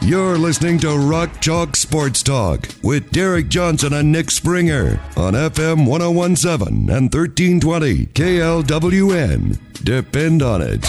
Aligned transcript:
You're 0.00 0.38
listening 0.38 0.78
to 0.80 0.96
Rock 0.96 1.40
Chalk 1.40 1.76
Sports 1.76 2.22
Talk 2.22 2.68
with 2.82 3.10
Derek 3.10 3.48
Johnson 3.48 3.92
and 3.92 4.10
Nick 4.10 4.30
Springer 4.30 4.98
on 5.16 5.34
FM 5.34 5.86
1017 5.86 6.88
and 6.88 7.12
1320 7.12 8.06
KLWN. 8.06 9.58
Depend 9.84 10.42
on 10.42 10.62
it. 10.62 10.84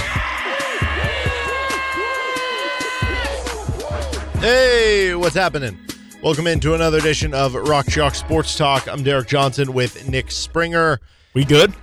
Hey, 4.40 5.16
what's 5.16 5.36
happening? 5.36 5.78
Welcome 6.22 6.48
into 6.48 6.76
another 6.76 7.00
edition 7.00 7.34
of 7.34 7.56
Rock 7.56 7.88
Chalk 7.88 8.16
Sports 8.16 8.56
Talk. 8.56 8.88
I'm 8.88 9.04
Derek 9.04 9.28
Johnson 9.28 9.74
with 9.74 10.08
Nick 10.08 10.32
Springer. 10.32 11.00
We 11.34 11.44
good? 11.44 11.74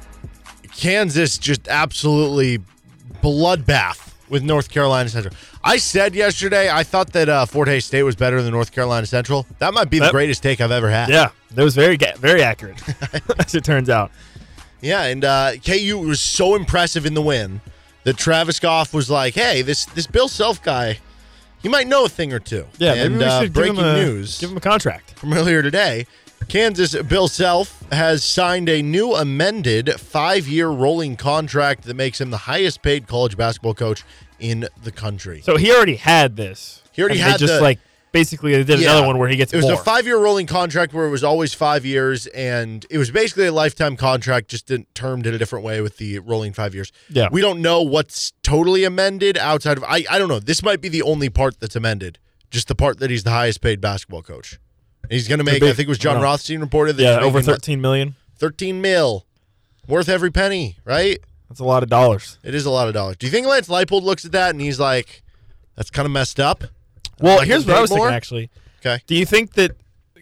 Kansas 0.74 1.36
just 1.36 1.68
absolutely 1.68 2.60
bloodbath 3.22 4.14
with 4.28 4.42
North 4.42 4.68
Carolina 4.70 5.08
Central. 5.08 5.34
I 5.62 5.76
said 5.76 6.14
yesterday 6.14 6.70
I 6.70 6.82
thought 6.82 7.12
that 7.12 7.28
uh, 7.28 7.46
Fort 7.46 7.68
Hays 7.68 7.84
State 7.84 8.02
was 8.02 8.16
better 8.16 8.42
than 8.42 8.52
North 8.52 8.72
Carolina 8.72 9.06
Central. 9.06 9.46
That 9.58 9.74
might 9.74 9.90
be 9.90 9.98
the 9.98 10.10
greatest 10.10 10.42
take 10.42 10.60
I've 10.60 10.70
ever 10.70 10.90
had. 10.90 11.08
Yeah, 11.08 11.30
that 11.52 11.62
was 11.62 11.74
very 11.74 11.96
very 12.18 12.42
accurate, 12.42 12.80
as 13.38 13.54
it 13.54 13.64
turns 13.64 13.88
out. 13.90 14.10
Yeah, 14.80 15.04
and 15.04 15.24
uh, 15.24 15.52
KU 15.64 15.98
was 15.98 16.20
so 16.20 16.54
impressive 16.54 17.06
in 17.06 17.14
the 17.14 17.22
win 17.22 17.60
that 18.04 18.16
Travis 18.16 18.60
Goff 18.60 18.92
was 18.94 19.10
like, 19.10 19.34
"Hey, 19.34 19.62
this 19.62 19.84
this 19.86 20.06
Bill 20.06 20.28
Self 20.28 20.62
guy, 20.62 20.98
he 21.62 21.68
might 21.68 21.88
know 21.88 22.04
a 22.04 22.08
thing 22.08 22.32
or 22.32 22.38
two. 22.38 22.66
Yeah, 22.78 22.94
and 22.94 23.14
maybe 23.14 23.24
we 23.24 23.30
uh, 23.30 23.40
should 23.40 23.52
breaking 23.52 23.74
give 23.76 23.84
him 23.84 23.90
a, 23.90 24.04
news 24.04 24.38
Give 24.38 24.50
him 24.50 24.56
a 24.56 24.60
contract. 24.60 25.18
from 25.18 25.32
earlier 25.32 25.62
today. 25.62 26.06
Kansas 26.48 26.94
Bill 27.02 27.28
Self 27.28 27.82
has 27.90 28.22
signed 28.22 28.68
a 28.68 28.80
new 28.82 29.14
amended 29.14 29.92
five-year 30.00 30.68
rolling 30.68 31.16
contract 31.16 31.84
that 31.84 31.94
makes 31.94 32.20
him 32.20 32.30
the 32.30 32.36
highest-paid 32.38 33.06
college 33.08 33.36
basketball 33.36 33.74
coach 33.74 34.04
in 34.38 34.68
the 34.82 34.92
country. 34.92 35.40
So 35.42 35.56
he 35.56 35.72
already 35.72 35.96
had 35.96 36.36
this. 36.36 36.82
He 36.92 37.02
already 37.02 37.18
had 37.18 37.38
just 37.40 37.54
the- 37.54 37.60
like 37.60 37.78
basically 38.12 38.52
they 38.52 38.62
did 38.64 38.80
Yeah. 38.80 38.92
another 38.92 39.06
one 39.08 39.18
where 39.18 39.28
he 39.28 39.36
gets 39.36 39.52
It 39.52 39.56
was 39.56 39.66
more. 39.66 39.74
a 39.74 39.78
five-year 39.84 40.16
rolling 40.18 40.46
contract 40.46 40.94
where 40.94 41.06
it 41.06 41.10
was 41.10 41.24
always 41.24 41.52
five 41.52 41.84
years, 41.84 42.26
and 42.28 42.86
it 42.90 42.96
was 42.98 43.10
basically 43.10 43.46
a 43.46 43.52
lifetime 43.52 43.96
contract, 43.96 44.48
just 44.48 44.70
in- 44.70 44.86
termed 44.94 45.26
in 45.26 45.34
a 45.34 45.38
different 45.38 45.64
way 45.64 45.80
with 45.80 45.96
the 45.98 46.20
rolling 46.20 46.52
five 46.52 46.74
years. 46.74 46.92
Yeah. 47.10 47.28
we 47.30 47.40
don't 47.40 47.60
know 47.60 47.82
what's 47.82 48.32
totally 48.42 48.84
amended 48.84 49.36
outside 49.36 49.76
of. 49.78 49.84
I 49.84 50.04
I 50.08 50.18
don't 50.18 50.28
know. 50.28 50.38
This 50.40 50.62
might 50.62 50.80
be 50.80 50.88
the 50.88 51.02
only 51.02 51.28
part 51.28 51.58
that's 51.60 51.76
amended, 51.76 52.18
just 52.50 52.68
the 52.68 52.74
part 52.76 53.00
that 53.00 53.10
he's 53.10 53.24
the 53.24 53.30
highest-paid 53.30 53.80
basketball 53.80 54.22
coach. 54.22 54.58
He's 55.10 55.28
going 55.28 55.38
to 55.38 55.44
make. 55.44 55.62
I 55.62 55.72
think 55.72 55.80
it 55.80 55.88
was 55.88 55.98
Jon 55.98 56.16
I. 56.18 56.22
Rothstein 56.22 56.60
reported 56.60 56.96
that. 56.96 57.02
yeah, 57.02 57.20
over 57.20 57.40
thirteen 57.42 57.80
million. 57.80 58.16
13 58.38 58.82
mil, 58.82 59.24
worth 59.88 60.08
every 60.10 60.30
penny. 60.30 60.76
Right? 60.84 61.18
That's 61.48 61.60
a 61.60 61.64
lot 61.64 61.82
of 61.82 61.88
dollars. 61.88 62.38
It 62.42 62.54
is 62.54 62.66
a 62.66 62.70
lot 62.70 62.86
of 62.88 62.92
dollars. 62.94 63.16
Do 63.16 63.26
you 63.26 63.32
think 63.32 63.46
Lance 63.46 63.68
Leipold 63.68 64.02
looks 64.02 64.24
at 64.26 64.32
that 64.32 64.50
and 64.50 64.60
he's 64.60 64.78
like, 64.78 65.22
"That's 65.74 65.90
kind 65.90 66.04
of 66.04 66.12
messed 66.12 66.38
up"? 66.40 66.64
Well, 67.20 67.38
Like 67.38 67.46
here's 67.46 67.64
what 67.66 67.76
I 67.76 67.80
was 67.80 67.90
more? 67.90 68.00
thinking 68.00 68.14
actually. 68.14 68.50
Okay. 68.80 69.02
Do 69.06 69.14
you 69.14 69.24
think 69.24 69.54
that 69.54 69.72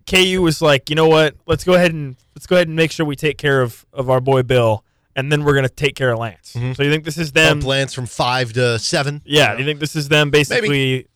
KU 0.09 0.41
was 0.43 0.63
like, 0.63 0.91
you 0.91 0.97
know 0.97 1.09
what? 1.09 1.35
Let's 1.47 1.65
go 1.65 1.75
ahead 1.75 1.93
and 1.93 2.15
let's 2.37 2.47
go 2.47 2.55
ahead 2.57 2.69
and 2.69 2.77
make 2.77 2.93
sure 2.93 3.05
we 3.05 3.17
take 3.17 3.37
care 3.39 3.63
of 3.63 3.85
of 3.93 4.09
our 4.11 4.21
boy 4.21 4.43
Bill, 4.43 4.85
and 5.17 5.33
then 5.33 5.43
we're 5.45 5.55
gonna 5.55 5.69
take 5.69 5.97
care 5.97 6.13
of 6.13 6.19
Lance. 6.21 6.53
Mm-hmm. 6.55 6.75
So 6.75 6.83
you 6.85 6.91
think 6.91 7.05
this 7.05 7.19
is 7.19 7.33
them? 7.33 7.59
Bump 7.59 7.67
Lance 7.67 7.95
from 7.95 8.07
five 8.07 8.53
to 8.53 8.79
seven. 8.79 9.23
Yeah. 9.25 9.55
Do 9.55 9.61
you 9.61 9.65
think 9.67 9.81
this 9.81 9.97
is 9.97 10.09
them 10.09 10.31
basically 10.31 11.09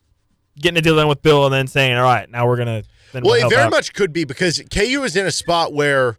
getting 0.59 0.79
a 0.79 0.83
deal 0.83 0.97
done 0.97 1.07
with 1.07 1.23
Bill 1.23 1.45
and 1.45 1.55
then 1.55 1.69
saying, 1.69 1.97
all 1.97 2.03
right, 2.03 2.29
now 2.29 2.47
we're 2.49 2.57
gonna. 2.57 2.83
Then 3.13 3.23
Well, 3.23 3.35
we'll 3.35 3.47
it 3.47 3.51
very 3.51 3.63
out." 3.63 3.71
much 3.71 3.95
could 3.95 4.13
be 4.13 4.25
because 4.25 4.63
KU 4.73 5.03
is 5.05 5.17
in 5.17 5.27
a 5.27 5.31
spot 5.31 5.73
where, 5.73 6.19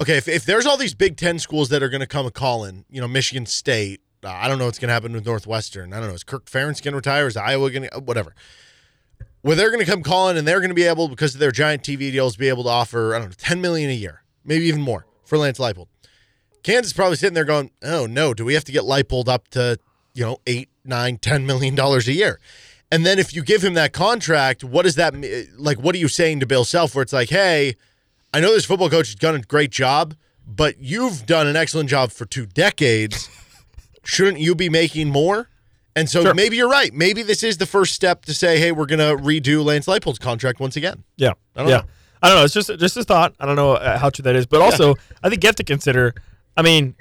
okay, 0.00 0.16
if, 0.16 0.28
if 0.28 0.44
there's 0.44 0.66
all 0.66 0.76
these 0.76 0.94
Big 0.94 1.16
Ten 1.16 1.38
schools 1.38 1.68
that 1.68 1.82
are 1.82 1.88
going 1.88 2.00
to 2.00 2.06
come 2.06 2.26
a 2.26 2.30
calling, 2.30 2.84
you 2.90 3.00
know, 3.00 3.08
Michigan 3.08 3.46
State, 3.46 4.00
uh, 4.24 4.28
I 4.28 4.48
don't 4.48 4.58
know 4.58 4.66
what's 4.66 4.78
going 4.78 4.88
to 4.88 4.92
happen 4.92 5.12
with 5.12 5.24
Northwestern. 5.24 5.92
I 5.92 6.00
don't 6.00 6.08
know. 6.08 6.14
Is 6.14 6.24
Kirk 6.24 6.46
Ferentz 6.46 6.82
going 6.82 6.92
to 6.92 6.96
retire? 6.96 7.26
Is 7.26 7.36
Iowa 7.36 7.70
going 7.70 7.88
to, 7.88 8.00
whatever. 8.00 8.34
Where 9.42 9.56
they're 9.56 9.70
going 9.70 9.84
to 9.84 9.90
come 9.90 10.02
calling 10.02 10.36
and 10.36 10.46
they're 10.46 10.60
going 10.60 10.68
to 10.70 10.74
be 10.74 10.84
able, 10.84 11.08
because 11.08 11.34
of 11.34 11.40
their 11.40 11.52
giant 11.52 11.82
TV 11.82 12.12
deals, 12.12 12.36
be 12.36 12.48
able 12.48 12.64
to 12.64 12.68
offer, 12.68 13.14
I 13.14 13.18
don't 13.18 13.28
know, 13.28 13.34
10 13.38 13.60
million 13.62 13.88
a 13.88 13.94
year, 13.94 14.22
maybe 14.44 14.66
even 14.66 14.82
more 14.82 15.06
for 15.24 15.38
Lance 15.38 15.58
Leipold. 15.58 15.86
Kansas 16.62 16.88
is 16.88 16.92
probably 16.92 17.16
sitting 17.16 17.32
there 17.32 17.46
going, 17.46 17.70
oh 17.82 18.04
no, 18.04 18.34
do 18.34 18.44
we 18.44 18.52
have 18.52 18.64
to 18.64 18.72
get 18.72 18.82
Leipold 18.82 19.28
up 19.28 19.48
to, 19.48 19.78
you 20.12 20.22
know, 20.22 20.36
eight, 20.46 20.68
nine, 20.84 21.16
ten 21.16 21.46
million 21.46 21.74
dollars 21.74 22.06
a 22.06 22.12
year? 22.12 22.38
And 22.92 23.06
then 23.06 23.18
if 23.18 23.34
you 23.34 23.42
give 23.42 23.62
him 23.64 23.74
that 23.74 23.92
contract, 23.92 24.64
what 24.64 24.82
does 24.82 24.96
that 24.96 25.14
mean? 25.14 25.48
Like, 25.56 25.78
what 25.78 25.94
are 25.94 25.98
you 25.98 26.08
saying 26.08 26.40
to 26.40 26.46
Bill 26.46 26.64
Self 26.64 26.94
where 26.94 27.02
it's 27.02 27.12
like, 27.12 27.30
hey, 27.30 27.76
I 28.34 28.40
know 28.40 28.52
this 28.52 28.64
football 28.64 28.90
coach 28.90 29.08
has 29.08 29.14
done 29.14 29.36
a 29.36 29.40
great 29.40 29.70
job, 29.70 30.14
but 30.46 30.78
you've 30.80 31.26
done 31.26 31.46
an 31.46 31.56
excellent 31.56 31.88
job 31.88 32.10
for 32.10 32.24
two 32.24 32.46
decades. 32.46 33.28
Shouldn't 34.04 34.38
you 34.40 34.54
be 34.54 34.68
making 34.68 35.08
more? 35.10 35.48
And 35.94 36.08
so 36.08 36.22
Sure. 36.22 36.34
maybe 36.34 36.56
you're 36.56 36.68
right. 36.68 36.92
Maybe 36.92 37.22
this 37.22 37.42
is 37.42 37.58
the 37.58 37.66
first 37.66 37.94
step 37.94 38.24
to 38.24 38.34
say, 38.34 38.58
hey, 38.58 38.72
we're 38.72 38.86
going 38.86 38.98
to 39.00 39.22
redo 39.22 39.64
Lance 39.64 39.86
Leipold's 39.86 40.18
contract 40.18 40.58
once 40.60 40.76
again. 40.76 41.04
Yeah. 41.16 41.32
I 41.54 41.60
don't 41.60 41.68
yeah. 41.68 41.76
know. 41.78 41.84
I 42.22 42.28
don't 42.28 42.38
know. 42.38 42.44
It's 42.44 42.54
just 42.54 42.68
just 42.78 42.96
a 42.96 43.04
thought. 43.04 43.34
I 43.40 43.46
don't 43.46 43.56
know 43.56 43.72
uh, 43.72 43.98
how 43.98 44.10
true 44.10 44.22
that 44.24 44.36
is, 44.36 44.44
but 44.46 44.60
also 44.60 44.94
I 45.22 45.30
think 45.30 45.42
you 45.42 45.48
have 45.48 45.56
to 45.56 45.64
consider. 45.64 46.14
I 46.56 46.60
mean, 46.62 46.94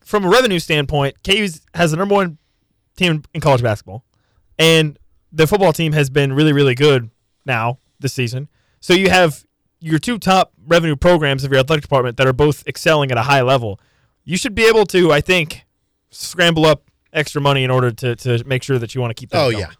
from 0.00 0.24
a 0.24 0.28
revenue 0.28 0.58
standpoint, 0.58 1.16
KU 1.22 1.48
has 1.74 1.90
the 1.92 1.96
number 1.96 2.14
one 2.14 2.38
team 2.96 3.22
in 3.34 3.40
college 3.40 3.62
basketball, 3.62 4.02
and 4.58 4.98
the 5.32 5.46
football 5.46 5.72
team 5.72 5.92
has 5.92 6.10
been 6.10 6.32
really 6.32 6.52
really 6.52 6.74
good 6.74 7.10
now 7.44 7.78
this 8.00 8.12
season. 8.12 8.48
So 8.80 8.94
you 8.94 9.08
have 9.10 9.44
your 9.80 9.98
two 9.98 10.18
top 10.18 10.52
revenue 10.66 10.96
programs 10.96 11.44
of 11.44 11.50
your 11.50 11.60
athletic 11.60 11.82
department 11.82 12.16
that 12.16 12.26
are 12.26 12.32
both 12.32 12.66
excelling 12.66 13.10
at 13.10 13.18
a 13.18 13.22
high 13.22 13.42
level. 13.42 13.80
You 14.24 14.36
should 14.36 14.54
be 14.54 14.66
able 14.66 14.86
to, 14.86 15.12
I 15.12 15.20
think, 15.20 15.64
scramble 16.10 16.66
up 16.66 16.90
extra 17.12 17.40
money 17.40 17.64
in 17.64 17.70
order 17.70 17.90
to 17.90 18.16
to 18.16 18.42
make 18.46 18.62
sure 18.62 18.78
that 18.78 18.94
you 18.94 19.00
want 19.00 19.10
to 19.16 19.20
keep 19.20 19.30
that. 19.30 19.38
Oh, 19.42 19.50
going. 19.50 19.58
yeah. 19.62 19.70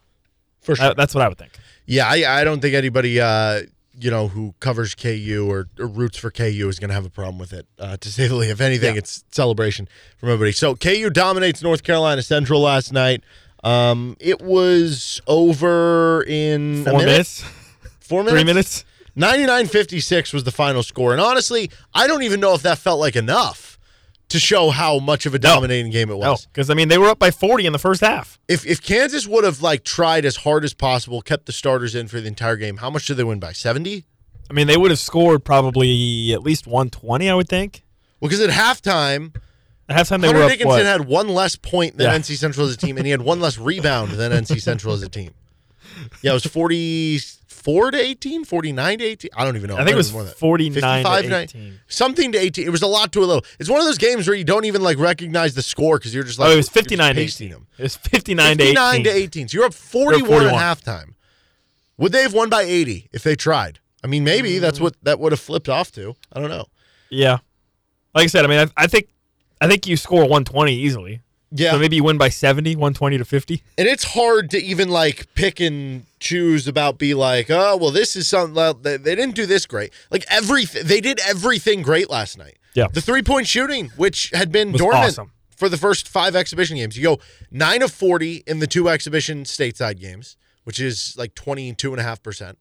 For 0.60 0.74
sure. 0.76 0.94
That's 0.94 1.14
what 1.14 1.22
I 1.22 1.28
would 1.28 1.38
think. 1.38 1.52
Yeah, 1.86 2.06
I, 2.08 2.40
I 2.40 2.44
don't 2.44 2.60
think 2.60 2.74
anybody, 2.74 3.20
uh, 3.20 3.62
you 3.98 4.10
know, 4.10 4.26
who 4.28 4.54
covers 4.58 4.94
KU 4.96 5.46
or, 5.48 5.68
or 5.78 5.86
roots 5.86 6.18
for 6.18 6.30
KU 6.32 6.66
is 6.68 6.80
going 6.80 6.88
to 6.88 6.94
have 6.94 7.06
a 7.06 7.10
problem 7.10 7.38
with 7.38 7.52
it. 7.52 7.66
Uh, 7.78 7.96
to 7.98 8.10
say 8.10 8.26
the 8.26 8.34
least, 8.34 8.50
if 8.50 8.60
anything, 8.60 8.94
Yeah. 8.94 8.98
it's 8.98 9.22
celebration 9.30 9.86
from 10.16 10.30
everybody. 10.30 10.50
So 10.52 10.74
KU 10.74 11.08
dominates 11.10 11.62
North 11.62 11.84
Carolina 11.84 12.22
Central 12.22 12.60
last 12.60 12.92
night. 12.92 13.22
Um, 13.66 14.16
it 14.20 14.40
was 14.40 15.20
over 15.26 16.22
in 16.26 16.84
Four 16.84 16.92
minute? 16.94 17.06
minutes, 17.06 17.44
Four 18.00 18.22
minutes. 18.22 18.34
three 18.34 18.44
minutes. 18.44 18.84
99-56 19.16 20.32
was 20.32 20.44
the 20.44 20.50
final 20.52 20.82
score, 20.82 21.12
and 21.12 21.20
honestly, 21.20 21.70
I 21.94 22.06
don't 22.06 22.22
even 22.22 22.38
know 22.40 22.54
if 22.54 22.62
that 22.62 22.78
felt 22.78 23.00
like 23.00 23.16
enough 23.16 23.78
to 24.28 24.38
show 24.38 24.70
how 24.70 24.98
much 24.98 25.24
of 25.26 25.34
a 25.34 25.38
dominating 25.38 25.90
game 25.90 26.10
it 26.10 26.16
was. 26.16 26.46
because 26.46 26.68
I 26.68 26.74
mean 26.74 26.88
they 26.88 26.98
were 26.98 27.08
up 27.08 27.18
by 27.18 27.30
40 27.30 27.64
in 27.66 27.72
the 27.72 27.78
first 27.78 28.00
half. 28.00 28.38
If 28.48 28.66
if 28.66 28.82
Kansas 28.82 29.26
would 29.26 29.44
have 29.44 29.62
like 29.62 29.84
tried 29.84 30.24
as 30.24 30.36
hard 30.38 30.64
as 30.64 30.74
possible, 30.74 31.22
kept 31.22 31.46
the 31.46 31.52
starters 31.52 31.94
in 31.94 32.08
for 32.08 32.20
the 32.20 32.26
entire 32.26 32.56
game, 32.56 32.78
how 32.78 32.90
much 32.90 33.06
did 33.06 33.16
they 33.18 33.24
win 33.24 33.38
by? 33.40 33.52
Seventy. 33.52 34.04
I 34.50 34.52
mean 34.52 34.66
they 34.66 34.76
would 34.76 34.90
have 34.90 34.98
scored 35.00 35.44
probably 35.44 36.32
at 36.32 36.42
least 36.42 36.66
120, 36.66 37.30
I 37.30 37.34
would 37.34 37.48
think. 37.48 37.84
Well, 38.20 38.28
because 38.28 38.40
at 38.40 38.50
halftime, 38.50 39.34
At 39.88 39.96
halftime 39.96 40.20
they 40.20 40.26
Hunter 40.26 40.40
were 40.40 40.44
up 40.46 40.50
Dickinson 40.50 40.84
had 40.84 41.06
one 41.06 41.28
less 41.28 41.54
point 41.56 41.96
than 41.96 42.10
Yeah. 42.10 42.18
NC 42.18 42.36
Central 42.36 42.66
as 42.66 42.74
a 42.74 42.76
team, 42.76 42.96
and 42.96 43.06
he 43.06 43.10
had 43.10 43.22
one 43.22 43.40
less 43.40 43.58
rebound 43.58 44.12
than 44.12 44.32
NC 44.32 44.60
Central 44.60 44.94
as 44.94 45.02
a 45.02 45.08
team. 45.08 45.32
Yeah, 46.22 46.32
it 46.32 46.34
was 46.34 46.44
44 46.44 47.92
to 47.92 47.98
18, 47.98 48.44
49 48.44 48.98
to 48.98 49.04
18. 49.04 49.30
I 49.36 49.44
don't 49.44 49.56
even 49.56 49.68
know. 49.68 49.74
I 49.74 49.78
think 49.78 49.90
it 49.90 49.92
Might 49.92 49.96
was 49.98 50.12
more 50.12 50.24
than 50.24 50.34
49 50.34 50.74
to 50.74 50.80
55 51.10 51.32
18. 51.32 51.80
Something 51.86 52.32
to 52.32 52.38
18. 52.38 52.66
It 52.66 52.70
was 52.70 52.82
a 52.82 52.86
lot 52.86 53.12
to 53.12 53.20
a 53.20 53.26
little. 53.26 53.44
It's 53.58 53.70
one 53.70 53.78
of 53.78 53.86
those 53.86 53.98
games 53.98 54.26
where 54.26 54.36
you 54.36 54.44
don't 54.44 54.64
even 54.64 54.82
like 54.82 54.98
recognize 54.98 55.54
the 55.54 55.62
score 55.62 55.98
because 55.98 56.14
you're 56.14 56.24
just 56.24 56.38
like 56.38 56.50
oh, 56.50 56.52
it 56.52 56.56
was 56.56 56.68
59 56.68 57.14
to 57.14 57.20
18. 57.20 57.50
them. 57.50 57.66
It 57.78 57.84
was 57.84 57.96
59, 57.96 58.56
59 58.58 58.96
to 58.98 59.02
to 59.04 59.10
18. 59.10 59.22
18. 59.22 59.48
So 59.48 59.56
you're 59.56 59.66
up 59.66 59.74
41, 59.74 60.28
41. 60.28 60.54
at 60.54 60.60
halftime. 60.60 61.14
Would 61.98 62.12
they 62.12 62.22
have 62.22 62.34
won 62.34 62.50
by 62.50 62.62
80 62.62 63.08
if 63.12 63.22
they 63.22 63.36
tried? 63.36 63.78
I 64.04 64.08
mean, 64.08 64.24
maybe 64.24 64.58
that's 64.58 64.78
mm. 64.78 64.82
what 64.82 64.96
that 65.02 65.18
would 65.18 65.32
have 65.32 65.40
flipped 65.40 65.68
off 65.68 65.90
to. 65.92 66.14
I 66.32 66.40
don't 66.40 66.50
know. 66.50 66.66
Yeah. 67.08 67.38
Like 68.14 68.24
I 68.24 68.26
said, 68.26 68.44
I 68.44 68.48
mean 68.48 68.58
I, 68.58 68.84
I 68.84 68.86
think 68.86 69.08
I 69.60 69.68
think 69.68 69.86
you 69.86 69.96
score 69.96 70.20
120 70.22 70.72
easily. 70.74 71.20
Yeah. 71.52 71.70
So 71.72 71.78
maybe 71.78 71.96
you 71.96 72.04
win 72.04 72.18
by 72.18 72.28
70, 72.28 72.74
120 72.76 73.18
to 73.18 73.24
50. 73.24 73.62
and 73.78 73.86
it's 73.88 74.02
hard 74.04 74.50
to 74.50 74.62
even 74.62 74.88
like 74.88 75.32
pick 75.34 75.60
and 75.60 76.04
choose 76.18 76.66
about 76.66 76.98
be 76.98 77.14
like 77.14 77.50
oh 77.50 77.76
well 77.76 77.90
this 77.92 78.16
is 78.16 78.26
something 78.28 78.54
well, 78.54 78.74
they, 78.74 78.96
they 78.96 79.14
didn't 79.14 79.34
do 79.36 79.46
this 79.46 79.64
great 79.64 79.92
like 80.10 80.24
everything 80.28 80.84
they 80.86 81.00
did 81.00 81.20
everything 81.26 81.82
great 81.82 82.10
last 82.10 82.36
night 82.36 82.58
Yeah. 82.74 82.88
the 82.92 83.00
three-point 83.00 83.46
shooting 83.46 83.90
which 83.96 84.30
had 84.34 84.50
been 84.50 84.72
dormant 84.72 85.04
awesome. 85.04 85.30
for 85.56 85.68
the 85.68 85.76
first 85.76 86.08
five 86.08 86.34
exhibition 86.34 86.76
games 86.76 86.96
you 86.96 87.04
go 87.04 87.18
9 87.52 87.82
of 87.82 87.92
40 87.92 88.42
in 88.46 88.58
the 88.58 88.66
two 88.66 88.88
exhibition 88.88 89.44
stateside 89.44 90.00
games 90.00 90.36
which 90.64 90.80
is 90.80 91.14
like 91.16 91.32
22.5% 91.36 92.56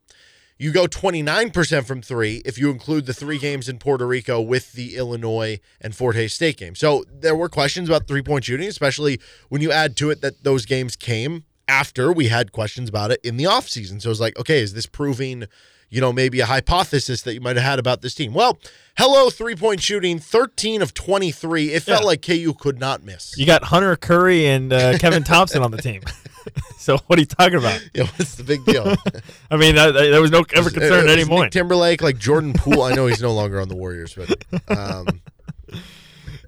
You 0.57 0.71
go 0.71 0.85
29% 0.85 1.85
from 1.85 2.01
three 2.01 2.41
if 2.45 2.57
you 2.57 2.69
include 2.69 3.05
the 3.07 3.13
three 3.13 3.37
games 3.37 3.67
in 3.67 3.77
Puerto 3.77 4.07
Rico 4.07 4.39
with 4.39 4.71
the 4.71 4.95
Illinois 4.95 5.59
and 5.81 5.93
Fort 5.93 6.15
Hays 6.15 6.33
State 6.33 6.55
game. 6.57 6.75
So 6.75 7.03
there 7.11 7.35
were 7.35 7.49
questions 7.49 7.89
about 7.89 8.07
three 8.07 8.21
point 8.21 8.45
shooting, 8.45 8.67
especially 8.69 9.19
when 9.49 9.61
you 9.61 9.71
add 9.71 9.97
to 9.97 10.09
it 10.11 10.21
that 10.21 10.43
those 10.45 10.65
games 10.65 10.95
came 10.95 11.43
after 11.67 12.13
we 12.13 12.27
had 12.29 12.51
questions 12.53 12.87
about 12.87 13.11
it 13.11 13.19
in 13.23 13.35
the 13.37 13.43
offseason. 13.43 14.01
So 14.01 14.09
it's 14.11 14.19
like, 14.21 14.39
okay, 14.39 14.59
is 14.59 14.73
this 14.73 14.85
proving, 14.85 15.45
you 15.89 15.99
know, 15.99 16.13
maybe 16.13 16.39
a 16.39 16.45
hypothesis 16.45 17.23
that 17.23 17.33
you 17.33 17.41
might 17.41 17.57
have 17.57 17.65
had 17.65 17.79
about 17.79 18.01
this 18.01 18.15
team? 18.15 18.33
Well, 18.33 18.57
hello, 18.97 19.29
three 19.29 19.55
point 19.55 19.81
shooting, 19.81 20.19
13 20.19 20.81
of 20.81 20.93
23. 20.93 21.73
It 21.73 21.83
felt 21.83 22.01
Yeah. 22.03 22.05
like 22.07 22.21
KU 22.21 22.53
could 22.57 22.79
not 22.79 23.03
miss. 23.03 23.37
You 23.37 23.45
got 23.45 23.65
Hunter 23.65 23.95
Curry 23.97 24.45
and 24.45 24.71
uh, 24.71 24.97
Kevin 24.99 25.23
Thompson 25.25 25.61
on 25.63 25.71
the 25.71 25.81
team. 25.81 26.01
so 26.77 26.97
what 27.07 27.17
are 27.17 27.21
you 27.21 27.25
talking 27.25 27.57
about? 27.57 27.79
Yeah, 27.93 28.03
what's 28.17 28.35
the 28.35 28.43
big 28.43 28.65
deal? 28.65 28.95
I 29.51 29.57
mean, 29.57 29.75
that, 29.75 29.91
that- 29.93 30.09
there 30.11 30.21
was 30.21 30.31
no 30.31 30.43
ever 30.53 30.69
concern 30.69 31.05
at 31.05 31.09
any 31.09 31.21
Nick 31.23 31.27
point. 31.29 31.53
Timberlake, 31.53 32.01
like 32.01 32.17
Jordan 32.17 32.53
Poole. 32.53 32.83
I 32.83 32.93
know 32.93 33.07
he's 33.07 33.21
no 33.21 33.33
longer 33.33 33.59
on 33.61 33.67
the 33.69 33.75
Warriors, 33.75 34.15
but 34.15 34.43
um, 34.69 35.21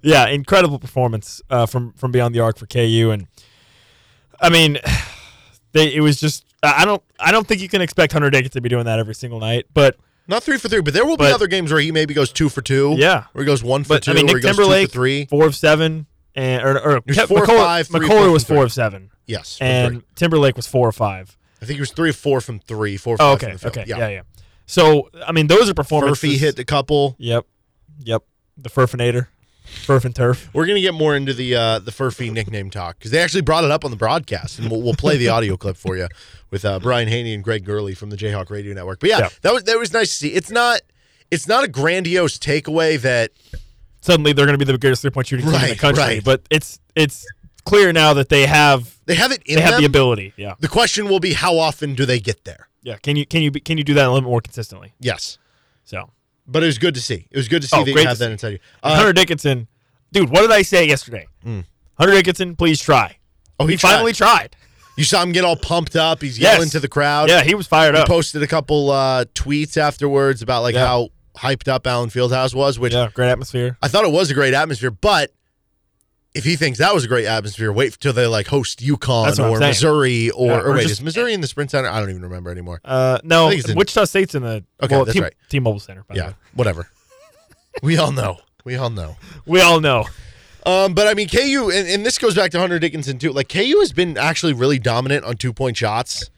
yeah, 0.02 0.26
incredible 0.28 0.78
performance 0.78 1.42
uh, 1.50 1.66
from 1.66 1.92
from 1.94 2.12
beyond 2.12 2.34
the 2.34 2.40
arc 2.40 2.58
for 2.58 2.66
KU, 2.66 3.10
and 3.12 3.26
I 4.40 4.48
mean, 4.50 4.78
they 5.72 5.94
it 5.94 6.00
was 6.00 6.20
just 6.20 6.44
I 6.62 6.84
don't 6.84 7.02
I 7.18 7.30
don't 7.32 7.46
think 7.46 7.60
you 7.60 7.68
can 7.68 7.80
expect 7.80 8.12
Hunter 8.12 8.30
Dickinson 8.30 8.58
to 8.58 8.60
be 8.60 8.68
doing 8.68 8.84
that 8.84 8.98
every 8.98 9.14
single 9.14 9.40
night, 9.40 9.66
but 9.74 9.96
not 10.26 10.42
three 10.42 10.58
for 10.58 10.68
three. 10.68 10.80
But 10.82 10.92
there 10.94 11.04
will 11.06 11.16
be 11.16 11.24
other 11.26 11.46
games 11.46 11.72
where 11.72 11.80
he 11.80 11.90
maybe 11.92 12.14
goes 12.14 12.32
two 12.32 12.48
for 12.48 12.60
two. 12.62 12.94
Yeah. 12.98 13.24
where 13.32 13.44
he 13.44 13.46
goes 13.46 13.62
one 13.64 13.84
for 13.84 13.90
but 13.94 14.02
two. 14.02 14.10
I 14.10 14.14
mean, 14.14 14.26
Nick 14.26 14.36
he 14.36 14.42
goes 14.42 14.50
two 14.50 14.56
for 14.56 14.62
Timberlake 14.62 14.90
three. 14.90 15.24
four 15.26 15.46
of 15.46 15.56
seven, 15.56 16.06
and 16.38 16.62
or, 16.62 16.78
or 16.78 17.00
four 17.00 17.40
McCullar, 17.42 17.46
five, 17.46 17.86
three, 17.88 18.00
McCullar 18.08 18.08
four 18.24 18.30
was 18.30 18.44
four 18.44 18.56
three. 18.58 18.64
of 18.64 18.72
seven, 18.72 19.10
Yes, 19.26 19.58
and 19.60 19.94
three. 19.94 20.02
Timberlake 20.14 20.56
was 20.56 20.66
four 20.66 20.88
or 20.88 20.92
five. 20.92 21.36
I 21.60 21.64
think 21.64 21.76
he 21.76 21.80
was 21.80 21.90
three 21.92 22.10
of 22.10 22.16
four 22.16 22.40
from 22.40 22.60
three. 22.60 22.96
Four. 22.96 23.14
Or 23.14 23.16
Oh, 23.20 23.32
okay, 23.32 23.56
okay, 23.64 23.84
yeah. 23.86 23.98
yeah. 23.98 24.08
yeah, 24.08 24.22
So 24.66 25.10
I 25.26 25.32
mean, 25.32 25.48
those 25.48 25.68
are 25.68 25.74
performances. 25.74 26.22
Furphy 26.22 26.38
hit 26.38 26.58
a 26.58 26.64
couple. 26.64 27.16
Yep, 27.18 27.44
yep. 28.04 28.22
The 28.56 28.68
Furfinator, 28.70 29.26
Furf 29.66 30.04
and 30.04 30.14
Turf. 30.14 30.48
We're 30.52 30.66
gonna 30.66 30.80
get 30.80 30.94
more 30.94 31.14
into 31.16 31.34
the 31.34 31.54
uh, 31.54 31.78
the 31.80 31.90
Furphy 31.90 32.32
nickname 32.32 32.70
talk 32.70 32.98
because 32.98 33.10
they 33.10 33.18
actually 33.20 33.42
brought 33.42 33.64
it 33.64 33.70
up 33.70 33.84
on 33.84 33.90
the 33.90 33.96
broadcast, 33.96 34.58
and 34.58 34.70
we'll, 34.70 34.82
we'll 34.82 34.94
play 34.94 35.16
the 35.16 35.28
audio 35.28 35.56
clip 35.56 35.76
for 35.76 35.96
you 35.96 36.08
with 36.50 36.64
uh, 36.64 36.78
Brian 36.80 37.08
Hanni 37.08 37.34
and 37.34 37.42
Greg 37.44 37.64
Gurley 37.64 37.94
from 37.94 38.10
the 38.10 38.16
Jayhawk 38.16 38.50
Radio 38.50 38.72
Network. 38.74 39.00
But 39.00 39.10
yeah, 39.10 39.18
Yeah. 39.18 39.28
that 39.42 39.52
was 39.52 39.64
that 39.64 39.78
was 39.78 39.92
nice 39.92 40.08
to 40.10 40.14
see. 40.14 40.28
It's 40.28 40.50
not 40.50 40.80
it's 41.30 41.46
not 41.46 41.62
a 41.64 41.68
grandiose 41.68 42.38
takeaway 42.38 43.00
that 43.02 43.32
Suddenly, 44.00 44.32
they're 44.32 44.46
going 44.46 44.58
to 44.58 44.64
be 44.64 44.70
the 44.70 44.78
greatest 44.78 45.02
three 45.02 45.10
point 45.10 45.26
shooting 45.26 45.44
team 45.46 45.54
in 45.54 45.60
the 45.60 45.66
Right, 45.68 45.78
country. 45.78 46.02
right. 46.02 46.24
But 46.24 46.42
it's 46.50 46.78
it's 46.94 47.26
clear 47.64 47.92
now 47.92 48.14
that 48.14 48.28
they 48.28 48.46
have 48.46 48.96
they 49.06 49.14
have 49.14 49.32
it 49.32 49.42
in 49.44 49.56
they 49.56 49.60
have 49.62 49.72
them. 49.72 49.80
the 49.82 49.86
ability. 49.86 50.32
Yeah, 50.36 50.54
The 50.60 50.68
question 50.68 51.08
will 51.08 51.20
be 51.20 51.32
how 51.34 51.58
often 51.58 51.94
do 51.94 52.06
they 52.06 52.20
get 52.20 52.44
there? 52.44 52.68
yeah. 52.82 52.96
Can 52.98 53.16
you 53.16 53.26
can 53.26 53.42
you 53.42 53.50
be- 53.50 53.60
can 53.60 53.76
you 53.78 53.84
do 53.84 53.94
that 53.94 54.04
a 54.06 54.08
little 54.08 54.22
bit 54.22 54.28
more 54.30 54.40
consistently? 54.40 54.92
Yes. 55.00 55.38
So 55.84 56.10
But 56.46 56.62
it 56.62 56.66
was 56.66 56.78
good 56.78 56.94
to 56.94 57.00
see. 57.02 57.26
It 57.30 57.36
was 57.36 57.48
good 57.48 57.62
to 57.62 57.68
see 57.68 57.76
Oh, 57.76 57.80
that 57.80 57.88
you 57.88 57.94
great 57.94 58.06
have 58.06 58.16
to 58.16 58.20
that 58.20 58.26
see. 58.28 58.32
inside 58.32 58.48
you. 58.52 58.58
Uh, 58.82 58.94
Hunter 58.96 59.12
Dickinson, 59.12 59.68
dude, 60.12 60.30
what 60.30 60.40
did 60.42 60.50
I 60.52 60.62
say 60.62 60.86
yesterday? 60.86 61.26
Hunter 61.44 62.14
Dickinson, 62.14 62.56
please 62.56 62.80
try. 62.80 63.16
oh, 63.60 63.66
He, 63.66 63.76
finally 63.76 64.12
tried. 64.12 64.54
You 64.96 65.04
saw 65.04 65.22
him 65.22 65.32
get 65.32 65.44
all 65.44 65.56
pumped 65.56 65.94
up. 65.96 66.22
He's 66.22 66.38
Yes. 66.38 66.54
yelling 66.54 66.70
to 66.70 66.80
the 66.80 66.88
crowd. 66.88 67.28
Yeah, 67.28 67.42
he 67.42 67.54
was 67.54 67.66
fired 67.66 67.94
up. 67.94 67.98
He 67.98 68.02
up. 68.02 68.08
posted 68.08 68.42
a 68.42 68.46
couple 68.46 68.90
uh, 68.90 69.26
tweets 69.34 69.76
afterwards 69.76 70.42
about 70.42 70.62
like 70.62 70.74
Yeah. 70.74 70.86
how 70.86 71.08
hyped 71.38 71.68
up 71.68 71.86
Allen 71.86 72.10
Fieldhouse 72.10 72.54
was, 72.54 72.78
which 72.78 72.92
Yeah, 72.92 73.08
great 73.14 73.30
atmosphere. 73.30 73.76
I 73.82 73.88
thought 73.88 74.04
it 74.04 74.12
was 74.12 74.30
a 74.30 74.34
great 74.34 74.54
atmosphere. 74.54 74.90
But 74.90 75.32
if 76.34 76.44
he 76.44 76.56
thinks 76.56 76.78
that 76.78 76.94
was 76.94 77.04
a 77.04 77.08
great 77.08 77.24
atmosphere, 77.26 77.72
wait 77.72 77.98
till 77.98 78.12
they 78.12 78.26
like 78.26 78.46
host 78.48 78.80
UConn 78.80 79.26
That's 79.26 79.38
what 79.38 79.46
I'm 79.46 79.52
or. 79.54 79.60
Missouri 79.60 80.30
or, 80.30 80.46
Yeah, 80.48 80.52
or 80.58 80.66
or 80.68 80.72
wait, 80.74 80.82
just- 80.82 80.92
is 80.94 81.02
Missouri 81.02 81.32
in 81.34 81.40
the 81.40 81.46
Sprint 81.46 81.70
Center? 81.70 81.88
I 81.88 82.00
don't 82.00 82.10
even 82.10 82.22
remember 82.22 82.50
anymore. 82.50 82.80
Uh, 82.84 83.18
no, 83.24 83.50
in- 83.50 83.62
Wichita 83.74 84.04
State's 84.04 84.34
in 84.34 84.42
the 84.42 84.64
Okay, 84.82 84.94
well, 84.96 85.04
that's 85.04 85.16
T- 85.16 85.22
right. 85.22 85.34
T-Mobile 85.48 85.80
Center. 85.80 86.04
By 86.08 86.14
Yeah, 86.16 86.26
way. 86.28 86.34
whatever. 86.54 86.88
we 87.82 87.96
all 87.96 88.12
know. 88.12 88.38
We 88.64 88.76
all 88.76 88.90
know. 88.90 89.16
we 89.46 89.60
all 89.60 89.80
know. 89.80 90.04
Um, 90.66 90.92
but 90.92 91.06
I 91.06 91.14
mean, 91.14 91.28
KU, 91.28 91.70
and, 91.72 91.88
and 91.88 92.04
this 92.04 92.18
goes 92.18 92.34
back 92.34 92.50
to 92.50 92.58
Hunter 92.58 92.78
Dickinson 92.78 93.18
too. 93.18 93.32
Like 93.32 93.48
KU 93.48 93.78
has 93.80 93.92
been 93.92 94.18
actually 94.18 94.52
really 94.52 94.78
dominant 94.78 95.24
on 95.24 95.36
two 95.36 95.52
point 95.54 95.76
shots. 95.78 96.30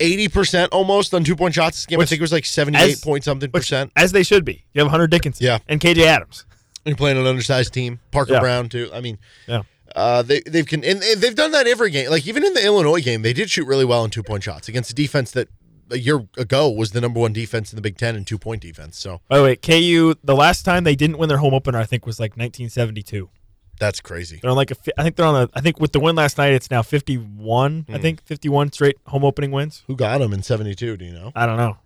Eighty 0.00 0.28
percent 0.28 0.72
almost 0.72 1.14
on 1.14 1.22
two 1.24 1.36
point 1.36 1.54
shots 1.54 1.78
this 1.78 1.86
game. 1.86 2.00
I 2.00 2.04
think 2.04 2.18
it 2.20 2.22
was 2.22 2.32
like 2.32 2.44
seventy 2.44 2.78
eight 2.78 2.92
as- 2.94 3.00
point 3.00 3.24
something 3.24 3.50
Which, 3.50 3.62
percent. 3.62 3.92
as 3.96 4.12
they 4.12 4.22
should 4.22 4.44
be. 4.44 4.64
You 4.72 4.82
have 4.82 4.90
Hunter 4.90 5.06
Dickinson. 5.06 5.44
Yeah. 5.46 5.58
and 5.68 5.80
KJ 5.80 6.04
Adams. 6.04 6.46
You're 6.84 6.96
playing 6.96 7.16
an 7.16 7.26
undersized 7.26 7.72
team. 7.72 8.00
Parker 8.10 8.34
Yeah. 8.34 8.40
Brown 8.40 8.68
too. 8.68 8.90
I 8.92 9.00
mean, 9.00 9.18
Yeah. 9.46 9.62
uh, 9.96 10.22
they 10.22 10.40
they've 10.46 10.66
can 10.66 10.84
and 10.84 11.02
and 11.02 11.20
they've 11.20 11.34
done 11.34 11.52
that 11.52 11.66
every 11.66 11.90
game. 11.90 12.10
Like 12.10 12.26
even 12.26 12.44
in 12.44 12.54
the 12.54 12.64
Illinois 12.64 13.00
game, 13.00 13.22
they 13.22 13.32
did 13.32 13.50
shoot 13.50 13.66
really 13.66 13.84
well 13.84 14.02
on 14.02 14.10
two 14.10 14.22
point 14.22 14.42
shots 14.42 14.68
against 14.68 14.90
a 14.90 14.94
defense 14.94 15.30
that 15.30 15.48
a 15.90 15.98
year 15.98 16.26
ago 16.38 16.68
was 16.70 16.90
the 16.92 17.00
number 17.00 17.20
one 17.20 17.32
defense 17.32 17.70
in 17.72 17.76
the 17.76 17.82
Big 17.82 17.96
Ten 17.96 18.16
in 18.16 18.24
two 18.24 18.38
point 18.38 18.62
defense. 18.62 18.98
So 18.98 19.20
By 19.28 19.38
the 19.38 19.44
way, 19.44 19.56
KU. 19.56 20.14
The 20.24 20.34
last 20.34 20.64
time 20.64 20.84
they 20.84 20.96
didn't 20.96 21.18
win 21.18 21.28
their 21.28 21.38
home 21.38 21.54
opener, 21.54 21.78
I 21.78 21.84
think, 21.84 22.04
was 22.04 22.18
like 22.18 22.32
1972. 22.32 23.28
That's 23.78 24.00
crazy. 24.00 24.38
They're 24.40 24.50
on 24.50 24.56
like 24.56 24.70
a. 24.70 24.76
I 24.96 25.02
think 25.02 25.16
they're 25.16 25.26
on 25.26 25.42
a. 25.44 25.48
I 25.54 25.60
think 25.60 25.80
with 25.80 25.92
the 25.92 26.00
win 26.00 26.14
last 26.16 26.38
night, 26.38 26.52
it's 26.52 26.70
now 26.70 26.82
51. 26.82 27.86
Hmm. 27.88 27.94
I 27.94 27.98
think 27.98 28.22
51 28.22 28.72
straight 28.72 28.96
home 29.06 29.24
opening 29.24 29.50
wins. 29.50 29.82
Who 29.86 29.96
got 29.96 30.18
them 30.18 30.32
in 30.32 30.42
seventy 30.42 30.74
two? 30.74 30.96
Do 30.96 31.04
you 31.04 31.12
know? 31.12 31.32
I 31.34 31.46
don't 31.46 31.56
know. 31.56 31.76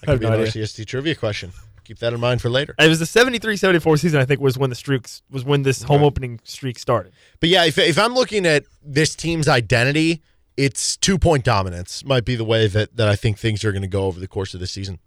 That 0.00 0.06
could 0.06 0.20
be 0.20 0.26
no 0.26 0.32
an 0.34 0.40
idea. 0.40 0.64
RCST 0.64 0.86
trivia 0.86 1.14
question. 1.14 1.52
Keep 1.84 1.98
that 1.98 2.12
in 2.14 2.20
mind 2.20 2.40
for 2.40 2.48
later. 2.48 2.74
It 2.78 2.88
was 2.88 2.98
the 2.98 3.04
73-74 3.04 3.98
season. 3.98 4.18
I 4.18 4.24
think 4.24 4.40
was 4.40 4.56
when 4.56 4.70
the 4.70 4.76
streaks 4.76 5.20
was 5.30 5.44
when 5.44 5.62
this 5.64 5.82
home 5.82 6.02
opening 6.02 6.40
streak 6.44 6.78
started. 6.78 7.12
But 7.40 7.50
yeah, 7.50 7.64
if, 7.66 7.76
if 7.76 7.98
I'm 7.98 8.14
looking 8.14 8.46
at 8.46 8.64
this 8.82 9.14
team's 9.14 9.48
identity, 9.48 10.22
it's 10.56 10.96
two 10.96 11.18
point 11.18 11.44
dominance 11.44 12.02
might 12.04 12.24
be 12.24 12.36
the 12.36 12.44
way 12.44 12.68
that, 12.68 12.96
that 12.96 13.06
I 13.08 13.16
think 13.16 13.38
things 13.38 13.64
are 13.66 13.72
going 13.72 13.82
to 13.82 13.88
go 13.88 14.04
over 14.06 14.18
the 14.18 14.28
course 14.28 14.54
of 14.54 14.60
the 14.60 14.66
season. 14.66 14.98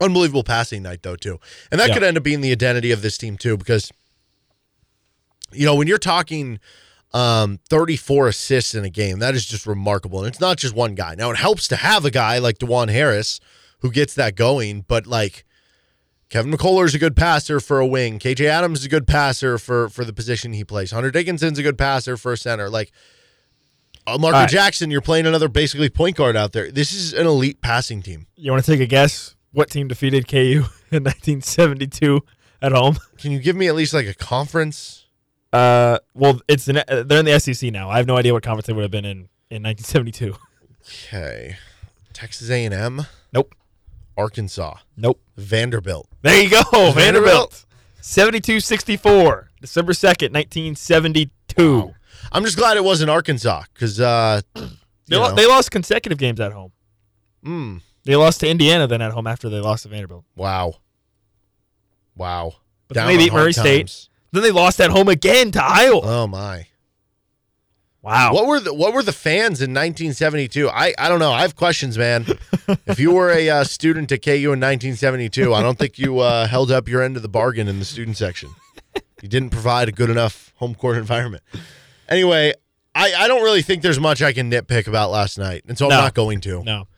Unbelievable 0.00 0.42
passing 0.44 0.82
night 0.82 1.02
though 1.02 1.16
too, 1.16 1.38
and 1.70 1.80
that 1.80 1.88
Yeah. 1.88 1.94
could 1.94 2.02
end 2.02 2.16
up 2.18 2.22
being 2.22 2.40
the 2.40 2.50
identity 2.50 2.90
of 2.90 3.00
this 3.00 3.16
team 3.16 3.38
too 3.38 3.56
because 3.56 3.90
you 5.54 5.64
know 5.64 5.74
when 5.74 5.86
you're 5.86 5.98
talking 5.98 6.60
um, 7.12 7.60
34 7.68 8.28
assists 8.28 8.74
in 8.74 8.84
a 8.84 8.90
game, 8.90 9.20
that 9.20 9.34
is 9.34 9.46
just 9.46 9.66
remarkable, 9.66 10.18
and 10.20 10.28
it's 10.28 10.40
not 10.40 10.58
just 10.58 10.74
one 10.74 10.94
guy. 10.94 11.14
Now 11.14 11.30
it 11.30 11.36
helps 11.36 11.68
to 11.68 11.76
have 11.76 12.04
a 12.04 12.10
guy 12.10 12.38
like 12.38 12.58
Dajuan 12.58 12.90
Harris 12.90 13.40
who 13.80 13.90
gets 13.90 14.14
that 14.14 14.36
going, 14.36 14.84
but 14.86 15.06
like. 15.06 15.44
Kevin 16.30 16.50
McCullar 16.50 16.84
is 16.84 16.96
a 16.96 16.98
good 16.98 17.14
passer 17.14 17.60
for 17.60 17.78
a 17.78 17.86
wing. 17.86 18.18
KJ 18.18 18.46
Adams 18.46 18.80
is 18.80 18.86
a 18.86 18.88
good 18.88 19.06
passer 19.06 19.56
for 19.56 19.88
for 19.88 20.04
the 20.04 20.12
position 20.12 20.52
he 20.52 20.64
plays. 20.64 20.90
Hunter 20.90 21.12
Dickinson's 21.12 21.60
a 21.60 21.62
good 21.62 21.78
passer 21.78 22.16
for 22.16 22.32
a 22.32 22.36
center. 22.36 22.68
Like 22.68 22.90
uh, 24.06 24.18
Marco 24.18 24.38
right. 24.38 24.48
Jackson, 24.48 24.90
you're 24.90 25.00
playing 25.00 25.26
another 25.26 25.48
basically 25.48 25.88
point 25.88 26.16
guard 26.16 26.36
out 26.36 26.52
there. 26.52 26.70
This 26.70 26.92
is 26.92 27.14
an 27.14 27.26
elite 27.26 27.60
passing 27.60 28.02
team. 28.02 28.26
You 28.36 28.50
want 28.50 28.64
to 28.64 28.70
take 28.70 28.80
a 28.80 28.86
guess? 28.86 29.34
What 29.52 29.70
team 29.70 29.88
defeated 29.88 30.28
KU 30.28 30.64
in 30.90 31.04
1972 31.04 32.20
at 32.60 32.72
home? 32.72 32.96
Can 33.18 33.32
you 33.32 33.38
give 33.38 33.56
me 33.56 33.68
at 33.68 33.74
least 33.74 33.94
like 33.94 34.06
a 34.06 34.14
conference? 34.14 35.03
Uh, 35.54 35.98
well, 36.14 36.40
it's 36.48 36.66
an, 36.68 36.78
uh, 36.78 37.04
they're 37.06 37.20
in 37.20 37.24
the 37.26 37.38
SEC 37.38 37.70
now. 37.70 37.88
I 37.88 37.98
have 37.98 38.06
no 38.06 38.16
idea 38.16 38.32
what 38.32 38.42
conference 38.42 38.66
they 38.66 38.72
would 38.72 38.82
have 38.82 38.90
been 38.90 39.04
in 39.04 39.28
in 39.50 39.62
1972. 39.62 40.34
Okay, 41.08 41.56
Texas 42.12 42.50
A&M, 42.50 43.06
Nope, 43.32 43.54
Arkansas, 44.16 44.78
nope. 44.96 45.20
Vanderbilt. 45.36 46.08
There 46.22 46.42
you 46.42 46.50
go, 46.50 46.62
Vanderbilt. 46.92 46.94
Vanderbilt. 46.94 47.66
72-64, 48.02 49.46
December 49.60 49.92
2nd, 49.92 50.32
1972. 50.34 51.94
I'm 52.32 52.44
just 52.44 52.56
glad 52.58 52.76
it 52.76 52.84
wasn't 52.84 53.10
Arkansas 53.10 53.62
because 53.72 54.00
uh, 54.00 54.40
They, 55.06 55.16
lo- 55.16 55.34
they 55.34 55.46
lost 55.46 55.70
consecutive 55.70 56.18
games 56.18 56.40
at 56.40 56.52
home. 56.52 56.72
mm, 57.44 57.80
They 58.04 58.16
lost 58.16 58.40
to 58.40 58.48
Indiana 58.48 58.86
then 58.86 59.00
at 59.02 59.12
home 59.12 59.26
after 59.26 59.48
they 59.48 59.60
lost 59.60 59.84
to 59.84 59.88
Vanderbilt. 59.88 60.24
wow, 60.36 60.74
wow. 62.16 62.52
But 62.88 62.94
Down 62.96 63.06
they 63.08 63.16
beat 63.16 63.32
Murray 63.32 63.52
State. 63.54 64.08
Then 64.34 64.42
they 64.42 64.50
lost 64.50 64.80
at 64.80 64.90
home 64.90 65.06
again 65.06 65.52
to 65.52 65.62
Iowa. 65.62 66.00
Oh 66.02 66.26
my. 66.26 66.66
wow. 68.02 68.34
What 68.34 68.48
were 68.48 68.58
the 68.58 68.74
what 68.74 68.92
were 68.92 69.04
the 69.04 69.12
fans 69.12 69.62
in 69.62 69.70
1972? 69.70 70.68
I 70.68 70.92
I 70.98 71.08
don't 71.08 71.20
know. 71.20 71.30
I 71.30 71.42
have 71.42 71.54
questions, 71.54 71.96
man. 71.96 72.26
if 72.86 72.98
you 72.98 73.12
were 73.12 73.30
a 73.30 73.48
uh, 73.48 73.62
student 73.62 74.10
at 74.10 74.22
KU 74.22 74.30
in 74.32 74.58
1972, 74.58 75.54
I 75.54 75.62
don't 75.62 75.78
think 75.78 76.00
you 76.00 76.18
uh, 76.18 76.48
held 76.48 76.72
up 76.72 76.88
your 76.88 77.00
end 77.00 77.14
of 77.14 77.22
the 77.22 77.28
bargain 77.28 77.68
in 77.68 77.78
the 77.78 77.84
student 77.84 78.16
section. 78.16 78.50
You 79.22 79.28
didn't 79.28 79.50
provide 79.50 79.88
a 79.88 79.92
good 79.92 80.10
enough 80.10 80.52
home 80.56 80.74
court 80.74 80.96
environment. 80.96 81.44
Anyway, 82.08 82.54
I, 82.92 83.14
I 83.14 83.28
don't 83.28 83.42
really 83.44 83.62
think 83.62 83.82
there's 83.82 84.00
much 84.00 84.20
I 84.20 84.32
can 84.32 84.50
nitpick 84.50 84.88
about 84.88 85.12
last 85.12 85.38
night, 85.38 85.62
and 85.68 85.78
so 85.78 85.86
I'm 85.86 85.90
not 85.90 86.14
going 86.14 86.40
to. 86.42 86.64
No. 86.64 86.88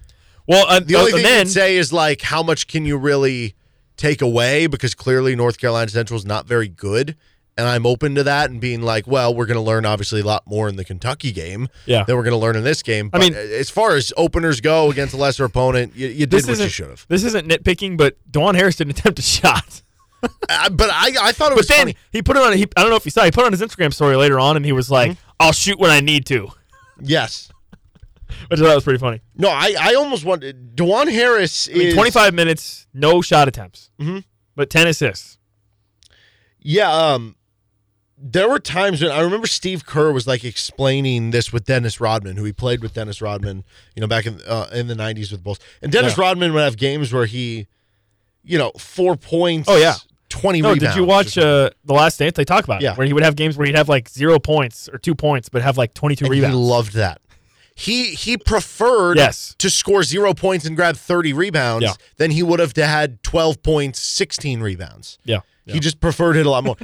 Well, 0.49 0.67
uh, 0.69 0.81
The 0.81 0.97
only 0.97 1.13
uh, 1.13 1.17
thing 1.17 1.25
then 1.25 1.41
I'd 1.43 1.49
say 1.49 1.77
is 1.77 1.93
like, 1.93 2.23
how 2.23 2.43
much 2.43 2.67
can 2.67 2.87
you 2.87 2.97
really 2.97 3.55
take 3.97 4.21
away? 4.23 4.67
Because 4.67 4.95
clearly 4.95 5.35
North 5.37 5.59
Carolina 5.59 5.91
Central 5.91 6.17
is 6.19 6.25
not 6.27 6.47
very 6.47 6.69
good, 6.69 7.17
and 7.59 7.67
I'm 7.67 7.87
open 7.87 8.15
to 8.17 8.23
that 8.25 8.51
and 8.51 8.61
being 8.61 8.83
like, 8.83 9.07
well, 9.07 9.35
we're 9.35 9.47
going 9.47 9.57
to 9.57 9.63
learn 9.63 9.87
obviously 9.87 10.21
a 10.21 10.25
lot 10.25 10.47
more 10.47 10.69
in 10.69 10.77
the 10.77 10.85
Kentucky 10.85 11.33
game 11.33 11.69
Yeah. 11.87 12.05
than 12.05 12.17
we're 12.17 12.23
going 12.23 12.33
to 12.33 12.39
learn 12.39 12.57
in 12.57 12.65
this 12.65 12.83
game. 12.83 13.11
I 13.13 13.19
mean- 13.19 13.35
as 13.35 13.71
far 13.71 13.95
as 13.97 14.13
openers 14.17 14.61
go 14.61 14.91
against 14.91 15.15
a 15.15 15.17
lesser 15.17 15.45
opponent, 15.45 15.95
you, 15.97 16.09
you 16.09 16.27
did 16.27 16.47
what 16.47 16.59
you 16.59 16.69
should 16.69 16.91
have. 16.91 17.07
this 17.09 17.25
isn't 17.25 17.49
nitpicking, 17.49 17.97
but 17.97 18.17
Dajuan 18.31 18.55
Harris 18.57 18.77
didn't 18.77 18.99
attempt 18.99 19.19
a 19.19 19.23
shot. 19.23 19.83
Uh, 20.49 20.69
but 20.71 20.89
I, 20.91 21.13
I 21.21 21.33
thought 21.33 21.49
it 21.49 21.55
But 21.55 21.57
was 21.59 21.69
then 21.69 21.79
funny. 21.79 21.97
he 22.11 22.21
put 22.23 22.37
it 22.37 22.43
on. 22.43 22.53
He, 22.55 22.65
I 22.77 22.81
don't 22.81 22.91
know 22.91 22.97
if 22.97 23.05
you 23.05 23.11
saw. 23.13 23.25
He 23.25 23.31
put 23.31 23.43
it 23.43 23.47
on 23.47 23.53
his 23.53 23.61
Instagram 23.61 23.93
story 23.95 24.17
later 24.17 24.41
on, 24.41 24.57
and 24.57 24.65
he 24.65 24.73
was 24.73 24.91
like, 24.91 25.13
Mm-hmm. 25.13 25.31
"I'll 25.39 25.53
shoot 25.53 25.79
when 25.79 25.91
I 25.91 26.01
need 26.01 26.27
to." 26.27 26.49
Yes. 27.01 27.51
which 28.49 28.61
I 28.61 28.65
thought 28.65 28.75
was 28.75 28.85
pretty 28.85 28.99
funny. 28.99 29.21
No, 29.37 29.49
I, 29.49 29.75
I 29.79 29.95
almost 29.95 30.25
want 30.25 30.43
Dajuan 30.43 31.11
Harris 31.11 31.69
I 31.69 31.77
mean, 31.77 31.89
is 31.89 31.95
25 31.95 32.35
minutes, 32.35 32.87
no 32.95 33.23
shot 33.23 33.49
attempts, 33.49 33.91
mm-hmm. 33.99 34.19
but 34.55 34.71
10 34.71 34.87
assists. 34.89 35.39
Yeah, 36.61 36.93
um, 36.93 37.37
there 38.19 38.49
were 38.49 38.59
times 38.59 39.03
when 39.03 39.13
I 39.13 39.21
remember 39.21 39.47
Steve 39.47 39.85
Kerr 39.87 40.11
was 40.11 40.27
like 40.27 40.45
explaining 40.45 41.31
this 41.31 41.53
with 41.53 41.65
Dennis 41.65 42.01
Rodman, 42.01 42.37
who 42.37 42.45
he 42.45 42.53
played 42.53 42.81
with 42.83 42.95
Dennis 42.95 43.21
Rodman, 43.21 43.63
you 43.95 44.01
know, 44.01 44.07
back 44.07 44.27
in 44.27 44.41
uh, 44.47 44.69
in 44.73 44.87
the 44.87 44.95
'90s 44.95 45.31
with 45.31 45.45
Bulls. 45.45 45.59
And 45.83 45.93
Dennis 45.93 46.17
Yeah. 46.17 46.25
Rodman 46.25 46.53
would 46.55 46.63
have 46.63 46.77
games 46.77 47.13
where 47.13 47.27
he, 47.27 47.67
you 48.43 48.59
know, 48.59 48.73
four 48.79 49.17
points. 49.17 49.69
Oh, 49.69 49.77
yeah. 49.77 49.95
twenty. 50.29 50.63
No, 50.63 50.75
did 50.75 50.97
you 50.97 51.05
watch 51.05 51.37
uh, 51.39 51.71
the 51.85 51.93
Last 51.93 52.19
Dance? 52.19 52.35
They 52.37 52.45
talk 52.45 52.65
about 52.65 52.81
Yeah. 52.81 52.95
where 52.97 53.07
he 53.07 53.13
would 53.13 53.23
have 53.23 53.37
games 53.37 53.57
where 53.57 53.67
he'd 53.67 53.77
have 53.77 53.89
like 53.89 54.09
zero 54.09 54.39
points 54.39 54.89
or 54.89 54.99
two 54.99 55.15
points, 55.15 55.49
but 55.49 55.63
have 55.63 55.77
like 55.79 55.95
22 55.95 56.25
And 56.25 56.33
rebounds. 56.33 56.57
He 56.57 56.61
loved 56.63 56.95
that. 56.95 57.21
He 57.79 58.15
he 58.15 58.39
preferred 58.39 59.19
Yes. 59.19 59.55
to 59.59 59.69
score 59.69 60.03
zero 60.03 60.33
points 60.33 60.65
and 60.65 60.75
grab 60.75 60.97
thirty 60.97 61.35
rebounds 61.35 61.85
Yeah. 61.85 61.93
than 62.17 62.31
he 62.31 62.43
would 62.43 62.59
have 62.59 62.73
to 62.75 62.87
had 62.87 63.23
twelve 63.23 63.63
points, 63.63 64.01
sixteen 64.01 64.61
rebounds. 64.61 65.19
yeah, 65.25 65.41
He 65.67 65.79
just 65.79 66.01
preferred 66.01 66.37
it 66.37 66.47
a 66.47 66.51
lot 66.51 66.65
more. 66.65 66.77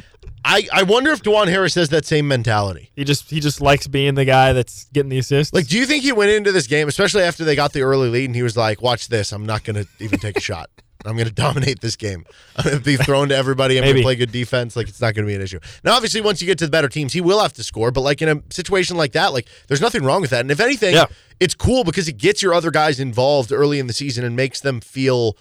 I, 0.45 0.69
I 0.73 0.83
wonder 0.83 1.11
if 1.13 1.23
Dajuan 1.23 1.47
Harris 1.49 1.75
has 1.77 1.89
that 1.91 2.05
same 2.05 2.29
mentality. 2.29 2.91
he 2.95 3.05
just 3.05 3.31
he 3.31 3.41
just 3.41 3.61
likes 3.63 3.87
being 3.87 4.17
the 4.17 4.27
guy 4.27 4.53
that's 4.53 4.85
getting 4.93 5.09
the 5.09 5.19
assists. 5.19 5.55
Like, 5.55 5.67
do 5.67 5.79
you 5.79 5.87
think 5.87 6.03
he 6.05 6.13
went 6.13 6.31
into 6.31 6.53
this 6.53 6.67
game, 6.67 6.89
especially 6.89 7.23
after 7.23 7.43
they 7.43 7.55
got 7.57 7.73
the 7.73 7.81
early 7.83 8.11
lead, 8.11 8.27
and 8.27 8.35
he 8.37 8.43
was 8.43 8.55
like, 8.57 8.83
"Watch 8.83 9.09
this! 9.09 9.33
I'm 9.33 9.47
not 9.47 9.65
going 9.65 9.77
to 9.77 9.87
even 9.99 10.19
take 10.19 10.37
a 10.37 10.41
shot. 10.41 10.69
I'm 11.05 11.15
going 11.17 11.27
to 11.29 11.33
dominate 11.35 11.81
this 11.81 11.97
game. 11.97 12.25
I'm 12.57 12.65
going 12.65 12.79
to 12.79 12.83
be 12.85 12.97
thrown 12.97 13.29
to 13.31 13.37
everybody. 13.37 13.79
I'm 13.79 13.85
going 13.85 13.97
to 13.97 14.03
play 14.03 14.17
good 14.17 14.33
defense. 14.33 14.77
Like, 14.77 14.89
it's 14.89 15.01
not 15.01 15.15
going 15.15 15.25
to 15.27 15.31
be 15.31 15.35
an 15.35 15.41
issue." 15.43 15.59
Now, 15.85 15.95
obviously, 15.95 16.21
once 16.21 16.41
you 16.41 16.47
get 16.47 16.59
to 16.59 16.67
the 16.67 16.71
better 16.71 16.89
teams, 16.89 17.13
he 17.13 17.21
will 17.21 17.41
have 17.41 17.53
to 17.55 17.63
score. 17.63 17.91
But 17.91 18.03
like 18.03 18.23
in 18.23 18.29
a 18.29 18.43
situation 18.51 18.97
like 18.97 19.13
that, 19.13 19.33
like 19.33 19.47
there's 19.69 19.81
nothing 19.81 20.05
wrong 20.05 20.21
with 20.21 20.31
that. 20.31 20.41
And 20.41 20.51
if 20.51 20.61
anything, 20.61 20.95
Yeah. 20.95 21.07
it's 21.41 21.55
cool 21.55 21.85
because 21.85 22.09
it 22.09 22.17
gets 22.19 22.43
your 22.43 22.55
other 22.55 22.71
guys 22.71 23.01
involved 23.01 23.53
early 23.53 23.79
in 23.79 23.87
the 23.87 23.93
season 23.93 24.25
and 24.25 24.37
makes 24.37 24.61
them 24.61 24.81
feel, 24.81 25.37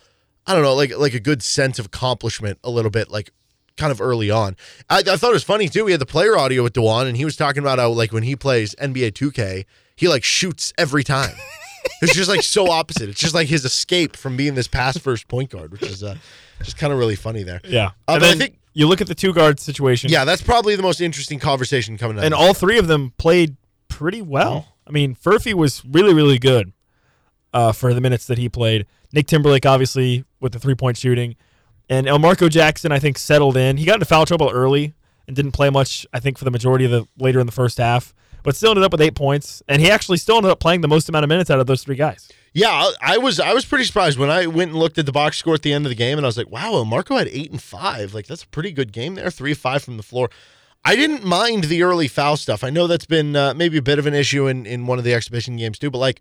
I 0.48 0.54
don't 0.54 0.64
know, 0.64 0.74
like 0.76 0.98
like 0.98 1.14
a 1.14 1.20
good 1.20 1.44
sense 1.44 1.80
of 1.80 1.86
accomplishment 1.88 2.60
a 2.64 2.70
little 2.70 2.92
bit, 2.92 3.10
like 3.12 3.30
kind 3.78 3.92
of 3.92 4.02
early 4.02 4.30
on. 4.30 4.56
I, 4.90 5.00
I 5.00 5.16
thought 5.18 5.30
it 5.30 5.34
was 5.34 5.44
funny 5.44 5.70
too. 5.70 5.86
We 5.86 5.92
had 5.92 6.02
the 6.02 6.06
player 6.06 6.38
audio 6.38 6.64
with 6.64 6.74
Dajuan, 6.74 7.08
and 7.08 7.16
he 7.18 7.26
was 7.26 7.36
talking 7.36 7.62
about 7.64 7.80
how 7.80 7.90
like 7.92 8.12
when 8.12 8.24
he 8.24 8.36
plays 8.36 8.76
NBA 8.76 9.12
2K, 9.14 9.66
he 9.96 10.08
like 10.08 10.24
shoots 10.24 10.74
every 10.78 11.04
time. 11.04 11.36
it's 12.02 12.14
just 12.16 12.30
like 12.30 12.44
so 12.44 12.70
opposite. 12.70 13.10
It's 13.10 13.20
just 13.20 13.34
like 13.34 13.48
his 13.48 13.66
escape 13.66 14.16
from 14.16 14.38
being 14.38 14.56
this 14.56 14.68
pass 14.68 14.98
first 14.98 15.28
point 15.28 15.50
guard, 15.50 15.72
which 15.72 15.84
is 15.84 16.04
uh, 16.04 16.16
just 16.64 16.78
kind 16.78 16.92
of 16.94 17.00
really 17.00 17.16
funny 17.16 17.44
there. 17.44 17.62
yeah, 17.64 17.88
Uh, 18.08 18.14
and 18.14 18.22
but 18.22 18.24
I 18.24 18.36
think- 18.36 18.58
you 18.74 18.88
look 18.88 19.02
at 19.02 19.08
the 19.08 19.16
two 19.16 19.34
guard 19.34 19.60
situation. 19.60 20.10
Yeah, 20.10 20.24
that's 20.24 20.42
probably 20.42 20.76
the 20.78 20.82
most 20.84 21.02
interesting 21.02 21.40
conversation 21.40 21.98
coming 21.98 22.18
out. 22.18 22.24
and 22.24 22.34
all 22.34 22.54
three 22.54 22.78
of 22.78 22.88
them 22.88 23.14
played 23.18 23.58
pretty 23.90 24.22
well. 24.22 24.76
I 24.88 24.92
mean, 24.92 25.14
Furphy 25.14 25.54
was 25.54 25.84
really, 25.84 26.14
really 26.14 26.40
good 26.40 26.72
uh, 27.54 27.74
for 27.74 27.94
the 27.94 28.00
minutes 28.00 28.26
that 28.28 28.38
he 28.38 28.48
played. 28.48 28.86
Nick 29.12 29.28
Timberlake, 29.28 29.66
obviously, 29.66 30.24
with 30.40 30.54
the 30.54 30.60
three 30.60 30.76
point 30.76 30.96
shooting, 30.96 31.36
and 31.90 32.08
Elmarko 32.08 32.50
Jackson, 32.50 32.94
I 32.94 33.00
think, 33.00 33.18
settled 33.18 33.58
in. 33.58 33.76
He 33.76 33.84
got 33.84 33.96
into 33.96 34.06
foul 34.06 34.26
trouble 34.26 34.50
early 34.50 34.94
and 35.28 35.36
didn't 35.36 35.52
play 35.52 35.70
much. 35.70 36.06
I 36.14 36.22
think 36.22 36.38
for 36.38 36.46
the 36.46 36.52
majority 36.52 36.86
of 36.86 36.92
the 36.92 37.06
later 37.20 37.42
in 37.42 37.46
the 37.46 37.52
first 37.52 37.78
half, 37.78 38.14
but 38.44 38.56
still 38.56 38.72
ended 38.72 38.84
up 38.84 38.92
with 38.92 39.02
eight 39.02 39.16
points, 39.16 39.62
and 39.68 39.82
he 39.82 39.90
actually 39.90 40.18
still 40.18 40.38
ended 40.38 40.52
up 40.52 40.60
playing 40.60 40.82
the 40.82 40.88
most 40.88 41.08
amount 41.10 41.24
of 41.24 41.30
minutes 41.30 41.50
out 41.50 41.60
of 41.60 41.68
those 41.68 41.84
three 41.84 41.96
guys. 41.96 42.30
Yeah, 42.54 42.92
I- 43.02 43.18
was 43.18 43.40
I 43.40 43.54
was 43.54 43.64
pretty 43.66 43.86
surprised 43.86 44.18
when 44.20 44.30
I 44.30 44.46
went 44.48 44.72
and 44.72 44.80
looked 44.80 44.98
at 44.98 45.06
the 45.06 45.12
box 45.12 45.38
score 45.38 45.54
at 45.54 45.62
the 45.62 45.72
end 45.72 45.86
of 45.86 45.90
the 45.90 45.96
game, 45.96 46.18
and 46.18 46.26
I 46.26 46.28
was 46.28 46.38
like, 46.38 46.52
wow, 46.52 46.84
Marco 46.84 47.16
had 47.18 47.28
eight 47.30 47.50
and 47.52 47.62
five. 47.62 48.14
Like 48.14 48.28
that's 48.28 48.44
a 48.44 48.48
pretty 48.48 48.72
good 48.72 48.92
game 48.92 49.16
there, 49.16 49.32
three 49.32 49.54
five 49.54 49.84
from 49.84 49.98
the 49.98 50.04
floor. 50.04 50.30
I 50.84 50.96
didn't 50.96 51.24
mind 51.24 51.66
the 51.66 51.84
early 51.84 52.08
foul 52.08 52.36
stuff. 52.38 52.64
I 52.64 52.72
know 52.72 52.88
that's 52.88 53.06
been 53.06 53.36
uh, 53.36 53.54
maybe 53.54 53.78
a 53.78 53.82
bit 53.84 54.00
of 54.00 54.06
an 54.08 54.14
issue 54.14 54.48
in 54.48 54.66
in 54.66 54.86
one 54.88 54.98
of 54.98 55.04
the 55.06 55.14
exhibition 55.14 55.56
games 55.56 55.80
too, 55.80 55.92
but 55.92 56.00
like 56.00 56.20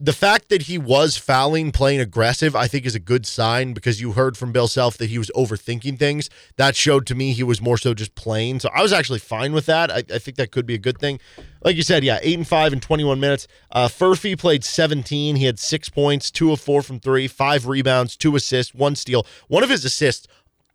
the 0.00 0.12
fact 0.12 0.48
that 0.48 0.62
he 0.62 0.78
was 0.78 1.16
fouling, 1.16 1.72
playing 1.72 1.98
aggressive, 2.00 2.54
I 2.54 2.68
think 2.68 2.86
is 2.86 2.94
a 2.94 3.00
good 3.00 3.26
sign 3.26 3.72
because 3.72 4.00
you 4.00 4.12
heard 4.12 4.36
from 4.36 4.52
Bill 4.52 4.68
Self 4.68 4.96
that 4.98 5.10
he 5.10 5.18
was 5.18 5.28
overthinking 5.34 5.98
things. 5.98 6.30
That 6.56 6.76
showed 6.76 7.04
to 7.08 7.16
me 7.16 7.32
he 7.32 7.42
was 7.42 7.60
more 7.60 7.76
so 7.76 7.94
just 7.94 8.14
playing. 8.14 8.60
So 8.60 8.68
I 8.72 8.80
was 8.80 8.92
actually 8.92 9.18
fine 9.18 9.52
with 9.52 9.66
that. 9.66 9.90
I, 9.90 10.04
I 10.14 10.18
think 10.20 10.36
that 10.36 10.52
could 10.52 10.66
be 10.66 10.74
a 10.74 10.78
good 10.78 10.98
thing. 10.98 11.18
Like 11.64 11.74
you 11.74 11.82
said, 11.82 12.04
yeah, 12.04 12.20
eight 12.22 12.36
and 12.38 12.46
five 12.46 12.72
in 12.72 12.78
21 12.78 13.18
minutes. 13.18 13.48
Uh, 13.72 13.88
Furphy 13.88 14.38
played 14.38 14.62
17. 14.62 15.34
He 15.34 15.46
had 15.46 15.58
six 15.58 15.88
points, 15.88 16.30
two 16.30 16.52
of 16.52 16.60
four 16.60 16.82
from 16.82 17.00
three, 17.00 17.26
five 17.26 17.66
rebounds, 17.66 18.16
two 18.16 18.36
assists, 18.36 18.72
one 18.72 18.94
steal. 18.94 19.26
One 19.48 19.64
of 19.64 19.70
his 19.70 19.84
assists, 19.84 20.28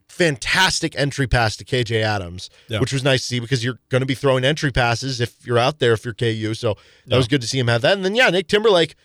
fantastic 0.09 0.95
entry 0.97 1.27
pass 1.27 1.55
to 1.57 1.65
KJ 1.65 2.01
Adams, 2.03 2.49
Yeah. 2.67 2.79
which 2.79 2.93
was 2.93 3.03
nice 3.03 3.21
to 3.21 3.27
see 3.27 3.39
because 3.39 3.63
you're 3.63 3.79
going 3.89 4.01
to 4.01 4.05
be 4.05 4.15
throwing 4.15 4.43
entry 4.43 4.71
passes 4.71 5.19
if 5.21 5.45
you're 5.45 5.57
out 5.57 5.79
there 5.79 5.93
if 5.93 6.05
you're 6.05 6.13
KU. 6.13 6.53
So 6.53 6.75
that 7.07 7.17
was 7.17 7.27
good 7.29 7.41
to 7.41 7.47
see 7.47 7.59
him 7.59 7.67
have 7.67 7.81
that. 7.81 7.93
And 7.93 8.05
then 8.05 8.15
yeah, 8.15 8.29
Nick 8.29 8.47
Timberlake 8.47 8.95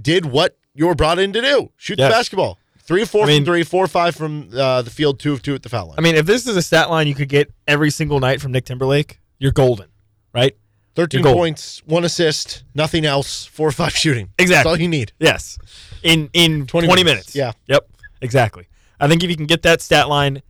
did 0.00 0.26
what 0.26 0.56
you 0.74 0.86
were 0.86 0.94
brought 0.94 1.18
in 1.18 1.32
to 1.32 1.40
do: 1.40 1.70
shoot 1.76 1.98
Yes. 1.98 2.10
the 2.10 2.14
basketball. 2.16 2.58
Three 2.80 3.02
of 3.02 3.08
four 3.10 3.24
I 3.24 3.26
mean- 3.28 3.38
from 3.44 3.52
three, 3.52 3.62
four 3.62 3.84
or 3.84 3.88
five 3.88 4.14
from 4.14 4.50
uh, 4.54 4.82
the 4.82 4.90
field, 4.90 5.18
two 5.18 5.32
of 5.32 5.42
two 5.42 5.54
at 5.54 5.62
the 5.62 5.68
foul 5.70 5.86
line. 5.88 5.94
I 5.98 6.02
mean, 6.02 6.16
if 6.16 6.26
this 6.26 6.46
is 6.46 6.54
a 6.56 6.62
stat 6.62 6.90
line 6.90 7.06
you 7.06 7.14
could 7.14 7.28
get 7.30 7.50
every 7.66 7.90
single 7.90 8.20
night 8.20 8.40
from 8.42 8.52
Nick 8.52 8.66
Timberlake, 8.66 9.20
you're 9.38 9.52
golden, 9.52 9.88
right? 10.34 10.54
13 10.94 11.22
goal. 11.22 11.34
points, 11.34 11.82
one 11.86 12.04
assist, 12.04 12.62
nothing 12.74 13.04
else, 13.04 13.46
four 13.46 13.66
or 13.66 13.72
five 13.72 13.92
shooting. 13.96 14.28
Exactly. 14.38 14.54
That's 14.54 14.66
all 14.78 14.80
you 14.80 14.88
need. 14.88 15.12
Yes. 15.18 15.58
In 16.02 16.28
in 16.34 16.66
20 16.66 16.86
20, 16.86 17.04
minutes. 17.04 17.34
minutes. 17.34 17.36
Yeah. 17.36 17.52
Yep. 17.74 17.88
Exactly. 18.20 18.68
I 19.00 19.08
think 19.08 19.24
if 19.24 19.30
you 19.30 19.36
can 19.36 19.46
get 19.46 19.62
that 19.62 19.80
stat 19.80 20.08
line 20.08 20.42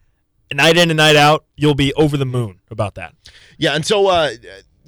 night 0.53 0.77
in 0.77 0.91
and 0.91 0.97
night 0.97 1.17
out, 1.17 1.45
you'll 1.57 1.75
be 1.75 1.95
over 1.95 2.17
the 2.17 2.27
moon 2.27 2.61
about 2.71 2.95
that. 2.97 3.15
Yeah, 3.59 3.75
and 3.75 3.87
so 3.87 4.09
uh, 4.09 4.33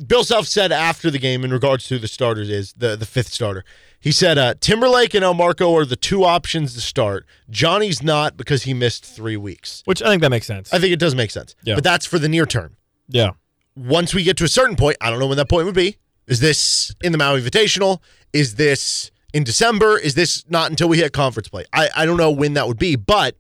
Bill 0.07 0.25
Self 0.25 0.47
said 0.47 0.73
after 0.73 1.11
the 1.11 1.19
game 1.19 1.43
in 1.45 1.53
regards 1.53 1.87
to 1.89 1.99
the 1.99 2.09
starters 2.09 2.51
is 2.51 2.75
the 2.77 2.97
the 2.97 3.07
fifth 3.07 3.33
starter. 3.33 3.65
He 4.07 4.13
said 4.13 4.39
uh, 4.39 4.55
Timberlake 4.61 5.15
and 5.15 5.25
Elmarko 5.25 5.75
are 5.75 5.85
the 5.85 5.97
two 5.97 6.23
options 6.23 6.75
to 6.75 6.81
start. 6.81 7.27
Johnny's 7.51 8.05
not 8.05 8.37
because 8.37 8.63
he 8.63 8.73
missed 8.73 9.05
three 9.05 9.37
weeks. 9.37 9.83
Which 9.85 10.01
I 10.01 10.07
think 10.07 10.23
that 10.23 10.31
makes 10.31 10.47
sense. 10.47 10.73
I 10.73 10.79
think 10.79 10.93
it 10.93 11.01
does 11.01 11.17
make 11.17 11.33
sense. 11.33 11.57
Yeah. 11.65 11.75
But 11.75 11.83
that's 11.83 12.07
for 12.07 12.21
the 12.21 12.29
near 12.29 12.47
term. 12.47 12.77
yeah. 13.09 13.31
Once 13.75 14.15
we 14.15 14.23
get 14.23 14.37
to 14.37 14.45
a 14.45 14.49
certain 14.49 14.77
point, 14.77 14.97
I 15.01 15.11
don't 15.11 15.19
know 15.19 15.27
when 15.27 15.39
that 15.39 15.49
point 15.49 15.67
would 15.67 15.75
be. 15.75 15.97
Is 16.29 16.39
this 16.39 16.95
in 17.03 17.11
the 17.11 17.19
Maui 17.19 17.43
Invitational? 17.43 17.99
Is 18.33 18.55
this 18.55 19.11
in 19.35 19.43
December? 19.43 19.99
Is 19.99 20.15
this 20.15 20.45
not 20.49 20.71
until 20.71 20.89
we 20.89 20.99
hit 20.99 21.13
conference 21.13 21.49
play? 21.49 21.65
I, 21.73 21.89
I 21.97 22.07
don't 22.07 22.17
know 22.17 22.31
when 22.31 22.55
that 22.55 22.69
would 22.69 22.79
be, 22.79 22.95
but 22.95 23.37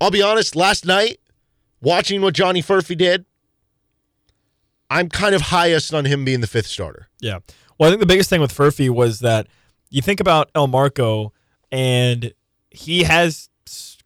I'll 0.00 0.12
be 0.12 0.22
honest, 0.22 0.54
last 0.54 0.86
night, 0.86 1.18
watching 1.80 2.22
what 2.22 2.34
Johnny 2.34 2.62
Furphy 2.62 2.96
did, 2.96 3.24
I'm 4.88 5.08
kind 5.08 5.34
of 5.34 5.40
highest 5.42 5.92
on 5.92 6.04
him 6.04 6.24
being 6.24 6.42
the 6.42 6.46
fifth 6.46 6.68
starter. 6.68 7.08
Yeah. 7.20 7.40
Well, 7.76 7.88
I 7.88 7.90
think 7.90 7.98
the 8.00 8.06
biggest 8.06 8.30
thing 8.30 8.40
with 8.40 8.56
Furphy 8.56 8.88
was 8.88 9.18
that 9.18 9.48
you 9.90 10.02
think 10.02 10.20
about 10.20 10.52
Elmarko, 10.54 11.30
and 11.70 12.32
he 12.70 13.04
has 13.04 13.48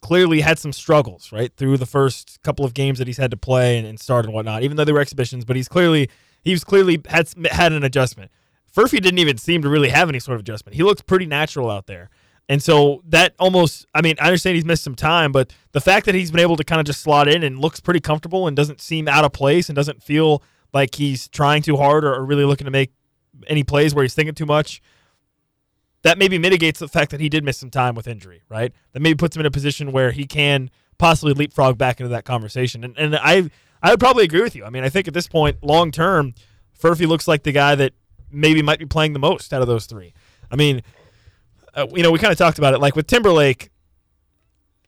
clearly 0.00 0.40
had 0.40 0.58
some 0.58 0.72
struggles, 0.72 1.32
right, 1.32 1.52
through 1.56 1.76
the 1.76 1.86
first 1.86 2.38
couple 2.42 2.64
of 2.64 2.74
games 2.74 2.98
that 2.98 3.06
he's 3.06 3.16
had 3.16 3.30
to 3.30 3.36
play 3.36 3.78
and, 3.78 3.86
and 3.86 3.98
start 3.98 4.24
and 4.24 4.34
whatnot, 4.34 4.62
even 4.62 4.76
though 4.76 4.84
they 4.84 4.92
were 4.92 5.00
exhibitions, 5.00 5.44
but 5.44 5.56
he's 5.56 5.68
clearly 5.68 6.08
he's 6.42 6.64
clearly 6.64 7.02
had 7.08 7.28
had 7.50 7.72
an 7.72 7.84
adjustment. 7.84 8.30
Furphy 8.74 9.00
didn't 9.00 9.18
even 9.18 9.38
seem 9.38 9.62
to 9.62 9.68
really 9.68 9.88
have 9.88 10.08
any 10.08 10.20
sort 10.20 10.36
of 10.36 10.40
adjustment. 10.40 10.76
He 10.76 10.82
looked 10.82 11.06
pretty 11.06 11.26
natural 11.26 11.70
out 11.70 11.86
there. 11.86 12.10
And 12.50 12.62
so 12.62 13.02
that 13.08 13.34
almost, 13.38 13.86
I 13.94 14.00
mean, 14.00 14.14
I 14.20 14.26
understand 14.26 14.54
he's 14.56 14.64
missed 14.64 14.82
some 14.82 14.94
time, 14.94 15.32
but 15.32 15.52
the 15.72 15.80
fact 15.80 16.06
that 16.06 16.14
he's 16.14 16.30
been 16.30 16.40
able 16.40 16.56
to 16.56 16.64
kind 16.64 16.80
of 16.80 16.86
just 16.86 17.02
slot 17.02 17.28
in 17.28 17.42
and 17.42 17.58
looks 17.58 17.80
pretty 17.80 18.00
comfortable 18.00 18.46
and 18.46 18.56
doesn't 18.56 18.80
seem 18.80 19.06
out 19.06 19.24
of 19.24 19.32
place 19.32 19.68
and 19.68 19.76
doesn't 19.76 20.02
feel 20.02 20.42
like 20.72 20.94
he's 20.94 21.28
trying 21.28 21.60
too 21.62 21.76
hard 21.76 22.04
or, 22.04 22.14
or 22.14 22.24
really 22.24 22.44
looking 22.44 22.64
to 22.64 22.70
make 22.70 22.90
any 23.46 23.64
plays 23.64 23.94
where 23.94 24.02
he's 24.02 24.14
thinking 24.14 24.34
too 24.34 24.46
much, 24.46 24.80
that 26.08 26.16
maybe 26.16 26.38
mitigates 26.38 26.80
the 26.80 26.88
fact 26.88 27.10
that 27.10 27.20
he 27.20 27.28
did 27.28 27.44
miss 27.44 27.58
some 27.58 27.68
time 27.68 27.94
with 27.94 28.08
injury, 28.08 28.40
right? 28.48 28.72
That 28.92 29.00
maybe 29.00 29.14
puts 29.14 29.36
him 29.36 29.40
in 29.40 29.46
a 29.46 29.50
position 29.50 29.92
where 29.92 30.10
he 30.10 30.24
can 30.24 30.70
possibly 30.96 31.34
leapfrog 31.34 31.76
back 31.76 32.00
into 32.00 32.08
that 32.08 32.24
conversation. 32.24 32.82
And, 32.82 32.96
and 32.96 33.14
I 33.14 33.50
I 33.82 33.90
would 33.90 34.00
probably 34.00 34.24
agree 34.24 34.40
with 34.40 34.56
you. 34.56 34.64
I 34.64 34.70
mean, 34.70 34.84
I 34.84 34.88
think 34.88 35.06
at 35.06 35.12
this 35.12 35.28
point, 35.28 35.62
long 35.62 35.90
term, 35.90 36.32
Furphy 36.80 37.06
looks 37.06 37.28
like 37.28 37.42
the 37.42 37.52
guy 37.52 37.74
that 37.74 37.92
maybe 38.30 38.62
might 38.62 38.78
be 38.78 38.86
playing 38.86 39.12
the 39.12 39.18
most 39.18 39.52
out 39.52 39.60
of 39.60 39.68
those 39.68 39.84
three. 39.84 40.14
I 40.50 40.56
mean, 40.56 40.82
uh, 41.74 41.86
you 41.94 42.02
know, 42.02 42.10
we 42.10 42.18
kind 42.18 42.32
of 42.32 42.38
talked 42.38 42.56
about 42.56 42.72
it. 42.72 42.80
Like 42.80 42.96
with 42.96 43.06
Timberlake, 43.06 43.70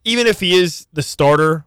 even 0.04 0.26
if 0.26 0.40
he 0.40 0.54
is 0.54 0.86
the 0.90 1.02
starter, 1.02 1.66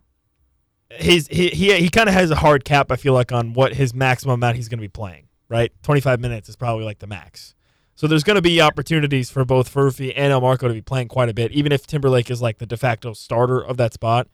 his 0.89 1.27
he 1.27 1.49
he, 1.49 1.77
he 1.77 1.89
kind 1.89 2.09
of 2.09 2.15
has 2.15 2.31
a 2.31 2.35
hard 2.37 2.65
cap. 2.65 2.91
I 2.91 2.95
feel 2.95 3.13
like 3.13 3.31
on 3.31 3.53
what 3.53 3.75
his 3.75 3.93
maximum 3.93 4.33
amount 4.33 4.55
he's 4.55 4.67
going 4.67 4.79
to 4.79 4.83
be 4.83 4.89
playing. 4.89 5.27
Right, 5.47 5.71
twenty 5.83 6.01
five 6.01 6.19
minutes 6.19 6.49
is 6.49 6.55
probably 6.55 6.85
like 6.85 6.97
the 6.97 7.05
max. 7.05 7.53
So 7.95 8.07
there's 8.07 8.23
going 8.23 8.35
to 8.35 8.41
be 8.41 8.59
opportunities 8.59 9.29
for 9.29 9.45
both 9.45 9.71
Furphy 9.71 10.13
and 10.15 10.33
Elmarko 10.33 10.67
to 10.67 10.73
be 10.73 10.81
playing 10.81 11.09
quite 11.09 11.29
a 11.29 11.33
bit, 11.33 11.51
even 11.51 11.71
if 11.71 11.85
Timberlake 11.85 12.31
is 12.31 12.41
like 12.41 12.57
the 12.57 12.65
de 12.65 12.77
facto 12.77 13.13
starter 13.13 13.63
of 13.63 13.77
that 13.77 13.93
spot. 13.93 14.27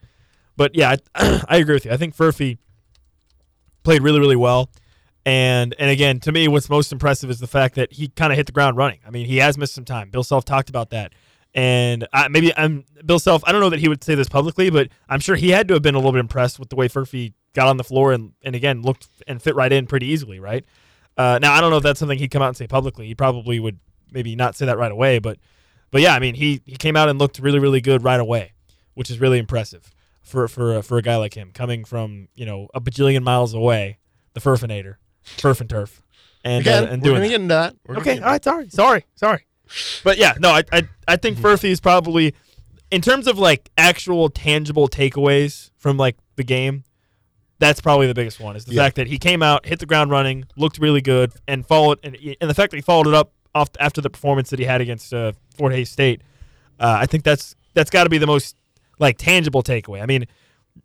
But 0.55 0.75
yeah, 0.75 0.95
I, 1.15 1.43
I 1.49 1.57
agree 1.57 1.75
with 1.75 1.85
you. 1.85 1.91
I 1.91 1.97
think 1.97 2.15
Furphy 2.15 2.57
played 3.83 4.01
really, 4.01 4.19
really 4.19 4.35
well. 4.35 4.69
And 5.25 5.75
and 5.77 5.91
again, 5.91 6.19
to 6.21 6.31
me, 6.31 6.47
what's 6.47 6.69
most 6.69 6.91
impressive 6.91 7.29
is 7.29 7.39
the 7.39 7.47
fact 7.47 7.75
that 7.75 7.93
he 7.93 8.07
kind 8.07 8.31
of 8.31 8.37
hit 8.37 8.45
the 8.45 8.51
ground 8.51 8.77
running. 8.77 8.99
I 9.05 9.09
mean, 9.09 9.25
he 9.25 9.37
has 9.37 9.57
missed 9.57 9.75
some 9.75 9.85
time. 9.85 10.09
Bill 10.09 10.23
Self 10.23 10.45
talked 10.45 10.69
about 10.69 10.91
that, 10.91 11.13
and 11.53 12.07
I, 12.13 12.29
maybe 12.29 12.55
I'm 12.57 12.85
Bill 13.05 13.19
Self. 13.19 13.43
I 13.45 13.51
don't 13.51 13.61
know 13.61 13.69
that 13.69 13.79
he 13.79 13.89
would 13.89 14.03
say 14.03 14.15
this 14.15 14.29
publicly, 14.29 14.69
but 14.69 14.87
I'm 15.09 15.19
sure 15.19 15.35
he 15.35 15.49
had 15.49 15.67
to 15.67 15.73
have 15.75 15.83
been 15.83 15.93
a 15.93 15.97
little 15.97 16.13
bit 16.13 16.19
impressed 16.19 16.57
with 16.57 16.69
the 16.69 16.77
way 16.77 16.87
Furphy 16.87 17.33
got 17.53 17.67
on 17.67 17.77
the 17.77 17.83
floor 17.83 18.13
and 18.13 18.31
and 18.43 18.55
again 18.55 18.81
looked 18.81 19.07
and 19.27 19.41
fit 19.41 19.55
right 19.55 19.71
in 19.71 19.87
pretty 19.87 20.07
easily, 20.07 20.39
right? 20.39 20.65
Uh, 21.19 21.37
now 21.41 21.53
I 21.53 21.59
don't 21.59 21.69
know 21.69 21.75
if 21.77 21.83
that's 21.83 21.99
something 21.99 22.17
he'd 22.17 22.31
come 22.31 22.41
out 22.41 22.47
and 22.47 22.55
say 22.57 22.65
publicly. 22.65 23.05
He 23.07 23.13
probably 23.13 23.59
would 23.59 23.77
maybe 24.11 24.35
not 24.37 24.55
say 24.55 24.65
that 24.67 24.77
right 24.77 24.91
away, 24.91 25.19
but 25.19 25.37
but 25.91 25.99
yeah, 26.01 26.15
I 26.15 26.19
mean 26.19 26.33
he 26.35 26.61
he 26.65 26.77
came 26.77 26.95
out 26.95 27.09
and 27.09 27.19
looked 27.19 27.39
really 27.39 27.59
really 27.59 27.81
good 27.81 28.03
right 28.05 28.19
away, 28.19 28.53
which 28.93 29.09
is 29.09 29.19
really 29.19 29.37
impressive 29.37 29.91
for 30.23 30.47
for 30.47 30.77
uh, 30.77 30.81
for 30.81 30.97
a 30.97 31.01
guy 31.01 31.17
like 31.17 31.33
him 31.33 31.51
coming 31.53 31.83
from 31.83 32.29
you 32.35 32.45
know 32.45 32.69
a 32.73 32.79
bajillion 32.79 33.21
miles 33.23 33.53
away, 33.53 33.97
the 34.33 34.39
Furfinator, 34.39 34.95
Furf 35.25 35.59
and 35.59 35.69
Turf, 35.69 36.01
and 36.45 36.61
Again, 36.61 36.83
uh, 36.85 36.87
and 36.91 37.03
we're 37.03 37.09
gonna 37.09 37.19
that. 37.21 37.27
get 37.27 37.41
into 37.41 37.47
that. 37.49 37.75
Okay, 37.97 38.19
all 38.19 38.29
right, 38.31 38.43
sorry, 38.43 38.69
sorry, 38.69 39.05
sorry. 39.15 39.45
But 40.05 40.17
yeah, 40.17 40.35
no, 40.39 40.51
I 40.51 40.63
I, 40.71 40.87
I 41.05 41.15
think 41.17 41.37
Mm-hmm. 41.37 41.45
Furphy 41.45 41.69
is 41.69 41.81
probably 41.81 42.33
in 42.91 43.01
terms 43.01 43.27
of 43.27 43.37
like 43.37 43.69
actual 43.77 44.29
tangible 44.29 44.87
takeaways 44.87 45.71
from 45.77 45.97
like 45.97 46.15
the 46.37 46.45
game. 46.45 46.85
That's 47.59 47.81
probably 47.81 48.07
the 48.07 48.13
biggest 48.13 48.39
one 48.39 48.55
is 48.55 48.65
the 48.65 48.73
Yeah. 48.73 48.83
fact 48.83 48.95
that 48.95 49.07
he 49.07 49.17
came 49.17 49.43
out, 49.43 49.65
hit 49.65 49.79
the 49.79 49.85
ground 49.85 50.11
running, 50.11 50.45
looked 50.55 50.77
really 50.79 51.01
good, 51.01 51.33
and 51.47 51.65
followed, 51.65 51.99
and, 52.03 52.17
and 52.39 52.49
the 52.49 52.53
fact 52.53 52.71
that 52.71 52.77
he 52.77 52.81
followed 52.81 53.07
it 53.07 53.13
up 53.13 53.33
off 53.53 53.69
after 53.79 53.99
the 54.01 54.09
performance 54.09 54.49
that 54.51 54.59
he 54.59 54.65
had 54.65 54.79
against 54.81 55.13
uh, 55.13 55.33
Fort 55.57 55.73
Hays 55.73 55.89
State. 55.89 56.21
Uh, 56.79 56.97
I 57.01 57.05
think 57.05 57.23
that's 57.23 57.55
that's 57.73 57.89
got 57.89 58.05
to 58.05 58.09
be 58.09 58.17
the 58.17 58.27
most 58.27 58.55
like 58.99 59.17
tangible 59.17 59.61
takeaway. 59.63 60.01
I 60.01 60.05
mean, 60.05 60.25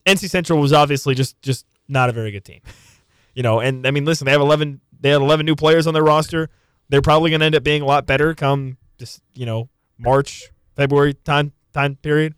NC 0.06 0.28
Central 0.30 0.58
was 0.58 0.72
obviously 0.72 1.14
just 1.14 1.40
just 1.42 1.64
not 1.88 2.08
a 2.08 2.12
very 2.12 2.30
good 2.32 2.44
team, 2.44 2.60
you 3.34 3.42
know. 3.42 3.60
And 3.60 3.86
I 3.86 3.90
mean, 3.92 4.04
listen, 4.04 4.24
they 4.24 4.32
have 4.32 4.40
eleven 4.40 4.80
they 5.00 5.10
had 5.10 5.20
eleven 5.20 5.46
new 5.46 5.54
players 5.54 5.86
on 5.86 5.94
their 5.94 6.02
roster. 6.02 6.48
They're 6.88 7.02
probably 7.02 7.30
going 7.30 7.40
to 7.40 7.46
end 7.46 7.54
up 7.54 7.62
being 7.62 7.82
a 7.82 7.86
lot 7.86 8.06
better 8.06 8.34
come 8.34 8.78
this 8.98 9.20
you 9.34 9.46
know 9.46 9.68
March 9.98 10.50
February 10.74 11.14
time 11.14 11.52
time 11.72 11.96
period. 11.96 12.34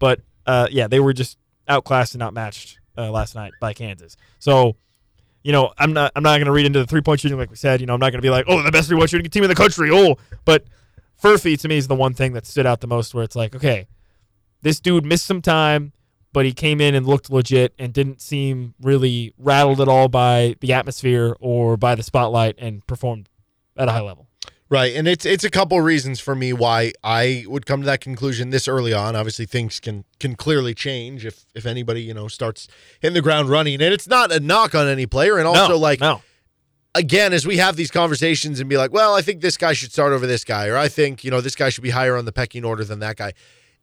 But 0.00 0.20
uh, 0.46 0.66
yeah, 0.70 0.88
they 0.88 0.98
were 1.00 1.12
just 1.12 1.38
outclassed 1.68 2.14
and 2.14 2.22
outmatched 2.22 2.78
uh, 2.96 3.10
last 3.10 3.34
night 3.34 3.52
by 3.60 3.72
Kansas. 3.72 4.16
So. 4.38 4.76
You 5.42 5.52
know, 5.52 5.72
I'm 5.78 5.92
not. 5.92 6.10
I'm 6.16 6.24
not 6.24 6.38
going 6.38 6.46
to 6.46 6.50
read 6.50 6.66
into 6.66 6.80
the 6.80 6.88
three 6.88 7.02
point 7.02 7.20
shooting 7.20 7.38
like 7.38 7.50
we 7.50 7.54
said. 7.54 7.80
You 7.80 7.86
know, 7.86 7.94
I'm 7.94 8.00
not 8.00 8.10
going 8.10 8.18
to 8.18 8.26
be 8.26 8.30
like, 8.30 8.46
"Oh, 8.48 8.60
the 8.64 8.72
best 8.72 8.88
three 8.88 8.98
point 8.98 9.10
shooting 9.10 9.30
team 9.30 9.44
in 9.44 9.48
the 9.48 9.54
country." 9.54 9.90
Oh, 9.92 10.16
but 10.44 10.64
Furphy 11.22 11.58
to 11.60 11.68
me 11.68 11.76
is 11.76 11.88
the 11.88 11.94
one 11.94 12.14
thing 12.14 12.32
that 12.32 12.46
stood 12.46 12.66
out 12.66 12.80
the 12.80 12.86
most, 12.86 13.14
where 13.14 13.24
it's 13.24 13.36
like, 13.36 13.54
okay, 13.54 13.86
this 14.62 14.80
dude 14.80 15.04
missed 15.04 15.24
some 15.24 15.40
time, 15.40 15.92
but 16.32 16.44
he 16.44 16.52
came 16.52 16.80
in 16.80 16.94
and 16.94 17.06
looked 17.06 17.30
legit 17.30 17.74
and 17.78 17.92
didn't 17.92 18.20
seem 18.20 18.74
really 18.80 19.32
rattled 19.38 19.80
at 19.80 19.88
all 19.88 20.08
by 20.08 20.56
the 20.60 20.72
atmosphere 20.72 21.36
or 21.40 21.76
by 21.76 21.94
the 21.94 22.02
spotlight 22.02 22.56
and 22.58 22.86
performed 22.86 23.28
at 23.76 23.88
a 23.88 23.92
high 23.92 24.00
level. 24.00 24.25
Right, 24.68 24.96
and 24.96 25.06
it's 25.06 25.24
it's 25.24 25.44
a 25.44 25.50
couple 25.50 25.80
reasons 25.80 26.18
for 26.18 26.34
me 26.34 26.52
why 26.52 26.92
I 27.04 27.44
would 27.46 27.66
come 27.66 27.82
to 27.82 27.86
that 27.86 28.00
conclusion 28.00 28.50
this 28.50 28.66
early 28.66 28.92
on. 28.92 29.14
Obviously, 29.14 29.46
things 29.46 29.78
can 29.78 30.04
can 30.18 30.34
clearly 30.34 30.74
change 30.74 31.24
if 31.24 31.46
if 31.54 31.66
anybody 31.66 32.02
you 32.02 32.12
know 32.12 32.26
starts 32.26 32.66
hitting 32.98 33.14
the 33.14 33.22
ground 33.22 33.48
running, 33.48 33.74
and 33.74 33.94
it's 33.94 34.08
not 34.08 34.32
a 34.32 34.40
knock 34.40 34.74
on 34.74 34.88
any 34.88 35.06
player. 35.06 35.38
And 35.38 35.46
also, 35.46 35.74
no, 35.74 35.78
like 35.78 36.00
no, 36.00 36.20
again, 36.96 37.32
as 37.32 37.46
we 37.46 37.58
have 37.58 37.76
these 37.76 37.92
conversations 37.92 38.58
and 38.58 38.68
be 38.68 38.76
like, 38.76 38.92
well, 38.92 39.14
I 39.14 39.22
think 39.22 39.40
this 39.40 39.56
guy 39.56 39.72
should 39.72 39.92
start 39.92 40.12
over 40.12 40.26
this 40.26 40.42
guy, 40.42 40.66
or 40.66 40.76
I 40.76 40.88
think 40.88 41.22
you 41.22 41.30
know 41.30 41.40
this 41.40 41.54
guy 41.54 41.68
should 41.68 41.84
be 41.84 41.90
higher 41.90 42.16
on 42.16 42.24
the 42.24 42.32
pecking 42.32 42.64
order 42.64 42.82
than 42.82 42.98
that 42.98 43.16
guy. 43.16 43.34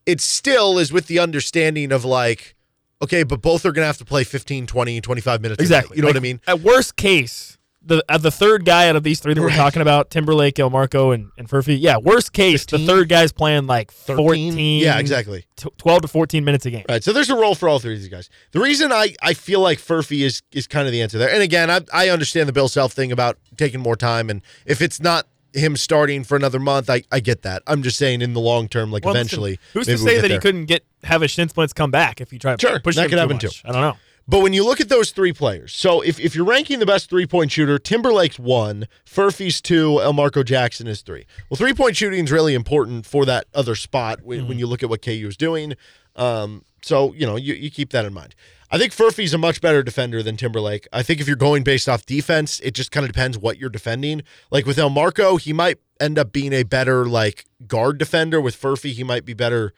It 0.05 0.19
still 0.19 0.79
is 0.79 0.91
with 0.91 1.07
the 1.07 1.19
understanding 1.19 1.93
of 1.93 2.03
like, 2.03 2.55
okay, 3.01 3.23
but 3.23 3.41
both 3.41 3.65
are 3.65 3.71
going 3.71 3.83
to 3.83 3.87
have 3.87 3.99
to 3.99 4.05
play 4.05 4.25
15, 4.25 4.67
20, 4.67 4.99
25 4.99 5.41
minutes. 5.41 5.61
exactly. 5.61 5.95
You 5.95 6.01
know 6.01 6.09
what 6.09 6.17
I 6.17 6.19
mean? 6.19 6.41
At 6.45 6.59
worst 6.59 6.97
case, 6.97 7.57
the 7.85 8.03
uh, 8.07 8.17
the 8.17 8.31
third 8.31 8.65
guy 8.65 8.87
out 8.89 8.95
of 8.95 9.03
these 9.03 9.19
three 9.19 9.33
that 9.33 9.41
we're 9.41 9.49
talking 9.49 9.81
about, 9.81 10.09
Timberlake, 10.09 10.55
Elmarko, 10.55 11.13
and 11.13 11.31
and 11.37 11.49
Furphy. 11.49 11.77
Yeah, 11.79 11.97
worst 11.97 12.33
case, 12.33 12.61
15? 12.63 12.79
the 12.85 12.91
third 12.93 13.09
guy's 13.09 13.31
playing 13.31 13.67
like 13.67 13.91
13? 13.91 14.25
14. 14.25 14.79
Yeah, 14.79 14.99
exactly. 14.99 15.45
t- 15.57 15.69
12 15.77 16.03
to 16.03 16.07
14 16.07 16.45
minutes 16.45 16.65
a 16.65 16.71
game. 16.71 16.85
Right. 16.87 17.03
So 17.03 17.11
there's 17.13 17.29
a 17.29 17.35
role 17.35 17.55
for 17.55 17.67
all 17.67 17.79
three 17.79 17.93
of 17.93 17.99
these 17.99 18.09
guys. 18.09 18.29
The 18.51 18.59
reason 18.59 18.91
I, 18.91 19.15
I 19.21 19.33
feel 19.33 19.59
like 19.59 19.79
Furphy 19.79 20.21
is 20.23 20.41
is 20.51 20.67
kind 20.67 20.87
of 20.87 20.91
the 20.93 21.01
answer 21.01 21.17
there. 21.17 21.29
And 21.31 21.41
again, 21.43 21.69
I 21.69 21.81
I 21.93 22.09
understand 22.09 22.47
the 22.49 22.53
Bill 22.53 22.67
Self 22.69 22.93
thing 22.93 23.11
about 23.11 23.37
taking 23.57 23.79
more 23.81 23.95
time 23.95 24.29
and 24.29 24.41
if 24.65 24.81
it's 24.81 24.99
not 24.99 25.27
him 25.55 25.77
starting 25.77 26.23
for 26.23 26.35
another 26.35 26.59
month, 26.59 26.89
I, 26.89 27.03
I 27.11 27.19
get 27.19 27.43
that. 27.43 27.61
I'm 27.67 27.83
just 27.83 27.97
saying 27.97 28.23
in 28.23 28.33
the 28.33 28.39
long 28.39 28.67
term, 28.67 28.91
like 28.91 29.05
Well, 29.05 29.13
eventually. 29.13 29.59
listen, 29.73 29.73
who's 29.73 29.85
to 29.85 29.91
we'll 29.93 29.97
say 30.07 30.15
get 30.15 30.21
that 30.23 30.31
he 30.31 30.39
couldn't 30.39 30.65
get 30.65 30.83
have 31.03 31.21
a 31.21 31.27
shin 31.27 31.47
splints 31.47 31.73
come 31.73 31.91
back 31.91 32.19
if 32.21 32.33
you 32.33 32.39
try 32.39 32.55
to 32.55 32.59
Sure, 32.67 32.79
push 32.79 32.95
that 32.95 33.03
him 33.03 33.09
could 33.09 33.15
too 33.17 33.19
happen 33.19 33.35
much? 33.35 33.61
too. 33.61 33.67
I 33.69 33.71
don't 33.71 33.81
know. 33.81 33.97
But 34.27 34.39
when 34.41 34.53
you 34.53 34.63
look 34.63 34.79
at 34.79 34.87
those 34.89 35.11
three 35.11 35.33
players, 35.33 35.73
so 35.73 35.99
if, 36.01 36.17
if 36.19 36.33
you're 36.33 36.45
ranking 36.45 36.79
the 36.79 36.85
best 36.85 37.09
three 37.09 37.25
point 37.25 37.51
shooter, 37.51 37.77
Timberlake's 37.77 38.39
one, 38.39 38.87
Furphy's 39.05 39.59
two, 39.61 39.99
Elmarko 40.01 40.45
Jackson 40.45 40.87
is 40.87 41.01
three. 41.01 41.25
Well, 41.49 41.57
three 41.57 41.73
point 41.73 41.97
shooting 41.97 42.23
is 42.23 42.31
really 42.31 42.53
important 42.53 43.05
for 43.05 43.25
that 43.25 43.47
other 43.53 43.75
spot 43.75 44.21
when, 44.23 44.39
Mm-hmm. 44.39 44.47
when 44.47 44.59
you 44.59 44.67
look 44.67 44.81
at 44.81 44.89
what 44.89 45.01
KU 45.01 45.25
is 45.27 45.35
doing. 45.37 45.73
Um, 46.15 46.63
so, 46.81 47.13
you 47.13 47.25
know, 47.25 47.35
you, 47.35 47.53
you 47.53 47.69
keep 47.71 47.89
that 47.91 48.05
in 48.05 48.13
mind. 48.13 48.35
I 48.71 48.77
think 48.77 48.91
Furphy's 48.91 49.33
a 49.33 49.37
much 49.37 49.61
better 49.61 49.83
defender 49.83 50.23
than 50.23 50.35
Timberlake. 50.35 50.87
I 50.91 51.03
think 51.03 51.21
if 51.21 51.27
you're 51.27 51.35
going 51.35 51.63
based 51.63 51.87
off 51.87 52.05
defense, 52.05 52.59
it 52.61 52.73
just 52.73 52.91
kind 52.91 53.05
of 53.05 53.11
depends 53.11 53.37
what 53.37 53.57
you're 53.59 53.69
defending. 53.69 54.23
Like 54.51 54.65
with 54.65 54.77
Elmarko, 54.77 55.39
he 55.39 55.53
might 55.53 55.77
end 55.99 56.17
up 56.17 56.31
being 56.31 56.53
a 56.53 56.63
better 56.63 57.05
like 57.05 57.45
guard 57.67 57.97
defender. 57.99 58.41
With 58.41 58.59
Furphy, 58.59 58.93
he 58.93 59.03
might 59.03 59.25
be 59.25 59.33
better. 59.33 59.73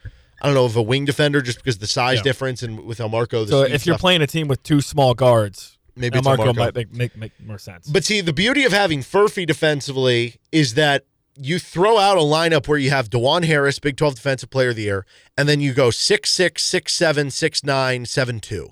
I 0.46 0.48
don't 0.50 0.56
know 0.56 0.66
of 0.66 0.76
a 0.76 0.82
wing 0.84 1.06
defender 1.06 1.42
just 1.42 1.58
because 1.58 1.80
the 1.80 1.88
size 1.88 2.18
Yeah. 2.18 2.22
difference, 2.24 2.62
and 2.62 2.82
with 2.86 3.00
Elmarko, 3.00 3.46
the 3.46 3.48
So 3.48 3.62
if 3.64 3.86
you're 3.88 3.96
stuff- 3.96 4.02
playing 4.02 4.22
a 4.22 4.28
team 4.28 4.48
with 4.48 4.62
two 4.62 4.80
small 4.80 5.16
guards, 5.16 5.78
Maybe 5.96 6.20
Elmarko 6.20 6.38
Marco. 6.38 6.54
might 6.54 6.76
make, 6.76 6.94
make 6.94 7.18
make 7.18 7.32
more 7.44 7.58
sense. 7.58 7.88
But 7.88 8.06
see, 8.06 8.22
the 8.22 8.32
beauty 8.34 8.64
of 8.64 8.72
having 8.72 9.02
Furphy 9.02 9.48
defensively 9.48 10.36
is 10.52 10.76
that 10.76 11.04
you 11.38 11.58
throw 11.58 11.98
out 11.98 12.18
a 12.18 12.22
lineup 12.22 12.68
where 12.68 12.78
you 12.78 12.92
have 12.92 13.10
Dajuan 13.10 13.44
Harris, 13.46 13.80
Big 13.80 13.98
12 13.98 14.16
Defensive 14.16 14.50
Player 14.52 14.70
of 14.70 14.76
the 14.76 14.84
Year, 14.84 15.06
and 15.38 15.50
then 15.50 15.60
you 15.62 15.74
go 15.74 15.90
6'6, 15.90 16.62
6'7, 16.64 17.32
6'9, 17.32 18.06
7'2. 18.06 18.70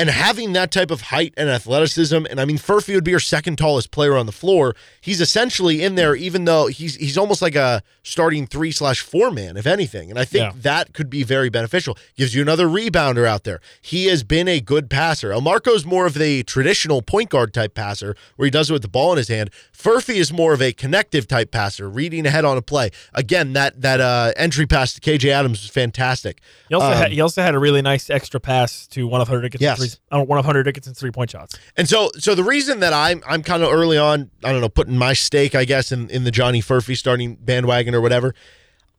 And 0.00 0.08
having 0.10 0.52
that 0.52 0.70
type 0.70 0.92
of 0.92 1.00
height 1.00 1.34
and 1.36 1.48
athleticism, 1.48 2.24
and 2.30 2.40
I 2.40 2.44
mean 2.44 2.56
Furphy 2.58 2.94
would 2.94 3.02
be 3.02 3.10
your 3.10 3.18
second 3.20 3.56
tallest 3.58 3.90
player 3.90 4.16
on 4.16 4.26
the 4.26 4.32
floor. 4.32 4.76
He's 5.00 5.20
essentially 5.20 5.82
in 5.82 5.96
there, 5.96 6.14
even 6.14 6.44
though 6.44 6.68
he's 6.68 6.94
he's 6.96 7.18
almost 7.18 7.42
like 7.42 7.56
a 7.56 7.82
starting 8.04 8.46
three 8.46 8.70
slash 8.70 9.00
four 9.00 9.30
man, 9.32 9.56
if 9.56 9.66
anything. 9.66 10.08
And 10.08 10.16
I 10.18 10.24
think 10.24 10.42
Yeah. 10.54 10.60
that 10.62 10.92
could 10.92 11.10
be 11.10 11.24
very 11.24 11.48
beneficial. 11.50 11.98
Gives 12.16 12.32
you 12.34 12.42
another 12.42 12.66
rebounder 12.68 13.26
out 13.26 13.42
there. 13.42 13.60
He 13.82 14.06
has 14.06 14.22
been 14.22 14.46
a 14.46 14.60
good 14.60 14.88
passer. 14.88 15.30
Elmarko's 15.30 15.84
more 15.84 16.06
of 16.06 16.14
the 16.14 16.44
traditional 16.44 17.02
point 17.02 17.30
guard 17.30 17.52
type 17.52 17.74
passer, 17.74 18.14
where 18.36 18.46
he 18.46 18.50
does 18.52 18.70
it 18.70 18.74
with 18.74 18.82
the 18.82 18.88
ball 18.88 19.10
in 19.12 19.18
his 19.18 19.28
hand. 19.28 19.50
Furphy 19.76 20.14
is 20.14 20.32
more 20.32 20.52
of 20.52 20.62
a 20.62 20.72
connective 20.72 21.26
type 21.26 21.50
passer, 21.50 21.88
reading 21.90 22.24
ahead 22.24 22.44
on 22.44 22.56
a 22.56 22.62
play. 22.62 22.90
Again, 23.14 23.52
that 23.54 23.80
that 23.82 24.00
uh, 24.00 24.32
entry 24.36 24.64
pass 24.66 24.94
to 24.94 25.00
KJ 25.00 25.30
Adams 25.30 25.60
was 25.62 25.70
fantastic. 25.70 26.40
he 26.68 26.74
also 26.76 26.86
um, 26.86 26.92
had, 26.96 27.10
he 27.10 27.20
also 27.20 27.42
had 27.42 27.54
a 27.56 27.58
really 27.58 27.82
nice 27.82 28.08
extra 28.10 28.38
pass 28.38 28.86
to 28.88 29.06
one 29.08 29.20
of 29.20 29.26
Hunter 29.26 29.42
Dickinson's 29.42 29.80
Yes. 29.80 29.87
Uh, 30.10 30.22
one 30.22 30.38
of 30.38 30.44
Hunter 30.44 30.62
Dickinson's 30.62 30.98
three 30.98 31.10
point 31.10 31.30
shots. 31.30 31.58
And 31.76 31.88
so, 31.88 32.10
so 32.18 32.34
the 32.34 32.44
reason 32.44 32.80
that 32.80 32.92
I'm 32.92 33.22
I'm 33.26 33.42
kind 33.42 33.62
of 33.62 33.72
early 33.72 33.98
on, 33.98 34.30
I 34.44 34.52
don't 34.52 34.60
know, 34.60 34.68
putting 34.68 34.96
my 34.96 35.12
stake, 35.12 35.54
I 35.54 35.64
guess, 35.64 35.92
in, 35.92 36.10
in 36.10 36.24
the 36.24 36.30
Johnny 36.30 36.60
Furphy 36.60 36.96
starting 36.96 37.36
bandwagon 37.36 37.94
or 37.94 38.00
whatever. 38.00 38.34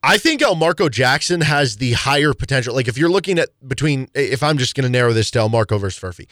I 0.02 0.16
think 0.16 0.40
Elmarko 0.40 0.90
Jackson 0.90 1.42
has 1.42 1.76
the 1.76 1.92
higher 1.92 2.32
potential. 2.32 2.74
Like 2.74 2.88
if 2.88 2.96
you're 2.96 3.10
looking 3.10 3.38
at 3.38 3.50
between, 3.66 4.08
if 4.14 4.42
I'm 4.42 4.56
just 4.56 4.74
going 4.74 4.84
to 4.84 4.90
narrow 4.90 5.12
this 5.12 5.30
to 5.32 5.40
Elmarko 5.40 5.78
versus 5.78 6.00
Furphy, 6.00 6.26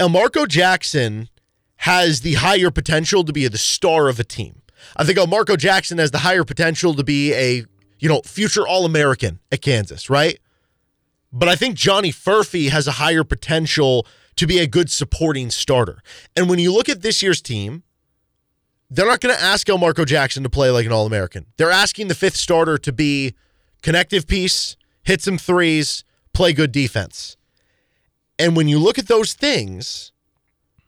Elmarko 0.00 0.48
Jackson 0.48 1.28
has 1.76 2.22
the 2.22 2.34
higher 2.34 2.70
potential 2.70 3.22
to 3.24 3.32
be 3.32 3.46
the 3.48 3.58
star 3.58 4.08
of 4.08 4.18
a 4.18 4.24
team. 4.24 4.62
I 4.96 5.04
think 5.04 5.18
Elmarko 5.18 5.58
Jackson 5.58 5.98
has 5.98 6.10
the 6.10 6.18
higher 6.18 6.44
potential 6.44 6.94
to 6.94 7.04
be 7.04 7.34
a 7.34 7.64
you 7.98 8.08
know 8.08 8.22
future 8.24 8.66
All 8.66 8.84
American 8.84 9.40
at 9.52 9.62
Kansas, 9.62 10.08
right? 10.08 10.38
But 11.38 11.50
I 11.50 11.54
think 11.54 11.74
Johnny 11.74 12.12
Furphy 12.12 12.70
has 12.70 12.88
a 12.88 12.92
higher 12.92 13.22
potential 13.22 14.06
to 14.36 14.46
be 14.46 14.58
a 14.58 14.66
good 14.66 14.90
supporting 14.90 15.50
starter. 15.50 16.02
And 16.34 16.48
when 16.48 16.58
you 16.58 16.72
look 16.72 16.88
at 16.88 17.02
this 17.02 17.22
year's 17.22 17.42
team, 17.42 17.82
they're 18.88 19.06
not 19.06 19.20
going 19.20 19.34
to 19.34 19.42
ask 19.42 19.66
Elmarko 19.66 20.06
Jackson 20.06 20.42
to 20.44 20.48
play 20.48 20.70
like 20.70 20.86
an 20.86 20.92
All 20.92 21.04
American. 21.04 21.44
They're 21.58 21.70
asking 21.70 22.08
the 22.08 22.14
fifth 22.14 22.36
starter 22.36 22.78
to 22.78 22.90
be 22.90 23.34
connective 23.82 24.26
piece, 24.26 24.78
hit 25.02 25.20
some 25.20 25.36
threes, 25.36 26.04
play 26.32 26.54
good 26.54 26.72
defense. 26.72 27.36
And 28.38 28.56
when 28.56 28.66
you 28.66 28.78
look 28.78 28.98
at 28.98 29.06
those 29.06 29.34
things, 29.34 30.12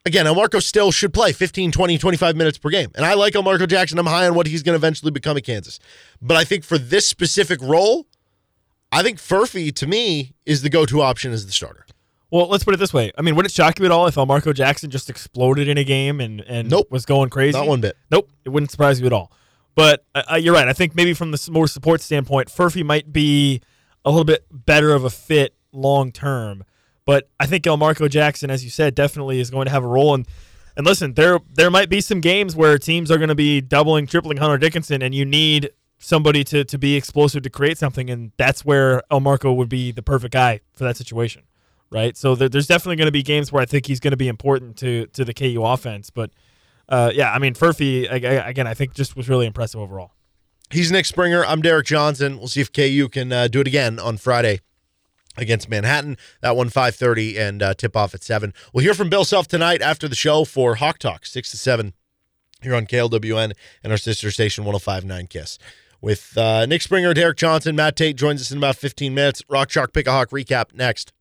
again, 0.07 0.25
Elmarko 0.25 0.63
still 0.63 0.93
should 0.93 1.13
play 1.13 1.33
15, 1.33 1.73
20, 1.73 1.99
25 1.99 2.37
minutes 2.37 2.57
per 2.57 2.71
game. 2.71 2.91
And 2.95 3.05
I 3.05 3.13
like 3.13 3.35
Elmarko 3.35 3.69
Jackson. 3.69 3.99
I'm 3.99 4.07
high 4.07 4.27
on 4.27 4.35
what 4.35 4.47
he's 4.47 4.63
going 4.63 4.73
to 4.73 4.81
eventually 4.81 5.11
become 5.11 5.37
at 5.37 5.45
Kansas. 5.45 5.79
But 6.23 6.39
I 6.39 6.45
think 6.45 6.65
for 6.65 6.79
this 6.79 7.07
specific 7.07 7.61
role, 7.61 8.07
I 8.91 9.03
think 9.03 9.19
Furphy, 9.19 9.75
to 9.75 9.87
me, 9.87 10.35
is 10.47 10.63
the 10.63 10.71
go 10.71 10.87
to 10.87 11.03
option 11.03 11.33
as 11.33 11.47
the 11.47 11.53
starter. 11.53 11.87
Well, 12.31 12.49
let's 12.49 12.65
put 12.65 12.75
it 12.75 12.77
this 12.79 12.93
way. 12.93 13.11
I 13.17 13.23
mean, 13.23 13.37
would 13.37 13.47
it 13.47 13.53
shock 13.53 13.79
you 13.79 13.85
at 13.87 13.91
all 13.91 14.07
if 14.07 14.17
Elmarko 14.17 14.55
Jackson 14.55 14.91
just 14.91 15.09
exploded 15.09 15.67
in 15.69 15.79
a 15.79 15.85
game 15.85 16.21
and, 16.21 16.43
and 16.43 16.69
Nope. 16.71 16.91
was 16.91 17.07
going 17.07 17.31
crazy? 17.31 17.57
Not 17.57 17.67
one 17.67 17.81
bit. 17.81 17.97
Nope, 18.11 18.31
it 18.45 18.51
wouldn't 18.51 18.71
surprise 18.71 19.01
you 19.01 19.07
at 19.07 19.13
all. 19.13 19.33
But 19.75 20.05
uh, 20.15 20.23
uh, 20.33 20.37
you're 20.37 20.55
right. 20.55 20.69
I 20.69 20.73
think 20.73 20.95
maybe 20.95 21.15
from 21.15 21.31
the 21.31 21.49
more 21.51 21.67
support 21.69 22.01
standpoint, 22.01 22.49
Furphy 22.49 22.85
might 22.85 23.13
be 23.13 23.63
a 24.05 24.11
little 24.11 24.25
bit 24.25 24.45
better 24.51 24.93
of 24.93 25.05
a 25.05 25.11
fit 25.11 25.55
long 25.73 26.13
term. 26.13 26.65
But 27.07 27.31
I 27.41 27.47
think 27.47 27.65
Elmarko 27.65 28.11
Jackson, 28.11 28.51
as 28.51 28.63
you 28.63 28.71
said, 28.71 28.95
definitely 28.95 29.41
is 29.41 29.51
going 29.51 29.65
to 29.67 29.71
have 29.71 29.85
a 29.85 29.87
role. 29.87 30.15
And 30.15 30.27
and 30.77 30.85
listen, 30.87 31.15
there 31.15 31.39
there 31.55 31.71
might 31.71 31.89
be 31.89 32.01
some 32.01 32.21
games 32.21 32.55
where 32.55 32.77
teams 32.77 33.11
are 33.11 33.17
going 33.17 33.29
to 33.31 33.35
be 33.35 33.61
doubling, 33.61 34.07
tripling 34.07 34.37
Hunter 34.37 34.59
Dickinson, 34.59 35.01
and 35.01 35.15
you 35.15 35.25
need 35.25 35.71
somebody 35.99 36.45
to 36.45 36.65
to 36.65 36.79
be 36.79 36.97
explosive 36.97 37.43
to 37.43 37.51
create 37.51 37.79
something, 37.79 38.11
and 38.11 38.33
that's 38.37 38.65
where 38.65 39.03
Elmarko 39.11 39.55
would 39.57 39.69
be 39.69 39.93
the 39.93 40.03
perfect 40.03 40.33
guy 40.33 40.61
for 40.75 40.85
that 40.85 40.97
situation, 40.97 41.43
right? 41.91 42.17
So 42.17 42.35
there, 42.35 42.49
there's 42.49 42.67
definitely 42.67 42.97
going 42.97 43.07
to 43.07 43.13
be 43.13 43.23
games 43.23 43.53
where 43.53 43.63
I 43.63 43.67
think 43.67 43.87
he's 43.87 44.01
going 44.01 44.13
to 44.13 44.17
be 44.17 44.29
important 44.29 44.77
to 44.79 45.07
to 45.07 45.25
the 45.25 45.35
KU 45.35 45.63
offense, 45.65 46.11
but. 46.11 46.31
Uh, 46.91 47.13
yeah, 47.15 47.31
I 47.31 47.39
mean 47.39 47.53
Furphy 47.53 48.11
again. 48.11 48.67
I 48.67 48.73
think 48.73 48.95
just 48.95 49.15
was 49.15 49.29
really 49.29 49.45
impressive 49.45 49.79
overall. 49.79 50.13
He's 50.71 50.91
Nick 50.91 51.05
Springer. 51.05 51.45
I'm 51.45 51.61
Derek 51.61 51.87
Johnson. 51.87 52.39
We'll 52.39 52.49
see 52.49 52.63
if 52.63 52.73
KU 52.73 53.09
can 53.11 53.31
uh, 53.31 53.49
do 53.49 53.61
it 53.61 53.67
again 53.67 53.99
on 53.99 54.17
Friday 54.17 54.61
against 55.39 55.69
Manhattan. 55.69 56.19
That 56.43 56.57
one 56.57 56.69
5:30 56.69 57.39
and 57.39 57.63
uh, 57.63 57.75
tip 57.75 57.97
off 57.97 58.15
at 58.15 58.23
seven. 58.23 58.53
We'll 58.73 58.85
hear 58.85 58.95
from 58.95 59.09
Bill 59.09 59.25
Self 59.25 59.49
tonight 59.49 59.81
after 59.81 60.09
the 60.09 60.17
show 60.17 60.45
for 60.45 60.77
Hawk 60.77 60.99
Talk 60.99 61.25
six 61.25 61.51
to 61.53 61.57
seven 61.57 61.95
here 62.61 62.75
on 62.75 62.87
KLWN 62.87 63.53
and 63.83 63.93
our 63.93 63.99
sister 63.99 64.31
station 64.31 64.65
105.9 64.65 65.29
Kiss. 65.31 65.59
With 66.01 66.39
uh, 66.39 66.67
Nick 66.67 66.83
Springer, 66.83 67.13
Derek 67.13 67.39
Johnson, 67.39 67.75
Matt 67.75 67.97
Tait 67.97 68.17
joins 68.17 68.41
us 68.41 68.51
in 68.53 68.59
about 68.59 68.77
15 68.77 69.13
minutes. 69.15 69.43
Rock 69.49 69.69
Chalk 69.69 69.93
Pick 69.93 70.07
a 70.07 70.13
Hawk 70.13 70.31
recap 70.31 70.75
next. 70.75 71.13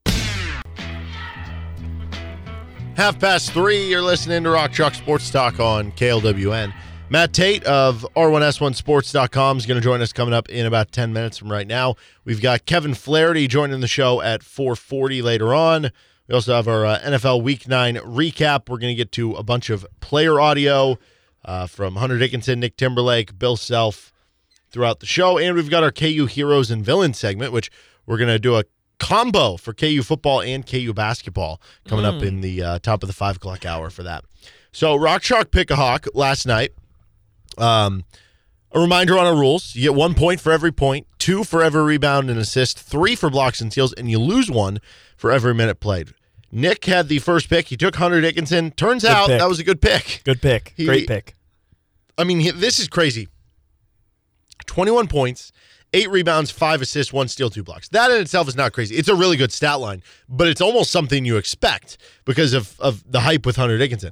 Half 2.96 3.20
past 3.20 3.52
three, 3.52 3.88
you're 3.88 4.02
listening 4.02 4.44
to 4.44 4.50
Rock 4.50 4.72
Chalk 4.72 4.96
Sports 4.96 5.30
Talk 5.30 5.60
on 5.60 5.92
KLWN. 5.92 6.74
Matt 7.10 7.32
Tait 7.32 7.64
of 7.64 8.06
R1S1Sports.com 8.16 9.58
is 9.58 9.66
going 9.66 9.80
to 9.80 9.84
join 9.84 10.02
us 10.02 10.12
coming 10.12 10.34
up 10.34 10.50
in 10.50 10.66
about 10.66 10.92
10 10.92 11.14
minutes 11.14 11.38
from 11.38 11.52
right 11.52 11.68
now. 11.68 11.96
We've 12.26 12.42
got 12.42 12.66
Kevin 12.66 12.94
Flaherty 12.94 13.48
joining 13.48 13.80
the 13.80 13.88
show 13.88 14.22
at 14.22 14.44
440 14.44 15.22
later 15.22 15.54
on. 15.54 15.92
We 16.28 16.36
also 16.36 16.54
have 16.54 16.68
our 16.68 16.86
uh, 16.86 17.00
NFL 17.00 17.44
Week 17.44 17.68
9 17.68 17.96
recap. 17.98 18.68
We're 18.68 18.80
going 18.80 18.92
to 18.92 18.96
get 18.96 19.12
to 19.14 19.34
a 19.36 19.44
bunch 19.44 19.70
of 19.70 19.86
player 20.02 20.42
audio 20.42 20.98
uh, 21.46 21.68
from 21.68 21.96
Hunter 21.96 22.18
Dickinson, 22.18 22.60
Nick 22.60 22.76
Timberlake, 22.76 23.40
Bill 23.40 23.56
Self 23.56 24.12
throughout 24.70 25.00
the 25.00 25.06
show. 25.06 25.38
And 25.38 25.56
we've 25.56 25.70
got 25.70 25.84
our 25.84 25.92
KU 25.92 26.26
Heroes 26.26 26.70
and 26.72 26.84
Villains 26.86 27.18
segment, 27.18 27.52
which 27.52 27.70
we're 28.06 28.18
going 28.18 28.30
to 28.30 28.40
do 28.40 28.56
a 28.58 28.64
combo 29.00 29.58
for 29.58 29.74
KU 29.74 30.02
football 30.02 30.42
and 30.42 30.66
KU 30.66 30.94
basketball 30.94 31.62
coming 31.88 32.06
up 32.06 32.22
in 32.24 32.42
the 32.42 32.62
uh, 32.64 32.80
top 32.80 33.04
of 33.04 33.08
the 33.08 33.14
5 33.14 33.36
o'clock 33.38 33.66
hour 33.66 33.90
for 33.90 34.04
that. 34.04 34.24
So, 34.72 34.96
Rock 34.96 35.22
Chalk 35.22 35.52
Pick 35.52 35.72
a 35.72 35.76
Hawk 35.76 36.08
last 36.14 36.46
night. 36.46 36.72
Um, 37.58 38.04
a 38.72 38.80
reminder 38.80 39.18
on 39.18 39.26
our 39.26 39.36
rules: 39.36 39.76
you 39.76 39.82
get 39.84 39.96
one 39.96 40.14
point 40.14 40.40
for 40.42 40.52
every 40.52 40.72
point, 40.72 41.08
two 41.18 41.44
for 41.44 41.64
every 41.64 41.82
rebound 41.84 42.30
and 42.30 42.38
assist, 42.38 42.78
three 42.80 43.16
for 43.16 43.30
blocks 43.30 43.62
and 43.62 43.72
steals, 43.72 43.94
and 43.94 44.12
you 44.12 44.20
lose 44.20 44.52
one 44.52 44.80
for 45.16 45.32
every 45.32 45.54
minute 45.56 45.80
played. 45.80 46.10
Nick 46.52 46.86
had 46.86 47.08
the 47.08 47.20
first 47.20 47.50
pick. 47.50 47.68
He 47.70 47.78
took 47.78 47.96
Hunter 47.96 48.22
Dickinson. 48.22 48.72
Turns 48.72 49.04
out 49.04 49.28
pick. 49.28 49.40
that 49.40 49.50
was 49.50 49.60
a 49.60 49.64
good 49.64 49.82
pick. 49.82 50.22
Good 50.24 50.42
pick. 50.42 50.74
He- 50.78 50.86
Great 50.86 51.08
pick. 51.08 51.34
I 52.18 52.24
mean, 52.24 52.40
he- 52.40 52.52
this 52.52 52.80
is 52.80 52.88
crazy. 52.88 53.28
21 54.68 55.08
points, 55.08 55.52
eight 55.94 56.10
rebounds, 56.10 56.52
five 56.52 56.82
assists, 56.82 57.12
one 57.12 57.28
steal, 57.28 57.50
two 57.50 57.64
blocks. 57.64 57.90
That 57.90 58.12
in 58.12 58.22
itself 58.22 58.48
is 58.48 58.56
not 58.56 58.74
crazy. 58.74 58.96
It's 58.96 59.10
a 59.10 59.16
really 59.16 59.38
good 59.38 59.52
stat 59.52 59.80
line, 59.80 60.04
but 60.30 60.48
it's 60.48 60.62
almost 60.62 60.92
something 60.92 61.26
you 61.26 61.38
expect 61.38 61.98
because 62.26 62.54
of, 62.54 62.80
of 62.80 63.04
the 63.12 63.22
hype 63.22 63.46
with 63.46 63.56
Hunter 63.56 63.78
Dickinson. 63.78 64.12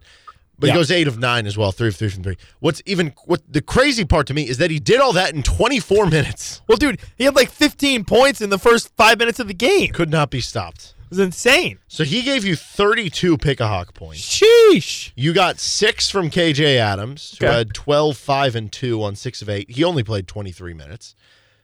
But 0.57 0.67
Yeah. 0.67 0.73
he 0.73 0.79
goes 0.79 0.89
eight 0.91 1.07
of 1.07 1.19
nine 1.19 1.45
as 1.47 1.57
well, 1.57 1.73
three 1.73 1.89
of 1.89 1.97
three 1.97 2.07
from 2.07 2.23
three. 2.23 2.37
What's 2.61 2.81
even 2.85 3.13
what 3.25 3.41
the 3.47 3.61
crazy 3.61 4.05
part 4.05 4.25
to 4.27 4.33
me 4.33 4.47
is 4.47 4.57
that 4.57 4.71
he 4.71 4.79
did 4.79 5.01
all 5.01 5.11
that 5.11 5.33
in 5.35 5.43
24 5.43 6.05
minutes. 6.05 6.61
Well, 6.67 6.77
dude, 6.77 7.01
he 7.17 7.25
had 7.25 7.35
like 7.35 7.51
15 7.51 8.05
points 8.05 8.39
in 8.39 8.49
the 8.49 8.57
first 8.57 8.95
five 8.95 9.19
minutes 9.19 9.39
of 9.41 9.49
the 9.49 9.53
game. 9.53 9.91
Could 9.91 10.09
not 10.09 10.29
be 10.29 10.39
stopped. 10.39 10.94
Was 11.09 11.19
insane. 11.19 11.79
So 11.87 12.03
he 12.03 12.21
gave 12.21 12.43
you 12.45 12.55
32 12.55 13.37
pick 13.37 13.59
a 13.59 13.67
hawk 13.67 13.93
points. 13.93 14.21
Sheesh. 14.21 15.11
You 15.15 15.33
got 15.33 15.59
six 15.59 16.09
from 16.09 16.29
KJ 16.29 16.77
Adams, 16.77 17.37
who 17.39 17.45
Okay. 17.45 17.55
had 17.55 17.73
12, 17.73 18.17
5, 18.17 18.55
and 18.55 18.71
2 18.71 19.03
on 19.03 19.15
six 19.15 19.41
of 19.41 19.49
eight. 19.49 19.69
He 19.71 19.83
only 19.83 20.03
played 20.03 20.27
23 20.27 20.73
minutes. 20.73 21.15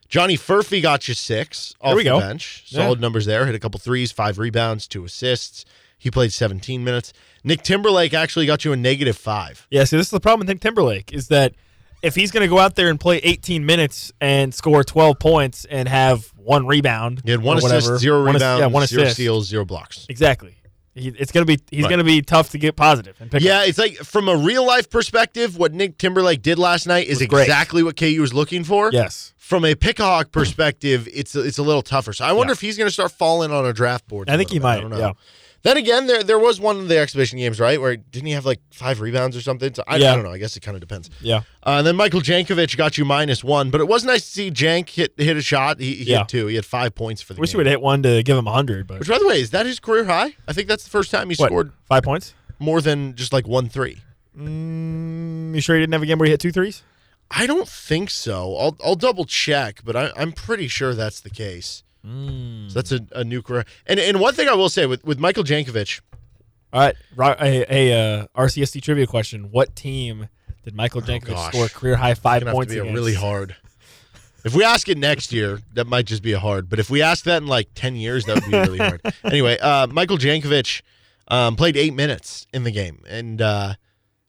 Johnny 0.07 0.35
Furphy 0.37 0.81
got 0.81 1.07
you 1.07 1.13
six 1.13 1.73
off 1.79 1.95
we 1.95 2.03
the 2.03 2.09
go. 2.09 2.19
bench. 2.19 2.65
Yeah. 2.67 2.79
Solid 2.79 2.99
numbers 2.99 3.25
there. 3.25 3.45
Hit 3.45 3.55
a 3.55 3.59
couple 3.59 3.79
threes, 3.79 4.11
five 4.11 4.37
rebounds, 4.39 4.85
two 4.87 5.05
assists. 5.05 5.63
He 5.97 6.11
played 6.11 6.33
17 6.33 6.83
minutes. 6.83 7.13
Nick 7.43 7.61
Timberlake 7.61 8.13
actually 8.13 8.45
got 8.45 8.65
you 8.65 8.73
a 8.73 8.75
negative 8.75 9.15
five. 9.17 9.67
Yeah, 9.69 9.83
see, 9.85 9.95
this 9.97 10.07
is 10.07 10.11
the 10.11 10.19
problem 10.19 10.39
with 10.39 10.49
Nick 10.49 10.59
Timberlake 10.59 11.13
is 11.13 11.29
that 11.29 11.53
if 12.01 12.15
he's 12.15 12.31
going 12.31 12.41
to 12.41 12.47
go 12.49 12.57
out 12.59 12.75
there 12.75 12.89
and 12.89 12.99
play 12.99 13.17
18 13.17 13.65
minutes 13.65 14.11
and 14.19 14.53
score 14.53 14.83
12 14.83 15.17
points 15.19 15.65
and 15.65 15.87
have 15.87 16.30
one 16.43 16.65
rebound, 16.67 17.21
He 17.25 17.31
had 17.31 17.41
one 17.41 17.57
assist, 17.57 17.97
zero 17.99 18.25
one 18.25 18.35
ass- 18.35 18.41
yeah, 18.59 18.65
one 18.65 18.85
zero 18.87 19.03
assist. 19.03 19.15
steals, 19.15 19.47
zero 19.47 19.65
blocks. 19.65 20.05
Exactly. 20.09 20.55
He, 20.93 21.07
it's 21.17 21.31
gonna 21.31 21.45
be 21.45 21.57
he's 21.71 21.83
Right. 21.83 21.89
gonna 21.89 22.03
be 22.03 22.21
tough 22.21 22.49
to 22.49 22.57
get 22.57 22.75
positive 22.75 23.15
and 23.21 23.31
pick. 23.31 23.41
Yeah, 23.41 23.59
up. 23.59 23.67
it's 23.69 23.77
like 23.77 23.95
from 23.97 24.27
a 24.27 24.35
real 24.35 24.65
life 24.65 24.89
perspective, 24.89 25.57
what 25.57 25.71
Nick 25.73 25.97
Timberlake 25.97 26.41
did 26.41 26.59
last 26.59 26.85
night 26.85 27.07
is 27.07 27.21
exactly 27.21 27.81
what 27.81 27.95
KU 27.95 28.19
was 28.19 28.33
looking 28.33 28.63
for. 28.65 28.89
Yes. 28.91 29.33
From 29.37 29.63
a 29.63 29.73
pickahawk 29.75 30.31
perspective, 30.33 31.07
it's 31.13 31.33
it's 31.35 31.57
a 31.57 31.63
little 31.63 31.81
tougher. 31.81 32.11
So 32.13 32.25
I 32.25 32.33
wonder 32.33 32.51
Yeah. 32.51 32.55
if 32.55 32.61
he's 32.61 32.77
going 32.77 32.87
to 32.87 32.91
start 32.93 33.11
falling 33.13 33.51
on 33.51 33.65
a 33.65 33.71
draft 33.73 34.07
board. 34.07 34.29
I 34.29 34.35
think 34.37 34.49
he 34.49 34.59
might, 34.59 34.81
don't 34.81 34.89
know. 34.91 34.97
yeah. 34.97 35.11
Then 35.63 35.77
again, 35.77 36.07
there 36.07 36.23
there 36.23 36.39
was 36.39 36.59
one 36.59 36.77
of 36.79 36.87
the 36.87 36.97
exhibition 36.97 37.37
games, 37.37 37.59
right, 37.59 37.79
where 37.79 37.95
didn't 37.95 38.25
he 38.25 38.33
have 38.33 38.45
like 38.45 38.59
five 38.71 38.99
rebounds 38.99 39.37
or 39.37 39.41
something? 39.41 39.73
So 39.73 39.83
I, 39.85 39.97
Yeah. 39.97 40.13
I 40.13 40.15
don't 40.15 40.25
know. 40.25 40.31
I 40.31 40.39
guess 40.39 40.57
it 40.57 40.61
kind 40.61 40.75
of 40.75 40.81
depends. 40.81 41.09
Yeah. 41.21 41.37
Uh, 41.63 41.77
and 41.77 41.85
then 41.87 41.95
Michael 41.95 42.21
Jankovich 42.21 42.75
got 42.77 42.97
you 42.97 43.05
minus 43.05 43.43
one, 43.43 43.69
but 43.69 43.79
it 43.79 43.87
was 43.87 44.03
nice 44.03 44.21
to 44.25 44.31
see 44.31 44.49
Jank 44.51 44.89
hit 44.89 45.13
hit 45.17 45.37
a 45.37 45.41
shot. 45.41 45.79
He, 45.79 45.93
he 45.95 46.03
Yeah. 46.11 46.19
hit 46.19 46.29
two. 46.29 46.47
He 46.47 46.55
had 46.55 46.65
five 46.65 46.95
points 46.95 47.21
for 47.21 47.33
the 47.33 47.37
game. 47.37 47.41
Wish 47.41 47.49
he 47.49 47.53
game. 47.53 47.57
would 47.59 47.67
hit 47.67 47.81
one 47.81 48.01
to 48.03 48.23
give 48.23 48.37
him 48.37 48.47
a 48.47 48.51
hundred, 48.51 48.87
but 48.87 48.99
Which, 48.99 49.07
by 49.09 49.19
the 49.19 49.27
way, 49.27 49.39
is 49.39 49.51
that 49.51 49.65
his 49.67 49.79
career 49.79 50.05
high? 50.05 50.35
I 50.47 50.53
think 50.53 50.67
that's 50.67 50.83
the 50.83 50.89
first 50.89 51.11
time 51.11 51.29
he 51.29 51.35
what, 51.35 51.47
scored 51.49 51.71
five 51.87 52.03
points. 52.03 52.33
more 52.57 52.81
than 52.81 53.15
just 53.15 53.31
like 53.31 53.47
one 53.47 53.69
three. 53.69 53.99
Mm, 54.37 55.53
you 55.55 55.61
sure 55.61 55.75
he 55.75 55.81
didn't 55.81 55.93
have 55.93 56.01
a 56.03 56.05
game 56.05 56.17
where 56.17 56.25
he 56.25 56.31
hit 56.31 56.39
two 56.39 56.51
threes? 56.51 56.83
I 57.29 57.45
don't 57.45 57.67
think 57.67 58.09
so. 58.09 58.55
I'll 58.57 58.75
I'll 58.83 58.95
double 58.95 59.25
check, 59.25 59.81
but 59.85 59.95
I, 59.95 60.11
I'm 60.17 60.31
pretty 60.31 60.67
sure 60.67 60.93
that's 60.93 61.21
the 61.21 61.29
case. 61.29 61.83
Hmm. 62.05 62.67
So 62.69 62.73
that's 62.81 62.91
a, 62.91 62.99
a 63.13 63.23
new 63.23 63.41
career. 63.41 63.65
And 63.85 63.99
and 63.99 64.19
one 64.19 64.33
thing 64.33 64.47
I 64.49 64.53
will 64.53 64.69
say 64.69 64.85
with 64.85 65.03
with 65.03 65.19
Michael 65.19 65.43
Jankovich, 65.43 66.01
All 66.73 66.81
right, 66.81 66.95
Ro- 67.15 67.35
a, 67.39 67.65
a 67.91 68.19
uh, 68.21 68.27
RCST 68.35 68.81
trivia 68.81 69.07
question: 69.07 69.49
What 69.51 69.75
team 69.75 70.29
did 70.63 70.75
Michael 70.75 71.01
Jankovich 71.01 71.33
Oh, 71.37 71.49
score 71.49 71.67
career 71.67 71.95
high 71.97 72.13
five 72.15 72.41
gonna 72.41 72.51
have 72.51 72.53
to 72.53 72.57
points 72.57 72.73
be 72.73 72.79
a 72.79 72.81
against? 72.83 72.95
really 72.95 73.13
hard. 73.15 73.55
If 74.43 74.55
we 74.55 74.63
ask 74.63 74.89
it 74.89 74.97
next 74.97 75.31
year, 75.31 75.59
that 75.75 75.85
might 75.85 76.05
just 76.07 76.23
be 76.23 76.33
a 76.33 76.39
hard. 76.39 76.67
But 76.67 76.79
if 76.79 76.89
we 76.89 77.03
ask 77.03 77.25
that 77.25 77.43
in 77.43 77.47
like 77.47 77.69
ten 77.75 77.95
years, 77.95 78.25
that 78.25 78.35
would 78.35 78.51
be 78.51 78.57
really 78.57 78.79
hard. 78.79 79.01
Anyway, 79.23 79.57
uh, 79.59 79.85
Michael 79.87 80.17
Jankovich 80.17 80.81
um, 81.27 81.55
played 81.55 81.77
eight 81.77 81.93
minutes 81.93 82.47
in 82.51 82.63
the 82.63 82.71
game, 82.71 83.03
and 83.07 83.39
uh, 83.39 83.75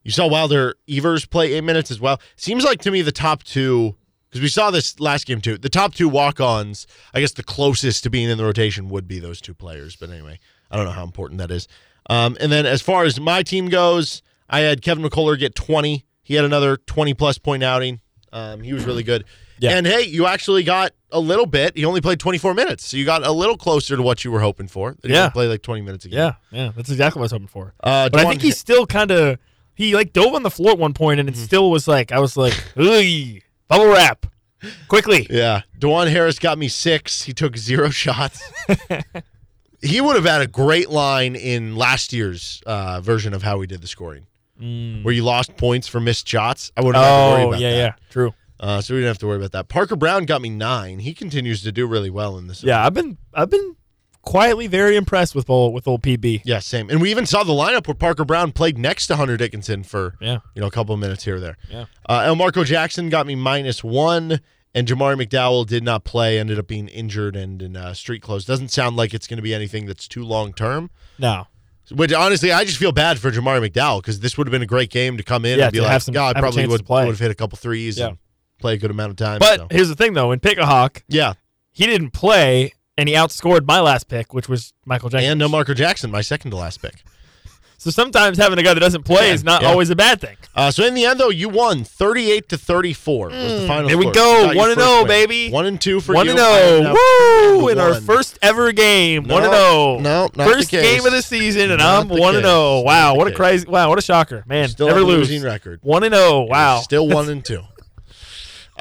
you 0.03 0.11
saw 0.11 0.27
Wilder 0.27 0.75
Evers 0.87 1.25
play 1.25 1.55
eight 1.55 1.65
minutes 1.65 1.91
as 1.91 1.99
well. 1.99 2.21
Seems 2.37 2.63
like 2.65 2.81
to 2.83 2.91
me 2.91 3.01
the 3.01 3.11
top 3.13 3.43
two, 3.43 3.97
because 4.33 4.41
we 4.43 4.49
saw 4.49 4.71
this 4.71 4.99
last 4.99 5.27
game 5.27 5.43
too. 5.43 5.59
The 5.59 5.69
top 5.69 5.95
two 5.95 6.09
walk-ons, 6.09 6.87
I 7.13 7.21
guess 7.21 7.33
the 7.33 7.43
closest 7.45 8.03
to 8.05 8.11
being 8.11 8.31
in 8.31 8.39
the 8.39 8.45
rotation 8.45 8.89
would 8.89 9.07
be 9.07 9.19
those 9.19 9.41
two 9.43 9.53
players. 9.55 9.95
But 9.95 10.09
anyway, 10.09 10.41
I 10.71 10.77
don't 10.77 10.87
know 10.87 10.93
how 10.93 11.05
important 11.05 11.39
that 11.39 11.51
is. 11.51 11.69
Um, 12.09 12.37
and 12.41 12.51
then 12.51 12.65
as 12.67 12.81
far 12.81 13.05
as 13.05 13.21
my 13.21 13.43
team 13.43 13.69
goes, 13.69 14.23
I 14.49 14.61
had 14.61 14.81
Kevin 14.83 15.05
McCullar 15.05 15.39
get 15.39 15.55
twenty. 15.55 16.05
He 16.23 16.35
had 16.35 16.45
another 16.47 16.79
twenty 16.79 17.13
plus 17.15 17.37
point 17.37 17.63
outing. 17.63 18.01
Um, 18.33 18.63
he 18.63 18.73
was 18.73 18.87
really 18.87 19.03
good. 19.03 19.25
Yeah. 19.59 19.77
And 19.77 19.87
hey, 19.87 20.03
you 20.03 20.27
actually 20.27 20.63
got 20.65 20.93
a 21.13 21.21
little 21.21 21.45
bit. 21.47 21.77
He 21.77 21.85
only 21.85 22.01
played 22.01 22.19
24 22.19 22.55
minutes, 22.55 22.87
so 22.87 22.97
you 22.97 23.05
got 23.05 23.25
a 23.25 23.31
little 23.31 23.57
closer 23.59 23.95
to 23.95 24.03
what 24.03 24.25
you 24.25 24.33
were 24.33 24.41
hoping 24.41 24.67
for. 24.67 24.97
That 25.03 25.11
Yeah. 25.11 25.29
play 25.29 25.47
like 25.47 25.63
20 25.63 25.83
minutes 25.83 26.05
again. 26.07 26.19
Yeah, 26.19 26.35
yeah, 26.65 26.73
that's 26.75 26.91
exactly 26.91 27.21
what 27.21 27.25
I 27.25 27.27
was 27.27 27.33
hoping 27.33 27.47
for. 27.49 27.75
Uh, 27.81 28.09
but 28.09 28.21
I 28.25 28.29
think 28.31 28.41
he's 28.43 28.57
still 28.59 28.87
kind 28.87 29.11
of 29.11 29.39
he 29.75 29.95
like 29.95 30.13
dove 30.15 30.35
on 30.35 30.43
the 30.43 30.51
floor 30.51 30.73
at 30.73 30.79
one 30.79 30.95
point, 30.95 31.21
and 31.21 31.29
it 31.29 31.35
Mm-hmm. 31.35 31.45
still 31.45 31.71
was 31.71 31.87
like 31.87 32.11
I 32.11 32.19
was 32.19 32.37
like, 32.37 32.55
Ugh, 32.77 33.41
bubble 33.69 33.87
wrap, 33.89 34.27
quickly. 34.89 35.27
Yeah. 35.31 35.63
Dajuan 35.79 36.11
Harris 36.11 36.39
got 36.39 36.59
me 36.59 36.69
six. 36.69 37.23
He 37.23 37.33
took 37.33 37.57
zero 37.57 37.91
shots. 37.91 38.43
he 39.83 40.01
would 40.01 40.17
have 40.17 40.25
had 40.25 40.41
a 40.43 40.47
great 40.47 40.91
line 40.91 41.35
in 41.35 41.77
last 41.77 42.13
year's 42.13 42.63
uh, 42.67 43.01
version 43.01 43.35
of 43.35 43.43
how 43.43 43.59
we 43.59 43.67
did 43.67 43.81
the 43.83 43.87
scoring, 43.89 44.27
where 44.59 45.13
you 45.15 45.25
lost 45.25 45.57
points 45.57 45.89
for 45.89 46.01
missed 46.01 46.27
shots. 46.29 46.71
I 46.77 46.83
wouldn't 46.83 47.03
have 47.03 47.13
to 47.13 47.31
worry 47.35 47.43
Mm. 47.43 47.45
Oh 47.45 47.49
about 47.49 47.61
yeah, 47.61 47.71
that. 47.71 47.77
yeah, 47.77 47.93
true. 48.11 48.35
Uh, 48.61 48.81
so 48.81 48.95
we 48.95 49.01
didn't 49.01 49.09
have 49.09 49.19
to 49.19 49.27
worry 49.27 49.39
about 49.39 49.51
that. 49.53 49.69
Parker 49.69 49.97
Brown 49.97 50.25
got 50.25 50.41
me 50.41 50.49
nine. 50.49 51.01
He 51.01 51.15
continues 51.15 51.63
to 51.65 51.73
do 51.73 51.85
really 51.87 52.11
well 52.11 52.39
in 52.39 52.47
this. 52.47 52.63
Yeah, 52.63 52.85
I've 52.87 52.95
been 52.95 53.19
I've 53.35 53.51
been 53.51 53.75
quietly 54.23 54.67
very 54.67 54.97
impressed 54.97 55.35
with 55.35 55.51
old 55.51 55.75
with 55.75 55.87
old 55.87 56.03
PB. 56.03 56.43
Yeah, 56.45 56.61
same. 56.61 56.89
And 56.91 57.01
we 57.01 57.11
even 57.11 57.27
saw 57.27 57.43
the 57.45 57.53
lineup 57.53 57.87
where 57.87 57.95
Parker 57.95 58.25
Brown 58.25 58.53
played 58.53 58.79
next 58.79 59.07
to 59.09 59.17
Hunter 59.17 59.37
Dickinson 59.37 59.83
for 59.83 60.15
Yeah. 60.21 60.39
you 60.55 60.61
know 60.61 60.67
a 60.69 60.71
couple 60.71 60.95
of 60.95 61.01
minutes 61.01 61.25
here 61.25 61.37
or 61.37 61.41
there. 61.41 61.57
Yeah. 61.71 61.85
Uh, 62.09 62.21
Elmarko 62.21 62.65
Jackson 62.65 63.09
got 63.09 63.27
me 63.27 63.35
minus 63.35 63.83
one, 63.85 64.41
and 64.75 64.87
Jamari 64.89 65.23
McDowell 65.27 65.67
did 65.67 65.83
not 65.85 66.05
play. 66.05 66.39
Ended 66.39 66.59
up 66.59 66.67
being 66.67 66.89
injured 66.89 67.37
and 67.37 67.61
in 67.61 67.77
uh, 67.77 67.95
street 67.95 68.23
clothes. 68.23 68.45
Doesn't 68.45 68.69
sound 68.69 68.97
like 68.97 69.13
it's 69.13 69.27
going 69.27 69.39
to 69.39 69.43
be 69.43 69.55
anything 69.55 69.87
that's 69.87 70.09
too 70.09 70.25
long 70.25 70.53
term. 70.53 70.91
No, 71.19 71.47
Which 71.91 72.13
honestly, 72.13 72.53
I 72.53 72.65
just 72.65 72.79
feel 72.79 72.93
bad 72.93 73.19
for 73.19 73.31
Jamari 73.31 73.69
McDowell 73.69 74.01
because 74.01 74.21
this 74.21 74.39
would 74.39 74.47
have 74.47 74.53
been 74.53 74.63
a 74.63 74.67
great 74.67 74.91
game 74.91 75.17
to 75.19 75.23
come 75.23 75.45
in 75.45 75.59
Yeah, 75.59 75.65
and 75.67 75.73
be 75.73 75.81
like, 75.81 76.01
some- 76.01 76.15
yeah, 76.15 76.25
I 76.27 76.33
probably 76.33 76.67
would 76.67 76.89
would 76.89 77.07
have 77.09 77.19
hit 77.19 77.31
a 77.31 77.35
couple 77.35 77.59
threes 77.59 77.99
Yeah. 77.99 78.09
and 78.09 78.19
play 78.59 78.75
a 78.75 78.77
good 78.79 78.91
amount 78.93 79.11
of 79.11 79.17
time. 79.17 79.41
but 79.41 79.59
so. 79.59 79.67
here's 79.71 79.89
the 79.89 79.97
thing 79.97 80.15
though, 80.15 80.31
in 80.33 80.39
Pick 80.41 80.57
a 80.59 80.65
Hawk, 80.67 81.03
yeah, 81.09 81.35
he 81.73 81.85
didn't 81.87 82.11
play, 82.13 82.73
and 82.99 83.09
he 83.09 83.15
outscored 83.15 83.67
my 83.67 83.81
last 83.81 84.09
pick, 84.09 84.33
which 84.35 84.49
was 84.49 84.73
Michael 84.85 85.09
Jackson. 85.09 85.31
and 85.31 85.39
no 85.39 85.49
Marco 85.49 85.75
Jackson, 85.75 86.11
my 86.11 86.21
second 86.21 86.51
to 86.53 86.57
last 86.57 86.81
pick. 86.83 87.03
So 87.79 87.91
sometimes 87.91 88.39
having 88.39 88.61
a 88.61 88.63
guy 88.63 88.75
that 88.75 88.81
doesn't 88.81 89.03
play 89.03 89.27
Yeah, 89.27 89.35
is 89.35 89.43
not 89.43 89.63
yeah. 89.63 89.69
always 89.71 89.91
a 89.91 89.97
bad 89.97 90.21
thing. 90.21 90.37
Uh, 90.55 90.71
so 90.71 90.85
in 90.85 90.95
the 90.95 91.05
end, 91.05 91.19
though, 91.19 91.31
you 91.31 91.49
won 91.49 91.83
thirty-eight 91.83 92.49
to 92.51 92.57
thirty-four. 92.57 93.31
was 93.31 93.61
the 93.63 93.67
final 93.67 93.89
there 93.89 93.99
we 93.99 94.05
score. 94.05 94.13
go. 94.13 94.37
You 94.39 94.45
got 94.47 94.55
your 94.55 94.61
One 94.61 94.71
and 94.71 94.79
first 94.79 94.89
oh, 94.89 94.99
win. 95.01 95.09
baby. 95.09 95.51
One 95.51 95.67
and 95.67 95.81
two 95.81 95.99
for 96.01 96.15
One 96.15 96.27
you. 96.27 96.31
and 96.33 96.41
I 96.41 96.63
zero, 96.69 96.83
am 96.91 96.95
woo! 96.95 97.69
In 97.69 97.79
and 97.79 97.81
our 97.81 98.01
first 98.01 98.39
ever 98.41 98.71
game, 98.71 99.25
No, 99.25 99.35
one 99.35 99.43
and 99.43 99.53
zero. 99.53 99.99
no, 99.99 100.31
not 100.37 100.49
first 100.49 100.71
the 100.71 100.77
case. 100.77 100.97
game 100.99 101.07
of 101.07 101.11
the 101.13 101.23
season, 101.23 101.71
and 101.73 101.81
Not 101.81 102.03
I'm 102.03 102.09
the 102.09 102.21
one 102.21 102.37
and 102.37 102.45
case. 102.45 102.53
zero. 102.53 102.83
Wow, 102.83 103.15
the 103.15 103.19
what 103.19 103.27
a 103.27 103.33
crazy! 103.35 103.67
Wow, 103.67 103.89
what 103.89 103.99
a 103.99 104.03
shocker, 104.03 104.45
man! 104.47 104.69
Still 104.69 104.87
Never 104.87 105.01
have 105.01 105.09
a 105.09 105.11
lose. 105.11 105.29
losing 105.31 105.43
record. 105.43 105.81
One 105.83 106.05
and 106.05 106.15
zero. 106.15 106.43
Wow. 106.43 106.83
Still 106.83 107.09
one 107.09 107.29
and 107.31 107.45
two. 107.45 107.63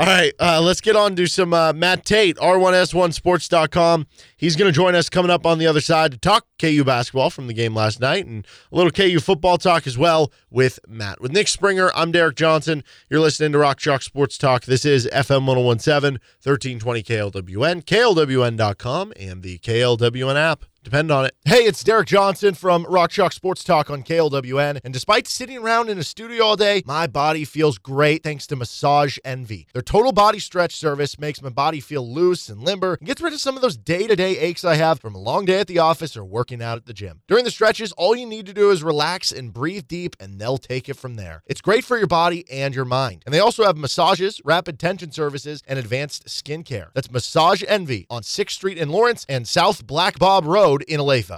All 0.01 0.07
right, 0.07 0.33
uh, 0.39 0.59
let's 0.59 0.81
get 0.81 0.95
on 0.95 1.15
to 1.15 1.27
some 1.27 1.53
uh, 1.53 1.73
Matt 1.73 2.05
Tait, 2.05 2.35
R1S1Sports.com. 2.37 4.07
He's 4.35 4.55
going 4.55 4.67
to 4.67 4.75
join 4.75 4.95
us 4.95 5.09
coming 5.09 5.29
up 5.29 5.45
on 5.45 5.59
the 5.59 5.67
other 5.67 5.79
side 5.79 6.11
to 6.13 6.17
talk 6.17 6.47
KU 6.59 6.83
basketball 6.83 7.29
from 7.29 7.45
the 7.45 7.53
game 7.53 7.75
last 7.75 7.99
night 7.99 8.25
and 8.25 8.47
a 8.71 8.75
little 8.75 8.89
KU 8.89 9.19
football 9.19 9.59
talk 9.59 9.85
as 9.85 9.99
well 9.99 10.31
with 10.49 10.79
Matt. 10.87 11.21
With 11.21 11.31
Nick 11.31 11.47
Springer, 11.47 11.91
I'm 11.95 12.11
Derek 12.11 12.35
Johnson. 12.35 12.83
You're 13.11 13.19
listening 13.19 13.51
to 13.51 13.59
Rock 13.59 13.77
Chalk 13.77 14.01
Sports 14.01 14.39
Talk. 14.39 14.65
This 14.65 14.85
is 14.85 15.07
FM 15.13 15.45
1017, 15.45 16.13
1320 16.41 17.03
KLWN, 17.03 17.85
KLWN.com, 17.85 19.13
and 19.19 19.43
the 19.43 19.59
KLWN 19.59 20.35
app. 20.35 20.65
Depend 20.83 21.11
on 21.11 21.25
it. 21.25 21.35
Hey, 21.45 21.57
it's 21.59 21.83
Derek 21.83 22.07
Johnson 22.07 22.55
from 22.55 22.87
Rock 22.89 23.11
Chalk 23.11 23.33
Sports 23.33 23.63
Talk 23.63 23.91
on 23.91 24.01
KLWN. 24.01 24.79
And 24.83 24.91
despite 24.91 25.27
sitting 25.27 25.59
around 25.59 25.89
in 25.89 25.99
a 25.99 26.03
studio 26.03 26.43
all 26.43 26.55
day, 26.55 26.81
my 26.87 27.05
body 27.05 27.45
feels 27.45 27.77
great 27.77 28.23
thanks 28.23 28.47
to 28.47 28.55
Massage 28.55 29.19
Envy. 29.23 29.67
Their 29.73 29.83
total 29.83 30.11
body 30.11 30.39
stretch 30.39 30.75
service 30.75 31.19
makes 31.19 31.39
my 31.39 31.49
body 31.49 31.81
feel 31.81 32.11
loose 32.11 32.49
and 32.49 32.63
limber 32.63 32.95
and 32.95 33.05
gets 33.05 33.21
rid 33.21 33.31
of 33.31 33.39
some 33.39 33.55
of 33.55 33.61
those 33.61 33.77
day 33.77 34.07
to 34.07 34.15
day 34.15 34.39
aches 34.39 34.65
I 34.65 34.73
have 34.73 34.99
from 34.99 35.13
a 35.13 35.19
long 35.19 35.45
day 35.45 35.59
at 35.59 35.67
the 35.67 35.77
office 35.77 36.17
or 36.17 36.25
working 36.25 36.63
out 36.63 36.77
at 36.77 36.87
the 36.87 36.93
gym. 36.93 37.21
During 37.27 37.45
the 37.45 37.51
stretches, 37.51 37.91
all 37.91 38.15
you 38.15 38.25
need 38.25 38.47
to 38.47 38.53
do 38.53 38.71
is 38.71 38.81
relax 38.81 39.31
and 39.31 39.53
breathe 39.53 39.87
deep, 39.87 40.15
and 40.19 40.41
they'll 40.41 40.57
take 40.57 40.89
it 40.89 40.97
from 40.97 41.13
there. 41.13 41.43
It's 41.45 41.61
great 41.61 41.85
for 41.85 41.99
your 41.99 42.07
body 42.07 42.43
and 42.49 42.73
your 42.73 42.85
mind. 42.85 43.21
And 43.27 43.35
they 43.35 43.39
also 43.39 43.65
have 43.65 43.77
massages, 43.77 44.41
rapid 44.43 44.79
tension 44.79 45.11
services, 45.11 45.61
and 45.67 45.77
advanced 45.77 46.25
skincare. 46.25 46.87
That's 46.95 47.11
Massage 47.11 47.63
Envy 47.67 48.07
on 48.09 48.23
6th 48.23 48.49
Street 48.49 48.79
in 48.79 48.89
Lawrence 48.89 49.27
and 49.29 49.47
South 49.47 49.85
Black 49.85 50.17
Bob 50.17 50.45
Road 50.45 50.70
in 50.87 50.99
Olathe. 50.99 51.37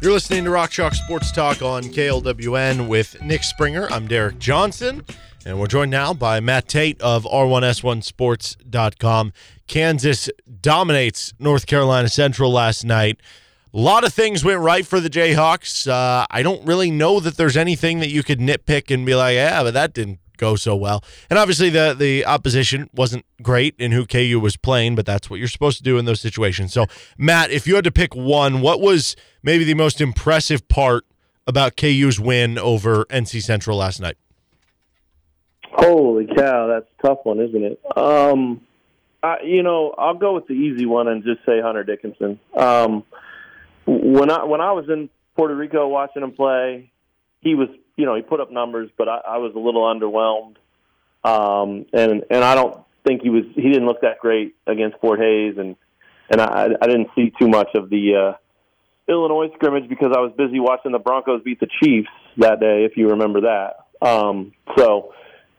You're 0.00 0.12
listening 0.12 0.44
to 0.44 0.50
Rock 0.50 0.70
Chalk 0.70 0.94
Sports 0.94 1.32
Talk 1.32 1.62
on 1.62 1.82
KLWN 1.82 2.88
with 2.88 3.20
Nick 3.22 3.42
Springer. 3.42 3.90
I'm 3.90 4.06
Derek 4.06 4.38
Johnson, 4.38 5.04
and 5.44 5.58
we're 5.58 5.66
joined 5.66 5.90
now 5.90 6.14
by 6.14 6.38
Matt 6.40 6.68
Tait 6.68 7.00
of 7.02 7.24
R1S1Sports.com. 7.24 9.32
Kansas 9.66 10.30
dominates 10.60 11.34
North 11.38 11.66
Carolina 11.66 12.08
Central 12.08 12.52
last 12.52 12.84
night. 12.84 13.18
A 13.74 13.78
lot 13.78 14.04
of 14.04 14.14
things 14.14 14.44
went 14.44 14.60
right 14.60 14.86
for 14.86 15.00
the 15.00 15.10
Jayhawks. 15.10 15.86
Uh, 15.86 16.24
I 16.30 16.42
don't 16.42 16.64
really 16.64 16.90
know 16.90 17.20
that 17.20 17.36
there's 17.36 17.56
anything 17.56 17.98
that 17.98 18.08
you 18.08 18.22
could 18.22 18.38
nitpick 18.38 18.94
and 18.94 19.04
be 19.04 19.14
like, 19.14 19.34
yeah, 19.34 19.62
but 19.62 19.74
that 19.74 19.92
didn't 19.92 20.20
go 20.36 20.56
so 20.56 20.76
well. 20.76 21.02
And 21.30 21.38
obviously, 21.38 21.70
the 21.70 21.94
the 21.98 22.24
opposition 22.24 22.90
wasn't 22.94 23.24
great 23.42 23.74
in 23.78 23.92
who 23.92 24.06
KU 24.06 24.40
was 24.40 24.56
playing, 24.56 24.94
but 24.94 25.06
that's 25.06 25.30
what 25.30 25.38
you're 25.38 25.48
supposed 25.48 25.78
to 25.78 25.82
do 25.82 25.98
in 25.98 26.04
those 26.04 26.20
situations. 26.20 26.72
So, 26.72 26.86
Matt, 27.18 27.50
if 27.50 27.66
you 27.66 27.74
had 27.74 27.84
to 27.84 27.92
pick 27.92 28.14
one, 28.14 28.60
what 28.60 28.80
was 28.80 29.16
maybe 29.42 29.64
the 29.64 29.74
most 29.74 30.00
impressive 30.00 30.66
part 30.68 31.04
about 31.46 31.76
KU's 31.76 32.18
win 32.18 32.58
over 32.58 33.04
NC 33.06 33.42
Central 33.42 33.76
last 33.76 34.00
night? 34.00 34.16
Holy 35.72 36.26
cow, 36.26 36.68
that's 36.68 36.86
a 36.98 37.06
tough 37.06 37.18
one, 37.24 37.38
isn't 37.40 37.62
it? 37.62 37.80
Um, 37.96 38.62
I, 39.22 39.42
you 39.44 39.62
know, 39.62 39.94
I'll 39.98 40.14
go 40.14 40.34
with 40.34 40.46
the 40.46 40.54
easy 40.54 40.86
one 40.86 41.08
and 41.08 41.22
just 41.22 41.44
say 41.44 41.60
Hunter 41.60 41.84
Dickinson. 41.84 42.38
Um, 42.56 43.04
when 43.86 44.30
I 44.30 44.44
when 44.44 44.60
I 44.60 44.72
was 44.72 44.88
in 44.88 45.08
Puerto 45.36 45.54
Rico 45.54 45.86
watching 45.88 46.22
him 46.22 46.32
play, 46.32 46.90
he 47.40 47.54
was 47.54 47.68
you 47.96 48.04
know 48.04 48.14
he 48.14 48.22
put 48.22 48.40
up 48.40 48.50
numbers, 48.50 48.90
but 48.96 49.08
I, 49.08 49.20
I 49.26 49.38
was 49.38 49.54
a 49.54 49.58
little 49.58 49.82
underwhelmed. 49.82 50.56
Um, 51.24 51.86
and 51.92 52.24
and 52.30 52.44
I 52.44 52.54
don't 52.54 52.78
think 53.04 53.22
he 53.22 53.30
was 53.30 53.44
he 53.54 53.62
didn't 53.62 53.86
look 53.86 54.02
that 54.02 54.18
great 54.20 54.54
against 54.66 54.98
Fort 54.98 55.18
Hays, 55.18 55.56
and 55.58 55.76
and 56.30 56.40
I 56.40 56.68
I 56.80 56.86
didn't 56.86 57.08
see 57.14 57.32
too 57.38 57.48
much 57.48 57.68
of 57.74 57.90
the 57.90 58.14
uh, 58.14 59.12
Illinois 59.12 59.50
scrimmage 59.54 59.88
because 59.88 60.12
I 60.16 60.20
was 60.20 60.32
busy 60.36 60.60
watching 60.60 60.92
the 60.92 60.98
Broncos 60.98 61.42
beat 61.42 61.60
the 61.60 61.68
Chiefs 61.82 62.08
that 62.36 62.60
day, 62.60 62.84
if 62.84 62.96
you 62.96 63.10
remember 63.10 63.42
that. 63.42 63.76
Um, 64.06 64.52
so 64.76 65.14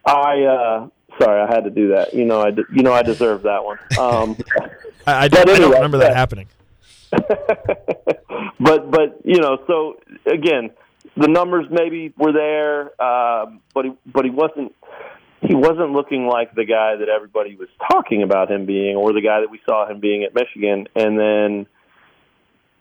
I 0.06 0.44
uh, 0.44 0.88
sorry 1.20 1.42
I 1.42 1.54
had 1.54 1.64
to 1.64 1.70
do 1.70 1.90
that. 1.90 2.14
You 2.14 2.26
know 2.26 2.42
I 2.42 2.50
you 2.50 2.84
know 2.84 2.94
I 2.94 3.02
deserve 3.02 3.44
that 3.44 3.64
one. 3.64 3.80
Um, 4.00 4.38
I, 5.08 5.24
I, 5.24 5.28
don't, 5.28 5.50
anyway, 5.50 5.56
I 5.56 5.60
don't 5.60 5.74
remember 5.74 5.98
that 6.00 6.16
happening. 6.16 6.48
but 8.60 8.92
but 8.92 9.20
you 9.24 9.40
know 9.40 9.64
so 9.66 9.98
again 10.26 10.72
the 11.20 11.28
numbers 11.28 11.66
maybe 11.70 12.14
were 12.18 12.32
there, 12.32 12.92
uh, 13.02 13.48
but 13.74 13.86
he 13.86 13.92
but 14.06 14.26
he 14.26 14.32
wasn't 14.32 14.74
he 15.42 15.56
wasn't 15.56 15.92
looking 15.92 16.28
like 16.28 16.54
the 16.56 16.66
guy 16.66 16.96
that 16.96 17.10
everybody 17.10 17.56
was 17.56 17.70
talking 17.92 18.24
about 18.24 18.52
him 18.52 18.66
being, 18.66 18.96
or 18.96 19.14
the 19.14 19.22
guy 19.22 19.42
that 19.42 19.52
we 19.52 19.60
saw 19.66 19.90
him 19.90 20.00
being 20.00 20.24
at 20.24 20.34
Michigan. 20.34 20.88
And 20.96 21.18
then, 21.18 21.68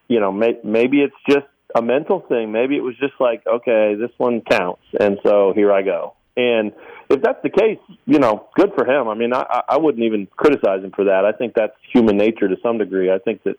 you 0.08 0.20
know, 0.20 0.32
may, 0.32 0.58
maybe 0.64 1.02
it's 1.02 1.14
just 1.28 1.46
a 1.74 1.82
mental 1.82 2.20
thing. 2.20 2.52
Maybe 2.52 2.76
it 2.76 2.82
was 2.82 2.96
just 2.98 3.14
like, 3.20 3.46
okay, 3.46 3.94
this 3.98 4.10
one 4.16 4.40
counts, 4.40 4.82
and 4.98 5.18
so 5.22 5.52
here 5.54 5.72
I 5.72 5.82
go. 5.82 6.14
And 6.38 6.72
if 7.08 7.22
that's 7.22 7.42
the 7.42 7.50
case, 7.50 7.78
you 8.04 8.18
know, 8.18 8.48
good 8.54 8.72
for 8.76 8.86
him. 8.86 9.08
I 9.08 9.14
mean, 9.14 9.32
I, 9.32 9.62
I 9.68 9.78
wouldn't 9.78 10.04
even 10.04 10.26
criticize 10.36 10.84
him 10.84 10.92
for 10.94 11.04
that. 11.04 11.24
I 11.24 11.32
think 11.32 11.54
that's 11.54 11.72
human 11.92 12.18
nature 12.18 12.46
to 12.46 12.56
some 12.62 12.76
degree. 12.76 13.10
I 13.10 13.18
think 13.18 13.42
that 13.44 13.56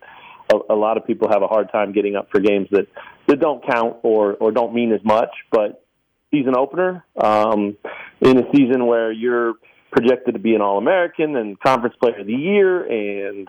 a, 0.51 0.73
a 0.73 0.75
lot 0.75 0.97
of 0.97 1.05
people 1.05 1.29
have 1.29 1.41
a 1.41 1.47
hard 1.47 1.71
time 1.71 1.93
getting 1.93 2.15
up 2.15 2.29
for 2.31 2.39
games 2.39 2.67
that 2.71 2.87
that 3.27 3.39
don't 3.39 3.65
count 3.67 3.97
or 4.03 4.33
or 4.35 4.51
don't 4.51 4.73
mean 4.73 4.91
as 4.93 5.03
much. 5.03 5.29
But 5.51 5.83
season 6.31 6.55
opener 6.57 7.05
um, 7.21 7.77
in 8.21 8.37
a 8.37 8.43
season 8.53 8.85
where 8.85 9.11
you're 9.11 9.53
projected 9.91 10.33
to 10.33 10.39
be 10.39 10.55
an 10.55 10.61
All 10.61 10.77
American 10.77 11.35
and 11.35 11.59
Conference 11.59 11.95
Player 11.99 12.19
of 12.19 12.27
the 12.27 12.33
Year 12.33 12.83
and 12.83 13.47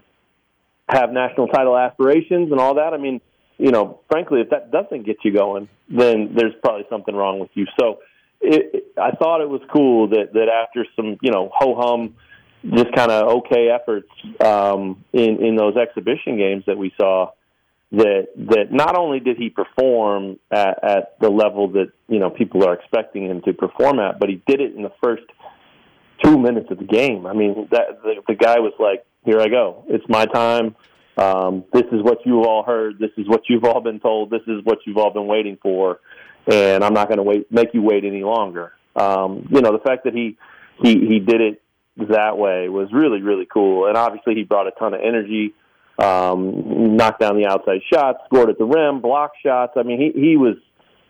have 0.88 1.10
national 1.10 1.48
title 1.48 1.76
aspirations 1.76 2.50
and 2.50 2.60
all 2.60 2.74
that. 2.74 2.94
I 2.94 2.96
mean, 2.96 3.20
you 3.58 3.70
know, 3.70 4.00
frankly, 4.10 4.40
if 4.40 4.50
that 4.50 4.70
doesn't 4.70 5.04
get 5.04 5.16
you 5.24 5.36
going, 5.36 5.68
then 5.88 6.34
there's 6.36 6.54
probably 6.62 6.86
something 6.88 7.14
wrong 7.14 7.40
with 7.40 7.50
you. 7.54 7.66
So, 7.78 7.98
it, 8.40 8.92
I 8.96 9.10
thought 9.16 9.40
it 9.40 9.48
was 9.48 9.60
cool 9.72 10.08
that 10.10 10.32
that 10.34 10.48
after 10.48 10.86
some, 10.94 11.18
you 11.22 11.32
know, 11.32 11.50
ho 11.52 11.74
hum 11.76 12.14
just 12.64 12.92
kind 12.94 13.10
of 13.10 13.38
okay 13.38 13.68
efforts 13.68 14.08
um, 14.40 15.04
in 15.12 15.42
in 15.44 15.56
those 15.56 15.76
exhibition 15.76 16.36
games 16.36 16.64
that 16.66 16.76
we 16.76 16.92
saw. 17.00 17.30
That 17.90 18.28
that 18.36 18.70
not 18.70 18.98
only 18.98 19.18
did 19.18 19.38
he 19.38 19.48
perform 19.48 20.38
at, 20.50 20.84
at 20.84 21.18
the 21.20 21.30
level 21.30 21.68
that 21.68 21.90
you 22.06 22.18
know 22.18 22.28
people 22.28 22.62
are 22.64 22.74
expecting 22.74 23.24
him 23.24 23.40
to 23.42 23.54
perform 23.54 23.98
at, 23.98 24.18
but 24.18 24.28
he 24.28 24.42
did 24.46 24.60
it 24.60 24.74
in 24.74 24.82
the 24.82 24.92
first 25.02 25.22
two 26.22 26.38
minutes 26.38 26.70
of 26.70 26.78
the 26.78 26.84
game. 26.84 27.26
I 27.26 27.32
mean, 27.32 27.68
that 27.70 28.02
the, 28.02 28.16
the 28.26 28.34
guy 28.34 28.58
was 28.58 28.74
like, 28.78 29.06
"Here 29.24 29.40
I 29.40 29.48
go. 29.48 29.84
It's 29.88 30.04
my 30.06 30.26
time. 30.26 30.76
Um, 31.16 31.64
this 31.72 31.84
is 31.90 32.02
what 32.02 32.18
you've 32.26 32.46
all 32.46 32.62
heard. 32.62 32.98
This 32.98 33.10
is 33.16 33.26
what 33.26 33.42
you've 33.48 33.64
all 33.64 33.80
been 33.80 34.00
told. 34.00 34.30
This 34.30 34.42
is 34.46 34.62
what 34.64 34.80
you've 34.84 34.98
all 34.98 35.10
been 35.10 35.26
waiting 35.26 35.56
for, 35.62 36.00
and 36.46 36.84
I'm 36.84 36.92
not 36.92 37.08
going 37.08 37.18
to 37.18 37.24
wait 37.24 37.50
make 37.50 37.72
you 37.72 37.80
wait 37.80 38.04
any 38.04 38.22
longer." 38.22 38.72
Um, 38.96 39.48
you 39.50 39.62
know, 39.62 39.72
the 39.72 39.82
fact 39.82 40.04
that 40.04 40.12
he 40.12 40.36
he 40.82 41.06
he 41.06 41.20
did 41.20 41.40
it 41.40 41.62
that 42.08 42.38
way 42.38 42.68
was 42.68 42.88
really 42.92 43.22
really 43.22 43.46
cool. 43.52 43.86
And 43.86 43.96
obviously, 43.96 44.34
he 44.34 44.44
brought 44.44 44.66
a 44.66 44.72
ton 44.72 44.94
of 44.94 45.00
energy, 45.00 45.54
um, 45.98 46.96
knocked 46.96 47.20
down 47.20 47.36
the 47.36 47.46
outside 47.46 47.80
shots, 47.92 48.18
scored 48.26 48.50
at 48.50 48.58
the 48.58 48.64
rim, 48.64 49.00
blocked 49.00 49.36
shots. 49.44 49.72
I 49.76 49.82
mean, 49.82 50.00
he 50.00 50.20
he 50.20 50.36
was 50.36 50.56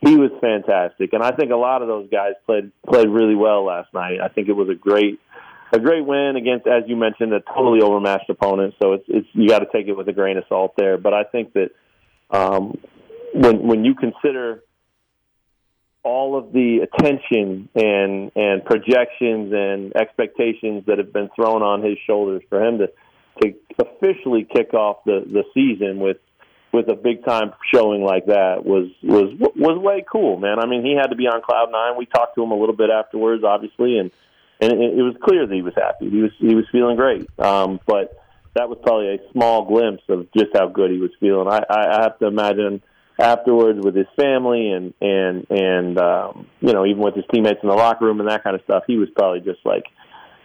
he 0.01 0.17
was 0.17 0.31
fantastic, 0.41 1.13
and 1.13 1.23
I 1.23 1.33
think 1.33 1.51
a 1.51 1.57
lot 1.57 1.83
of 1.83 1.89
those 1.89 2.09
guys 2.11 2.33
played 2.47 2.71
played 2.89 3.09
really 3.09 3.35
well 3.35 3.65
last 3.65 3.93
night. 3.93 4.21
I 4.23 4.29
think 4.29 4.49
it 4.49 4.55
was 4.55 4.69
a 4.69 4.75
great 4.75 5.21
a 5.73 5.79
great 5.79 6.05
win 6.05 6.37
against, 6.37 6.67
as 6.67 6.85
you 6.87 6.97
mentioned, 6.97 7.33
a 7.33 7.41
totally 7.41 7.83
overmatched 7.83 8.31
opponent. 8.31 8.75
So 8.83 8.95
it's 8.95 9.05
it's 9.09 9.29
you 9.33 9.49
got 9.49 9.61
to 9.61 9.67
take 9.73 9.89
it 9.89 9.97
with 9.97 10.09
a 10.09 10.13
grain 10.13 10.39
of 10.39 10.45
salt 10.49 10.75
there. 10.77 10.97
But 10.99 11.15
I 11.15 11.25
think 11.25 11.53
that 11.55 11.71
um, 12.31 12.79
when 13.35 13.67
when 13.67 13.85
you 13.85 13.95
consider 13.95 14.63
all 16.09 16.39
of 16.39 16.53
the 16.53 16.79
attention 16.87 17.69
and 17.75 18.33
and 18.35 18.65
projections 18.65 19.53
and 19.53 19.95
expectations 19.95 20.85
that 20.87 20.97
have 20.97 21.13
been 21.13 21.29
thrown 21.37 21.63
on 21.63 21.83
his 21.83 21.99
shoulders 22.07 22.43
for 22.49 22.65
him 22.65 22.79
to 22.79 22.89
to 23.43 23.55
officially 23.79 24.49
kick 24.51 24.73
off 24.73 25.05
the 25.05 25.23
the 25.31 25.45
season 25.53 26.01
with 26.01 26.17
with 26.73 26.89
a 26.89 26.95
big 26.95 27.25
time 27.25 27.53
showing 27.75 28.03
like 28.03 28.27
that 28.27 28.65
was 28.65 28.89
was 29.03 29.35
was 29.55 29.79
way 29.79 30.03
cool, 30.11 30.39
man. 30.39 30.59
I 30.59 30.67
mean, 30.67 30.83
he 30.83 30.97
had 30.97 31.09
to 31.09 31.17
be 31.17 31.27
on 31.27 31.43
cloud 31.43 31.71
nine. 31.71 31.99
We 31.99 32.07
talked 32.07 32.35
to 32.37 32.43
him 32.43 32.53
a 32.53 32.59
little 32.59 32.77
bit 32.77 32.89
afterwards, 32.91 33.45
obviously, 33.45 33.99
and 33.99 34.11
and 34.61 34.73
it, 34.73 34.99
it 34.99 35.03
was 35.03 35.15
clear 35.23 35.47
that 35.47 35.55
he 35.55 35.63
was 35.63 35.75
happy. 35.77 36.09
He 36.09 36.23
was 36.23 36.33
he 36.39 36.55
was 36.55 36.65
feeling 36.73 36.97
great. 36.97 37.29
Um, 37.39 37.81
but 37.87 38.19
that 38.55 38.71
was 38.71 38.79
probably 38.83 39.15
a 39.15 39.33
small 39.33 39.67
glimpse 39.67 40.05
of 40.09 40.27
just 40.33 40.51
how 40.55 40.69
good 40.69 40.91
he 40.91 40.99
was 40.99 41.11
feeling. 41.21 41.49
I, 41.49 41.63
I 41.69 42.03
have 42.03 42.19
to 42.21 42.27
imagine 42.27 42.83
afterwards 43.19 43.81
with 43.83 43.95
his 43.95 44.07
family 44.17 44.71
and 44.71 44.95
and 45.01 45.47
and 45.51 45.99
um, 45.99 46.47
you 46.61 46.73
know 46.73 46.87
even 46.87 47.03
with 47.03 47.15
his 47.15 47.25
teammates 47.33 47.61
in 47.63 47.69
the 47.69 47.75
locker 47.75 48.05
room 48.05 48.21
and 48.21 48.29
that 48.29 48.45
kind 48.45 48.57
of 48.57 48.63
stuff. 48.63 48.85
He 48.87 48.97
was 48.97 49.09
probably 49.15 49.41
just 49.41 49.65
like, 49.65 49.85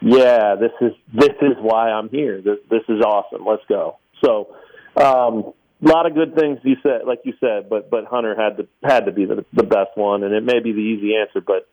yeah, 0.00 0.56
this 0.56 0.72
is 0.80 0.92
this 1.12 1.36
is 1.40 1.56
why 1.60 1.90
I'm 1.90 2.08
here. 2.08 2.40
This 2.40 2.58
this 2.70 2.82
is 2.88 3.00
awesome. 3.00 3.44
Let's 3.46 3.64
go. 3.68 3.98
So. 4.24 4.54
Um, 4.96 5.52
a 5.84 5.88
lot 5.88 6.06
of 6.06 6.14
good 6.14 6.34
things 6.34 6.60
you 6.62 6.76
said, 6.82 7.00
like 7.04 7.20
you 7.24 7.34
said, 7.40 7.68
but 7.68 7.90
but 7.90 8.04
Hunter 8.06 8.34
had 8.40 8.56
to 8.58 8.68
had 8.82 9.06
to 9.06 9.12
be 9.12 9.26
the 9.26 9.44
the 9.52 9.64
best 9.64 9.90
one, 9.96 10.22
and 10.22 10.32
it 10.32 10.42
may 10.42 10.60
be 10.60 10.72
the 10.72 10.78
easy 10.78 11.14
answer, 11.16 11.40
but 11.44 11.68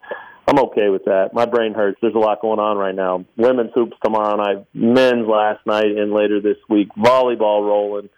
I'm 0.48 0.60
okay 0.66 0.90
with 0.90 1.06
that. 1.06 1.30
My 1.34 1.46
brain 1.46 1.74
hurts. 1.74 2.00
There's 2.02 2.16
a 2.16 2.20
lot 2.20 2.42
going 2.42 2.60
on 2.60 2.78
right 2.78 2.96
now. 2.96 3.26
Women's 3.38 3.72
hoops 3.74 3.96
tomorrow 4.04 4.36
night, 4.36 4.66
men's 4.74 5.28
last 5.28 5.66
night, 5.66 5.86
and 5.86 6.12
later 6.12 6.42
this 6.42 6.58
week, 6.68 6.90
volleyball 6.98 7.66
rolling 7.66 8.10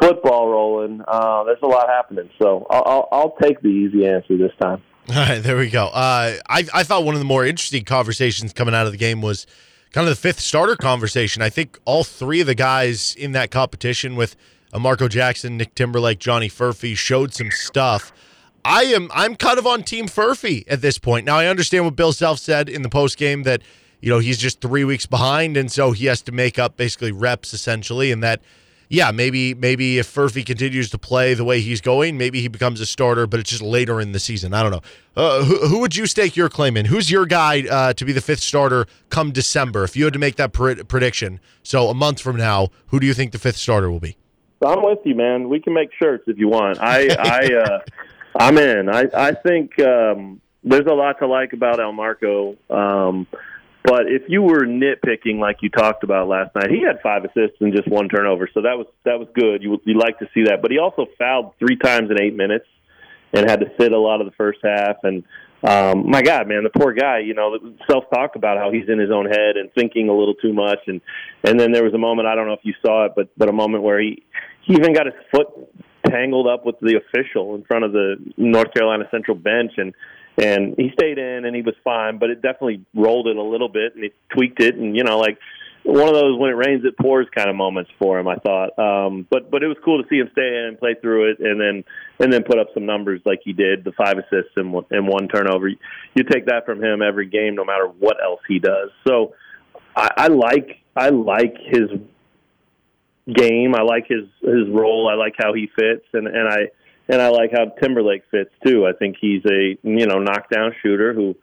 football 0.00 0.48
rolling. 0.48 1.02
Uh, 1.06 1.44
there's 1.44 1.62
a 1.62 1.66
lot 1.66 1.88
happening, 1.88 2.28
so 2.40 2.66
I'll, 2.70 2.82
I'll, 2.86 3.08
I'll 3.12 3.36
take 3.42 3.60
the 3.60 3.68
easy 3.68 4.06
answer 4.06 4.36
this 4.36 4.52
time. 4.60 4.82
All 5.08 5.16
right, 5.16 5.42
there 5.42 5.56
we 5.56 5.68
go. 5.68 5.86
Uh, 5.86 6.36
I 6.48 6.64
I 6.72 6.84
thought 6.84 7.04
one 7.04 7.14
of 7.14 7.20
the 7.20 7.24
more 7.26 7.44
interesting 7.44 7.84
conversations 7.84 8.52
coming 8.52 8.74
out 8.74 8.86
of 8.86 8.92
the 8.92 8.98
game 8.98 9.20
was 9.20 9.46
kind 9.90 10.06
of 10.06 10.14
the 10.14 10.20
fifth 10.20 10.38
starter 10.38 10.76
conversation. 10.76 11.42
I 11.42 11.50
think 11.50 11.78
all 11.84 12.04
three 12.04 12.40
of 12.40 12.46
the 12.46 12.54
guys 12.54 13.14
in 13.16 13.32
that 13.32 13.50
competition 13.50 14.14
with 14.14 14.36
Marco 14.78 15.08
Jackson, 15.08 15.56
Nick 15.56 15.74
Timberlake, 15.74 16.18
Johnny 16.18 16.48
Furphy 16.48 16.96
showed 16.96 17.34
some 17.34 17.50
stuff. 17.50 18.12
I 18.64 18.84
am 18.84 19.10
I'm 19.12 19.34
kind 19.34 19.58
of 19.58 19.66
on 19.66 19.82
Team 19.82 20.06
Furphy 20.06 20.64
at 20.68 20.80
this 20.82 20.98
point. 20.98 21.26
Now 21.26 21.36
I 21.36 21.46
understand 21.46 21.84
what 21.84 21.96
Bill 21.96 22.12
Self 22.12 22.38
said 22.38 22.68
in 22.68 22.82
the 22.82 22.88
post 22.88 23.18
game 23.18 23.42
that 23.42 23.62
you 24.00 24.08
know 24.08 24.20
he's 24.20 24.38
just 24.38 24.60
three 24.60 24.84
weeks 24.84 25.04
behind, 25.04 25.56
and 25.56 25.70
so 25.70 25.90
he 25.92 26.06
has 26.06 26.22
to 26.22 26.32
make 26.32 26.58
up 26.58 26.76
basically 26.76 27.10
reps 27.10 27.52
essentially, 27.52 28.12
and 28.12 28.22
that 28.22 28.40
yeah, 28.92 29.10
maybe 29.10 29.54
maybe 29.54 29.98
if 29.98 30.06
Furphy 30.06 30.44
continues 30.44 30.90
to 30.90 30.98
play 30.98 31.32
the 31.32 31.44
way 31.44 31.62
he's 31.62 31.80
going, 31.80 32.18
maybe 32.18 32.42
he 32.42 32.48
becomes 32.48 32.78
a 32.78 32.84
starter, 32.84 33.26
but 33.26 33.40
it's 33.40 33.48
just 33.48 33.62
later 33.62 34.02
in 34.02 34.12
the 34.12 34.20
season. 34.20 34.52
I 34.52 34.62
don't 34.62 34.70
know. 34.70 34.82
Uh, 35.16 35.42
who, 35.44 35.66
who, 35.66 35.78
would 35.78 35.96
you 35.96 36.04
stake 36.04 36.36
your 36.36 36.50
claim 36.50 36.76
in? 36.76 36.84
Who's 36.84 37.10
your 37.10 37.24
guy 37.24 37.66
uh, 37.66 37.94
to 37.94 38.04
be 38.04 38.12
the 38.12 38.20
fifth 38.20 38.40
starter 38.40 38.84
come 39.08 39.32
December? 39.32 39.82
If 39.84 39.96
you 39.96 40.04
had 40.04 40.12
to 40.12 40.18
make 40.18 40.36
that 40.36 40.52
pred- 40.52 40.88
prediction, 40.88 41.40
so 41.62 41.88
a 41.88 41.94
month 41.94 42.20
from 42.20 42.36
now, 42.36 42.68
who 42.88 43.00
do 43.00 43.06
you 43.06 43.14
think 43.14 43.32
the 43.32 43.38
fifth 43.38 43.56
starter 43.56 43.90
will 43.90 43.98
be? 43.98 44.18
I'm 44.62 44.82
with 44.84 44.98
you, 45.04 45.14
man. 45.14 45.48
We 45.48 45.58
can 45.58 45.72
make 45.72 45.88
shirts 45.98 46.24
if 46.26 46.38
you 46.38 46.48
want. 46.48 46.78
I, 46.78 47.08
I, 47.18 47.54
uh, 47.54 47.78
I'm 48.36 48.58
in. 48.58 48.90
I, 48.90 49.06
I 49.14 49.32
think 49.32 49.80
um, 49.80 50.42
there's 50.64 50.86
a 50.86 50.92
lot 50.92 51.18
to 51.20 51.26
like 51.26 51.54
about 51.54 51.78
Elmarko. 51.78 52.58
Um, 52.70 53.26
but 53.84 54.02
if 54.06 54.22
you 54.28 54.42
were 54.42 54.64
nitpicking 54.64 55.38
like 55.38 55.56
you 55.60 55.68
talked 55.68 56.04
about 56.04 56.28
last 56.28 56.54
night, 56.54 56.70
he 56.70 56.82
had 56.82 57.00
five 57.02 57.24
assists 57.24 57.56
and 57.60 57.74
just 57.74 57.88
one 57.88 58.08
turnover, 58.08 58.48
so 58.54 58.62
that 58.62 58.78
was 58.78 58.86
that 59.04 59.18
was 59.18 59.28
good. 59.34 59.62
You 59.62 59.80
you 59.84 59.98
like 59.98 60.18
to 60.20 60.28
see 60.32 60.44
that. 60.44 60.62
But 60.62 60.70
he 60.70 60.78
also 60.78 61.06
fouled 61.18 61.54
three 61.58 61.76
times 61.76 62.10
in 62.10 62.20
eight 62.20 62.34
minutes 62.34 62.66
and 63.32 63.48
had 63.48 63.60
to 63.60 63.66
sit 63.80 63.92
a 63.92 63.98
lot 63.98 64.20
of 64.20 64.26
the 64.26 64.32
first 64.36 64.60
half. 64.62 64.96
And 65.02 65.24
um, 65.64 66.10
my 66.10 66.22
God, 66.22 66.48
man, 66.48 66.64
the 66.64 66.70
poor 66.70 66.92
guy. 66.92 67.20
You 67.20 67.34
know, 67.34 67.58
self 67.90 68.04
talk 68.12 68.36
about 68.36 68.58
how 68.58 68.70
he's 68.70 68.88
in 68.88 68.98
his 68.98 69.10
own 69.10 69.26
head 69.26 69.56
and 69.56 69.72
thinking 69.74 70.08
a 70.08 70.14
little 70.14 70.34
too 70.34 70.52
much. 70.52 70.80
And 70.86 71.00
and 71.42 71.58
then 71.58 71.72
there 71.72 71.84
was 71.84 71.94
a 71.94 71.98
moment 71.98 72.28
I 72.28 72.34
don't 72.34 72.46
know 72.46 72.54
if 72.54 72.64
you 72.64 72.74
saw 72.84 73.06
it, 73.06 73.12
but 73.16 73.30
but 73.36 73.48
a 73.48 73.52
moment 73.52 73.82
where 73.82 74.00
he 74.00 74.22
he 74.64 74.74
even 74.74 74.94
got 74.94 75.06
his 75.06 75.14
foot 75.34 75.48
tangled 76.08 76.46
up 76.46 76.66
with 76.66 76.78
the 76.80 76.98
official 76.98 77.54
in 77.54 77.64
front 77.64 77.84
of 77.84 77.92
the 77.92 78.16
North 78.36 78.72
Carolina 78.74 79.04
Central 79.10 79.36
bench 79.36 79.72
and 79.76 79.94
and 80.38 80.74
he 80.76 80.90
stayed 80.94 81.18
in 81.18 81.44
and 81.44 81.54
he 81.54 81.62
was 81.62 81.74
fine, 81.84 82.18
but 82.18 82.30
it 82.30 82.42
definitely 82.42 82.84
rolled 82.94 83.26
it 83.26 83.36
a 83.36 83.42
little 83.42 83.68
bit 83.68 83.94
and 83.94 84.04
he 84.04 84.10
tweaked 84.30 84.60
it. 84.60 84.76
And 84.76 84.96
you 84.96 85.04
know 85.04 85.18
like 85.18 85.38
one 85.84 86.08
of 86.08 86.14
those 86.14 86.38
when 86.38 86.50
it 86.50 86.54
rains 86.54 86.84
it 86.84 86.96
pours 86.96 87.26
kind 87.36 87.50
of 87.50 87.56
moments 87.56 87.90
for 87.98 88.18
him 88.18 88.28
I 88.28 88.36
thought. 88.36 88.78
Um 88.78 89.26
but 89.30 89.50
but 89.50 89.62
it 89.62 89.68
was 89.68 89.76
cool 89.84 90.02
to 90.02 90.08
see 90.08 90.16
him 90.16 90.28
stay 90.32 90.46
in 90.46 90.64
and 90.68 90.78
play 90.78 90.94
through 91.00 91.32
it 91.32 91.40
and 91.40 91.60
then 91.60 91.84
and 92.20 92.32
then 92.32 92.44
put 92.44 92.58
up 92.58 92.68
some 92.72 92.86
numbers 92.86 93.20
like 93.24 93.40
he 93.44 93.52
did 93.52 93.84
the 93.84 93.92
five 93.92 94.16
assists 94.18 94.52
and 94.56 94.74
and 94.90 95.06
one 95.06 95.28
turnover. 95.28 95.68
You 95.68 96.24
take 96.24 96.46
that 96.46 96.66
from 96.66 96.82
him 96.82 97.02
every 97.02 97.26
game 97.26 97.54
no 97.54 97.64
matter 97.64 97.86
what 97.86 98.16
else 98.22 98.40
he 98.48 98.58
does. 98.58 98.90
So 99.06 99.34
I, 99.96 100.10
I 100.16 100.26
like 100.28 100.78
I 100.96 101.10
like 101.10 101.56
his 101.58 101.90
game. 103.32 103.74
I 103.74 103.82
like 103.82 104.06
his 104.08 104.24
his 104.40 104.68
role. 104.68 105.08
I 105.08 105.14
like 105.14 105.34
how 105.38 105.52
he 105.52 105.68
fits. 105.74 106.06
And 106.12 106.26
and 106.26 106.48
I 106.48 106.70
and 107.08 107.20
I 107.20 107.28
like 107.28 107.50
how 107.52 107.66
Timberlake 107.80 108.22
fits 108.30 108.50
too. 108.64 108.86
I 108.86 108.92
think 108.92 109.16
he's 109.20 109.42
a 109.44 109.76
you 109.82 110.06
know 110.06 110.18
knockdown 110.18 110.74
shooter 110.82 111.12
who 111.12 111.36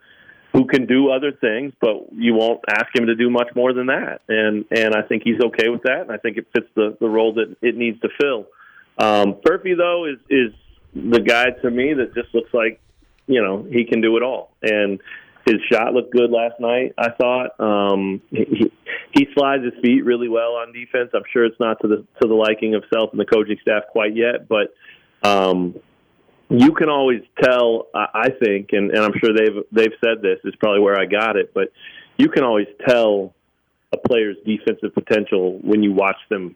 who 0.54 0.66
can 0.66 0.88
do 0.88 1.12
other 1.12 1.32
things, 1.32 1.74
but 1.80 2.12
you 2.12 2.34
won't 2.34 2.62
ask 2.70 2.88
him 2.96 3.06
to 3.06 3.16
do 3.16 3.30
much 3.30 3.50
more 3.56 3.74
than 3.74 3.88
that. 3.88 4.22
And 4.28 4.66
and 4.72 4.96
I 4.96 5.04
think 5.04 5.24
he's 5.24 5.40
okay 5.40 5.70
with 5.70 5.84
that, 5.84 6.02
and 6.02 6.12
I 6.12 6.18
think 6.18 6.38
it 6.38 6.48
fits 6.54 6.68
the 6.76 6.98
the 7.00 7.08
role 7.08 7.34
that 7.34 7.56
it 7.62 7.76
needs 7.76 8.00
to 8.02 8.10
fill. 8.20 8.48
Um, 8.98 9.36
Furphy 9.46 9.78
though 9.78 10.06
is 10.06 10.20
is 10.30 10.54
the 10.96 11.20
guy 11.20 11.52
to 11.62 11.70
me 11.70 11.94
that 11.94 12.14
just 12.16 12.34
looks 12.34 12.54
like 12.54 12.82
you 13.28 13.42
know 13.42 13.66
he 13.70 13.86
can 13.86 14.02
do 14.02 14.18
it 14.18 14.24
all, 14.24 14.52
and 14.62 15.00
his 15.46 15.62
shot 15.72 15.94
looked 15.94 16.12
good 16.12 16.32
last 16.32 16.60
night. 16.60 16.94
I 16.98 17.10
thought 17.12 17.60
um, 17.60 18.22
he 18.32 18.72
he 19.12 19.28
slides 19.36 19.64
his 19.64 19.74
feet 19.82 20.04
really 20.04 20.30
well 20.30 20.54
on 20.54 20.74
defense. 20.74 21.12
I'm 21.14 21.24
sure 21.32 21.46
it's 21.46 21.60
not 21.60 21.80
to 21.82 21.88
the 21.88 21.98
to 22.22 22.28
the 22.28 22.34
liking 22.34 22.76
of 22.76 22.84
Self 22.94 23.12
and 23.12 23.20
the 23.20 23.26
coaching 23.26 23.58
staff 23.62 23.84
quite 23.92 24.16
yet, 24.16 24.48
but 24.48 24.74
um, 25.24 25.76
you 26.50 26.72
can 26.74 26.90
always 26.90 27.22
tell. 27.42 27.88
I 27.94 28.30
think, 28.44 28.70
and, 28.72 28.92
and 28.92 29.00
I'm 29.00 29.14
sure 29.20 29.34
they've 29.34 29.64
they've 29.72 29.98
said 30.04 30.22
this 30.22 30.40
is 30.44 30.56
probably 30.60 30.82
where 30.82 31.00
I 31.00 31.06
got 31.06 31.36
it, 31.36 31.54
but 31.54 31.72
you 32.18 32.30
can 32.30 32.44
always 32.44 32.68
tell 32.88 33.34
a 33.92 33.98
player's 33.98 34.38
defensive 34.46 34.94
potential 34.94 35.60
when 35.62 35.84
you 35.84 35.94
watch 35.94 36.18
them 36.30 36.56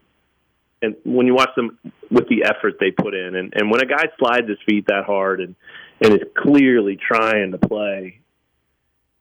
and 0.81 0.95
when 1.05 1.25
you 1.25 1.33
watch 1.33 1.49
them 1.55 1.79
with 2.11 2.27
the 2.27 2.43
effort 2.43 2.75
they 2.79 2.91
put 2.91 3.15
in 3.15 3.35
and, 3.35 3.53
and 3.55 3.71
when 3.71 3.81
a 3.81 3.85
guy 3.85 4.03
slides 4.19 4.47
his 4.47 4.57
feet 4.67 4.85
that 4.87 5.05
hard 5.05 5.39
and 5.39 5.55
and 6.01 6.13
is 6.13 6.27
clearly 6.37 6.97
trying 6.97 7.51
to 7.51 7.57
play 7.57 8.19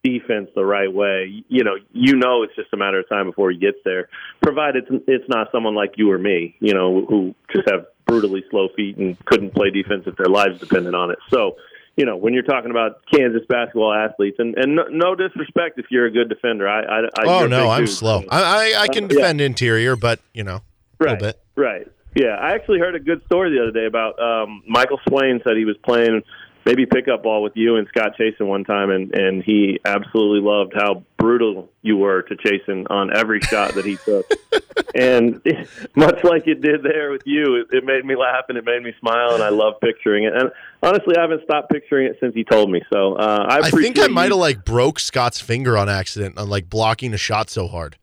defense 0.04 0.50
the 0.54 0.64
right 0.64 0.92
way 0.92 1.44
you 1.48 1.62
know 1.62 1.76
you 1.92 2.16
know 2.16 2.42
it's 2.42 2.54
just 2.56 2.68
a 2.72 2.76
matter 2.76 2.98
of 2.98 3.08
time 3.08 3.26
before 3.26 3.50
he 3.50 3.56
gets 3.56 3.78
there 3.84 4.08
provided 4.42 4.84
it's, 4.90 5.04
it's 5.06 5.28
not 5.28 5.48
someone 5.52 5.74
like 5.74 5.92
you 5.96 6.10
or 6.10 6.18
me 6.18 6.56
you 6.60 6.74
know 6.74 7.06
who 7.08 7.34
just 7.54 7.68
have 7.70 7.86
brutally 8.12 8.44
slow 8.50 8.68
feet 8.76 8.98
and 8.98 9.18
couldn't 9.24 9.54
play 9.54 9.70
defense 9.70 10.04
if 10.06 10.14
their 10.16 10.26
lives 10.26 10.60
depended 10.60 10.94
on 10.94 11.10
it. 11.10 11.18
So, 11.30 11.56
you 11.96 12.04
know, 12.04 12.14
when 12.14 12.34
you're 12.34 12.42
talking 12.42 12.70
about 12.70 13.00
Kansas 13.10 13.40
basketball 13.48 13.92
athletes, 13.92 14.36
and 14.38 14.54
and 14.56 14.76
no, 14.76 14.84
no 14.90 15.14
disrespect 15.14 15.78
if 15.78 15.86
you're 15.90 16.06
a 16.06 16.10
good 16.10 16.28
defender, 16.28 16.68
I, 16.68 16.82
I, 16.82 16.98
I 17.00 17.24
oh 17.24 17.46
no, 17.46 17.70
I'm 17.70 17.86
slow. 17.86 18.22
I 18.28 18.74
I, 18.74 18.82
I 18.82 18.88
can 18.88 19.04
uh, 19.04 19.08
defend 19.08 19.40
yeah. 19.40 19.46
interior, 19.46 19.96
but 19.96 20.20
you 20.34 20.44
know, 20.44 20.60
right, 20.98 21.18
bit. 21.18 21.40
right, 21.56 21.86
yeah. 22.14 22.36
I 22.38 22.52
actually 22.52 22.80
heard 22.80 22.94
a 22.94 23.00
good 23.00 23.24
story 23.24 23.50
the 23.50 23.62
other 23.62 23.72
day 23.72 23.86
about 23.86 24.20
um, 24.22 24.62
Michael 24.66 25.00
Swain 25.08 25.40
said 25.42 25.56
he 25.56 25.64
was 25.64 25.76
playing 25.84 26.22
maybe 26.64 26.86
pickup 26.86 27.22
ball 27.22 27.42
with 27.42 27.52
you 27.56 27.76
and 27.76 27.86
Scott 27.88 28.12
Chasen 28.18 28.46
one 28.46 28.64
time, 28.64 28.90
and 28.90 29.14
and 29.14 29.42
he 29.42 29.80
absolutely 29.84 30.40
loved 30.40 30.72
how 30.74 31.04
brutal 31.16 31.70
you 31.82 31.96
were 31.96 32.22
to 32.22 32.36
Chasen 32.36 32.86
on 32.90 33.14
every 33.16 33.40
shot 33.40 33.74
that 33.74 33.84
he 33.84 33.96
took. 33.96 34.28
and 34.94 35.40
much 35.96 36.24
like 36.24 36.46
it 36.46 36.60
did 36.60 36.82
there 36.82 37.10
with 37.10 37.22
you, 37.24 37.56
it, 37.56 37.76
it 37.76 37.84
made 37.84 38.04
me 38.04 38.16
laugh 38.16 38.44
and 38.48 38.58
it 38.58 38.64
made 38.64 38.82
me 38.82 38.92
smile, 39.00 39.34
and 39.34 39.42
I 39.42 39.50
love 39.50 39.74
picturing 39.80 40.24
it. 40.24 40.34
And 40.34 40.50
honestly, 40.82 41.16
I 41.16 41.22
haven't 41.22 41.44
stopped 41.44 41.70
picturing 41.70 42.06
it 42.06 42.16
since 42.20 42.34
he 42.34 42.44
told 42.44 42.70
me. 42.70 42.82
So 42.92 43.14
uh, 43.14 43.46
I, 43.48 43.58
I 43.58 43.70
think 43.70 43.98
I 43.98 44.08
might 44.08 44.30
have 44.30 44.38
like 44.38 44.64
broke 44.64 44.98
Scott's 44.98 45.40
finger 45.40 45.76
on 45.76 45.88
accident 45.88 46.38
on 46.38 46.48
like 46.48 46.68
blocking 46.68 47.14
a 47.14 47.18
shot 47.18 47.50
so 47.50 47.68
hard. 47.68 47.96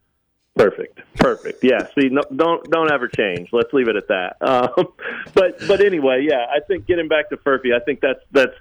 Perfect. 0.60 1.00
Perfect. 1.16 1.64
Yeah. 1.64 1.88
See, 1.98 2.10
no, 2.10 2.22
don't 2.36 2.70
don't 2.70 2.92
ever 2.92 3.08
change. 3.08 3.48
Let's 3.54 3.72
leave 3.72 3.88
it 3.88 3.96
at 3.96 4.10
that. 4.10 4.36
Um, 4.50 4.88
but 5.34 5.60
but 5.68 5.80
anyway, 5.80 6.26
yeah. 6.28 6.46
I 6.50 6.60
think 6.60 6.86
getting 6.86 7.08
back 7.08 7.30
to 7.30 7.38
Furphy, 7.38 7.74
I 7.74 7.80
think 7.80 8.02
that's 8.02 8.20
that's 8.32 8.56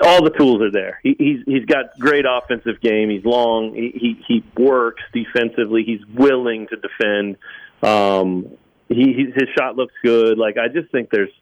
all 0.00 0.22
the 0.22 0.30
tools 0.30 0.60
are 0.62 0.70
there. 0.70 1.00
He, 1.02 1.16
he's 1.18 1.38
he's 1.46 1.64
got 1.64 1.98
great 1.98 2.24
offensive 2.28 2.80
game. 2.80 3.10
He's 3.10 3.24
long. 3.24 3.74
He 3.74 3.90
he, 3.94 4.24
he 4.28 4.44
works 4.56 5.02
defensively. 5.12 5.82
He's 5.82 6.04
willing 6.14 6.68
to 6.68 6.76
defend. 6.76 7.36
Um, 7.82 8.56
he, 8.88 9.12
he 9.12 9.24
his 9.34 9.48
shot 9.58 9.76
looks 9.76 9.94
good. 10.04 10.38
Like 10.38 10.56
I 10.58 10.68
just 10.68 10.92
think 10.92 11.10
there's 11.10 11.32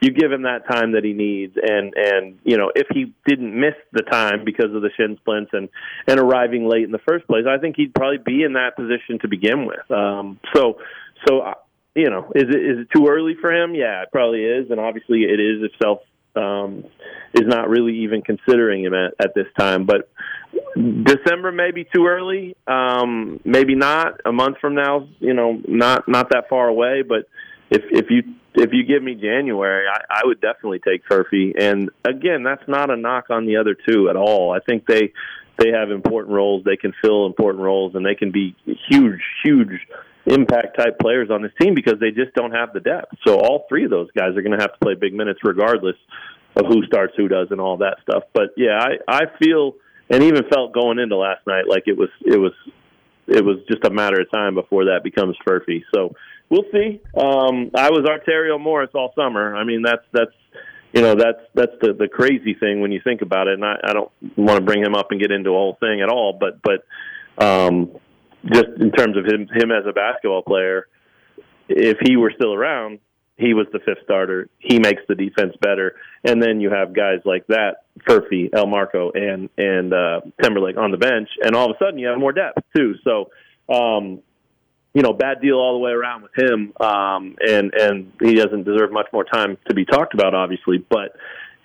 you 0.00 0.10
give 0.10 0.30
him 0.30 0.42
that 0.42 0.68
time 0.70 0.92
that 0.92 1.04
he 1.04 1.12
needs. 1.12 1.56
And 1.56 1.94
and 1.96 2.38
you 2.44 2.56
know 2.56 2.70
if 2.74 2.86
he 2.92 3.14
didn't 3.26 3.58
miss 3.58 3.74
the 3.92 4.02
time 4.02 4.44
because 4.44 4.74
of 4.74 4.82
the 4.82 4.90
shin 4.96 5.16
splints 5.20 5.50
and 5.52 5.68
and 6.06 6.20
arriving 6.20 6.68
late 6.68 6.84
in 6.84 6.92
the 6.92 7.00
first 7.06 7.26
place 7.26 7.44
i 7.48 7.58
think 7.58 7.76
he'd 7.76 7.94
probably 7.94 8.18
be 8.18 8.42
in 8.42 8.54
that 8.54 8.76
position 8.76 9.18
to 9.20 9.28
begin 9.28 9.66
with. 9.66 9.90
Um 9.90 10.38
so 10.54 10.78
so 11.26 11.40
uh, 11.40 11.54
you 11.94 12.10
know 12.10 12.30
is 12.34 12.44
it 12.44 12.62
is 12.62 12.78
it 12.80 12.88
too 12.94 13.06
early 13.08 13.34
for 13.40 13.52
him? 13.52 13.74
Yeah 13.74 14.02
it 14.02 14.08
probably 14.12 14.44
is. 14.44 14.70
And 14.70 14.80
obviously 14.80 15.22
it 15.22 15.40
is 15.40 15.62
if 15.62 15.72
Self 15.82 16.00
um 16.34 16.84
is 17.32 17.46
not 17.46 17.68
really 17.68 18.00
even 18.00 18.22
considering 18.22 18.84
him 18.84 18.94
at, 18.94 19.14
at 19.18 19.34
this 19.34 19.46
time. 19.58 19.86
But 19.86 20.10
December 20.74 21.52
may 21.52 21.70
be 21.70 21.84
too 21.84 22.06
early. 22.06 22.54
Um 22.66 23.40
maybe 23.44 23.74
not. 23.74 24.20
A 24.26 24.32
month 24.32 24.58
from 24.60 24.74
now 24.74 25.08
you 25.20 25.32
know 25.32 25.60
not 25.66 26.06
not 26.06 26.30
that 26.30 26.50
far 26.50 26.68
away. 26.68 27.02
But 27.02 27.28
if 27.70 27.82
if 27.90 28.10
you 28.10 28.22
if 28.56 28.70
you 28.72 28.84
give 28.84 29.02
me 29.02 29.14
January, 29.14 29.86
I, 29.86 30.20
I 30.20 30.20
would 30.24 30.40
definitely 30.40 30.80
take 30.80 31.06
Furphy. 31.06 31.52
And 31.58 31.90
again, 32.04 32.42
that's 32.42 32.66
not 32.66 32.90
a 32.90 32.96
knock 32.96 33.26
on 33.30 33.46
the 33.46 33.56
other 33.56 33.76
two 33.88 34.08
at 34.08 34.16
all. 34.16 34.52
I 34.52 34.60
think 34.60 34.86
they 34.86 35.12
they 35.58 35.70
have 35.70 35.90
important 35.90 36.34
roles. 36.34 36.64
They 36.64 36.76
can 36.76 36.92
fill 37.02 37.26
important 37.26 37.62
roles, 37.62 37.94
and 37.94 38.04
they 38.04 38.14
can 38.14 38.30
be 38.30 38.54
huge, 38.90 39.20
huge 39.44 39.80
impact 40.26 40.78
type 40.78 40.98
players 40.98 41.30
on 41.30 41.42
this 41.42 41.52
team 41.60 41.74
because 41.74 42.00
they 42.00 42.10
just 42.10 42.34
don't 42.34 42.52
have 42.52 42.72
the 42.72 42.80
depth. 42.80 43.14
So 43.26 43.38
all 43.38 43.64
three 43.68 43.84
of 43.84 43.90
those 43.90 44.08
guys 44.16 44.36
are 44.36 44.42
going 44.42 44.56
to 44.56 44.60
have 44.60 44.72
to 44.72 44.78
play 44.82 44.94
big 44.94 45.14
minutes 45.14 45.40
regardless 45.44 45.96
of 46.56 46.66
who 46.66 46.84
starts, 46.86 47.14
who 47.16 47.28
does, 47.28 47.48
and 47.50 47.60
all 47.60 47.78
that 47.78 47.98
stuff. 48.02 48.24
But 48.32 48.50
yeah, 48.56 48.78
I 48.80 48.96
I 49.08 49.20
feel 49.38 49.74
and 50.08 50.22
even 50.22 50.42
felt 50.48 50.72
going 50.72 50.98
into 50.98 51.16
last 51.16 51.46
night 51.46 51.64
like 51.68 51.84
it 51.86 51.96
was 51.96 52.08
it 52.24 52.38
was 52.38 52.52
it 53.26 53.44
was 53.44 53.58
just 53.70 53.84
a 53.84 53.90
matter 53.90 54.20
of 54.20 54.30
time 54.30 54.54
before 54.54 54.86
that 54.86 55.00
becomes 55.02 55.36
Furphy. 55.46 55.82
So 55.94 56.14
we'll 56.48 56.64
see. 56.72 57.00
Um, 57.16 57.70
I 57.74 57.90
was 57.90 58.06
Arterio 58.06 58.60
Morris 58.60 58.90
all 58.94 59.12
summer. 59.14 59.56
I 59.56 59.64
mean, 59.64 59.82
that's 59.82 60.04
that's 60.12 60.32
you 60.92 61.02
know 61.02 61.14
that's 61.14 61.40
that's 61.54 61.72
the 61.80 61.92
the 61.92 62.08
crazy 62.08 62.54
thing 62.54 62.80
when 62.80 62.92
you 62.92 63.00
think 63.02 63.22
about 63.22 63.48
it. 63.48 63.54
And 63.54 63.64
I, 63.64 63.76
I 63.84 63.92
don't 63.92 64.10
want 64.36 64.58
to 64.58 64.64
bring 64.64 64.82
him 64.82 64.94
up 64.94 65.10
and 65.10 65.20
get 65.20 65.30
into 65.30 65.50
a 65.50 65.54
whole 65.54 65.76
thing 65.80 66.00
at 66.00 66.08
all, 66.08 66.38
but 66.38 66.60
but 66.62 67.44
um, 67.44 67.90
just 68.52 68.68
in 68.80 68.92
terms 68.92 69.16
of 69.16 69.24
him 69.26 69.48
him 69.52 69.70
as 69.70 69.86
a 69.88 69.92
basketball 69.92 70.42
player, 70.42 70.86
if 71.68 71.98
he 72.06 72.16
were 72.16 72.32
still 72.34 72.54
around, 72.54 73.00
he 73.36 73.52
was 73.52 73.66
the 73.72 73.80
fifth 73.80 74.02
starter. 74.04 74.48
He 74.58 74.78
makes 74.78 75.02
the 75.08 75.14
defense 75.14 75.54
better, 75.60 75.96
and 76.24 76.42
then 76.42 76.60
you 76.60 76.70
have 76.70 76.94
guys 76.94 77.20
like 77.24 77.46
that, 77.48 77.84
Furphy, 78.08 78.50
Elmarko, 78.50 79.10
and 79.14 79.50
and 79.58 79.92
uh, 79.92 80.20
Timberlake 80.42 80.78
on 80.78 80.90
the 80.90 80.96
bench, 80.96 81.28
and 81.42 81.54
all 81.54 81.70
of 81.70 81.76
a 81.76 81.84
sudden 81.84 81.98
you 81.98 82.08
have 82.08 82.18
more 82.18 82.32
depth 82.32 82.58
too. 82.74 82.94
So, 83.04 83.30
um, 83.72 84.22
you 84.96 85.02
know, 85.02 85.12
bad 85.12 85.42
deal 85.42 85.56
all 85.56 85.74
the 85.74 85.78
way 85.78 85.90
around 85.90 86.22
with 86.22 86.32
him, 86.34 86.72
um, 86.80 87.36
and 87.46 87.74
and 87.74 88.12
he 88.18 88.32
doesn't 88.32 88.64
deserve 88.64 88.90
much 88.90 89.06
more 89.12 89.24
time 89.24 89.58
to 89.68 89.74
be 89.74 89.84
talked 89.84 90.14
about, 90.14 90.34
obviously, 90.34 90.78
but 90.78 91.14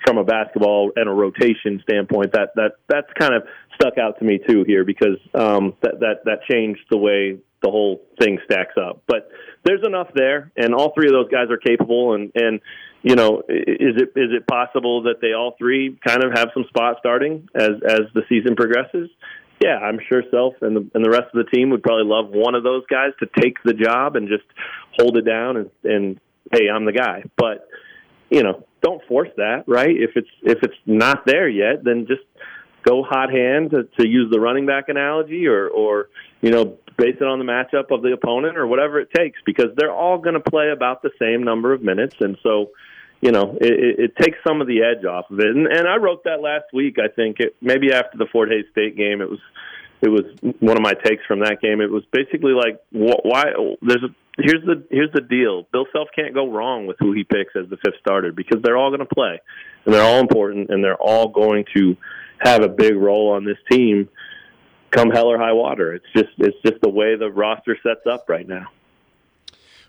from 0.05 0.17
a 0.17 0.23
basketball 0.25 0.91
and 0.97 1.07
a 1.07 1.13
rotation 1.13 1.79
standpoint, 1.81 2.33
that 2.33 2.49
that 2.55 2.73
that's 2.89 3.07
kind 3.17 3.33
of 3.33 3.43
stuck 3.73 3.97
out 3.97 4.19
to 4.19 4.25
me 4.25 4.37
too 4.45 4.65
here 4.67 4.83
because 4.83 5.17
um, 5.33 5.73
that 5.81 6.01
that 6.01 6.25
that 6.25 6.39
changed 6.49 6.81
the 6.91 6.97
way 6.97 7.39
the 7.63 7.71
whole 7.71 8.01
thing 8.19 8.37
stacks 8.43 8.73
up. 8.75 9.01
But 9.07 9.29
there's 9.63 9.85
enough 9.85 10.09
there, 10.13 10.51
and 10.57 10.75
all 10.75 10.91
three 10.93 11.07
of 11.07 11.13
those 11.13 11.29
guys 11.29 11.49
are 11.51 11.57
capable. 11.57 12.15
And 12.15 12.33
and 12.35 12.59
you 13.01 13.15
know, 13.15 13.43
is 13.47 13.95
it 13.95 14.11
is 14.13 14.31
it 14.35 14.45
possible 14.45 15.03
that 15.03 15.21
they 15.21 15.31
all 15.31 15.55
three 15.57 15.97
kind 16.05 16.21
of 16.21 16.33
have 16.33 16.49
some 16.53 16.65
spot 16.67 16.97
starting 16.99 17.47
as 17.55 17.79
as 17.87 18.01
the 18.13 18.23
season 18.27 18.57
progresses? 18.57 19.09
Yeah, 19.61 19.77
I'm 19.77 19.99
sure 20.09 20.23
Self 20.31 20.55
and 20.61 20.75
the 20.75 20.89
and 20.95 21.05
the 21.05 21.09
rest 21.09 21.27
of 21.33 21.45
the 21.45 21.51
team 21.51 21.69
would 21.69 21.83
probably 21.83 22.05
love 22.05 22.29
one 22.29 22.55
of 22.55 22.63
those 22.63 22.83
guys 22.89 23.11
to 23.19 23.27
take 23.41 23.61
the 23.63 23.73
job 23.73 24.15
and 24.15 24.27
just 24.27 24.43
hold 24.97 25.17
it 25.17 25.21
down 25.25 25.57
and 25.57 25.69
and 25.83 26.19
hey, 26.51 26.67
I'm 26.73 26.85
the 26.85 26.91
guy. 26.91 27.23
But 27.37 27.67
you 28.31 28.41
know, 28.41 28.65
don't 28.81 29.05
force 29.07 29.29
that, 29.37 29.65
right? 29.67 29.95
If 29.95 30.11
it's 30.15 30.29
if 30.41 30.63
it's 30.63 30.75
not 30.85 31.25
there 31.25 31.47
yet, 31.47 31.83
then 31.83 32.07
just 32.07 32.23
go 32.83 33.03
hot 33.03 33.31
hand 33.31 33.71
to, 33.71 33.83
to 33.99 34.07
use 34.07 34.31
the 34.31 34.39
running 34.39 34.65
back 34.65 34.89
analogy, 34.89 35.45
or 35.45 35.67
or 35.67 36.09
you 36.41 36.49
know 36.49 36.77
base 36.97 37.17
it 37.19 37.23
on 37.23 37.39
the 37.39 37.45
matchup 37.45 37.91
of 37.91 38.01
the 38.01 38.13
opponent 38.13 38.57
or 38.57 38.65
whatever 38.65 38.99
it 38.99 39.09
takes, 39.15 39.39
because 39.45 39.67
they're 39.75 39.93
all 39.93 40.17
going 40.17 40.33
to 40.33 40.51
play 40.51 40.71
about 40.71 41.03
the 41.03 41.11
same 41.19 41.43
number 41.43 41.71
of 41.71 41.83
minutes, 41.83 42.15
and 42.19 42.37
so 42.41 42.71
you 43.21 43.31
know 43.31 43.57
it, 43.61 43.71
it, 43.71 43.99
it 43.99 44.15
takes 44.17 44.37
some 44.45 44.61
of 44.61 44.67
the 44.67 44.81
edge 44.83 45.05
off 45.05 45.29
of 45.29 45.39
it. 45.39 45.47
And, 45.47 45.67
and 45.67 45.87
I 45.87 45.97
wrote 45.97 46.23
that 46.25 46.41
last 46.41 46.65
week. 46.73 46.97
I 46.99 47.07
think 47.07 47.39
it, 47.39 47.55
maybe 47.61 47.93
after 47.93 48.17
the 48.17 48.27
Fort 48.31 48.49
Hays 48.49 48.65
State 48.71 48.97
game, 48.97 49.21
it 49.21 49.29
was 49.29 49.39
it 50.01 50.09
was 50.09 50.23
one 50.59 50.77
of 50.77 50.81
my 50.81 50.93
takes 50.93 51.23
from 51.25 51.41
that 51.41 51.61
game. 51.61 51.79
It 51.79 51.91
was 51.91 52.03
basically 52.11 52.53
like 52.53 52.81
why 52.91 53.45
there's 53.81 54.03
a 54.03 54.13
here's 54.37 54.63
the 54.65 54.83
here's 54.89 55.11
the 55.13 55.21
deal. 55.21 55.67
Bill 55.71 55.85
Self 55.91 56.09
can't 56.15 56.33
go 56.33 56.51
wrong 56.51 56.87
with 56.87 56.97
who 56.99 57.13
he 57.13 57.23
picks 57.23 57.55
as 57.55 57.69
the 57.69 57.77
fifth 57.77 57.99
starter 57.99 58.31
because 58.31 58.61
they're 58.63 58.77
all 58.77 58.89
going 58.89 59.07
to 59.07 59.15
play 59.15 59.39
and 59.85 59.93
they're 59.93 60.03
all 60.03 60.19
important 60.19 60.69
and 60.69 60.83
they're 60.83 61.01
all 61.01 61.27
going 61.29 61.65
to 61.75 61.95
have 62.39 62.63
a 62.63 62.69
big 62.69 62.95
role 62.95 63.31
on 63.33 63.45
this 63.45 63.57
team 63.69 64.09
come 64.89 65.09
hell 65.09 65.27
or 65.27 65.37
high 65.37 65.53
water. 65.53 65.93
It's 65.93 66.05
just 66.15 66.29
it's 66.37 66.57
just 66.65 66.81
the 66.81 66.89
way 66.89 67.15
the 67.15 67.29
roster 67.29 67.77
sets 67.81 68.05
up 68.09 68.25
right 68.27 68.47
now. 68.47 68.67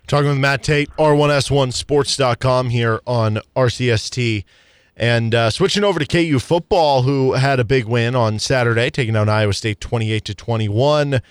Talking 0.06 0.28
with 0.28 0.38
Matt 0.38 0.62
Tait, 0.62 0.90
R1S1Sports.com 0.98 2.70
here 2.70 3.00
on 3.06 3.38
RCST. 3.56 4.44
And 4.96 5.34
uh, 5.34 5.50
switching 5.50 5.84
over 5.84 5.98
to 5.98 6.06
KU 6.06 6.38
football, 6.38 7.02
who 7.02 7.32
had 7.32 7.58
a 7.58 7.64
big 7.64 7.86
win 7.86 8.14
on 8.14 8.38
Saturday, 8.38 8.90
taking 8.90 9.14
down 9.14 9.28
Iowa 9.28 9.54
State 9.54 9.80
28 9.80 10.24
to 10.26 10.34
21 10.34 11.22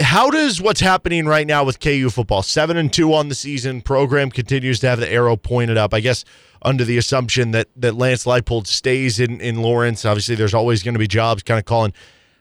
how 0.00 0.30
does 0.30 0.60
what's 0.60 0.80
happening 0.80 1.26
right 1.26 1.46
now 1.46 1.64
with 1.64 1.80
KU 1.80 2.08
football, 2.10 2.42
seven 2.42 2.76
and 2.76 2.92
two 2.92 3.12
on 3.12 3.28
the 3.28 3.34
season, 3.34 3.80
program 3.80 4.30
continues 4.30 4.78
to 4.80 4.88
have 4.88 5.00
the 5.00 5.10
arrow 5.10 5.36
pointed 5.36 5.76
up. 5.76 5.92
I 5.92 6.00
guess 6.00 6.24
under 6.62 6.84
the 6.84 6.98
assumption 6.98 7.50
that 7.50 7.68
that 7.76 7.94
Lance 7.94 8.24
Leipold 8.24 8.66
stays 8.66 9.18
in 9.18 9.40
in 9.40 9.60
Lawrence. 9.60 10.04
Obviously, 10.04 10.36
there's 10.36 10.54
always 10.54 10.82
going 10.82 10.94
to 10.94 11.00
be 11.00 11.08
jobs 11.08 11.42
kind 11.42 11.58
of 11.58 11.64
calling. 11.64 11.92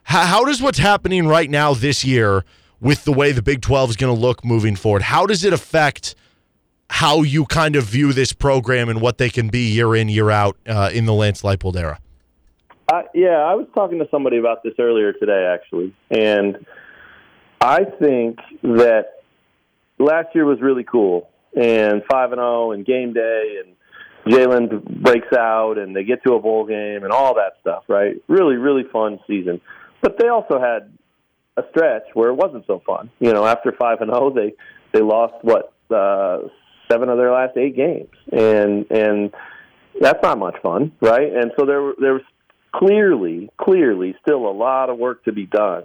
How, 0.03 0.25
how 0.25 0.45
does 0.45 0.61
what's 0.61 0.77
happening 0.77 1.27
right 1.27 1.49
now 1.49 1.73
this 1.73 2.05
year 2.05 2.45
with 2.79 3.03
the 3.03 3.13
way 3.13 3.31
the 3.31 3.41
Big 3.41 3.61
12 3.61 3.91
is 3.91 3.95
going 3.95 4.13
to 4.13 4.19
look 4.19 4.45
moving 4.45 4.75
forward? 4.75 5.03
How 5.03 5.25
does 5.25 5.43
it 5.43 5.53
affect 5.53 6.15
how 6.89 7.21
you 7.21 7.45
kind 7.45 7.75
of 7.75 7.83
view 7.85 8.13
this 8.13 8.33
program 8.33 8.89
and 8.89 9.01
what 9.01 9.17
they 9.17 9.29
can 9.29 9.49
be 9.49 9.71
year 9.71 9.95
in 9.95 10.09
year 10.09 10.29
out 10.29 10.57
uh, 10.67 10.89
in 10.93 11.05
the 11.05 11.13
Lance 11.13 11.41
Leipold 11.41 11.75
era? 11.75 11.99
Uh, 12.91 13.01
yeah, 13.13 13.39
I 13.39 13.55
was 13.55 13.67
talking 13.75 13.99
to 13.99 14.07
somebody 14.09 14.37
about 14.37 14.63
this 14.63 14.73
earlier 14.79 15.11
today, 15.11 15.45
actually, 15.53 15.93
and 16.09 16.65
I 17.59 17.83
think 17.83 18.39
that 18.63 19.23
last 19.99 20.29
year 20.33 20.45
was 20.45 20.61
really 20.61 20.85
cool, 20.85 21.29
and 21.53 22.01
five 22.09 22.31
and 22.31 22.39
zero, 22.39 22.67
oh 22.67 22.71
and 22.71 22.85
game 22.85 23.11
day, 23.11 23.61
and 23.61 24.33
Jalen 24.33 25.01
breaks 25.01 25.33
out, 25.33 25.77
and 25.77 25.93
they 25.93 26.05
get 26.05 26.23
to 26.23 26.33
a 26.35 26.39
bowl 26.39 26.65
game, 26.65 27.03
and 27.03 27.11
all 27.11 27.35
that 27.35 27.53
stuff. 27.59 27.83
Right? 27.89 28.15
Really, 28.29 28.55
really 28.55 28.83
fun 28.89 29.19
season. 29.27 29.59
But 30.01 30.17
they 30.17 30.29
also 30.29 30.57
had 30.57 30.97
a 31.57 31.63
stretch 31.71 32.03
where 32.13 32.29
it 32.29 32.35
wasn't 32.35 32.65
so 32.67 32.81
fun. 32.85 33.09
You 33.19 33.33
know, 33.33 33.45
after 33.45 33.71
five 33.71 34.01
and 34.01 34.11
zero, 34.11 34.27
oh, 34.27 34.33
they 34.33 34.53
they 34.93 35.01
lost 35.01 35.33
what 35.41 35.73
uh, 35.93 36.47
seven 36.89 37.09
of 37.09 37.17
their 37.17 37.31
last 37.31 37.57
eight 37.57 37.75
games, 37.75 38.13
and 38.31 38.85
and 38.91 39.33
that's 39.99 40.21
not 40.21 40.37
much 40.37 40.55
fun, 40.61 40.91
right? 41.01 41.33
And 41.33 41.51
so 41.59 41.65
there 41.65 41.93
there 41.99 42.13
was 42.13 42.23
clearly, 42.73 43.49
clearly, 43.57 44.15
still 44.21 44.47
a 44.47 44.51
lot 44.51 44.89
of 44.89 44.97
work 44.97 45.23
to 45.25 45.31
be 45.31 45.45
done. 45.45 45.83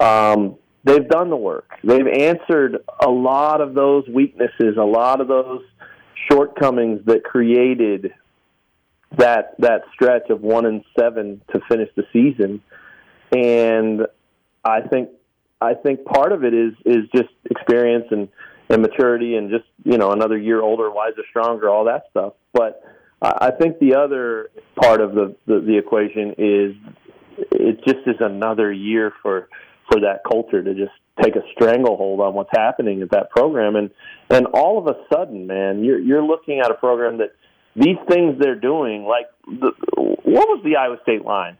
Um, 0.00 0.56
they've 0.84 1.08
done 1.08 1.30
the 1.30 1.36
work. 1.36 1.70
They've 1.82 2.06
answered 2.06 2.78
a 3.00 3.10
lot 3.10 3.60
of 3.60 3.74
those 3.74 4.04
weaknesses, 4.08 4.76
a 4.78 4.84
lot 4.84 5.20
of 5.20 5.28
those 5.28 5.62
shortcomings 6.30 7.04
that 7.06 7.24
created 7.24 8.12
that 9.18 9.54
that 9.58 9.82
stretch 9.92 10.30
of 10.30 10.40
one 10.40 10.64
and 10.64 10.84
seven 10.98 11.42
to 11.52 11.60
finish 11.68 11.88
the 11.96 12.04
season. 12.12 12.62
And 13.32 14.06
I 14.64 14.80
think 14.82 15.10
I 15.60 15.74
think 15.74 16.04
part 16.04 16.32
of 16.32 16.44
it 16.44 16.54
is 16.54 16.72
is 16.84 17.08
just 17.14 17.30
experience 17.50 18.06
and, 18.10 18.28
and 18.68 18.82
maturity 18.82 19.36
and 19.36 19.50
just 19.50 19.64
you 19.84 19.98
know 19.98 20.12
another 20.12 20.38
year 20.38 20.60
older, 20.60 20.90
wiser, 20.90 21.22
stronger, 21.30 21.68
all 21.68 21.84
that 21.84 22.04
stuff. 22.10 22.34
But 22.52 22.82
I 23.22 23.52
think 23.52 23.78
the 23.78 23.94
other 23.94 24.50
part 24.74 25.00
of 25.00 25.14
the, 25.14 25.36
the, 25.46 25.60
the 25.60 25.78
equation 25.78 26.34
is 26.38 26.74
it 27.52 27.78
just 27.84 28.00
is 28.06 28.16
another 28.18 28.72
year 28.72 29.12
for 29.22 29.48
for 29.90 30.00
that 30.00 30.22
culture 30.28 30.62
to 30.62 30.74
just 30.74 30.92
take 31.22 31.36
a 31.36 31.42
stranglehold 31.52 32.20
on 32.20 32.34
what's 32.34 32.50
happening 32.52 33.00
at 33.02 33.10
that 33.10 33.30
program 33.30 33.76
and 33.76 33.90
and 34.30 34.46
all 34.46 34.78
of 34.78 34.86
a 34.86 34.96
sudden 35.12 35.46
man 35.46 35.84
you're 35.84 35.98
you're 35.98 36.22
looking 36.22 36.60
at 36.60 36.70
a 36.70 36.74
program 36.74 37.18
that 37.18 37.34
these 37.76 37.96
things 38.08 38.38
they're 38.40 38.58
doing 38.58 39.04
like 39.04 39.26
the, 39.46 39.72
what 39.96 40.48
was 40.48 40.62
the 40.64 40.76
Iowa 40.76 40.96
State 41.02 41.24
line 41.24 41.58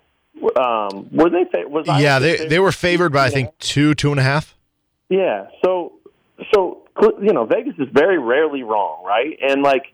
um 0.56 1.08
were 1.12 1.30
they 1.30 1.46
was 1.64 1.88
Iowa 1.88 2.00
yeah 2.00 2.18
they 2.18 2.46
they 2.46 2.58
were 2.58 2.72
favored 2.72 3.12
by 3.12 3.26
I 3.26 3.30
think 3.30 3.56
two 3.58 3.94
two 3.94 4.10
and 4.10 4.20
a 4.20 4.22
half. 4.22 4.56
Yeah 5.08 5.46
so 5.64 5.92
so 6.52 6.82
you 7.20 7.32
know 7.32 7.44
Vegas 7.44 7.74
is 7.78 7.88
very 7.92 8.18
rarely 8.18 8.62
wrong 8.62 9.04
right? 9.04 9.38
And 9.42 9.62
like 9.62 9.84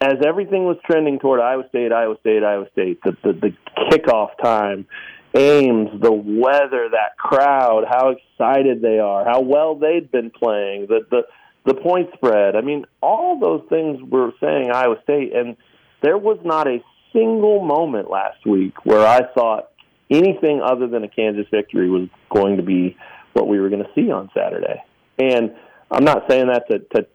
as 0.00 0.16
everything 0.26 0.64
was 0.64 0.76
trending 0.84 1.18
toward 1.18 1.40
Iowa 1.40 1.64
State, 1.68 1.92
Iowa 1.92 2.16
State, 2.20 2.42
Iowa 2.42 2.66
State, 2.72 3.00
the, 3.02 3.16
the, 3.22 3.32
the 3.32 3.54
kickoff 3.90 4.30
time, 4.42 4.86
Ames, 5.34 6.00
the 6.00 6.12
weather, 6.12 6.88
that 6.90 7.16
crowd, 7.18 7.84
how 7.88 8.10
excited 8.10 8.82
they 8.82 8.98
are, 8.98 9.24
how 9.24 9.40
well 9.40 9.74
they'd 9.74 10.10
been 10.10 10.30
playing, 10.30 10.86
the 10.88 11.00
the 11.10 11.22
the 11.66 11.74
point 11.74 12.08
spread. 12.14 12.54
I 12.56 12.60
mean, 12.60 12.84
all 13.02 13.38
those 13.40 13.62
things 13.68 14.00
were 14.02 14.32
saying 14.40 14.70
Iowa 14.70 14.96
State, 15.02 15.34
and 15.34 15.56
there 16.02 16.16
was 16.16 16.38
not 16.44 16.68
a 16.68 16.78
single 17.16 17.64
moment 17.64 18.10
last 18.10 18.44
week 18.44 18.84
where 18.84 19.06
I 19.06 19.20
thought 19.32 19.70
anything 20.10 20.60
other 20.62 20.86
than 20.86 21.04
a 21.04 21.08
Kansas 21.08 21.46
victory 21.50 21.88
was 21.88 22.08
going 22.30 22.56
to 22.58 22.62
be 22.62 22.96
what 23.32 23.48
we 23.48 23.58
were 23.58 23.68
going 23.68 23.82
to 23.82 23.90
see 23.94 24.10
on 24.10 24.30
Saturday. 24.34 24.82
And 25.18 25.54
I'm 25.90 26.04
not 26.04 26.24
saying 26.28 26.48
that 26.48 26.68
to, 26.70 26.78
to 26.78 27.06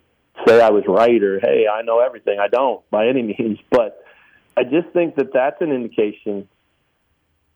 say 0.47 0.62
I 0.62 0.70
was 0.70 0.84
right 0.88 1.22
or 1.22 1.39
hey, 1.39 1.66
I 1.72 1.82
know 1.84 1.99
everything. 1.99 2.39
I 2.39 2.47
don't 2.47 2.88
by 2.89 3.08
any 3.08 3.22
means, 3.39 3.60
but 3.70 4.04
I 4.58 4.64
just 4.64 4.89
think 4.93 5.16
that 5.16 5.34
that's 5.34 5.62
an 5.62 5.72
indication 5.72 6.47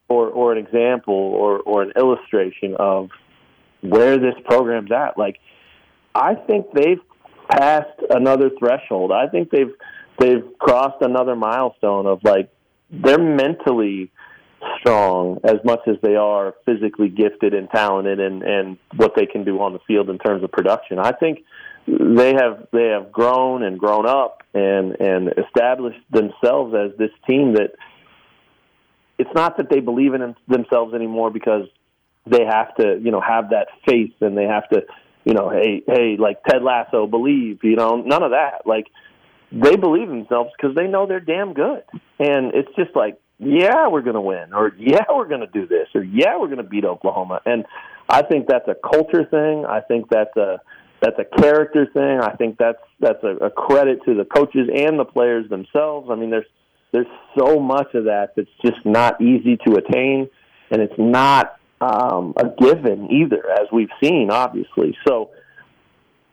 or 0.07 0.27
or 0.27 0.51
an 0.51 0.57
example 0.57 1.13
or 1.13 1.59
or 1.59 1.81
an 1.83 1.93
illustration 1.95 2.75
of 2.77 3.09
where 3.81 4.17
this 4.17 4.35
program's 4.45 4.91
at. 4.91 5.17
Like 5.17 5.39
I 6.13 6.35
think 6.35 6.67
they've 6.73 7.01
passed 7.49 7.99
another 8.09 8.49
threshold. 8.57 9.11
I 9.11 9.27
think 9.27 9.49
they've 9.49 9.73
they've 10.19 10.43
crossed 10.59 11.01
another 11.01 11.35
milestone 11.35 12.05
of 12.05 12.19
like 12.23 12.49
they're 12.91 13.19
mentally 13.19 14.11
strong 14.79 15.39
as 15.43 15.57
much 15.63 15.81
as 15.87 15.95
they 16.01 16.15
are 16.15 16.55
physically 16.65 17.09
gifted 17.09 17.53
and 17.53 17.69
talented 17.69 18.19
and 18.19 18.43
and 18.43 18.77
what 18.95 19.13
they 19.15 19.25
can 19.25 19.43
do 19.43 19.59
on 19.61 19.73
the 19.73 19.79
field 19.87 20.09
in 20.09 20.17
terms 20.17 20.43
of 20.43 20.51
production. 20.51 20.99
I 20.99 21.11
think 21.11 21.43
they 21.87 22.33
have 22.33 22.67
they 22.71 22.87
have 22.87 23.11
grown 23.11 23.63
and 23.63 23.77
grown 23.77 24.07
up 24.07 24.43
and 24.53 24.99
and 24.99 25.33
established 25.37 25.99
themselves 26.11 26.73
as 26.73 26.97
this 26.97 27.11
team 27.27 27.53
that 27.53 27.75
it's 29.17 29.29
not 29.33 29.57
that 29.57 29.69
they 29.69 29.79
believe 29.79 30.13
in 30.13 30.35
themselves 30.47 30.93
anymore 30.93 31.31
because 31.31 31.67
they 32.27 32.43
have 32.43 32.75
to, 32.75 32.99
you 33.01 33.11
know, 33.11 33.21
have 33.21 33.51
that 33.51 33.67
faith 33.87 34.13
and 34.19 34.37
they 34.37 34.45
have 34.45 34.67
to, 34.69 34.81
you 35.23 35.33
know, 35.33 35.49
hey, 35.49 35.83
hey, 35.87 36.17
like 36.19 36.43
Ted 36.43 36.63
Lasso, 36.63 37.07
believe, 37.07 37.59
you 37.63 37.75
know, 37.75 37.97
none 37.97 38.23
of 38.23 38.31
that. 38.31 38.65
Like 38.65 38.87
they 39.55 39.75
believe 39.75 40.09
themselves 40.09 40.51
because 40.57 40.75
they 40.75 40.87
know 40.87 41.07
they're 41.07 41.19
damn 41.19 41.53
good, 41.53 41.83
and 42.19 42.53
it's 42.53 42.73
just 42.75 42.95
like, 42.95 43.17
yeah, 43.39 43.87
we're 43.87 44.01
going 44.01 44.15
to 44.15 44.21
win, 44.21 44.53
or 44.53 44.73
yeah, 44.77 45.05
we're 45.09 45.27
going 45.27 45.41
to 45.41 45.47
do 45.47 45.67
this, 45.67 45.87
or 45.95 46.03
yeah, 46.03 46.37
we're 46.37 46.47
going 46.47 46.57
to 46.57 46.63
beat 46.63 46.85
Oklahoma, 46.85 47.41
and 47.45 47.65
I 48.09 48.21
think 48.21 48.47
that's 48.47 48.67
a 48.67 48.75
culture 48.75 49.25
thing. 49.25 49.65
I 49.65 49.81
think 49.81 50.09
that's 50.09 50.35
a 50.37 50.59
that's 51.01 51.19
a 51.19 51.41
character 51.41 51.85
thing. 51.91 52.19
I 52.21 52.35
think 52.35 52.57
that's 52.57 52.81
that's 52.99 53.23
a, 53.23 53.45
a 53.45 53.49
credit 53.49 53.99
to 54.05 54.13
the 54.13 54.25
coaches 54.25 54.69
and 54.73 54.99
the 54.99 55.05
players 55.05 55.49
themselves. 55.49 56.09
I 56.11 56.15
mean, 56.15 56.29
there's 56.29 56.45
there's 56.91 57.07
so 57.37 57.59
much 57.59 57.93
of 57.93 58.05
that 58.05 58.33
that's 58.35 58.49
just 58.63 58.85
not 58.85 59.21
easy 59.21 59.57
to 59.67 59.75
attain, 59.75 60.29
and 60.71 60.81
it's 60.81 60.97
not 60.97 61.57
um, 61.81 62.33
a 62.37 62.49
given 62.57 63.11
either, 63.11 63.43
as 63.51 63.67
we've 63.71 63.89
seen, 64.01 64.29
obviously. 64.31 64.97
So, 65.07 65.31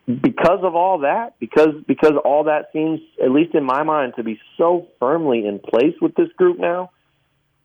because 0.06 0.60
of 0.62 0.74
all 0.74 1.00
that, 1.00 1.38
because 1.38 1.74
because 1.86 2.14
all 2.24 2.44
that 2.44 2.70
seems, 2.72 3.00
at 3.22 3.30
least 3.30 3.54
in 3.54 3.64
my 3.64 3.82
mind, 3.82 4.14
to 4.16 4.24
be 4.24 4.40
so 4.58 4.88
firmly 4.98 5.46
in 5.46 5.58
place 5.60 5.94
with 6.00 6.14
this 6.14 6.28
group 6.36 6.58
now, 6.58 6.90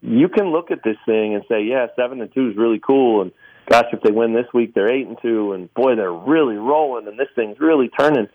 you 0.01 0.29
can 0.29 0.51
look 0.51 0.69
at 0.69 0.83
this 0.83 0.97
thing 1.05 1.33
and 1.33 1.43
say, 1.49 1.63
yeah, 1.63 1.87
seven 1.95 2.21
and 2.21 2.33
two 2.33 2.49
is 2.49 2.57
really 2.57 2.79
cool, 2.79 3.23
and 3.23 3.31
gosh, 3.69 3.85
if 3.91 4.01
they 4.01 4.11
win 4.11 4.33
this 4.33 4.45
week, 4.53 4.73
they're 4.73 4.91
eight 4.91 5.07
and 5.07 5.17
two, 5.21 5.53
and 5.53 5.73
boy, 5.73 5.95
they're 5.95 6.11
really 6.11 6.55
rolling, 6.55 7.07
and 7.07 7.19
this 7.19 7.29
thing's 7.35 7.59
really 7.59 7.89
turning. 7.89 8.27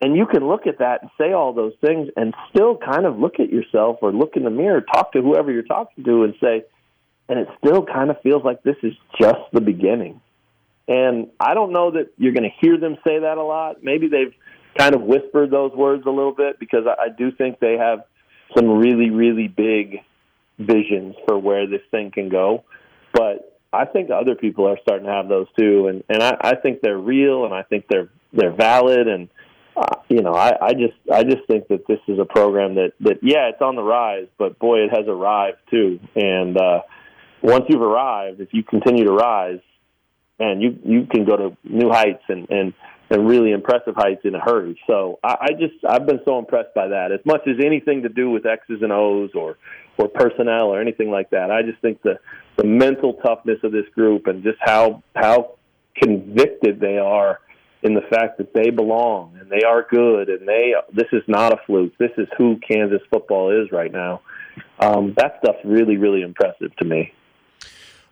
And 0.00 0.16
you 0.16 0.26
can 0.26 0.46
look 0.46 0.66
at 0.66 0.78
that 0.78 1.02
and 1.02 1.10
say 1.18 1.32
all 1.32 1.52
those 1.52 1.72
things, 1.80 2.10
and 2.16 2.34
still 2.50 2.76
kind 2.76 3.06
of 3.06 3.18
look 3.18 3.40
at 3.40 3.50
yourself 3.50 3.98
or 4.02 4.12
look 4.12 4.36
in 4.36 4.44
the 4.44 4.50
mirror, 4.50 4.80
talk 4.80 5.12
to 5.12 5.22
whoever 5.22 5.50
you're 5.50 5.62
talking 5.62 6.04
to, 6.04 6.24
and 6.24 6.34
say, 6.40 6.64
and 7.28 7.38
it 7.38 7.48
still 7.58 7.84
kind 7.84 8.10
of 8.10 8.20
feels 8.22 8.44
like 8.44 8.62
this 8.62 8.76
is 8.82 8.92
just 9.20 9.40
the 9.52 9.60
beginning. 9.60 10.20
And 10.86 11.28
I 11.40 11.54
don't 11.54 11.72
know 11.72 11.92
that 11.92 12.12
you're 12.18 12.32
going 12.32 12.50
to 12.50 12.66
hear 12.66 12.78
them 12.78 12.96
say 13.04 13.20
that 13.20 13.38
a 13.38 13.42
lot. 13.42 13.82
Maybe 13.82 14.08
they've 14.08 14.34
kind 14.76 14.94
of 14.94 15.02
whispered 15.02 15.50
those 15.50 15.72
words 15.72 16.04
a 16.06 16.10
little 16.10 16.34
bit 16.34 16.58
because 16.58 16.84
I, 16.86 17.04
I 17.04 17.08
do 17.16 17.32
think 17.32 17.58
they 17.60 17.76
have 17.78 18.04
some 18.56 18.68
really, 18.68 19.10
really 19.10 19.48
big 19.48 20.00
visions 20.58 21.14
for 21.26 21.38
where 21.38 21.66
this 21.66 21.80
thing 21.90 22.10
can 22.10 22.28
go. 22.28 22.64
But 23.12 23.58
I 23.72 23.86
think 23.86 24.10
other 24.10 24.34
people 24.34 24.68
are 24.68 24.78
starting 24.82 25.06
to 25.06 25.12
have 25.12 25.28
those 25.28 25.46
too, 25.58 25.88
and 25.88 26.04
and 26.08 26.22
I, 26.22 26.36
I 26.40 26.56
think 26.56 26.80
they're 26.80 26.98
real, 26.98 27.44
and 27.44 27.52
I 27.52 27.62
think 27.62 27.86
they're 27.88 28.08
they're 28.32 28.54
valid, 28.54 29.08
and 29.08 29.28
uh, 29.76 29.96
you 30.08 30.22
know, 30.22 30.32
I, 30.34 30.52
I 30.60 30.72
just 30.74 30.94
I 31.12 31.24
just 31.24 31.46
think 31.48 31.68
that 31.68 31.86
this 31.88 31.98
is 32.06 32.18
a 32.18 32.24
program 32.24 32.76
that 32.76 32.92
that 33.00 33.18
yeah, 33.22 33.48
it's 33.48 33.60
on 33.60 33.74
the 33.74 33.82
rise, 33.82 34.26
but 34.38 34.58
boy, 34.58 34.84
it 34.84 34.90
has 34.90 35.06
arrived 35.08 35.58
too, 35.70 35.98
and 36.14 36.56
uh, 36.56 36.82
once 37.42 37.64
you've 37.68 37.82
arrived, 37.82 38.40
if 38.40 38.48
you 38.52 38.62
continue 38.62 39.04
to 39.04 39.12
rise, 39.12 39.60
and 40.38 40.62
you 40.62 40.78
you 40.84 41.06
can 41.06 41.24
go 41.24 41.36
to 41.36 41.56
new 41.64 41.90
heights 41.90 42.22
and 42.28 42.48
and 42.50 42.74
and 43.10 43.28
really 43.28 43.52
impressive 43.52 43.94
heights 43.96 44.22
in 44.24 44.34
a 44.34 44.40
hurry. 44.40 44.80
So 44.86 45.18
I, 45.22 45.36
I 45.40 45.48
just 45.52 45.74
I've 45.88 46.06
been 46.06 46.20
so 46.24 46.38
impressed 46.38 46.74
by 46.74 46.88
that. 46.88 47.12
As 47.12 47.20
much 47.24 47.42
as 47.46 47.56
anything 47.64 48.02
to 48.02 48.08
do 48.08 48.30
with 48.30 48.46
X's 48.46 48.82
and 48.82 48.92
O's 48.92 49.30
or 49.34 49.56
or 49.98 50.08
personnel 50.08 50.68
or 50.68 50.80
anything 50.80 51.10
like 51.10 51.30
that, 51.30 51.50
I 51.50 51.62
just 51.62 51.80
think 51.80 52.02
the 52.02 52.18
the 52.56 52.64
mental 52.64 53.14
toughness 53.14 53.58
of 53.62 53.72
this 53.72 53.86
group 53.94 54.26
and 54.26 54.42
just 54.42 54.58
how 54.60 55.02
how 55.14 55.56
convicted 56.02 56.80
they 56.80 56.98
are 56.98 57.40
in 57.82 57.94
the 57.94 58.00
fact 58.10 58.38
that 58.38 58.52
they 58.54 58.70
belong 58.70 59.36
and 59.38 59.50
they 59.50 59.62
are 59.62 59.86
good 59.88 60.28
and 60.28 60.48
they 60.48 60.74
this 60.92 61.08
is 61.12 61.22
not 61.28 61.52
a 61.52 61.56
fluke. 61.66 61.96
This 61.98 62.12
is 62.16 62.26
who 62.38 62.58
Kansas 62.68 63.02
football 63.10 63.50
is 63.50 63.70
right 63.70 63.92
now. 63.92 64.22
Um, 64.80 65.14
that 65.16 65.38
stuff's 65.42 65.64
really 65.64 65.96
really 65.96 66.22
impressive 66.22 66.74
to 66.76 66.84
me. 66.84 67.12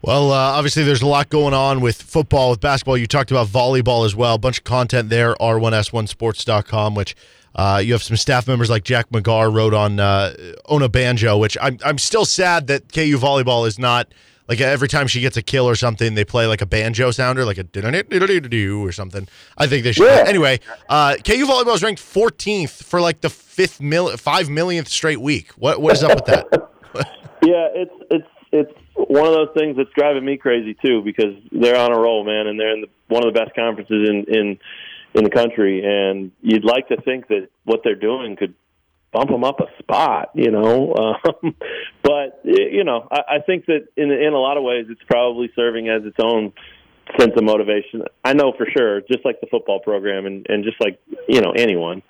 Well, 0.03 0.33
uh, 0.33 0.35
obviously, 0.35 0.83
there's 0.83 1.03
a 1.03 1.07
lot 1.07 1.29
going 1.29 1.55
on 1.55 1.81
with 1.81 2.03
football, 2.03 2.51
with 2.51 2.61
basketball. 2.61 2.97
You 2.97 3.07
talked 3.07 3.31
about 3.31 3.47
volleyball 3.47 4.05
as 4.05 4.17
well. 4.17 4.35
A 4.35 4.39
bunch 4.39 4.59
of 4.59 4.65
content 4.65 5.11
there, 5.11 5.35
r1s1sports.com, 5.35 6.97
which 6.97 7.15
uh, 7.55 7.81
you 7.85 7.93
have 7.93 8.03
some 8.03 8.17
staff 8.17 8.49
members 8.49 8.69
like 8.69 8.83
Jack 8.83 9.11
McGar 9.11 9.55
wrote 9.55 9.75
on 9.75 10.01
uh, 10.01 10.35
Onabanjo, 10.69 11.39
which 11.39 11.57
I'm, 11.61 11.79
I'm 11.85 11.99
still 11.99 12.25
sad 12.25 12.67
that 12.67 12.93
KU 12.93 13.17
volleyball 13.17 13.65
is 13.67 13.79
not 13.79 14.13
like 14.49 14.61
every 14.61 14.89
time 14.89 15.07
she 15.07 15.21
gets 15.21 15.37
a 15.37 15.43
kill 15.43 15.69
or 15.69 15.77
something, 15.77 16.15
they 16.15 16.25
play 16.25 16.47
like 16.47 16.61
a 16.63 16.67
banjo 16.67 17.13
sounder, 17.13 17.45
like 17.45 17.59
a 17.59 17.63
dun 17.63 17.95
it 17.95 18.51
do 18.51 18.85
or 18.85 18.91
something. 18.91 19.29
I 19.57 19.69
think 19.69 19.85
they 19.85 19.93
should. 19.93 20.07
Yeah. 20.07 20.25
Anyway, 20.27 20.59
uh, 20.89 21.15
KU 21.25 21.47
volleyball 21.47 21.75
is 21.77 21.83
ranked 21.83 22.03
14th 22.03 22.83
for 22.83 23.01
like 23.01 23.21
the 23.21 23.31
fifth 23.31 23.81
mil, 23.81 24.17
five 24.17 24.51
millionth 24.51 24.89
straight 24.89 25.21
week. 25.21 25.53
What 25.53 25.81
what 25.81 25.95
is 25.95 26.03
up 26.03 26.17
with 26.17 26.27
that? 26.27 26.69
Yeah, 27.45 27.67
it's 27.75 27.95
it's 28.09 28.29
it's 28.53 28.82
one 28.95 29.27
of 29.27 29.35
those 29.35 29.51
things 29.57 29.77
that's 29.77 29.91
driving 29.97 30.25
me 30.25 30.37
crazy 30.37 30.77
too 30.85 31.03
because 31.03 31.35
they're 31.51 31.77
on 31.77 31.93
a 31.93 31.99
roll, 31.99 32.25
man, 32.25 32.47
and 32.47 32.59
they're 32.59 32.75
in 32.75 32.83
the, 32.83 32.89
one 33.09 33.27
of 33.27 33.33
the 33.33 33.39
best 33.39 33.55
conferences 33.55 34.09
in 34.09 34.25
in 34.29 34.59
in 35.15 35.25
the 35.25 35.31
country, 35.31 35.83
and 35.85 36.33
you'd 36.41 36.65
like 36.65 36.89
to 36.89 37.01
think 37.03 37.29
that 37.29 37.49
what 37.65 37.81
they're 37.85 37.95
doing 37.95 38.37
could 38.37 38.55
bump 39.13 39.31
them 39.31 39.45
up 39.45 39.61
a 39.61 39.67
spot, 39.79 40.31
you 40.35 40.51
know. 40.51 40.95
Um, 41.23 41.55
but 42.03 42.41
you 42.45 42.85
know, 42.85 43.07
I, 43.11 43.37
I 43.37 43.39
think 43.47 43.67
that 43.67 43.89
in 43.97 44.11
in 44.11 44.33
a 44.33 44.39
lot 44.39 44.57
of 44.57 44.63
ways, 44.63 44.87
it's 44.89 45.03
probably 45.09 45.51
serving 45.55 45.89
as 45.89 46.05
its 46.05 46.17
own 46.23 46.53
sense 47.19 47.33
of 47.37 47.45
motivation. 47.45 48.05
I 48.25 48.33
know 48.33 48.53
for 48.57 48.67
sure, 48.67 49.01
just 49.03 49.25
like 49.25 49.41
the 49.41 49.47
football 49.51 49.81
program, 49.81 50.27
and 50.27 50.47
and 50.49 50.65
just 50.65 50.81
like 50.81 51.01
you 51.29 51.41
know 51.41 51.53
anyone 51.53 52.03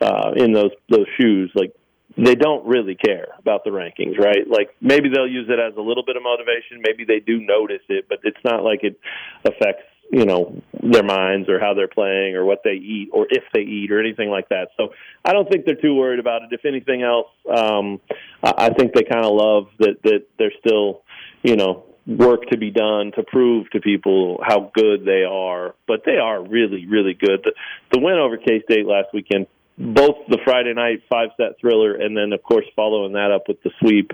uh, 0.00 0.32
in 0.36 0.52
those 0.52 0.70
those 0.88 1.06
shoes, 1.18 1.50
like 1.54 1.74
they 2.16 2.34
don't 2.34 2.66
really 2.66 2.94
care 2.94 3.28
about 3.38 3.64
the 3.64 3.70
rankings, 3.70 4.18
right? 4.18 4.46
Like 4.48 4.70
maybe 4.80 5.08
they'll 5.08 5.30
use 5.30 5.48
it 5.48 5.58
as 5.58 5.76
a 5.76 5.80
little 5.80 6.04
bit 6.04 6.16
of 6.16 6.22
motivation. 6.22 6.82
Maybe 6.82 7.04
they 7.04 7.20
do 7.20 7.40
notice 7.40 7.82
it, 7.88 8.06
but 8.08 8.18
it's 8.24 8.42
not 8.44 8.62
like 8.62 8.80
it 8.82 8.98
affects 9.44 9.84
you 10.10 10.26
know 10.26 10.60
their 10.82 11.02
minds 11.02 11.48
or 11.48 11.58
how 11.58 11.72
they're 11.74 11.88
playing 11.88 12.36
or 12.36 12.44
what 12.44 12.60
they 12.64 12.72
eat 12.72 13.08
or 13.12 13.26
if 13.30 13.44
they 13.54 13.60
eat 13.60 13.90
or 13.90 13.98
anything 13.98 14.28
like 14.28 14.48
that. 14.50 14.68
So 14.76 14.88
I 15.24 15.32
don't 15.32 15.48
think 15.50 15.64
they're 15.64 15.74
too 15.74 15.94
worried 15.94 16.20
about 16.20 16.42
it. 16.42 16.48
If 16.52 16.66
anything 16.66 17.02
else, 17.02 17.28
um, 17.48 18.00
I 18.42 18.70
think 18.70 18.92
they 18.92 19.04
kind 19.04 19.24
of 19.24 19.32
love 19.32 19.68
that 19.78 20.02
that 20.04 20.26
there's 20.38 20.54
still 20.64 21.02
you 21.42 21.56
know 21.56 21.84
work 22.06 22.46
to 22.50 22.58
be 22.58 22.70
done 22.70 23.12
to 23.14 23.22
prove 23.22 23.70
to 23.70 23.80
people 23.80 24.42
how 24.46 24.70
good 24.74 25.04
they 25.06 25.22
are. 25.22 25.74
But 25.86 26.02
they 26.04 26.18
are 26.18 26.42
really 26.42 26.86
really 26.86 27.14
good. 27.14 27.40
The, 27.44 27.52
the 27.92 28.00
win 28.00 28.18
over 28.18 28.36
K 28.36 28.62
State 28.64 28.86
last 28.86 29.08
weekend 29.14 29.46
both 29.78 30.16
the 30.28 30.38
Friday 30.44 30.74
night 30.74 31.02
five 31.08 31.30
set 31.36 31.58
thriller 31.60 31.94
and 31.94 32.16
then 32.16 32.32
of 32.32 32.42
course 32.42 32.64
following 32.76 33.12
that 33.12 33.30
up 33.30 33.44
with 33.48 33.62
the 33.62 33.70
sweep. 33.80 34.10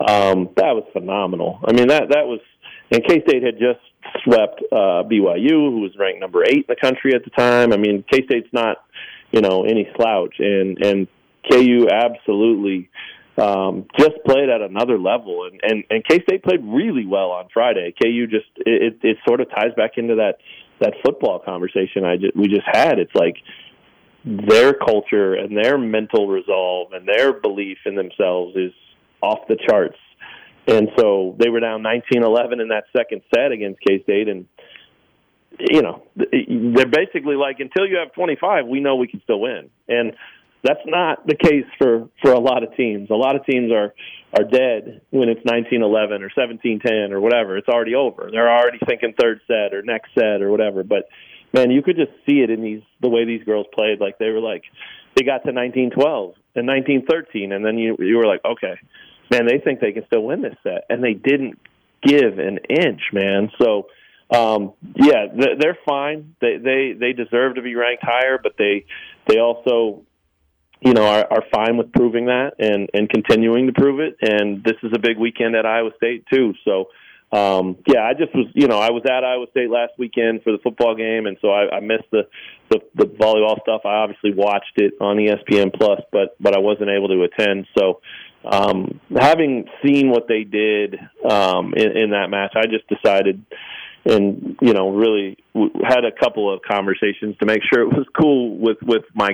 Um, 0.00 0.50
that 0.56 0.74
was 0.74 0.84
phenomenal. 0.92 1.60
I 1.64 1.72
mean 1.72 1.88
that 1.88 2.08
that 2.10 2.26
was 2.26 2.40
and 2.90 3.02
K 3.04 3.22
State 3.26 3.42
had 3.42 3.58
just 3.58 3.80
swept 4.24 4.62
uh, 4.70 5.02
BYU, 5.02 5.70
who 5.70 5.80
was 5.80 5.92
ranked 5.98 6.20
number 6.20 6.44
eight 6.44 6.66
in 6.68 6.68
the 6.68 6.76
country 6.76 7.14
at 7.14 7.24
the 7.24 7.30
time. 7.30 7.72
I 7.72 7.76
mean 7.76 8.04
K 8.10 8.24
State's 8.26 8.52
not 8.52 8.78
you 9.32 9.40
know 9.40 9.64
any 9.64 9.88
slouch, 9.96 10.34
and 10.38 10.78
and 10.84 11.08
KU 11.50 11.88
absolutely 11.90 12.90
um, 13.38 13.86
just 13.98 14.14
played 14.24 14.48
at 14.48 14.60
another 14.60 14.98
level, 14.98 15.48
and 15.50 15.60
and, 15.62 15.84
and 15.90 16.04
K 16.04 16.22
State 16.22 16.42
played 16.42 16.60
really 16.64 17.06
well 17.06 17.30
on 17.30 17.48
Friday. 17.52 17.94
KU 18.02 18.26
just 18.26 18.46
it, 18.58 18.98
it 19.02 19.18
sort 19.26 19.40
of 19.40 19.50
ties 19.50 19.72
back 19.76 19.92
into 19.96 20.16
that 20.16 20.38
that 20.80 20.94
football 21.04 21.38
conversation 21.38 22.04
I 22.04 22.16
just, 22.16 22.36
we 22.36 22.48
just 22.48 22.66
had. 22.70 22.98
It's 22.98 23.14
like 23.14 23.36
their 24.26 24.74
culture 24.74 25.34
and 25.34 25.56
their 25.56 25.78
mental 25.78 26.28
resolve 26.28 26.92
and 26.92 27.06
their 27.06 27.32
belief 27.32 27.78
in 27.86 27.94
themselves 27.94 28.56
is 28.56 28.72
off 29.22 29.46
the 29.48 29.56
charts. 29.68 29.98
And 30.66 30.88
so 30.98 31.36
they 31.38 31.48
were 31.48 31.60
down 31.60 31.84
19-11 31.84 32.60
in 32.60 32.68
that 32.68 32.84
second 32.96 33.22
set 33.32 33.52
against 33.52 33.80
K-State 33.86 34.28
and 34.28 34.46
you 35.58 35.80
know, 35.80 36.02
they're 36.16 36.86
basically 36.86 37.36
like 37.36 37.60
until 37.60 37.86
you 37.86 37.96
have 37.96 38.12
25, 38.12 38.66
we 38.66 38.80
know 38.80 38.96
we 38.96 39.08
can 39.08 39.22
still 39.22 39.40
win. 39.40 39.70
And 39.88 40.12
that's 40.62 40.80
not 40.84 41.26
the 41.26 41.36
case 41.36 41.64
for 41.78 42.08
for 42.20 42.32
a 42.32 42.40
lot 42.40 42.62
of 42.62 42.74
teams. 42.76 43.10
A 43.10 43.14
lot 43.14 43.36
of 43.36 43.46
teams 43.46 43.70
are 43.72 43.94
are 44.36 44.44
dead 44.44 45.00
when 45.10 45.28
it's 45.28 45.40
19-11 45.42 46.20
or 46.20 46.30
17-10 46.36 47.12
or 47.12 47.20
whatever. 47.20 47.56
It's 47.56 47.68
already 47.68 47.94
over. 47.94 48.28
They're 48.30 48.50
already 48.50 48.78
thinking 48.84 49.14
third 49.18 49.40
set 49.46 49.72
or 49.72 49.82
next 49.82 50.10
set 50.14 50.42
or 50.42 50.50
whatever. 50.50 50.82
But 50.82 51.08
man, 51.56 51.70
you 51.70 51.82
could 51.82 51.96
just 51.96 52.12
see 52.26 52.40
it 52.40 52.50
in 52.50 52.62
these 52.62 52.82
the 53.00 53.08
way 53.08 53.24
these 53.24 53.42
girls 53.44 53.66
played. 53.74 54.00
Like 54.00 54.18
they 54.18 54.30
were 54.30 54.40
like 54.40 54.62
they 55.16 55.24
got 55.24 55.44
to 55.44 55.52
1912 55.52 56.34
and 56.54 56.66
1913, 56.66 57.52
and 57.52 57.64
then 57.64 57.78
you 57.78 57.96
you 57.98 58.16
were 58.16 58.26
like, 58.26 58.44
okay, 58.44 58.78
man, 59.30 59.46
they 59.46 59.58
think 59.58 59.80
they 59.80 59.92
can 59.92 60.06
still 60.06 60.22
win 60.22 60.42
this 60.42 60.54
set, 60.62 60.84
and 60.90 61.02
they 61.02 61.14
didn't 61.14 61.58
give 62.02 62.38
an 62.38 62.58
inch, 62.68 63.02
man. 63.12 63.50
So. 63.60 63.88
Um, 64.28 64.72
yeah, 64.96 65.26
they're 65.32 65.78
fine. 65.88 66.34
They 66.40 66.56
they 66.56 66.94
they 66.98 67.12
deserve 67.12 67.54
to 67.54 67.62
be 67.62 67.76
ranked 67.76 68.02
higher, 68.02 68.40
but 68.42 68.54
they 68.58 68.84
they 69.28 69.38
also 69.38 70.02
you 70.80 70.94
know 70.94 71.06
are, 71.06 71.28
are 71.30 71.44
fine 71.54 71.76
with 71.76 71.92
proving 71.92 72.26
that 72.26 72.54
and 72.58 72.90
and 72.92 73.08
continuing 73.08 73.68
to 73.68 73.72
prove 73.72 74.00
it. 74.00 74.16
And 74.20 74.64
this 74.64 74.74
is 74.82 74.90
a 74.92 74.98
big 74.98 75.16
weekend 75.16 75.54
at 75.54 75.64
Iowa 75.64 75.90
State 75.96 76.24
too. 76.26 76.54
So 76.64 76.86
um, 77.36 77.76
yeah, 77.86 78.02
I 78.02 78.14
just 78.14 78.34
was, 78.34 78.46
you 78.54 78.66
know, 78.66 78.78
I 78.78 78.90
was 78.90 79.02
at 79.04 79.24
Iowa 79.24 79.46
State 79.50 79.68
last 79.68 79.92
weekend 79.98 80.42
for 80.42 80.52
the 80.52 80.58
football 80.58 80.94
game, 80.94 81.26
and 81.26 81.36
so 81.42 81.50
I, 81.50 81.76
I 81.76 81.80
missed 81.80 82.10
the, 82.10 82.22
the 82.70 82.80
the 82.94 83.04
volleyball 83.04 83.60
stuff. 83.60 83.82
I 83.84 83.96
obviously 83.96 84.32
watched 84.32 84.72
it 84.76 84.94
on 85.00 85.16
ESPN 85.16 85.74
Plus, 85.74 86.00
but 86.12 86.36
but 86.40 86.56
I 86.56 86.58
wasn't 86.60 86.88
able 86.88 87.08
to 87.08 87.24
attend. 87.24 87.66
So, 87.76 88.00
um, 88.44 89.00
having 89.14 89.66
seen 89.84 90.08
what 90.08 90.28
they 90.28 90.44
did 90.44 90.96
um, 91.28 91.74
in, 91.74 91.96
in 91.96 92.10
that 92.10 92.30
match, 92.30 92.54
I 92.56 92.66
just 92.66 92.88
decided 92.88 93.44
and 94.06 94.56
you 94.60 94.72
know 94.72 94.90
really 94.90 95.36
had 95.54 96.04
a 96.04 96.12
couple 96.12 96.52
of 96.52 96.60
conversations 96.62 97.36
to 97.38 97.46
make 97.46 97.60
sure 97.72 97.82
it 97.82 97.88
was 97.88 98.06
cool 98.18 98.56
with 98.56 98.78
with 98.82 99.02
my 99.14 99.30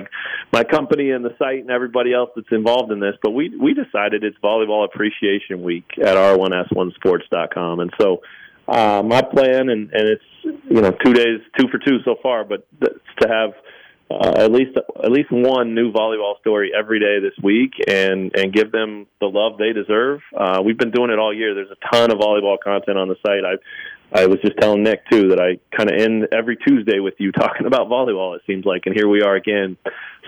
my 0.51 0.63
company 0.63 1.11
and 1.11 1.23
the 1.23 1.35
site 1.37 1.59
and 1.59 1.69
everybody 1.69 2.13
else 2.13 2.29
that's 2.35 2.51
involved 2.51 2.91
in 2.91 2.99
this 2.99 3.15
but 3.21 3.31
we 3.31 3.55
we 3.57 3.73
decided 3.73 4.23
it's 4.23 4.37
volleyball 4.43 4.85
appreciation 4.85 5.61
week 5.61 5.85
at 6.01 6.15
r1s1sports.com 6.15 7.79
and 7.79 7.93
so 7.99 8.21
uh, 8.67 9.03
my 9.05 9.21
plan 9.21 9.69
and 9.69 9.91
and 9.93 10.09
it's 10.09 10.61
you 10.69 10.81
know 10.81 10.91
two 11.05 11.13
days 11.13 11.39
two 11.59 11.67
for 11.67 11.77
two 11.77 11.99
so 12.03 12.15
far 12.21 12.43
but 12.43 12.67
to 13.21 13.27
have 13.27 13.53
uh, 14.11 14.33
at 14.35 14.51
least 14.51 14.77
at 14.77 15.11
least 15.11 15.31
one 15.31 15.73
new 15.73 15.91
volleyball 15.91 16.39
story 16.39 16.71
every 16.77 16.99
day 16.99 17.19
this 17.19 17.33
week, 17.41 17.71
and 17.87 18.31
and 18.35 18.53
give 18.53 18.71
them 18.71 19.07
the 19.19 19.27
love 19.27 19.57
they 19.57 19.73
deserve. 19.73 20.19
Uh, 20.35 20.61
we've 20.63 20.77
been 20.77 20.91
doing 20.91 21.09
it 21.09 21.19
all 21.19 21.33
year. 21.33 21.55
There's 21.55 21.71
a 21.71 21.95
ton 21.95 22.11
of 22.11 22.17
volleyball 22.17 22.57
content 22.63 22.97
on 22.97 23.07
the 23.07 23.15
site. 23.25 23.45
I 23.45 23.55
I 24.13 24.27
was 24.27 24.37
just 24.41 24.57
telling 24.59 24.83
Nick 24.83 25.09
too 25.09 25.29
that 25.29 25.39
I 25.39 25.57
kind 25.75 25.91
of 25.91 25.99
end 25.99 26.27
every 26.31 26.55
Tuesday 26.55 26.99
with 26.99 27.15
you 27.17 27.31
talking 27.39 27.65
about 27.65 27.87
volleyball. 27.87 28.35
It 28.35 28.43
seems 28.45 28.63
like, 28.65 28.83
and 28.85 28.95
here 28.95 29.07
we 29.07 29.21
are 29.21 29.35
again. 29.35 29.77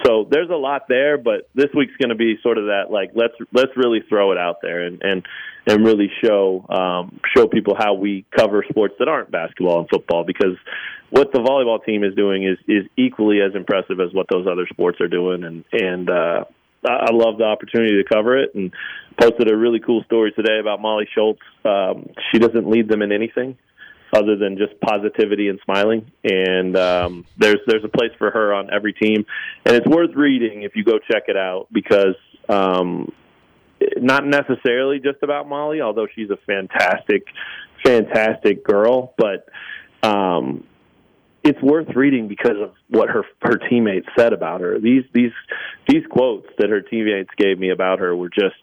So 0.04 0.28
there's 0.30 0.50
a 0.50 0.56
lot 0.56 0.88
there, 0.90 1.18
but 1.18 1.50
this 1.54 1.70
week's 1.76 1.96
going 1.98 2.10
to 2.10 2.16
be 2.16 2.38
sort 2.42 2.58
of 2.58 2.66
that 2.66 2.86
like 2.90 3.12
let's 3.14 3.34
let's 3.54 3.72
really 3.76 4.00
throw 4.10 4.32
it 4.32 4.38
out 4.38 4.58
there 4.62 4.86
and 4.86 5.02
and 5.04 5.26
and 5.68 5.86
really 5.86 6.12
show 6.24 6.66
um, 6.70 7.20
show 7.36 7.48
people 7.48 7.76
how 7.78 7.94
we 7.94 8.26
cover 8.36 8.66
sports 8.68 8.96
that 9.00 9.08
aren't 9.08 9.32
basketball 9.32 9.80
and 9.80 9.90
football 9.90 10.24
because 10.26 10.58
what 11.12 11.32
the 11.32 11.40
volleyball 11.40 11.84
team 11.84 12.04
is 12.04 12.16
doing 12.16 12.44
is 12.44 12.58
is 12.68 12.86
equally 12.98 13.40
as 13.42 13.56
impressive 13.56 14.00
as 14.00 14.14
what 14.14 14.26
those 14.32 14.48
other 14.48 14.68
sports 14.68 15.00
are 15.00 15.08
doing 15.08 15.44
and 15.44 15.64
and 15.72 16.10
uh, 16.10 16.44
I 16.88 17.12
love 17.12 17.38
the 17.38 17.46
opportunity 17.46 18.04
to 18.04 18.04
cover 18.04 18.38
it 18.38 18.54
and 18.54 18.72
posted 19.20 19.52
a 19.52 19.56
really 19.56 19.80
cool 19.80 20.04
story 20.04 20.32
today 20.34 20.60
about 20.60 20.82
Molly 20.82 21.08
Schultz. 21.16 21.42
Um, 21.64 22.10
she 22.32 22.38
doesn't 22.38 22.70
lead 22.70 22.90
them 22.90 23.02
in 23.02 23.12
anything 23.12 23.58
other 24.14 24.36
than 24.36 24.58
just 24.58 24.80
positivity 24.82 25.50
and 25.50 25.60
smiling. 25.64 26.12
And 26.24 26.76
um, 26.78 27.26
there's 27.38 27.60
there's 27.68 27.84
a 27.84 27.90
place 27.90 28.12
for 28.18 28.32
her 28.32 28.54
on 28.54 28.74
every 28.74 28.94
team, 28.94 29.26
and 29.66 29.76
it's 29.76 29.88
worth 29.88 30.16
reading 30.16 30.64
if 30.64 30.76
you 30.76 30.84
go 30.84 31.00
check 31.12 31.24
it 31.28 31.38
out 31.38 31.68
because 31.72 32.16
um, 32.50 33.12
not 33.98 34.26
necessarily 34.26 35.00
just 35.00 35.22
about 35.22 35.48
Molly, 35.48 35.82
although 35.82 36.08
she's 36.14 36.30
a 36.30 36.38
fantastic, 36.46 37.28
fantastic 37.84 38.64
girl, 38.64 39.14
but. 39.18 39.48
Um, 40.04 40.66
it's 41.44 41.62
worth 41.62 41.88
reading 41.96 42.28
because 42.28 42.58
of 42.60 42.74
what 42.90 43.08
her 43.08 43.24
her 43.44 43.58
teammates 43.70 44.08
said 44.18 44.34
about 44.34 44.62
her. 44.62 44.80
These 44.80 45.04
these 45.14 45.32
these 45.88 46.02
quotes 46.10 46.48
that 46.58 46.70
her 46.70 46.82
teammates 46.82 47.30
gave 47.38 47.60
me 47.60 47.70
about 47.70 48.00
her 48.00 48.16
were 48.16 48.30
just 48.30 48.56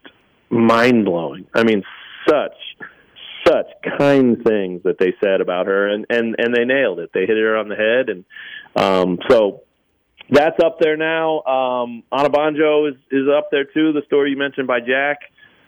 mind 0.50 1.04
blowing. 1.04 1.46
I 1.54 1.62
mean, 1.62 1.84
such 2.28 2.56
such 3.52 3.98
kind 3.98 4.42
things 4.44 4.82
that 4.84 4.96
they 4.98 5.12
said 5.22 5.40
about 5.40 5.66
her, 5.66 5.88
and 5.88 6.06
and 6.08 6.36
and 6.38 6.54
they 6.54 6.64
nailed 6.64 6.98
it. 6.98 7.10
They 7.12 7.20
hit 7.20 7.36
her 7.36 7.56
on 7.56 7.68
the 7.68 7.76
head, 7.76 8.08
and 8.08 8.24
um, 8.76 9.18
so 9.28 9.62
that's 10.30 10.58
up 10.64 10.78
there 10.80 10.96
now. 10.96 11.42
Um, 11.42 12.02
Onabanjo 12.12 12.90
is 12.90 12.96
is 13.10 13.28
up 13.28 13.48
there 13.50 13.64
too. 13.64 13.92
The 13.92 14.02
story 14.06 14.30
you 14.30 14.38
mentioned 14.38 14.66
by 14.66 14.80
Jack. 14.80 15.18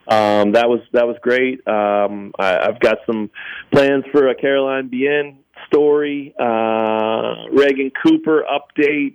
Um, 0.07 0.53
that 0.53 0.69
was 0.69 0.81
that 0.93 1.07
was 1.07 1.17
great. 1.23 1.67
Um, 1.67 2.33
I, 2.39 2.59
I've 2.59 2.81
got 2.81 2.99
some 3.07 3.31
plans 3.73 4.05
for 4.13 4.29
a 4.29 4.35
Caroline 4.35 4.89
Bien 4.89 5.39
story, 5.67 6.35
uh, 6.39 7.49
Reagan 7.53 7.91
Cooper 8.03 8.45
update. 8.45 9.15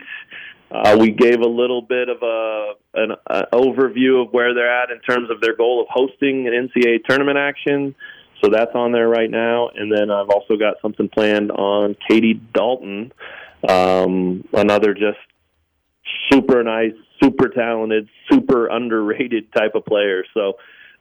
Uh, 0.72 0.98
we 1.00 1.10
gave 1.12 1.40
a 1.40 1.48
little 1.48 1.82
bit 1.82 2.10
of 2.10 2.18
a 2.22 2.74
an, 2.94 3.12
an 3.30 3.44
overview 3.54 4.26
of 4.26 4.34
where 4.34 4.54
they're 4.54 4.84
at 4.84 4.90
in 4.92 5.00
terms 5.02 5.30
of 5.32 5.42
their 5.42 5.56
goal 5.56 5.82
of 5.82 5.88
hosting 5.90 6.48
an 6.48 6.70
NCAA 6.70 7.04
tournament 7.08 7.38
action. 7.38 7.96
So 8.44 8.50
that's 8.50 8.72
on 8.74 8.92
there 8.92 9.08
right 9.08 9.30
now. 9.30 9.70
And 9.74 9.92
then 9.92 10.10
I've 10.10 10.30
also 10.30 10.56
got 10.58 10.76
something 10.82 11.10
planned 11.10 11.52
on 11.52 11.96
Katie 12.08 12.42
Dalton, 12.54 13.12
um, 13.68 14.48
another 14.54 14.94
just 14.94 15.18
super 16.32 16.64
nice, 16.64 16.94
super 17.22 17.50
talented, 17.50 18.08
super 18.32 18.68
underrated 18.68 19.52
type 19.56 19.76
of 19.76 19.86
player. 19.86 20.24
So 20.34 20.54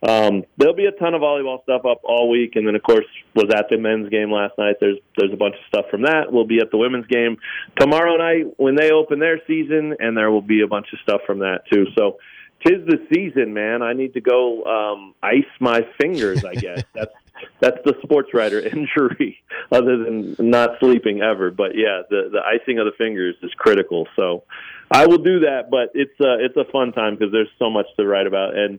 um, 0.06 0.44
there'll 0.56 0.76
be 0.76 0.86
a 0.86 0.92
ton 0.92 1.14
of 1.14 1.22
volleyball 1.22 1.62
stuff 1.64 1.84
up 1.84 2.00
all 2.04 2.30
week, 2.30 2.54
and 2.54 2.66
then 2.66 2.76
of 2.76 2.82
course 2.82 3.06
was 3.34 3.52
at 3.52 3.66
the 3.68 3.78
men's 3.78 4.08
game 4.10 4.30
last 4.30 4.56
night. 4.56 4.76
There's 4.80 4.98
there's 5.16 5.32
a 5.32 5.36
bunch 5.36 5.54
of 5.54 5.66
stuff 5.66 5.86
from 5.90 6.02
that. 6.02 6.32
We'll 6.32 6.46
be 6.46 6.60
at 6.60 6.70
the 6.70 6.78
women's 6.78 7.06
game 7.06 7.36
tomorrow 7.78 8.16
night 8.16 8.46
when 8.58 8.76
they 8.76 8.92
open 8.92 9.18
their 9.18 9.40
season, 9.46 9.96
and 9.98 10.16
there 10.16 10.30
will 10.30 10.42
be 10.42 10.62
a 10.62 10.68
bunch 10.68 10.86
of 10.92 11.00
stuff 11.00 11.22
from 11.26 11.40
that 11.40 11.62
too. 11.72 11.86
So 11.96 12.18
tis 12.64 12.86
the 12.86 13.06
season, 13.12 13.54
man. 13.54 13.82
I 13.82 13.92
need 13.92 14.14
to 14.14 14.20
go 14.20 14.64
um, 14.64 15.14
ice 15.20 15.50
my 15.58 15.84
fingers. 16.00 16.44
I 16.44 16.54
guess 16.54 16.84
that's 16.94 17.12
that's 17.60 17.78
the 17.84 17.94
sports 18.02 18.32
writer 18.34 18.60
injury, 18.76 19.38
other 19.70 20.04
than 20.04 20.36
not 20.38 20.78
sleeping 20.80 21.22
ever. 21.22 21.50
But 21.50 21.72
yeah, 21.74 22.02
the 22.08 22.30
the 22.32 22.40
icing 22.40 22.78
of 22.78 22.86
the 22.86 22.92
fingers 22.96 23.36
is 23.42 23.52
critical. 23.56 24.06
So 24.16 24.44
I 24.90 25.06
will 25.06 25.18
do 25.18 25.40
that. 25.40 25.70
But 25.70 25.90
it's 25.94 26.18
a 26.20 26.44
it's 26.44 26.56
a 26.56 26.70
fun 26.70 26.92
time 26.92 27.16
because 27.16 27.32
there's 27.32 27.50
so 27.58 27.70
much 27.70 27.86
to 27.96 28.06
write 28.06 28.26
about 28.26 28.56
and. 28.56 28.78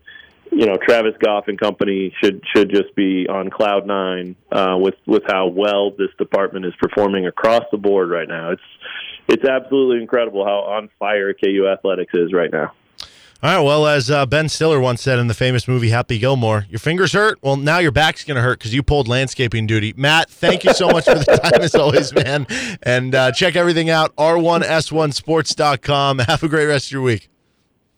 You 0.52 0.66
know, 0.66 0.78
Travis 0.78 1.14
Goff 1.24 1.48
and 1.48 1.60
company 1.60 2.12
should 2.24 2.42
should 2.56 2.72
just 2.72 2.96
be 2.96 3.28
on 3.30 3.52
cloud 3.52 3.86
nine 3.86 4.36
uh, 4.52 4.78
with 4.80 4.96
with 5.06 5.22
how 5.28 5.46
well 5.46 5.92
this 5.92 6.10
department 6.18 6.66
is 6.66 6.74
performing 6.80 7.28
across 7.28 7.66
the 7.72 7.78
board 7.78 8.10
right 8.10 8.28
now. 8.28 8.54
It's 8.54 8.62
it's 9.28 9.46
absolutely 9.46 10.02
incredible 10.02 10.44
how 10.44 10.62
on 10.62 10.90
fire 10.98 11.36
KU 11.36 11.68
athletics 11.72 12.16
is 12.16 12.34
right 12.34 12.52
now. 12.52 12.74
All 13.42 13.56
right. 13.56 13.64
Well, 13.64 13.88
as 13.88 14.12
uh, 14.12 14.26
Ben 14.26 14.50
Stiller 14.50 14.82
once 14.82 15.02
said 15.02 15.18
in 15.18 15.28
the 15.28 15.34
famous 15.34 15.66
movie 15.66 15.92
Happy 15.92 16.20
Gilmore, 16.20 16.66
your 16.70 16.80
fingers 16.80 17.14
hurt. 17.14 17.40
Well, 17.42 17.56
now 17.56 17.78
your 17.78 17.94
back's 17.94 18.26
going 18.26 18.36
to 18.36 18.42
hurt 18.42 18.60
because 18.60 18.74
you 18.74 18.84
pulled 18.84 19.08
landscaping 19.08 19.66
duty. 19.66 19.94
Matt, 19.96 20.30
thank 20.30 20.66
you 20.66 20.74
so 20.74 20.90
much 20.90 21.06
for 21.06 21.16
the 21.16 21.24
time 21.44 21.62
as 21.62 21.74
always, 21.74 22.14
man. 22.14 22.46
And 22.84 23.16
uh, 23.16 23.32
check 23.32 23.56
everything 23.56 23.90
out, 23.90 24.14
r1s1sports.com. 24.18 26.20
Have 26.20 26.44
a 26.44 26.50
great 26.50 26.66
rest 26.66 26.88
of 26.88 26.92
your 26.92 27.02
week. 27.02 27.30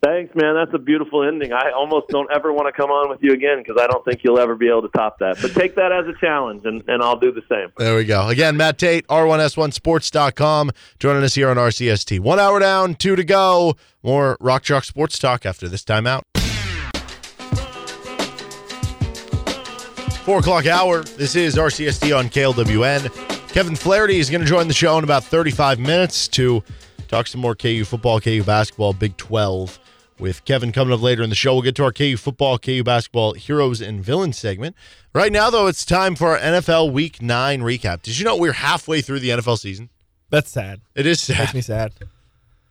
Thanks, 0.03 0.33
man. 0.33 0.55
That's 0.55 0.73
a 0.73 0.79
beautiful 0.79 1.23
ending. 1.23 1.53
I 1.53 1.71
almost 1.75 2.07
don't 2.07 2.27
ever 2.33 2.51
want 2.51 2.67
to 2.67 2.71
come 2.71 2.89
on 2.89 3.07
with 3.07 3.19
you 3.21 3.33
again 3.33 3.59
because 3.59 3.79
I 3.79 3.85
don't 3.85 4.03
think 4.03 4.23
you'll 4.23 4.39
ever 4.39 4.55
be 4.55 4.67
able 4.67 4.81
to 4.81 4.87
top 4.87 5.19
that. 5.19 5.37
But 5.39 5.53
take 5.53 5.75
that 5.75 5.91
as 5.91 6.07
a 6.07 6.13
challenge, 6.19 6.65
and, 6.65 6.83
and 6.87 7.03
I'll 7.03 7.19
do 7.19 7.31
the 7.31 7.43
same. 7.47 7.71
There 7.77 7.95
we 7.95 8.05
go. 8.05 8.27
Again, 8.27 8.57
Matt 8.57 8.79
Tait, 8.79 9.05
r1s1sports.com, 9.07 10.71
joining 10.97 11.21
us 11.21 11.35
here 11.35 11.49
on 11.49 11.57
RCST. 11.57 12.19
One 12.19 12.39
hour 12.39 12.59
down, 12.59 12.95
two 12.95 13.15
to 13.15 13.23
go. 13.23 13.75
More 14.01 14.37
Rock 14.39 14.63
Chalk 14.63 14.85
Sports 14.85 15.19
Talk 15.19 15.45
after 15.45 15.69
this 15.69 15.83
timeout. 15.83 16.23
Four 20.23 20.39
o'clock 20.39 20.65
hour. 20.65 21.03
This 21.03 21.35
is 21.35 21.57
RCST 21.57 22.17
on 22.17 22.29
KLWN. 22.29 23.49
Kevin 23.49 23.75
Flaherty 23.75 24.17
is 24.17 24.31
going 24.31 24.41
to 24.41 24.47
join 24.47 24.67
the 24.67 24.73
show 24.73 24.97
in 24.97 25.03
about 25.03 25.23
35 25.23 25.77
minutes 25.77 26.27
to 26.29 26.63
talk 27.07 27.27
some 27.27 27.41
more 27.41 27.53
KU 27.53 27.83
football, 27.83 28.19
KU 28.19 28.43
basketball, 28.43 28.93
Big 28.93 29.15
12 29.17 29.77
with 30.21 30.45
Kevin 30.45 30.71
coming 30.71 30.93
up 30.93 31.01
later 31.01 31.23
in 31.23 31.29
the 31.29 31.35
show. 31.35 31.53
We'll 31.53 31.63
get 31.63 31.75
to 31.75 31.83
our 31.83 31.91
KU 31.91 32.15
football, 32.15 32.57
KU 32.59 32.83
basketball 32.83 33.33
heroes 33.33 33.81
and 33.81 34.03
villains 34.03 34.37
segment. 34.37 34.75
Right 35.13 35.31
now, 35.31 35.49
though, 35.49 35.67
it's 35.67 35.83
time 35.83 36.15
for 36.15 36.29
our 36.29 36.39
NFL 36.39 36.93
Week 36.93 37.21
9 37.21 37.61
recap. 37.61 38.03
Did 38.03 38.19
you 38.19 38.25
know 38.25 38.37
we're 38.37 38.53
halfway 38.53 39.01
through 39.01 39.19
the 39.19 39.29
NFL 39.29 39.57
season? 39.59 39.89
That's 40.29 40.49
sad. 40.49 40.81
It 40.95 41.05
is 41.05 41.19
sad. 41.19 41.39
Makes 41.39 41.53
me 41.55 41.61
sad. 41.61 41.93
It 41.99 42.07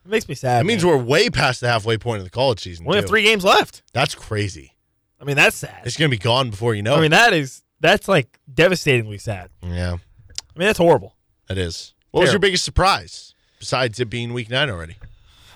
makes 0.08 0.28
me 0.28 0.34
sad. 0.34 0.62
It 0.62 0.66
means 0.66 0.84
man. 0.84 0.96
we're 0.96 1.02
way 1.02 1.28
past 1.28 1.60
the 1.60 1.68
halfway 1.68 1.98
point 1.98 2.18
of 2.18 2.24
the 2.24 2.30
college 2.30 2.60
season. 2.60 2.86
we 2.86 2.90
only 2.90 3.00
have 3.02 3.08
three 3.10 3.22
games 3.22 3.44
left. 3.44 3.82
That's 3.92 4.14
crazy. 4.14 4.76
I 5.20 5.24
mean, 5.24 5.36
that's 5.36 5.56
sad. 5.56 5.82
It's 5.84 5.96
going 5.96 6.10
to 6.10 6.16
be 6.16 6.22
gone 6.22 6.48
before 6.50 6.74
you 6.74 6.82
know 6.82 6.94
I 6.94 7.00
mean, 7.00 7.10
that 7.10 7.34
is 7.34 7.62
that's 7.80 8.08
like 8.08 8.38
devastatingly 8.52 9.18
sad. 9.18 9.50
Yeah, 9.62 9.96
I 9.96 10.58
mean, 10.58 10.66
that's 10.66 10.78
horrible. 10.78 11.16
that 11.48 11.58
is. 11.58 11.94
What 12.12 12.22
was 12.22 12.32
your 12.32 12.40
biggest 12.40 12.64
surprise 12.64 13.34
besides 13.58 14.00
it 14.00 14.06
being 14.06 14.32
Week 14.32 14.50
9 14.50 14.68
already? 14.70 14.96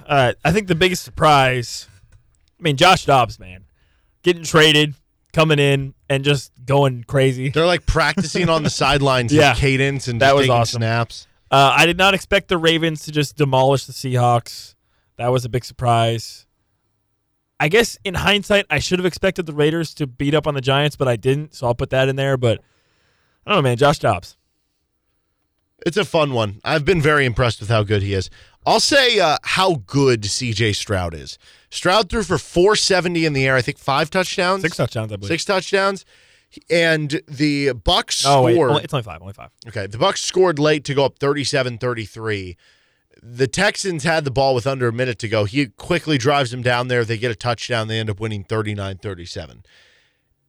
Uh, 0.07 0.33
I 0.45 0.53
think 0.53 0.69
the 0.69 0.75
biggest 0.75 1.03
surprise, 1.05 1.89
I 2.59 2.63
mean, 2.63 2.77
Josh 2.77 3.05
Dobbs, 3.07 3.39
man, 3.39 3.65
getting 4.23 4.43
traded, 4.45 4.95
coming 5.33 5.59
in, 5.59 5.95
and 6.09 6.25
just 6.25 6.53
going 6.65 7.05
crazy. 7.05 7.49
They're 7.51 7.67
like 7.67 7.87
practicing 7.87 8.49
on 8.49 8.63
the 8.63 8.71
sidelines, 8.83 9.33
Yeah. 9.33 9.55
cadence 9.55 10.09
and 10.09 10.21
That 10.21 10.35
was 10.35 10.43
taking 10.45 10.55
awesome. 10.57 10.79
snaps. 10.81 11.27
Uh, 11.51 11.73
I 11.77 11.87
did 11.87 11.97
not 11.99 12.15
expect 12.15 12.49
the 12.49 12.59
Ravens 12.59 13.05
to 13.05 13.13
just 13.13 13.37
demolish 13.37 13.85
the 13.87 13.93
Seahawks. 13.93 14.75
That 15.17 15.29
was 15.29 15.45
a 15.45 15.49
big 15.49 15.65
surprise. 15.65 16.47
I 17.61 17.69
guess 17.69 17.97
in 18.05 18.15
hindsight, 18.15 18.67
I 18.69 18.81
should 18.81 18.99
have 18.99 19.07
expected 19.07 19.47
the 19.47 19.53
Raiders 19.53 19.95
to 19.95 20.07
beat 20.07 20.35
up 20.35 20.47
on 20.47 20.55
the 20.55 20.61
Giants, 20.61 20.97
but 20.97 21.07
I 21.07 21.17
didn't, 21.17 21.55
so 21.55 21.67
I'll 21.67 21.75
put 21.75 21.91
that 21.91 22.09
in 22.09 22.17
there. 22.17 22.37
But 22.37 22.61
I 23.47 23.51
don't 23.53 23.59
know, 23.59 23.63
man. 23.63 23.77
Josh 23.77 24.01
Dobbs. 24.01 24.37
It's 25.87 25.97
a 25.97 26.05
fun 26.05 26.33
one. 26.33 26.61
I've 26.65 26.85
been 26.85 27.01
very 27.01 27.25
impressed 27.27 27.61
with 27.61 27.69
how 27.69 27.83
good 27.83 28.03
he 28.03 28.15
is. 28.15 28.31
I'll 28.67 28.81
say 28.81 29.19
uh, 29.21 29.37
how 29.43 29.83
good 29.87 30.23
CJ 30.23 30.75
Stroud 30.77 31.15
is. 31.15 31.39
Stroud 31.71 32.09
threw 32.09 32.23
for 32.23 32.39
470 32.39 33.27
in 33.27 33.33
the 33.33 33.47
air, 33.47 33.57
I 33.57 33.63
think 33.63 33.79
five 33.79 34.11
touchdowns. 34.11 34.63
Six 34.63 34.77
touchdowns, 34.77 35.13
I 35.13 35.17
believe. 35.17 35.29
Six 35.29 35.45
touchdowns. 35.45 36.05
And 36.71 37.21
the 37.27 37.73
Bucks 37.73 38.25
Oh, 38.25 38.43
wait. 38.43 38.55
scored. 38.55 38.71
Only, 38.71 38.85
it's 38.85 38.95
only 38.95 39.03
five. 39.03 39.21
Only 39.21 39.33
five. 39.35 39.51
Okay, 39.67 39.87
the 39.89 39.99
Bucks 39.99 40.21
scored 40.23 40.59
late 40.59 40.85
to 40.85 40.95
go 40.95 41.05
up 41.05 41.19
37-33. 41.19 42.57
The 43.23 43.47
Texans 43.49 44.05
had 44.05 44.25
the 44.25 44.31
ball 44.31 44.55
with 44.55 44.67
under 44.67 44.87
a 44.89 44.93
minute 44.93 45.19
to 45.21 45.29
go. 45.29 45.45
He 45.47 45.67
quickly 45.67 46.17
drives 46.19 46.51
them 46.53 46.63
down 46.63 46.89
there. 46.89 47.05
They 47.05 47.19
get 47.19 47.31
a 47.31 47.35
touchdown. 47.35 47.89
They 47.89 47.99
end 47.99 48.09
up 48.11 48.21
winning 48.21 48.45
39-37. 48.45 49.65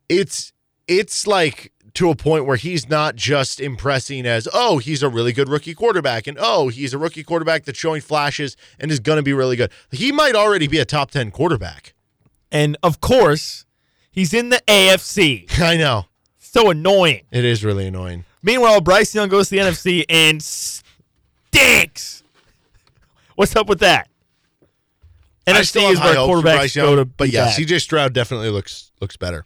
It's 0.09 0.51
it's 0.87 1.25
like 1.25 1.71
to 1.95 2.09
a 2.09 2.15
point 2.15 2.45
where 2.45 2.57
he's 2.57 2.87
not 2.87 3.15
just 3.15 3.59
impressing 3.59 4.25
as, 4.25 4.47
"Oh, 4.53 4.77
he's 4.77 5.01
a 5.03 5.09
really 5.09 5.33
good 5.33 5.49
rookie 5.49 5.73
quarterback," 5.73 6.27
and 6.27 6.37
"Oh, 6.39 6.69
he's 6.69 6.93
a 6.93 6.97
rookie 6.97 7.23
quarterback 7.23 7.65
that's 7.65 7.79
showing 7.79 8.01
flashes 8.01 8.55
and 8.79 8.91
is 8.91 8.99
going 8.99 9.17
to 9.17 9.23
be 9.23 9.33
really 9.33 9.55
good." 9.55 9.71
He 9.91 10.11
might 10.11 10.35
already 10.35 10.67
be 10.67 10.79
a 10.79 10.85
top 10.85 11.11
10 11.11 11.31
quarterback. 11.31 11.93
And 12.51 12.77
of 12.83 13.01
course, 13.01 13.65
he's 14.11 14.33
in 14.33 14.49
the 14.49 14.61
AFC. 14.67 15.47
I 15.59 15.77
know. 15.77 16.05
So 16.37 16.69
annoying. 16.69 17.23
It 17.31 17.43
is 17.43 17.65
really 17.65 17.87
annoying. 17.87 18.23
Meanwhile, 18.41 18.81
Bryce 18.81 19.13
Young 19.13 19.27
goes 19.27 19.49
to 19.49 19.55
the 19.55 19.61
NFC 19.61 20.05
and 20.07 20.41
stinks. 20.41 22.23
What's 23.35 23.55
up 23.55 23.67
with 23.67 23.79
that? 23.79 24.07
I 25.47 25.51
NFC 25.51 25.65
still 25.65 25.81
have 25.83 25.93
is 25.93 25.99
high 25.99 26.13
where 26.13 26.17
quarterbacks 26.17 26.55
Bryce 26.55 26.75
go 26.75 26.87
Young, 26.89 26.97
to 26.97 27.05
but 27.05 27.29
yeah, 27.29 27.45
bad. 27.45 27.59
CJ 27.59 27.81
Stroud 27.81 28.13
definitely 28.13 28.49
looks 28.49 28.91
looks 29.01 29.17
better. 29.17 29.45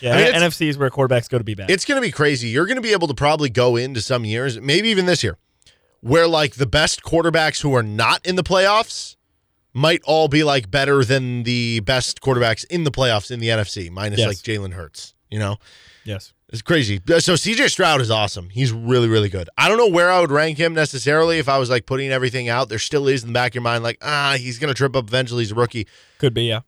Yeah, 0.00 0.14
I 0.14 0.24
mean, 0.24 0.32
NFC 0.32 0.68
is 0.68 0.78
where 0.78 0.90
quarterbacks 0.90 1.28
go 1.28 1.38
to 1.38 1.44
be 1.44 1.54
bad. 1.54 1.70
It's 1.70 1.84
going 1.84 2.00
to 2.00 2.06
be 2.06 2.12
crazy. 2.12 2.48
You're 2.48 2.66
going 2.66 2.76
to 2.76 2.82
be 2.82 2.92
able 2.92 3.08
to 3.08 3.14
probably 3.14 3.48
go 3.50 3.76
into 3.76 4.00
some 4.00 4.24
years, 4.24 4.60
maybe 4.60 4.88
even 4.88 5.06
this 5.06 5.22
year, 5.22 5.36
where 6.00 6.26
like 6.28 6.54
the 6.54 6.66
best 6.66 7.02
quarterbacks 7.02 7.62
who 7.62 7.74
are 7.74 7.82
not 7.82 8.24
in 8.24 8.36
the 8.36 8.42
playoffs 8.44 9.16
might 9.72 10.00
all 10.04 10.28
be 10.28 10.42
like 10.42 10.70
better 10.70 11.04
than 11.04 11.42
the 11.44 11.80
best 11.80 12.20
quarterbacks 12.20 12.64
in 12.66 12.84
the 12.84 12.90
playoffs 12.90 13.30
in 13.30 13.40
the 13.40 13.48
NFC, 13.48 13.90
minus 13.90 14.18
Yes. 14.18 14.28
like 14.28 14.36
Jalen 14.38 14.72
Hurts. 14.72 15.14
You 15.30 15.38
know, 15.38 15.58
yes. 16.04 16.32
it's 16.48 16.60
crazy. 16.60 17.00
So 17.06 17.34
CJ 17.34 17.70
Stroud 17.70 18.00
is 18.00 18.10
awesome. 18.10 18.48
He's 18.50 18.72
really, 18.72 19.06
really 19.06 19.28
good. 19.28 19.48
I 19.56 19.68
don't 19.68 19.78
know 19.78 19.86
where 19.86 20.10
I 20.10 20.18
would 20.20 20.32
rank 20.32 20.58
him 20.58 20.74
necessarily 20.74 21.38
if 21.38 21.48
I 21.48 21.58
was 21.58 21.70
like 21.70 21.86
putting 21.86 22.10
everything 22.10 22.48
out. 22.48 22.68
There 22.68 22.80
still 22.80 23.06
is 23.06 23.22
in 23.22 23.28
the 23.28 23.32
back 23.32 23.52
of 23.52 23.54
your 23.56 23.62
mind, 23.62 23.84
like, 23.84 23.98
ah, 24.02 24.34
he's 24.36 24.58
going 24.58 24.70
to 24.72 24.74
trip 24.74 24.96
up 24.96 25.06
eventually. 25.06 25.42
He's 25.44 25.52
a 25.52 25.54
rookie. 25.54 25.86
Could 26.18 26.34
be, 26.34 26.44
yeah. 26.46 26.62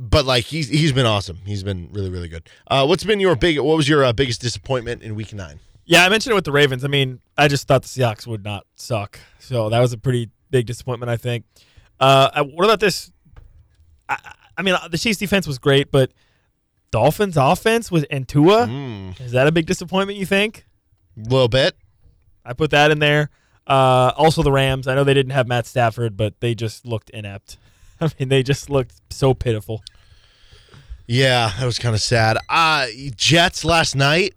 But 0.00 0.24
like 0.24 0.44
he's 0.44 0.68
he's 0.68 0.92
been 0.92 1.06
awesome. 1.06 1.38
He's 1.44 1.62
been 1.64 1.88
really 1.92 2.08
really 2.10 2.28
good. 2.28 2.48
Uh, 2.68 2.86
what's 2.86 3.02
been 3.04 3.18
your 3.20 3.34
big? 3.34 3.58
What 3.58 3.76
was 3.76 3.88
your 3.88 4.04
uh, 4.04 4.12
biggest 4.12 4.40
disappointment 4.40 5.02
in 5.02 5.14
Week 5.16 5.32
Nine? 5.34 5.58
Yeah, 5.86 6.04
I 6.04 6.08
mentioned 6.08 6.32
it 6.32 6.34
with 6.34 6.44
the 6.44 6.52
Ravens. 6.52 6.84
I 6.84 6.88
mean, 6.88 7.20
I 7.36 7.48
just 7.48 7.66
thought 7.66 7.82
the 7.82 7.88
Seahawks 7.88 8.26
would 8.26 8.44
not 8.44 8.66
suck. 8.76 9.18
So 9.38 9.70
that 9.70 9.80
was 9.80 9.92
a 9.92 9.98
pretty 9.98 10.30
big 10.50 10.66
disappointment, 10.66 11.08
I 11.10 11.16
think. 11.16 11.44
Uh, 11.98 12.44
what 12.44 12.64
about 12.64 12.78
this? 12.78 13.10
I, 14.08 14.18
I 14.56 14.62
mean, 14.62 14.76
the 14.90 14.98
Chiefs 14.98 15.18
defense 15.18 15.46
was 15.46 15.58
great, 15.58 15.90
but 15.90 16.12
Dolphins 16.90 17.36
offense 17.36 17.90
with 17.90 18.04
and 18.10 18.28
Tua, 18.28 18.66
Mm. 18.66 19.20
is 19.20 19.32
that 19.32 19.46
a 19.46 19.52
big 19.52 19.66
disappointment, 19.66 20.18
you 20.18 20.26
think? 20.26 20.66
A 21.16 21.28
little 21.28 21.48
bit. 21.48 21.74
I 22.44 22.52
put 22.52 22.70
that 22.70 22.90
in 22.90 22.98
there. 22.98 23.30
Uh, 23.66 24.12
also, 24.16 24.42
the 24.42 24.52
Rams. 24.52 24.86
I 24.86 24.94
know 24.94 25.04
they 25.04 25.14
didn't 25.14 25.32
have 25.32 25.46
Matt 25.48 25.66
Stafford, 25.66 26.16
but 26.16 26.38
they 26.40 26.54
just 26.54 26.86
looked 26.86 27.10
inept. 27.10 27.56
I 28.00 28.10
mean, 28.18 28.28
they 28.28 28.42
just 28.42 28.70
looked 28.70 28.94
so 29.10 29.34
pitiful. 29.34 29.82
Yeah, 31.06 31.52
that 31.58 31.64
was 31.66 31.78
kind 31.78 31.94
of 31.94 32.02
sad. 32.02 32.36
Uh 32.48 32.86
Jets 33.16 33.64
last 33.64 33.96
night. 33.96 34.34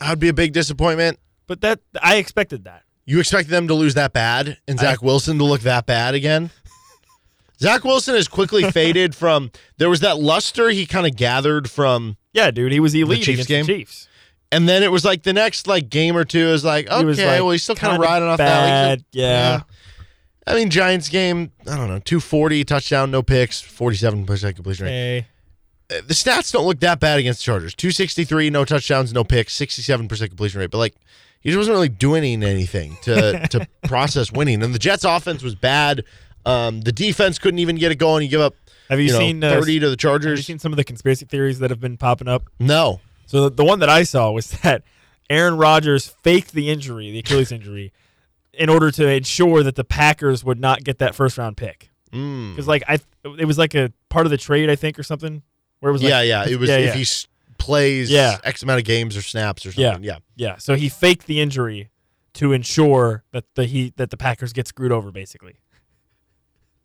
That 0.00 0.10
would 0.10 0.18
be 0.18 0.28
a 0.28 0.32
big 0.34 0.52
disappointment. 0.52 1.18
But 1.46 1.60
that 1.60 1.80
I 2.02 2.16
expected 2.16 2.64
that. 2.64 2.82
You 3.04 3.20
expected 3.20 3.50
them 3.50 3.68
to 3.68 3.74
lose 3.74 3.94
that 3.94 4.12
bad 4.12 4.58
and 4.66 4.78
I- 4.78 4.82
Zach 4.82 5.02
Wilson 5.02 5.38
to 5.38 5.44
look 5.44 5.60
that 5.62 5.86
bad 5.86 6.14
again? 6.14 6.50
Zach 7.60 7.84
Wilson 7.84 8.14
has 8.14 8.26
quickly 8.28 8.62
faded 8.70 9.14
from 9.14 9.50
there 9.76 9.90
was 9.90 10.00
that 10.00 10.18
luster 10.18 10.70
he 10.70 10.86
kind 10.86 11.06
of 11.06 11.14
gathered 11.16 11.70
from 11.70 12.16
Yeah, 12.32 12.50
dude, 12.50 12.72
he 12.72 12.80
was 12.80 12.94
elite 12.94 13.22
Chiefs 13.22 13.46
game? 13.46 13.66
the 13.66 13.74
Chiefs. 13.78 14.08
and 14.50 14.68
then 14.68 14.82
it 14.82 14.90
was 14.90 15.04
like 15.04 15.22
the 15.24 15.32
next 15.32 15.66
like 15.66 15.88
game 15.90 16.16
or 16.16 16.24
two 16.24 16.48
is 16.48 16.64
like 16.64 16.86
okay, 16.86 16.98
He 17.00 17.04
was 17.04 17.18
like, 17.18 17.40
well 17.40 17.50
he's 17.50 17.62
still 17.62 17.74
kind 17.76 17.94
of 17.94 18.00
riding 18.00 18.28
off 18.28 18.38
bad. 18.38 19.00
that. 19.00 19.04
yeah. 19.12 19.60
I 20.46 20.54
mean 20.54 20.70
Giants 20.70 21.08
game, 21.08 21.52
I 21.62 21.76
don't 21.76 21.88
know, 21.88 21.98
240 21.98 22.64
touchdown, 22.64 23.10
no 23.10 23.22
picks, 23.22 23.62
47% 23.62 24.54
completion 24.54 24.86
rate. 24.86 24.90
Hey, 24.90 25.26
the 25.88 26.14
stats 26.14 26.52
don't 26.52 26.66
look 26.66 26.80
that 26.80 27.00
bad 27.00 27.18
against 27.18 27.40
the 27.40 27.44
Chargers. 27.44 27.74
263, 27.74 28.50
no 28.50 28.64
touchdowns, 28.64 29.12
no 29.12 29.24
picks, 29.24 29.58
67% 29.58 30.08
completion 30.28 30.60
rate. 30.60 30.70
But 30.70 30.78
like 30.78 30.94
he 31.40 31.50
just 31.50 31.58
wasn't 31.58 31.74
really 31.74 31.88
doing 31.88 32.24
anything 32.42 32.96
to 33.02 33.46
to 33.50 33.68
process 33.84 34.32
winning. 34.32 34.62
And 34.62 34.74
the 34.74 34.78
Jets 34.78 35.04
offense 35.04 35.42
was 35.42 35.54
bad. 35.54 36.04
Um, 36.44 36.80
the 36.80 36.92
defense 36.92 37.38
couldn't 37.38 37.60
even 37.60 37.76
get 37.76 37.92
it 37.92 37.96
going. 37.96 38.24
You 38.24 38.28
give 38.28 38.40
up 38.40 38.54
have 38.88 39.00
you, 39.00 39.06
you 39.06 39.12
know, 39.12 39.18
seen 39.18 39.44
uh, 39.44 39.50
30 39.50 39.80
to 39.80 39.80
the 39.80 39.86
Have 39.86 39.90
you 39.92 39.96
Chargers. 39.96 40.46
seen 40.46 40.58
some 40.58 40.72
of 40.72 40.76
the 40.76 40.84
conspiracy 40.84 41.24
theories 41.24 41.60
that 41.60 41.70
have 41.70 41.80
been 41.80 41.96
popping 41.96 42.28
up? 42.28 42.44
No. 42.58 43.00
So 43.26 43.44
the, 43.44 43.50
the 43.50 43.64
one 43.64 43.78
that 43.78 43.88
I 43.88 44.02
saw 44.02 44.30
was 44.30 44.50
that 44.62 44.82
Aaron 45.30 45.56
Rodgers 45.56 46.06
faked 46.06 46.52
the 46.52 46.68
injury, 46.68 47.10
the 47.10 47.20
Achilles 47.20 47.52
injury, 47.52 47.92
in 48.54 48.68
order 48.68 48.90
to 48.90 49.08
ensure 49.08 49.62
that 49.62 49.76
the 49.76 49.84
Packers 49.84 50.44
would 50.44 50.60
not 50.60 50.84
get 50.84 50.98
that 50.98 51.14
first 51.14 51.38
round 51.38 51.56
pick. 51.56 51.88
Mm. 52.12 52.50
Because 52.52 52.68
like 52.68 52.82
I, 52.88 52.98
it 53.38 53.46
was 53.46 53.56
like 53.58 53.74
a 53.74 53.92
part 54.10 54.26
of 54.26 54.30
the 54.30 54.36
trade, 54.36 54.68
I 54.70 54.76
think, 54.76 54.98
or 54.98 55.02
something. 55.02 55.42
Where 55.80 55.90
it 55.90 55.92
was 55.94 56.02
like, 56.02 56.10
yeah, 56.10 56.22
yeah. 56.22 56.46
It 56.48 56.60
was 56.60 56.68
yeah, 56.68 56.76
if 56.76 56.86
yeah. 56.86 56.92
he 56.94 57.00
s- 57.02 57.26
plays 57.58 58.10
Yeah. 58.10 58.38
X 58.44 58.62
amount 58.62 58.78
of 58.80 58.84
games 58.84 59.16
or 59.16 59.22
snaps 59.22 59.64
or 59.66 59.70
Yeah. 59.70 59.92
something. 59.92 60.04
Yeah. 60.04 60.18
yeah. 60.36 60.56
So 60.58 60.74
he 60.74 60.88
faked 60.88 61.26
the 61.26 61.40
injury 61.40 61.88
to 62.34 62.52
ensure 62.52 63.24
that 63.32 63.44
the 63.54 63.64
he 63.64 63.92
that 63.96 64.10
the 64.10 64.16
Packers 64.16 64.52
get 64.52 64.68
screwed 64.68 64.92
over, 64.92 65.10
basically. 65.10 65.56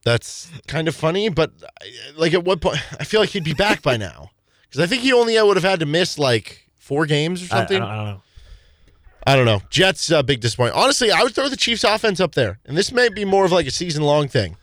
That's 0.04 0.50
kind 0.68 0.88
of 0.88 0.96
funny, 0.96 1.30
but 1.30 1.52
uh, 1.62 1.68
like 2.16 2.34
at 2.34 2.44
what 2.46 2.62
point 2.62 2.78
I 3.00 3.04
feel 3.04 3.20
like 3.20 3.30
he'd 3.30 3.44
be 3.44 3.54
back 3.54 3.82
by 3.82 3.98
now. 3.98 4.32
Because 4.64 4.80
I 4.82 4.86
think 4.88 5.02
he 5.02 5.12
only 5.14 5.42
would 5.42 5.58
have 5.58 5.64
had 5.64 5.80
to 5.82 5.86
miss 5.86 6.18
like 6.18 6.70
four 6.78 7.06
games 7.06 7.42
or 7.42 7.54
I- 7.54 7.58
I, 7.58 7.60
something. 7.62 7.80
don't, 7.80 7.90
I 7.90 7.96
don't 7.96 8.06
know. 8.06 8.22
I 9.28 9.36
don't 9.36 9.46
know. 9.46 9.62
Jets 9.70 10.10
uh, 10.12 10.24
big 10.24 10.40
disappointment. 10.40 10.82
Honestly, 10.82 11.12
I 11.12 11.22
would 11.22 11.36
throw 11.36 11.50
the 11.50 11.58
Chiefs 11.58 11.84
offense 11.84 12.20
up 12.22 12.34
there, 12.34 12.60
and 12.66 12.78
this 12.78 12.92
may 12.94 13.10
be 13.10 13.26
more 13.26 13.44
of 13.46 13.52
like 13.52 13.68
a 13.68 13.72
season 13.72 14.04
long 14.04 14.28
thing. 14.30 14.56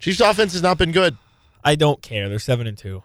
Chiefs 0.00 0.20
offense 0.20 0.54
has 0.54 0.62
not 0.62 0.78
been 0.78 0.92
good. 0.92 1.16
I 1.62 1.74
don't 1.74 2.00
care. 2.00 2.28
They're 2.28 2.38
seven 2.38 2.66
and 2.66 2.78
two. 2.78 3.02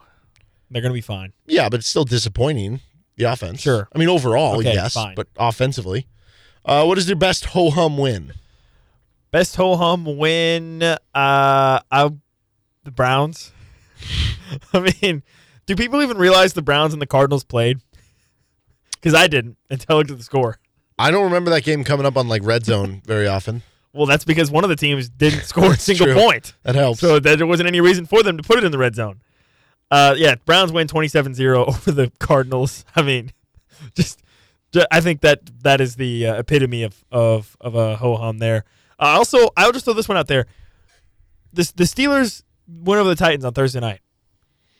They're 0.70 0.82
gonna 0.82 0.94
be 0.94 1.02
fine. 1.02 1.34
Yeah, 1.46 1.68
but 1.68 1.82
it's 1.82 1.90
still 1.90 2.06
disappointing. 2.06 2.80
The 3.18 3.26
offense. 3.26 3.60
Sure. 3.62 3.90
I 3.94 4.00
mean, 4.00 4.08
overall, 4.08 4.58
Okay, 4.60 4.74
yes, 4.74 4.94
fine. 4.94 5.16
but 5.16 5.28
offensively, 5.38 6.08
uh, 6.64 6.86
what 6.86 6.98
is 6.98 7.06
their 7.06 7.16
best 7.18 7.46
ho 7.48 7.70
hum 7.70 7.98
win? 7.98 8.32
Best 9.32 9.58
ho 9.58 9.76
hum 9.76 10.18
win. 10.18 10.82
Uh, 10.82 10.98
I, 11.14 12.10
the 12.84 12.92
Browns. 12.92 13.52
I 14.74 14.94
mean, 15.02 15.24
do 15.66 15.76
people 15.76 16.02
even 16.02 16.18
realize 16.18 16.54
the 16.54 16.62
Browns 16.62 16.94
and 16.94 17.02
the 17.02 17.06
Cardinals 17.08 17.44
played? 17.44 17.80
Because 19.02 19.14
I 19.16 19.28
didn't 19.28 19.58
until 19.70 19.96
I 19.96 19.98
looked 20.00 20.12
at 20.12 20.18
the 20.18 20.24
score. 20.24 20.60
I 21.00 21.10
don't 21.10 21.24
remember 21.24 21.50
that 21.52 21.64
game 21.64 21.84
coming 21.84 22.06
up 22.06 22.16
on 22.18 22.28
like 22.28 22.44
red 22.44 22.64
zone 22.66 23.02
very 23.06 23.28
often. 23.28 23.64
Well, 23.94 24.06
that's 24.06 24.24
because 24.24 24.50
one 24.52 24.64
of 24.64 24.70
the 24.70 24.76
teams 24.76 25.10
didn't 25.10 25.42
score 25.46 25.72
a 25.74 25.78
single 25.78 26.06
true. 26.08 26.16
point. 26.16 26.54
That 26.64 26.76
helps. 26.76 27.00
So 27.00 27.20
that 27.20 27.38
there 27.40 27.48
wasn't 27.48 27.68
any 27.68 27.82
reason 27.82 28.06
for 28.06 28.22
them 28.24 28.38
to 28.38 28.44
put 28.44 28.58
it 28.58 28.64
in 28.64 28.72
the 28.72 28.78
red 28.78 28.96
zone. 28.96 29.22
Uh, 29.90 30.14
yeah, 30.18 30.36
Browns 30.46 30.72
win 30.72 30.88
27-0 30.88 31.56
over 31.68 31.92
the 31.92 32.12
Cardinals. 32.20 32.86
I 32.96 33.02
mean, 33.02 33.34
just, 33.96 34.22
ju- 34.72 34.86
I 34.92 35.02
think 35.02 35.22
that 35.22 35.42
that 35.64 35.82
is 35.82 35.96
the 35.96 36.28
uh, 36.28 36.36
epitome 36.36 36.84
of 36.84 37.04
of 37.12 37.58
of 37.60 37.76
a 37.76 37.98
ho 37.98 38.16
hum 38.16 38.38
there. 38.38 38.64
Uh, 39.00 39.16
also, 39.18 39.50
I'll 39.58 39.72
just 39.72 39.86
throw 39.86 39.94
this 39.96 40.08
one 40.08 40.18
out 40.18 40.28
there. 40.28 40.46
This 41.52 41.72
the 41.72 41.84
Steelers 41.84 42.44
went 42.68 43.00
over 43.00 43.10
the 43.10 43.16
Titans 43.16 43.44
on 43.44 43.54
Thursday 43.54 43.80
night. 43.82 44.00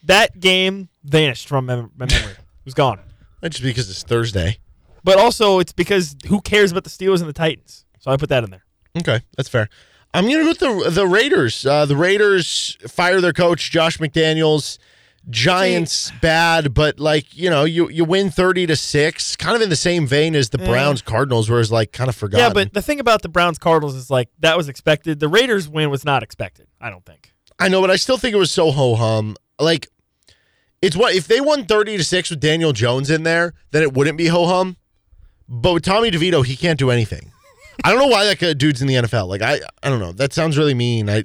That 0.04 0.40
game 0.40 0.88
vanished 1.04 1.48
from 1.48 1.66
mem- 1.66 1.90
my 1.96 2.06
memory. 2.06 2.32
It 2.32 2.64
was 2.64 2.74
gone. 2.74 3.00
Not 3.42 3.52
just 3.52 3.62
because 3.62 3.90
it's 3.90 4.02
Thursday. 4.02 4.58
But 5.04 5.18
also, 5.18 5.58
it's 5.58 5.72
because 5.72 6.14
who 6.28 6.40
cares 6.40 6.70
about 6.70 6.84
the 6.84 6.90
Steelers 6.90 7.20
and 7.20 7.28
the 7.28 7.32
Titans? 7.32 7.84
So 7.98 8.10
I 8.10 8.16
put 8.16 8.28
that 8.28 8.44
in 8.44 8.50
there. 8.50 8.64
Okay, 8.98 9.20
that's 9.36 9.48
fair. 9.48 9.68
I'm 10.14 10.24
gonna 10.24 10.42
go 10.42 10.48
with 10.48 10.58
the 10.58 10.90
the 10.90 11.06
Raiders. 11.06 11.64
Uh, 11.64 11.86
the 11.86 11.96
Raiders 11.96 12.76
fire 12.86 13.20
their 13.20 13.32
coach 13.32 13.70
Josh 13.70 13.98
McDaniels. 13.98 14.78
Giants 15.30 16.10
bad, 16.20 16.74
but 16.74 16.98
like 16.98 17.36
you 17.36 17.48
know, 17.48 17.62
you 17.64 17.88
you 17.88 18.04
win 18.04 18.30
thirty 18.30 18.66
to 18.66 18.74
six, 18.74 19.36
kind 19.36 19.54
of 19.54 19.62
in 19.62 19.70
the 19.70 19.76
same 19.76 20.04
vein 20.04 20.34
as 20.34 20.50
the 20.50 20.58
Browns 20.58 21.00
Cardinals, 21.00 21.48
where 21.48 21.60
it's 21.60 21.70
like 21.70 21.92
kind 21.92 22.10
of 22.10 22.16
forgotten. 22.16 22.44
Yeah, 22.44 22.52
but 22.52 22.74
the 22.74 22.82
thing 22.82 22.98
about 22.98 23.22
the 23.22 23.28
Browns 23.28 23.56
Cardinals 23.56 23.94
is 23.94 24.10
like 24.10 24.28
that 24.40 24.56
was 24.56 24.68
expected. 24.68 25.20
The 25.20 25.28
Raiders 25.28 25.68
win 25.68 25.90
was 25.90 26.04
not 26.04 26.24
expected. 26.24 26.66
I 26.80 26.90
don't 26.90 27.06
think. 27.06 27.32
I 27.60 27.68
know, 27.68 27.80
but 27.80 27.90
I 27.90 27.96
still 27.96 28.18
think 28.18 28.34
it 28.34 28.38
was 28.38 28.50
so 28.50 28.72
ho 28.72 28.96
hum. 28.96 29.36
Like 29.60 29.88
it's 30.82 30.96
what 30.96 31.14
if 31.14 31.26
they 31.26 31.40
won 31.40 31.64
thirty 31.64 31.96
to 31.96 32.04
six 32.04 32.28
with 32.28 32.40
Daniel 32.40 32.72
Jones 32.72 33.08
in 33.08 33.22
there, 33.22 33.54
then 33.70 33.82
it 33.82 33.94
wouldn't 33.94 34.18
be 34.18 34.26
ho 34.26 34.46
hum. 34.46 34.76
But 35.48 35.74
with 35.74 35.82
Tommy 35.84 36.10
DeVito, 36.10 36.44
he 36.44 36.56
can't 36.56 36.78
do 36.78 36.90
anything. 36.90 37.30
I 37.84 37.90
don't 37.90 38.00
know 38.00 38.06
why 38.08 38.24
that 38.32 38.58
dude's 38.58 38.82
in 38.82 38.88
the 38.88 38.94
NFL. 38.94 39.28
Like 39.28 39.42
I, 39.42 39.60
I 39.82 39.88
don't 39.88 40.00
know. 40.00 40.12
That 40.12 40.32
sounds 40.32 40.58
really 40.58 40.74
mean. 40.74 41.08
I 41.08 41.24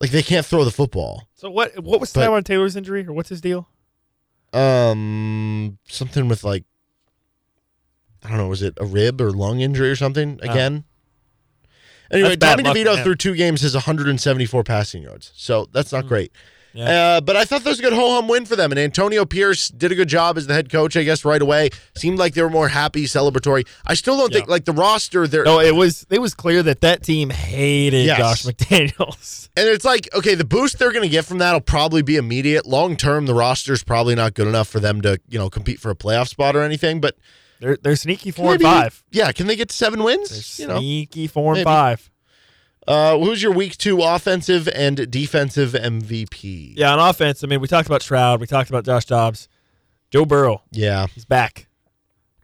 like 0.00 0.10
they 0.10 0.22
can't 0.22 0.44
throw 0.44 0.64
the 0.64 0.70
football. 0.70 1.28
So 1.34 1.50
what? 1.50 1.78
What 1.82 2.00
was 2.00 2.12
But- 2.12 2.28
Tyrod 2.28 2.44
Taylor's 2.44 2.76
injury, 2.76 3.06
or 3.06 3.12
what's 3.12 3.28
his 3.28 3.40
deal? 3.40 3.68
Um, 4.52 5.78
something 5.88 6.28
with 6.28 6.44
like 6.44 6.64
I 8.24 8.28
don't 8.28 8.38
know. 8.38 8.48
Was 8.48 8.62
it 8.62 8.74
a 8.78 8.86
rib 8.86 9.20
or 9.20 9.30
lung 9.30 9.60
injury 9.60 9.90
or 9.90 9.96
something 9.96 10.38
again? 10.42 10.84
Anyway, 12.10 12.36
That's 12.36 12.62
Tommy 12.62 12.84
DeVito 12.84 13.02
through 13.02 13.16
two 13.16 13.34
games 13.34 13.62
has 13.62 13.74
174 13.74 14.62
passing 14.62 15.02
yards, 15.02 15.32
so 15.34 15.68
that's 15.72 15.92
not 15.92 16.06
great. 16.06 16.32
Yeah. 16.74 17.16
Uh, 17.16 17.20
but 17.20 17.36
I 17.36 17.44
thought 17.44 17.62
that 17.62 17.70
was 17.70 17.78
a 17.78 17.82
good 17.82 17.92
ho 17.92 18.14
hum 18.16 18.26
win 18.28 18.44
for 18.46 18.56
them. 18.56 18.72
And 18.72 18.78
Antonio 18.80 19.24
Pierce 19.24 19.68
did 19.68 19.92
a 19.92 19.94
good 19.94 20.08
job 20.08 20.36
as 20.36 20.48
the 20.48 20.54
head 20.54 20.70
coach, 20.70 20.96
I 20.96 21.04
guess, 21.04 21.24
right 21.24 21.40
away. 21.40 21.70
Seemed 21.96 22.18
like 22.18 22.34
they 22.34 22.42
were 22.42 22.50
more 22.50 22.68
happy, 22.68 23.04
celebratory. 23.04 23.66
I 23.86 23.94
still 23.94 24.16
don't 24.16 24.32
think, 24.32 24.48
like, 24.48 24.64
the 24.64 24.72
roster, 24.72 25.28
they're. 25.28 25.44
No, 25.44 25.60
it 25.60 25.74
was 25.74 26.04
it 26.10 26.20
was 26.20 26.34
clear 26.34 26.62
that 26.64 26.80
that 26.80 27.04
team 27.04 27.30
hated 27.30 28.06
Yes. 28.06 28.18
Josh 28.18 28.42
McDaniels. 28.52 29.48
And 29.56 29.68
it's 29.68 29.84
like, 29.84 30.08
okay, 30.12 30.34
the 30.34 30.44
boost 30.44 30.80
they're 30.80 30.90
going 30.90 31.04
to 31.04 31.08
get 31.08 31.24
from 31.24 31.38
that 31.38 31.52
will 31.52 31.60
probably 31.60 32.02
be 32.02 32.16
immediate. 32.16 32.66
Long 32.66 32.96
term, 32.96 33.26
the 33.26 33.34
roster's 33.34 33.84
probably 33.84 34.16
not 34.16 34.34
good 34.34 34.48
enough 34.48 34.66
for 34.66 34.80
them 34.80 35.00
to, 35.02 35.20
you 35.28 35.38
know, 35.38 35.48
compete 35.48 35.78
for 35.78 35.92
a 35.92 35.94
playoff 35.94 36.26
spot 36.26 36.56
or 36.56 36.62
anything. 36.62 37.00
But 37.00 37.16
They're 37.60 37.76
they're 37.76 37.94
sneaky 37.94 38.32
four 38.32 38.54
and 38.54 38.60
five. 38.62 39.04
Yeah, 39.12 39.30
can 39.30 39.46
they 39.46 39.54
get 39.54 39.68
to 39.68 39.76
seven 39.76 40.02
wins? 40.02 40.56
They're 40.56 40.66
you 40.66 40.72
know, 40.72 40.80
sneaky 40.80 41.28
four 41.28 41.52
and 41.52 41.58
maybe. 41.60 41.64
five. 41.66 42.10
Uh, 42.86 43.18
who's 43.18 43.42
your 43.42 43.52
week 43.52 43.76
two 43.78 44.02
offensive 44.02 44.68
and 44.68 45.10
defensive 45.10 45.72
MVP? 45.72 46.74
Yeah, 46.76 46.92
on 46.92 46.98
offense, 46.98 47.42
I 47.42 47.46
mean, 47.46 47.60
we 47.60 47.68
talked 47.68 47.86
about 47.88 48.02
Stroud, 48.02 48.40
we 48.40 48.46
talked 48.46 48.68
about 48.68 48.84
Josh 48.84 49.06
Dobbs, 49.06 49.48
Joe 50.10 50.24
Burrow. 50.26 50.62
Yeah. 50.70 51.06
He's 51.14 51.24
back. 51.24 51.66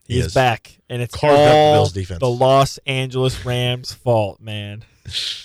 He 0.07 0.15
He's 0.17 0.27
is. 0.27 0.35
back, 0.35 0.81
and 0.89 1.01
it's 1.03 1.15
Carved 1.15 1.39
the 1.39 1.51
all 1.53 1.75
Bills 1.75 1.93
defense. 1.93 2.19
the 2.21 2.29
Los 2.31 2.79
Angeles 2.87 3.45
Rams' 3.45 3.93
fault, 3.93 4.41
man. 4.41 4.83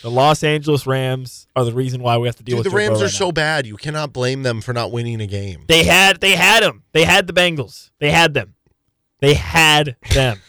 The 0.02 0.10
Los 0.10 0.44
Angeles 0.44 0.88
Rams 0.88 1.48
are 1.56 1.66
the 1.66 1.74
reason 1.74 2.02
why 2.02 2.18
we 2.18 2.28
have 2.28 2.36
to 2.38 2.44
deal 2.44 2.58
Dude, 2.58 2.66
with 2.66 2.66
the 2.66 2.70
Joe 2.72 2.78
Rams 2.78 2.90
Burrow 2.90 3.00
are 3.02 3.04
right 3.06 3.12
so 3.14 3.26
now. 3.26 3.32
bad. 3.32 3.68
You 3.68 3.78
cannot 3.78 4.12
blame 4.14 4.44
them 4.44 4.62
for 4.62 4.74
not 4.74 4.92
winning 4.92 5.22
a 5.22 5.28
game. 5.28 5.66
They 5.68 5.84
had 5.84 6.20
they 6.20 6.32
had 6.36 6.64
them. 6.64 6.84
They 6.94 7.04
had 7.04 7.28
the 7.28 7.34
Bengals. 7.34 7.92
They 8.00 8.10
had 8.12 8.34
them. 8.34 8.56
They 9.20 9.34
had 9.36 9.98
them. 10.14 10.40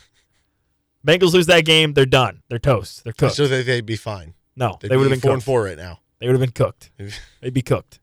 Bengals 1.07 1.33
lose 1.35 1.47
that 1.47 1.65
game, 1.65 1.93
they're 1.95 2.05
done. 2.05 2.43
They're 2.49 2.59
toast. 2.59 3.05
They're 3.05 3.13
cooked. 3.13 3.35
So 3.37 3.47
they, 3.47 3.63
they'd 3.63 3.87
be 3.87 3.97
fine. 3.97 4.35
No, 4.57 4.79
They'd 4.81 4.91
they 4.91 4.97
would 4.97 5.05
have 5.05 5.11
be 5.11 5.15
been 5.17 5.21
four 5.21 5.31
cooked. 5.31 5.35
and 5.35 5.45
four 5.45 5.63
right 5.65 5.77
now. 5.77 6.01
They 6.19 6.27
would 6.27 6.33
have 6.33 6.41
been 6.41 6.51
cooked. 6.53 6.91
They'd 7.41 7.53
be 7.55 7.63
cooked. 7.63 8.01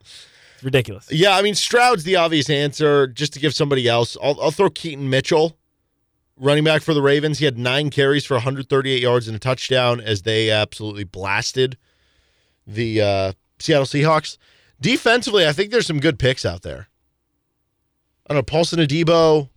It's 0.00 0.62
ridiculous. 0.62 1.10
Yeah, 1.10 1.36
I 1.36 1.42
mean 1.42 1.54
Stroud's 1.54 2.04
the 2.04 2.16
obvious 2.16 2.48
answer. 2.50 3.06
Just 3.06 3.32
to 3.34 3.40
give 3.40 3.54
somebody 3.54 3.88
else, 3.88 4.16
I'll, 4.22 4.40
I'll 4.40 4.50
throw 4.50 4.70
Keaton 4.70 5.08
Mitchell, 5.10 5.56
running 6.36 6.64
back 6.64 6.82
for 6.82 6.94
the 6.94 7.02
Ravens. 7.02 7.38
He 7.38 7.44
had 7.44 7.58
nine 7.58 7.90
carries 7.90 8.24
for 8.24 8.34
138 8.34 9.00
yards 9.02 9.26
and 9.26 9.36
a 9.36 9.40
touchdown 9.40 10.00
as 10.00 10.22
they 10.22 10.50
absolutely 10.50 11.04
blasted 11.04 11.76
the 12.66 13.00
uh, 13.00 13.32
Seattle 13.58 13.86
Seahawks. 13.86 14.36
Defensively, 14.80 15.46
I 15.46 15.52
think 15.52 15.70
there's 15.70 15.86
some 15.86 16.00
good 16.00 16.18
picks 16.18 16.44
out 16.44 16.62
there. 16.62 16.88
I 18.26 18.34
don't 18.34 18.38
know, 18.38 18.42
Paulson 18.42 18.78
Adebo. 18.78 19.48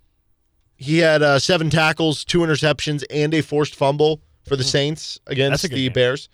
He 0.75 0.97
had 0.97 1.21
uh, 1.21 1.38
seven 1.39 1.69
tackles, 1.69 2.25
two 2.25 2.39
interceptions, 2.39 3.03
and 3.09 3.34
a 3.34 3.41
forced 3.41 3.75
fumble 3.75 4.21
for 4.46 4.56
the 4.56 4.64
Saints 4.64 5.20
against 5.28 5.62
the 5.64 5.70
game. 5.70 5.94
Bears. 5.94 6.30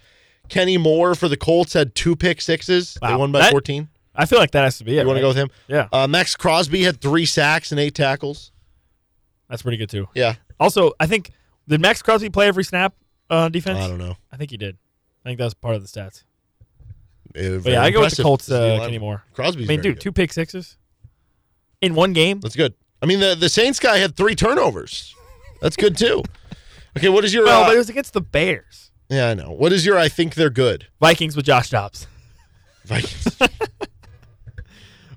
Kenny 0.47 0.77
Moore 0.77 1.13
for 1.15 1.27
the 1.27 1.37
Colts 1.37 1.73
had 1.73 1.93
two 1.93 2.15
pick 2.15 2.41
sixes. 2.41 2.97
They 3.01 3.13
won 3.15 3.31
by 3.31 3.39
That- 3.39 3.51
14. 3.51 3.87
I 4.15 4.25
feel 4.25 4.39
like 4.39 4.51
that 4.51 4.63
has 4.63 4.77
to 4.79 4.83
be 4.83 4.97
it. 4.97 5.01
You 5.01 5.07
want 5.07 5.17
to 5.17 5.21
go 5.21 5.27
with 5.29 5.37
him? 5.37 5.49
Yeah, 5.67 5.87
Uh, 5.93 6.05
Maxx 6.07 6.35
Crosby 6.35 6.83
had 6.83 6.99
three 6.99 7.25
sacks 7.25 7.71
and 7.71 7.79
eight 7.79 7.95
tackles. 7.95 8.51
that's 9.47 9.61
pretty 9.61 9.77
good 9.77 9.89
too. 9.89 10.07
Yeah. 10.13 10.35
Also, 10.59 10.91
I 10.99 11.05
think 11.05 11.31
did 11.67 11.79
Maxx 11.79 12.01
Crosby 12.01 12.29
play 12.29 12.47
every 12.47 12.63
snap 12.63 12.93
uh, 13.29 13.47
defense? 13.49 13.79
I 13.79 13.87
don't 13.87 13.97
know. 13.99 14.15
I 14.31 14.37
think 14.37 14.51
he 14.51 14.57
did. 14.57 14.77
I 15.23 15.29
think 15.29 15.37
that 15.37 15.45
was 15.45 15.53
part 15.53 15.75
of 15.75 15.81
the 15.81 15.87
stats. 15.87 16.23
But 17.33 17.71
yeah, 17.71 17.83
I 17.83 17.91
go 17.91 18.01
with 18.01 18.15
the 18.15 18.23
Colts. 18.23 18.49
Uh, 18.51 18.79
Kenny 18.81 18.97
Moore. 18.97 19.23
Crosby's 19.33 19.67
I 19.67 19.69
mean, 19.69 19.81
dude, 19.81 19.95
good. 19.97 20.01
two 20.01 20.11
pick 20.11 20.33
sixes 20.33 20.77
in 21.79 21.93
one 21.93 22.11
game. 22.13 22.39
That's 22.39 22.55
good. 22.55 22.73
I 23.01 23.05
mean, 23.05 23.19
the, 23.19 23.35
the 23.35 23.49
Saints 23.49 23.79
guy 23.79 23.97
had 23.99 24.15
three 24.17 24.35
turnovers. 24.35 25.15
That's 25.61 25.75
good 25.77 25.95
too. 25.95 26.23
Okay, 26.97 27.09
what 27.09 27.23
is 27.25 27.33
your? 27.33 27.45
Well, 27.45 27.63
uh, 27.63 27.67
but 27.67 27.75
it 27.75 27.77
was 27.77 27.89
against 27.89 28.13
the 28.13 28.21
Bears. 28.21 28.91
yeah, 29.09 29.29
I 29.29 29.33
know. 29.33 29.51
What 29.51 29.71
is 29.73 29.85
your? 29.85 29.97
I 29.97 30.09
think 30.09 30.35
they're 30.35 30.49
good. 30.49 30.87
Vikings 30.99 31.35
with 31.35 31.45
Josh 31.45 31.69
Dobbs. 31.69 32.07
Vikings. 32.85 33.37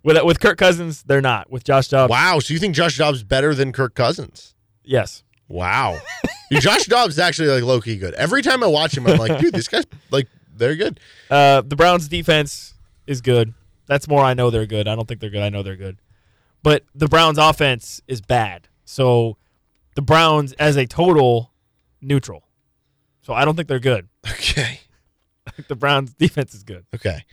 With 0.04 0.20
with 0.24 0.40
Kirk 0.40 0.58
Cousins, 0.58 1.04
they're 1.04 1.20
not. 1.20 1.48
With 1.48 1.62
Josh 1.62 1.86
Dobbs, 1.88 2.10
wow. 2.10 2.40
So 2.40 2.52
you 2.52 2.58
think 2.58 2.74
Josh 2.74 2.98
Dobbs 2.98 3.18
is 3.18 3.24
better 3.24 3.54
than 3.54 3.72
Kirk 3.72 3.94
Cousins? 3.94 4.54
yes. 4.84 5.22
Wow. 5.48 5.98
Josh 6.50 6.86
Dobbs 6.86 7.14
is 7.14 7.18
actually 7.18 7.48
like 7.48 7.62
low 7.62 7.78
key 7.80 7.98
good. 7.98 8.14
Every 8.14 8.40
time 8.40 8.64
I 8.64 8.66
watch 8.66 8.96
him, 8.96 9.06
I'm 9.06 9.18
like, 9.18 9.38
dude, 9.38 9.52
this 9.52 9.68
guy's 9.68 9.84
like 10.10 10.26
they're 10.56 10.74
good. 10.76 10.98
Uh, 11.30 11.60
the 11.60 11.76
Browns 11.76 12.08
defense 12.08 12.74
is 13.06 13.20
good. 13.20 13.52
That's 13.86 14.08
more 14.08 14.24
I 14.24 14.32
know 14.34 14.50
they're 14.50 14.66
good. 14.66 14.88
I 14.88 14.96
don't 14.96 15.06
think 15.06 15.20
they're 15.20 15.30
good. 15.30 15.42
I 15.42 15.50
know 15.50 15.62
they're 15.62 15.76
good. 15.76 15.98
But 16.62 16.84
the 16.94 17.06
Browns 17.06 17.36
offense 17.38 18.00
is 18.08 18.20
bad. 18.22 18.66
So 18.86 19.36
the 19.94 20.02
Browns 20.02 20.52
as 20.54 20.76
a 20.76 20.86
total 20.86 21.51
neutral. 22.02 22.44
So 23.22 23.32
I 23.32 23.44
don't 23.44 23.54
think 23.56 23.68
they're 23.68 23.78
good. 23.78 24.08
Okay. 24.32 24.80
the 25.68 25.74
Browns 25.76 26.12
defense 26.14 26.54
is 26.54 26.62
good. 26.62 26.84
Okay. 26.94 27.24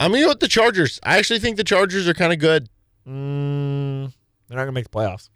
I'm 0.00 0.10
gonna 0.12 0.22
go 0.22 0.28
with 0.28 0.40
the 0.40 0.48
Chargers. 0.48 1.00
I 1.02 1.18
actually 1.18 1.40
think 1.40 1.56
the 1.56 1.64
Chargers 1.64 2.06
are 2.08 2.14
kind 2.14 2.32
of 2.32 2.38
good. 2.38 2.68
Mm, 3.06 4.12
they're 4.48 4.56
not 4.56 4.62
gonna 4.62 4.72
make 4.72 4.84
the 4.84 4.96
playoffs. 4.96 5.28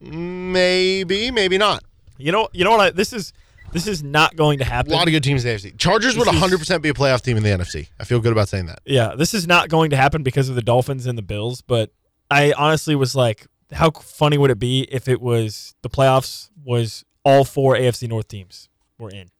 Maybe, 0.00 1.30
maybe 1.30 1.58
not. 1.58 1.84
You 2.18 2.32
know, 2.32 2.48
you 2.52 2.64
know 2.64 2.70
what? 2.72 2.80
I, 2.80 2.90
this 2.90 3.12
is 3.12 3.32
this 3.72 3.86
is 3.86 4.02
not 4.02 4.34
going 4.36 4.58
to 4.58 4.64
happen. 4.64 4.92
A 4.92 4.96
lot 4.96 5.06
of 5.06 5.12
good 5.12 5.22
teams 5.22 5.44
in 5.44 5.50
the 5.52 5.56
AFC. 5.70 5.78
Chargers 5.78 6.16
would 6.16 6.26
This 6.26 6.34
is- 6.34 6.68
100% 6.68 6.82
be 6.82 6.88
a 6.88 6.94
playoff 6.94 7.22
team 7.22 7.36
in 7.36 7.42
the 7.42 7.50
NFC. 7.50 7.88
I 8.00 8.04
feel 8.04 8.18
good 8.20 8.32
about 8.32 8.48
saying 8.48 8.66
that. 8.66 8.80
Yeah, 8.84 9.14
this 9.16 9.32
is 9.32 9.46
not 9.46 9.68
going 9.68 9.90
to 9.90 9.96
happen 9.96 10.22
because 10.24 10.48
of 10.48 10.54
the 10.56 10.62
Dolphins 10.62 11.06
and 11.06 11.16
the 11.16 11.22
Bills. 11.22 11.62
But 11.62 11.90
I 12.30 12.52
honestly 12.52 12.96
was 12.96 13.14
like, 13.14 13.46
how 13.70 13.90
funny 13.92 14.38
would 14.38 14.50
it 14.50 14.58
be 14.58 14.88
if 14.90 15.06
it 15.06 15.20
was 15.20 15.74
the 15.82 15.88
playoffs 15.88 16.48
was 16.64 17.04
all 17.24 17.44
four 17.44 17.74
AFC 17.76 18.08
North 18.08 18.28
teams 18.28 18.68
were 18.98 19.10
in. 19.10 19.30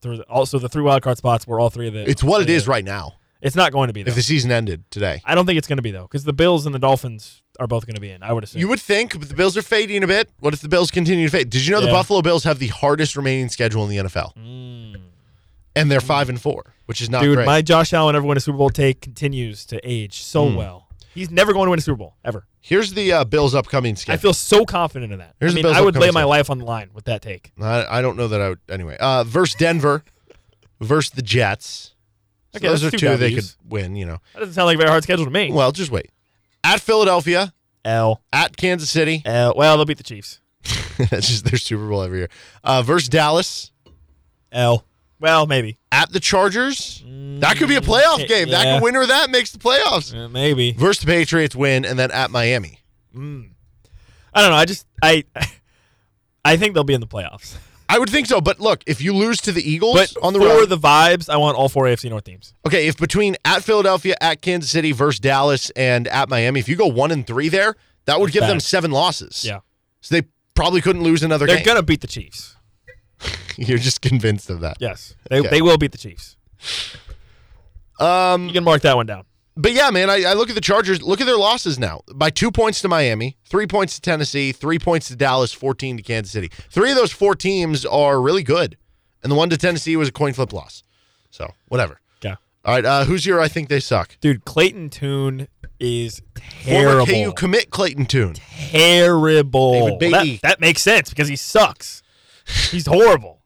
Through 0.00 0.22
also 0.28 0.58
the 0.58 0.68
three 0.68 0.82
wild 0.82 1.02
card 1.02 1.18
spots 1.18 1.46
were 1.46 1.58
all 1.58 1.70
three 1.70 1.88
of 1.88 1.94
the. 1.94 2.08
It's 2.08 2.22
what 2.22 2.40
it 2.42 2.48
is 2.50 2.68
right 2.68 2.84
now. 2.84 3.14
It's 3.40 3.54
not 3.56 3.70
going 3.72 3.86
to 3.88 3.92
be 3.92 4.02
though. 4.02 4.08
If 4.10 4.14
the 4.16 4.22
season 4.22 4.50
ended 4.50 4.82
today, 4.90 5.20
I 5.24 5.34
don't 5.36 5.46
think 5.46 5.58
it's 5.58 5.68
going 5.68 5.76
to 5.78 5.82
be 5.82 5.90
though 5.92 6.02
because 6.02 6.24
the 6.24 6.32
Bills 6.32 6.66
and 6.66 6.74
the 6.74 6.78
Dolphins 6.80 7.42
are 7.60 7.66
both 7.68 7.86
going 7.86 7.94
to 7.94 8.00
be 8.00 8.10
in. 8.10 8.22
I 8.22 8.32
would 8.32 8.42
assume. 8.44 8.60
you 8.60 8.68
would 8.68 8.80
think, 8.80 9.18
but 9.18 9.28
the 9.28 9.34
Bills 9.34 9.56
are 9.56 9.62
fading 9.62 10.02
a 10.02 10.06
bit. 10.08 10.28
What 10.40 10.54
if 10.54 10.60
the 10.60 10.68
Bills 10.68 10.90
continue 10.90 11.26
to 11.26 11.30
fade? 11.30 11.50
Did 11.50 11.64
you 11.66 11.72
know 11.72 11.80
the 11.80 11.86
Buffalo 11.88 12.20
Bills 12.22 12.44
have 12.44 12.58
the 12.58 12.66
hardest 12.68 13.16
remaining 13.16 13.48
schedule 13.48 13.84
in 13.84 13.90
the 13.90 13.96
NFL, 14.08 14.32
and 15.76 15.90
they're 15.90 16.00
five 16.00 16.28
and 16.28 16.40
four, 16.40 16.74
which 16.86 17.00
is 17.00 17.08
not 17.10 17.20
Mm. 17.22 17.24
Dude, 17.26 17.36
great. 17.36 17.46
my 17.46 17.62
Josh 17.62 17.92
Allen 17.92 18.16
ever 18.16 18.26
win 18.26 18.36
a 18.36 18.40
Super 18.40 18.58
Bowl 18.58 18.70
take 18.70 19.00
continues 19.00 19.64
to 19.66 19.80
age 19.88 20.22
so 20.22 20.48
Hmm. 20.48 20.56
well. 20.56 20.87
He's 21.14 21.30
never 21.30 21.52
going 21.52 21.66
to 21.66 21.70
win 21.70 21.78
a 21.78 21.82
Super 21.82 21.96
Bowl 21.96 22.14
ever. 22.24 22.46
Here's 22.60 22.92
the 22.92 23.12
uh, 23.12 23.24
Bills' 23.24 23.54
upcoming 23.54 23.96
schedule. 23.96 24.14
I 24.18 24.20
feel 24.20 24.32
so 24.34 24.64
confident 24.64 25.12
in 25.12 25.18
that. 25.18 25.34
Here's 25.40 25.52
I 25.52 25.54
the 25.54 25.56
mean, 25.56 25.62
Bills' 25.64 25.76
I 25.76 25.80
would 25.80 25.96
lay 25.96 26.08
my 26.08 26.20
schedule. 26.20 26.28
life 26.28 26.50
on 26.50 26.58
the 26.58 26.64
line 26.64 26.90
with 26.92 27.04
that 27.06 27.22
take. 27.22 27.52
I, 27.60 27.98
I 27.98 28.02
don't 28.02 28.16
know 28.16 28.28
that 28.28 28.40
I 28.40 28.48
would. 28.50 28.60
Anyway, 28.68 28.96
uh, 29.00 29.24
versus 29.24 29.54
Denver, 29.56 30.04
versus 30.80 31.10
the 31.12 31.22
Jets. 31.22 31.94
So 32.52 32.58
Okay, 32.58 32.68
those 32.68 32.82
are 32.84 32.90
two 32.90 32.96
two 32.98 33.16
they 33.16 33.34
could 33.34 33.44
win. 33.68 33.96
You 33.96 34.06
know. 34.06 34.18
That 34.34 34.40
doesn't 34.40 34.54
sound 34.54 34.66
like 34.66 34.76
a 34.76 34.78
very 34.78 34.90
hard 34.90 35.02
schedule 35.02 35.24
to 35.24 35.30
me. 35.30 35.52
Well, 35.52 35.72
just 35.72 35.90
wait. 35.90 36.10
At 36.64 36.80
Philadelphia, 36.80 37.52
L. 37.84 38.22
at 38.32 38.56
Kansas 38.56 38.90
City. 38.90 39.22
L. 39.24 39.54
Well, 39.56 39.76
they'll 39.76 39.84
beat 39.86 39.98
the 39.98 40.02
Chiefs. 40.02 40.40
That's 41.10 41.28
just 41.28 41.44
their 41.44 41.58
Super 41.58 41.88
Bowl 41.88 42.02
every 42.02 42.18
year. 42.18 42.28
Uh, 42.64 42.82
versus 42.82 43.08
Dallas, 43.08 43.70
L. 44.52 44.84
Well, 45.20 45.46
maybe. 45.46 45.78
at 45.92 46.10
the 46.12 46.20
Chargers. 46.20 47.02
That 47.40 47.56
could 47.56 47.68
be 47.68 47.76
a 47.76 47.80
playoff 47.80 48.18
Mm, 48.24 48.28
game. 48.28 48.48
That 48.50 48.64
could 48.74 48.82
winner 48.82 49.02
of 49.02 49.08
that 49.08 49.30
makes 49.30 49.52
the 49.52 49.58
playoffs. 49.58 50.14
Uh, 50.14 50.28
maybe. 50.28 50.72
Versus 50.72 51.04
the 51.04 51.06
Patriots 51.06 51.54
win, 51.54 51.84
and 51.84 51.98
then 51.98 52.10
at 52.10 52.30
Miami. 52.30 52.80
I 53.14 53.18
don't 54.42 54.50
know. 54.50 54.56
I 54.56 54.64
just 54.64 54.86
I 55.02 55.24
I 56.44 56.56
think 56.56 56.74
they'll 56.74 56.84
be 56.84 56.94
in 56.94 57.00
the 57.00 57.06
playoffs. 57.06 57.56
I 57.88 57.98
would 57.98 58.10
think 58.10 58.26
so, 58.26 58.40
but 58.42 58.60
look, 58.60 58.82
if 58.86 59.00
you 59.00 59.14
lose 59.14 59.40
to 59.42 59.52
the 59.52 59.62
Eagles 59.68 59.94
But 59.94 60.14
on 60.22 60.34
the 60.34 60.40
for 60.40 60.44
road, 60.46 60.68
the 60.68 60.76
vibes, 60.76 61.30
I 61.30 61.38
want 61.38 61.56
all 61.56 61.70
four 61.70 61.84
AFC 61.86 62.10
North 62.10 62.24
teams. 62.24 62.52
okay, 62.66 62.86
if 62.86 62.98
between 62.98 63.34
at 63.46 63.64
Philadelphia, 63.64 64.14
at 64.20 64.42
Kansas 64.42 64.70
City 64.70 64.92
versus 64.92 65.18
Dallas, 65.20 65.70
and 65.70 66.06
at 66.08 66.28
Miami, 66.28 66.60
if 66.60 66.68
you 66.68 66.76
go 66.76 66.86
one 66.86 67.10
and 67.10 67.26
three 67.26 67.48
there, 67.48 67.76
that 68.04 68.20
would 68.20 68.28
That's 68.28 68.40
give 68.40 68.46
them 68.46 68.60
seven 68.60 68.90
losses. 68.90 69.42
Yeah. 69.44 69.60
so 70.02 70.14
they 70.16 70.28
probably 70.54 70.82
couldn't 70.82 71.02
lose 71.02 71.22
another 71.22 71.46
game. 71.46 71.56
They're 71.56 71.64
game. 71.64 71.74
gonna 71.76 71.82
beat 71.82 72.02
the 72.02 72.06
Chiefs. 72.08 72.56
You're 73.56 73.78
just 73.78 74.00
convinced 74.02 74.50
of 74.50 74.60
that. 74.60 74.76
Yes. 74.80 75.14
They 75.30 75.40
Okay. 75.40 75.48
they 75.48 75.62
will 75.62 75.78
beat 75.78 75.92
the 75.92 75.98
Chiefs. 75.98 76.36
Um, 77.98 78.46
You 78.46 78.52
can 78.52 78.64
mark 78.64 78.82
that 78.82 78.96
one 78.96 79.06
down. 79.06 79.24
But 79.56 79.72
yeah, 79.72 79.90
man, 79.90 80.08
I, 80.08 80.22
I 80.22 80.32
look 80.34 80.48
at 80.50 80.54
the 80.54 80.60
Chargers. 80.60 81.02
Look 81.02 81.20
at 81.20 81.26
their 81.26 81.36
losses 81.36 81.80
now. 81.80 82.02
By 82.14 82.30
two 82.30 82.52
points 82.52 82.80
to 82.82 82.88
Miami, 82.88 83.36
three 83.44 83.66
points 83.66 83.96
to 83.96 84.00
Tennessee, 84.00 84.52
three 84.52 84.78
points 84.78 85.08
to 85.08 85.16
Dallas, 85.16 85.52
14 85.52 85.96
to 85.96 86.02
Kansas 86.04 86.30
City. 86.30 86.48
Three 86.70 86.90
of 86.90 86.96
those 86.96 87.10
four 87.10 87.34
teams 87.34 87.84
are 87.84 88.20
really 88.20 88.44
good. 88.44 88.76
And 89.24 89.32
the 89.32 89.36
one 89.36 89.50
to 89.50 89.56
Tennessee 89.56 89.96
was 89.96 90.08
a 90.10 90.12
coin 90.12 90.32
flip 90.32 90.52
loss. 90.52 90.84
So, 91.30 91.54
whatever. 91.66 92.00
Yeah. 92.22 92.36
All 92.64 92.74
right, 92.74 92.84
uh, 92.84 93.04
who's 93.04 93.26
your 93.26 93.40
I 93.40 93.48
think 93.48 93.68
they 93.68 93.80
suck? 93.80 94.16
Dude, 94.20 94.44
Clayton 94.44 94.90
Tune 94.90 95.48
is 95.80 96.22
terrible. 96.34 97.04
Former. 97.06 97.24
KU 97.30 97.32
commit 97.32 97.70
Clayton 97.70 98.06
Tune. 98.06 98.34
terrible. 98.34 99.98
That, 99.98 100.38
that 100.42 100.60
makes 100.60 100.82
sense 100.82 101.08
because 101.10 101.26
he 101.26 101.34
sucks. 101.36 102.04
He's 102.70 102.86
horrible. 102.86 103.40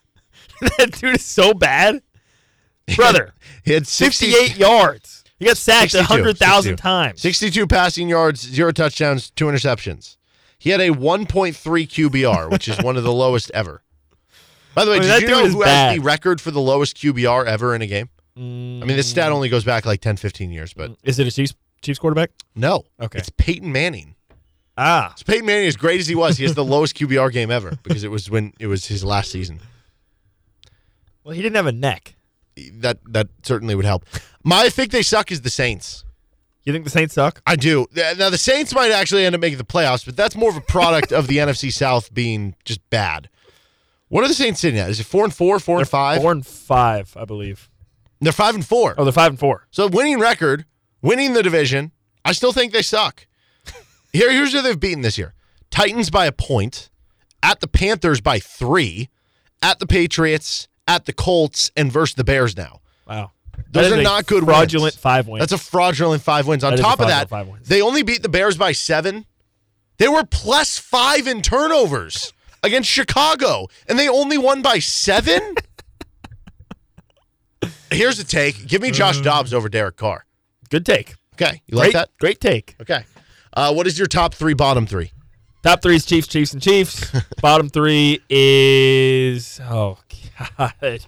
that 0.78 0.92
dude 0.92 1.16
is 1.16 1.24
so 1.24 1.54
bad. 1.54 2.02
Brother, 2.96 3.34
He 3.64 3.72
had 3.72 3.86
60 3.86 4.30
58 4.32 4.56
yards. 4.58 5.24
He 5.38 5.46
got 5.46 5.56
sacked 5.56 5.92
62, 5.92 6.12
100,000 6.12 6.76
times. 6.76 7.20
62 7.20 7.66
passing 7.66 8.08
yards, 8.08 8.40
zero 8.40 8.70
touchdowns, 8.70 9.30
two 9.30 9.46
interceptions. 9.46 10.16
He 10.58 10.70
had 10.70 10.80
a 10.80 10.90
1.3 10.90 11.26
QBR, 11.56 12.50
which 12.50 12.68
is 12.68 12.80
one 12.80 12.96
of 12.96 13.02
the 13.02 13.12
lowest 13.12 13.50
ever. 13.52 13.82
By 14.74 14.84
the 14.84 14.92
way, 14.92 14.98
I 14.98 15.00
mean, 15.00 15.08
did 15.08 15.22
you 15.22 15.28
know 15.28 15.48
who 15.48 15.62
has 15.62 15.96
the 15.96 16.00
record 16.00 16.40
for 16.40 16.50
the 16.52 16.60
lowest 16.60 16.96
QBR 16.96 17.46
ever 17.46 17.74
in 17.74 17.82
a 17.82 17.86
game? 17.86 18.08
I 18.36 18.40
mean, 18.40 18.86
this 18.86 19.10
stat 19.10 19.30
only 19.32 19.48
goes 19.48 19.64
back 19.64 19.84
like 19.84 20.00
10, 20.00 20.16
15 20.16 20.50
years, 20.50 20.72
but 20.72 20.92
mm, 20.92 20.96
Is 21.02 21.18
it 21.18 21.26
a 21.26 21.30
Chiefs, 21.30 21.54
Chiefs 21.82 21.98
quarterback? 21.98 22.30
no. 22.54 22.84
Okay. 23.00 23.18
It's 23.18 23.30
Peyton 23.36 23.70
Manning. 23.72 24.14
Ah. 24.84 25.14
So 25.16 25.24
Peyton 25.24 25.46
Manning, 25.46 25.68
as 25.68 25.76
great 25.76 26.00
as 26.00 26.08
he 26.08 26.14
was, 26.14 26.36
he 26.38 26.44
has 26.44 26.54
the 26.54 26.64
lowest 26.74 26.96
QBR 26.96 27.32
game 27.32 27.50
ever 27.50 27.78
because 27.82 28.02
it 28.02 28.10
was 28.10 28.28
when 28.28 28.52
it 28.58 28.66
was 28.66 28.86
his 28.86 29.04
last 29.04 29.30
season. 29.30 29.60
Well, 31.22 31.34
he 31.34 31.40
didn't 31.42 31.56
have 31.56 31.66
a 31.66 31.72
neck. 31.72 32.16
That 32.74 32.98
that 33.08 33.28
certainly 33.44 33.74
would 33.74 33.84
help. 33.84 34.04
My 34.42 34.62
I 34.62 34.68
think 34.68 34.90
they 34.90 35.02
suck 35.02 35.30
is 35.30 35.42
the 35.42 35.50
Saints. 35.50 36.04
You 36.64 36.72
think 36.72 36.84
the 36.84 36.90
Saints 36.90 37.14
suck? 37.14 37.40
I 37.46 37.56
do. 37.56 37.86
Now 37.94 38.28
the 38.28 38.38
Saints 38.38 38.74
might 38.74 38.90
actually 38.90 39.24
end 39.24 39.34
up 39.34 39.40
making 39.40 39.58
the 39.58 39.64
playoffs, 39.64 40.04
but 40.04 40.16
that's 40.16 40.36
more 40.36 40.50
of 40.50 40.56
a 40.56 40.60
product 40.60 41.12
of 41.12 41.28
the 41.28 41.36
NFC 41.38 41.72
South 41.72 42.12
being 42.12 42.54
just 42.64 42.80
bad. 42.90 43.28
What 44.08 44.24
are 44.24 44.28
the 44.28 44.34
Saints 44.34 44.60
sitting 44.60 44.78
at? 44.78 44.90
Is 44.90 45.00
it 45.00 45.06
four 45.06 45.24
and 45.24 45.32
four, 45.32 45.58
four 45.58 45.78
and 45.78 45.88
five? 45.88 46.20
Four 46.20 46.32
and 46.32 46.44
five, 46.46 47.16
I 47.16 47.24
believe. 47.24 47.70
They're 48.20 48.32
five 48.32 48.54
and 48.54 48.66
four. 48.66 48.94
Oh, 48.98 49.04
they're 49.04 49.12
five 49.12 49.30
and 49.30 49.38
four. 49.38 49.66
So 49.70 49.86
winning 49.86 50.18
record, 50.18 50.66
winning 51.00 51.32
the 51.32 51.42
division. 51.42 51.92
I 52.24 52.32
still 52.32 52.52
think 52.52 52.72
they 52.72 52.82
suck. 52.82 53.26
Here, 54.12 54.30
here's 54.32 54.52
who 54.52 54.62
they've 54.62 54.78
beaten 54.78 55.02
this 55.02 55.18
year: 55.18 55.34
Titans 55.70 56.10
by 56.10 56.26
a 56.26 56.32
point, 56.32 56.90
at 57.42 57.60
the 57.60 57.68
Panthers 57.68 58.20
by 58.20 58.38
three, 58.38 59.08
at 59.62 59.78
the 59.78 59.86
Patriots, 59.86 60.68
at 60.86 61.06
the 61.06 61.12
Colts 61.12 61.70
and 61.76 61.90
versus 61.90 62.14
the 62.14 62.24
Bears 62.24 62.56
now. 62.56 62.80
Wow. 63.08 63.30
Those 63.70 63.90
That 63.90 63.98
are 64.00 64.02
not 64.02 64.26
good 64.26 64.44
fraudulent 64.44 64.94
wins. 64.94 65.00
five 65.00 65.28
wins. 65.28 65.40
That's 65.40 65.52
a 65.52 65.58
fraudulent 65.58 66.22
five 66.22 66.46
wins. 66.46 66.62
On 66.62 66.74
That 66.76 66.82
top 66.82 67.00
of 67.00 67.08
that, 67.08 67.30
they 67.64 67.80
only 67.80 68.02
beat 68.02 68.22
the 68.22 68.28
Bears 68.28 68.56
by 68.58 68.72
seven. 68.72 69.24
They 69.96 70.08
were 70.08 70.24
plus 70.24 70.78
five 70.78 71.26
in 71.26 71.40
turnovers 71.42 72.32
against 72.62 72.90
Chicago, 72.90 73.68
and 73.88 73.98
they 73.98 74.08
only 74.08 74.36
won 74.36 74.60
by 74.62 74.78
seven. 74.78 75.54
Here's 77.90 78.18
the 78.18 78.24
take: 78.24 78.66
Give 78.66 78.82
me 78.82 78.90
Josh 78.90 79.20
Uh. 79.20 79.22
Dobbs 79.22 79.54
over 79.54 79.68
Derek 79.68 79.96
Carr. 79.96 80.24
good 80.70 80.84
take. 80.84 81.14
Okay, 81.34 81.62
you 81.66 81.76
like 81.76 81.86
great, 81.86 81.92
that? 81.94 82.08
great 82.18 82.40
take. 82.40 82.76
Okay. 82.80 83.04
Uh, 83.54 83.72
what 83.72 83.86
is 83.86 83.98
your 83.98 84.08
top 84.08 84.34
three, 84.34 84.54
bottom 84.54 84.86
three? 84.86 85.12
Top 85.62 85.80
three 85.82 85.96
is 85.96 86.04
Chiefs, 86.04 86.26
Chiefs, 86.28 86.52
and 86.52 86.60
Chiefs. 86.62 87.12
Bottom 87.40 87.68
three 87.68 88.20
is 88.28 89.60
oh 89.62 89.96
god, 90.36 90.48
A 90.58 90.64
lot 90.64 90.74
of 90.82 91.06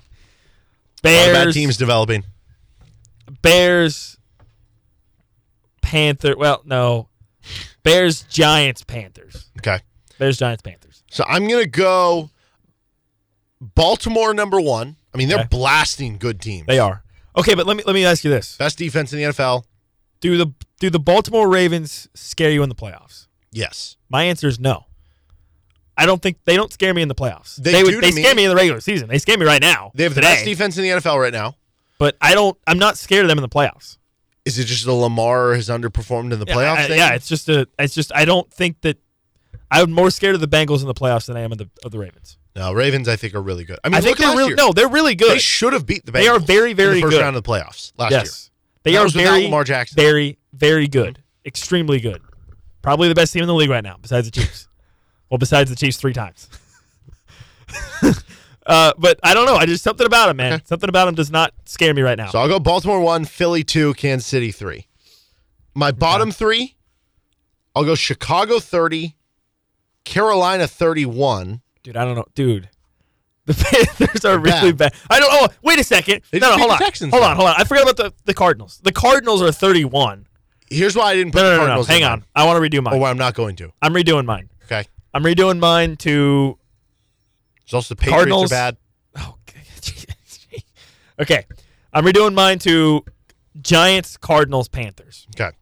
Bears, 1.03 1.33
bad 1.33 1.53
teams 1.53 1.77
developing. 1.77 2.23
Bears, 3.43 4.17
Panther. 5.83 6.37
Well, 6.37 6.63
no, 6.65 7.09
Bears, 7.83 8.23
Giants, 8.23 8.85
Panthers. 8.85 9.47
Okay. 9.59 9.81
Bears, 10.19 10.39
Giants, 10.39 10.63
Panthers. 10.63 11.03
So 11.11 11.25
I'm 11.27 11.49
gonna 11.49 11.67
go 11.67 12.31
Baltimore 13.61 14.35
number 14.35 14.61
one. 14.61 14.97
I 15.13 15.19
mean, 15.19 15.29
they're 15.29 15.41
Okay. 15.41 15.49
blasting 15.51 16.19
good 16.19 16.41
teams. 16.41 16.67
They 16.69 16.79
are 16.79 17.03
okay, 17.37 17.55
but 17.55 17.67
let 17.67 17.77
me 17.77 17.83
let 17.87 17.95
me 17.95 18.05
ask 18.05 18.23
you 18.23 18.31
this: 18.31 18.57
Best 18.57 18.79
defense 18.79 19.13
in 19.13 19.19
the 19.19 19.25
NFL. 19.25 19.65
Do 20.21 20.37
the 20.37 20.53
do 20.85 20.91
the 20.91 20.99
Baltimore 21.01 21.49
Ravens 21.49 22.09
scare 22.15 22.51
you 22.51 22.63
in 22.63 22.69
the 22.69 22.75
playoffs? 22.75 23.27
Yes. 23.51 23.97
My 24.09 24.25
answer 24.25 24.49
is 24.49 24.59
no. 24.61 24.87
I 25.97 26.07
don't 26.07 26.21
think 26.21 26.39
they 26.45 26.57
don't 26.57 26.73
scare 26.73 26.93
me 26.93 27.03
in 27.03 27.09
the 27.09 27.15
playoffs. 27.15 27.57
They 27.57 27.73
they 27.73 27.83
do 27.85 27.93
to 27.93 28.01
they 28.01 28.13
me. 28.13 28.23
scare 28.23 28.35
me 28.35 28.45
in 28.45 28.51
the 28.51 28.57
regular 28.57 28.81
season. 28.81 29.09
They 29.09 29.19
scare 29.19 29.39
me 29.39 29.47
right 29.47 29.63
now. 29.63 29.93
They 29.95 30.03
have 30.05 30.15
the 30.15 30.21
best 30.23 30.45
defense 30.45 30.77
in 30.77 30.83
the 30.83 30.89
NFL 30.91 31.21
right 31.21 31.33
now. 31.33 31.57
but 31.99 32.17
I 32.21 32.35
don't. 32.35 32.59
I'm 32.67 32.79
not 32.79 32.99
scared 32.99 33.25
of 33.25 33.29
them 33.29 33.39
in 33.39 33.43
the 33.43 33.49
playoffs. 33.49 33.99
Is 34.45 34.59
it 34.59 34.65
just 34.65 34.85
the 34.85 34.93
Lamar 34.93 35.55
has 35.55 35.69
underperformed 35.69 36.33
in 36.33 36.39
the 36.41 36.45
Yeah, 36.49 36.55
playoffs? 36.55 36.77
I- 36.79 36.87
thing? 36.89 36.99
yeah, 36.99 37.15
it's 37.15 37.29
just 37.29 37.49
a. 37.49 37.69
It's 37.79 37.95
just 37.95 38.13
I 38.15 38.25
don't 38.25 38.53
think 38.53 38.81
that. 38.83 38.99
I'm 39.71 39.91
more 39.93 40.11
scared 40.11 40.35
of 40.35 40.41
the 40.41 40.49
Bengals 40.49 40.81
in 40.83 40.87
the 40.87 40.95
playoffs 40.95 41.27
than 41.27 41.37
I 41.37 41.41
am 41.41 41.51
of 41.53 41.59
the 41.59 41.69
of 41.85 41.91
the 41.93 41.99
Ravens. 41.99 42.37
no, 42.57 42.73
Ravens 42.73 43.09
I 43.09 43.15
think 43.17 43.35
are 43.35 43.41
really 43.43 43.65
good. 43.65 43.79
I 43.85 43.89
mean, 43.89 43.97
I 43.97 44.01
think 44.01 44.19
they're 44.19 44.37
really 44.37 44.49
year. 44.49 44.57
no, 44.57 44.73
they're 44.73 44.89
really 44.89 45.15
good. 45.15 45.31
They 45.31 45.39
should 45.39 45.73
have 45.73 45.87
beat 45.87 46.05
the 46.07 46.13
Bengals. 46.13 46.15
They 46.23 46.29
are 46.29 46.39
very, 46.41 46.71
in 46.73 46.77
very 46.77 46.95
the 46.97 47.01
first 47.03 47.13
good. 47.17 47.23
round 47.23 47.37
of 47.37 47.43
the 47.45 47.49
playoffs 47.49 47.93
last 47.97 48.11
year. 48.13 48.23
they 48.83 48.93
That 48.93 48.99
are 49.07 49.09
very 49.09 49.45
Lamar 49.45 49.65
Jackson. 49.65 49.97
very, 49.97 50.39
very 50.55 50.89
good, 50.89 51.23
extremely 51.45 52.01
good. 52.01 52.23
Probably 52.83 53.09
the 53.09 53.15
best 53.15 53.33
team 53.33 53.43
in 53.43 53.49
the 53.49 53.55
league 53.55 53.71
right 53.71 53.83
now, 53.85 53.97
besides 54.01 54.31
the 54.31 54.41
Chiefs. 54.41 54.69
well, 55.31 55.39
besides 55.39 55.71
the 55.71 55.77
Chiefs 55.77 55.97
three 55.97 56.13
times. 56.13 56.49
uh, 58.67 58.93
but 58.99 59.19
I 59.23 59.35
don't 59.35 59.47
know. 59.47 59.57
I 59.57 59.67
just 59.67 59.83
something 59.83 60.07
about 60.07 60.29
him, 60.31 60.37
man. 60.37 60.65
Something 60.65 60.89
about 60.89 61.09
him 61.09 61.15
does 61.15 61.31
not 61.31 61.55
scare 61.65 61.95
me 61.95 62.03
right 62.03 62.19
now. 62.19 62.31
So 62.31 62.39
I'll 62.39 62.49
go 62.49 62.61
Baltimore 62.61 63.01
one, 63.01 63.25
Philly 63.25 63.65
two, 63.65 63.95
Kansas 63.95 64.27
City 64.27 64.53
three. 64.53 64.87
My 65.75 65.91
bottom 65.91 66.31
three, 66.31 66.77
I'll 67.75 67.85
go 67.85 67.95
Chicago 67.95 68.59
thirty, 68.59 69.17
Carolina 70.05 70.69
thirty-one. 70.69 71.63
dude, 71.83 71.97
I 71.97 72.05
don't 72.05 72.17
know, 72.17 72.27
dude. 72.35 72.69
The 73.47 73.53
Panthers 73.53 74.25
are 74.25 74.39
really 74.39 74.73
bad. 74.73 74.93
bad. 74.93 74.95
I 75.11 75.19
don't. 75.21 75.29
Oh, 75.31 75.49
wait 75.63 75.79
a 75.79 75.85
second. 75.85 76.23
They 76.31 76.39
no, 76.39 76.51
no, 76.53 76.59
hold 76.59 76.71
on. 76.71 76.79
Texans, 76.79 77.13
hold 77.13 77.23
though. 77.23 77.29
on, 77.29 77.37
hold 77.37 77.49
on. 77.51 77.55
I 77.59 77.65
forgot 77.65 77.83
about 77.83 77.97
the, 77.99 78.15
the 78.25 78.33
Cardinals. 78.33 78.81
The 78.83 78.91
Cardinals 78.93 79.43
are 79.43 79.53
31. 79.53 80.27
Here's 80.75 80.97
why 80.97 81.11
I 81.11 81.15
didn't 81.15 81.33
put 81.33 81.43
No, 81.43 81.51
the 81.51 81.57
no, 81.57 81.67
no, 81.67 81.75
no. 81.77 81.83
Hang 81.85 82.05
on. 82.05 82.25
I 82.35 82.45
want 82.45 82.63
to 82.63 82.69
redo 82.69 82.83
mine. 82.83 82.95
Or 82.95 82.99
why 82.99 83.11
I'm 83.11 83.19
not 83.19 83.35
going 83.35 83.57
to. 83.57 83.73
I'm 83.83 83.95
redoing 83.95 84.25
mine. 84.25 84.51
Okay. 84.65 84.85
I'm 85.13 85.23
redoing 85.23 85.59
mine 85.59 85.97
to. 85.99 86.59
There's 87.65 87.75
also 87.75 87.95
the 87.95 88.01
Patriots 88.01 88.17
Cardinals- 88.17 88.53
are 88.53 88.55
bad. 88.55 88.77
Oh, 89.17 89.37
okay. 89.49 90.63
okay. 91.21 91.47
I'm 91.93 92.05
redoing 92.05 92.35
mine 92.35 92.59
to 92.61 93.05
Giants, 93.61 94.17
Cardinals, 94.17 94.69
Panthers. 94.69 95.27
Okay. 95.37 95.57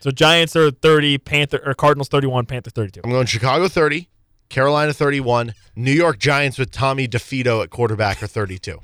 So 0.00 0.10
Giants 0.10 0.56
are 0.56 0.70
30, 0.70 1.18
Panther 1.18 1.60
or 1.64 1.74
Cardinals 1.74 2.08
31, 2.08 2.46
Panther 2.46 2.70
32. 2.70 3.00
I'm 3.04 3.10
going 3.10 3.26
Chicago 3.26 3.68
30, 3.68 4.08
Carolina 4.48 4.92
31, 4.92 5.52
New 5.74 5.92
York 5.92 6.18
Giants 6.18 6.58
with 6.58 6.70
Tommy 6.70 7.08
DeFito 7.08 7.62
at 7.62 7.70
quarterback 7.70 8.22
are 8.22 8.26
32. 8.26 8.78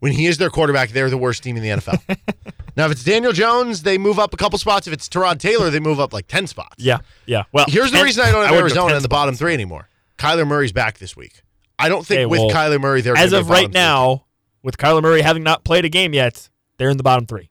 When 0.00 0.12
he 0.12 0.26
is 0.26 0.38
their 0.38 0.50
quarterback, 0.50 0.90
they're 0.90 1.10
the 1.10 1.18
worst 1.18 1.42
team 1.42 1.56
in 1.56 1.62
the 1.62 1.70
NFL. 1.70 2.00
now, 2.76 2.86
if 2.86 2.92
it's 2.92 3.02
Daniel 3.02 3.32
Jones, 3.32 3.82
they 3.82 3.98
move 3.98 4.18
up 4.18 4.32
a 4.32 4.36
couple 4.36 4.58
spots. 4.58 4.86
If 4.86 4.92
it's 4.92 5.08
Tyrod 5.08 5.38
Taylor, 5.40 5.70
they 5.70 5.80
move 5.80 5.98
up 5.98 6.12
like 6.12 6.28
10 6.28 6.46
spots. 6.46 6.76
Yeah, 6.78 6.98
yeah. 7.26 7.44
Well, 7.52 7.66
Here's 7.68 7.90
the 7.90 8.02
reason 8.02 8.24
I 8.24 8.30
don't 8.30 8.42
have 8.44 8.52
go 8.52 8.58
Arizona 8.60 8.88
10 8.90 8.96
in 8.98 9.02
the 9.02 9.08
bottom 9.08 9.34
spots. 9.34 9.40
three 9.40 9.54
anymore. 9.54 9.88
Kyler 10.16 10.46
Murray's 10.46 10.72
back 10.72 10.98
this 10.98 11.16
week. 11.16 11.42
I 11.78 11.88
don't 11.88 12.06
think 12.06 12.18
Okay, 12.18 12.26
with 12.26 12.40
well, 12.40 12.50
Kyler 12.50 12.80
Murray, 12.80 13.00
they're 13.00 13.16
As 13.16 13.32
of 13.32 13.50
right 13.50 13.70
now, 13.72 14.26
with 14.62 14.76
Kyler 14.78 15.02
Murray 15.02 15.22
having 15.22 15.42
not 15.42 15.64
played 15.64 15.84
a 15.84 15.88
game 15.88 16.12
yet, 16.12 16.48
they're 16.76 16.90
in 16.90 16.96
the 16.96 17.02
bottom 17.02 17.26
three. 17.26 17.42
three. 17.42 17.50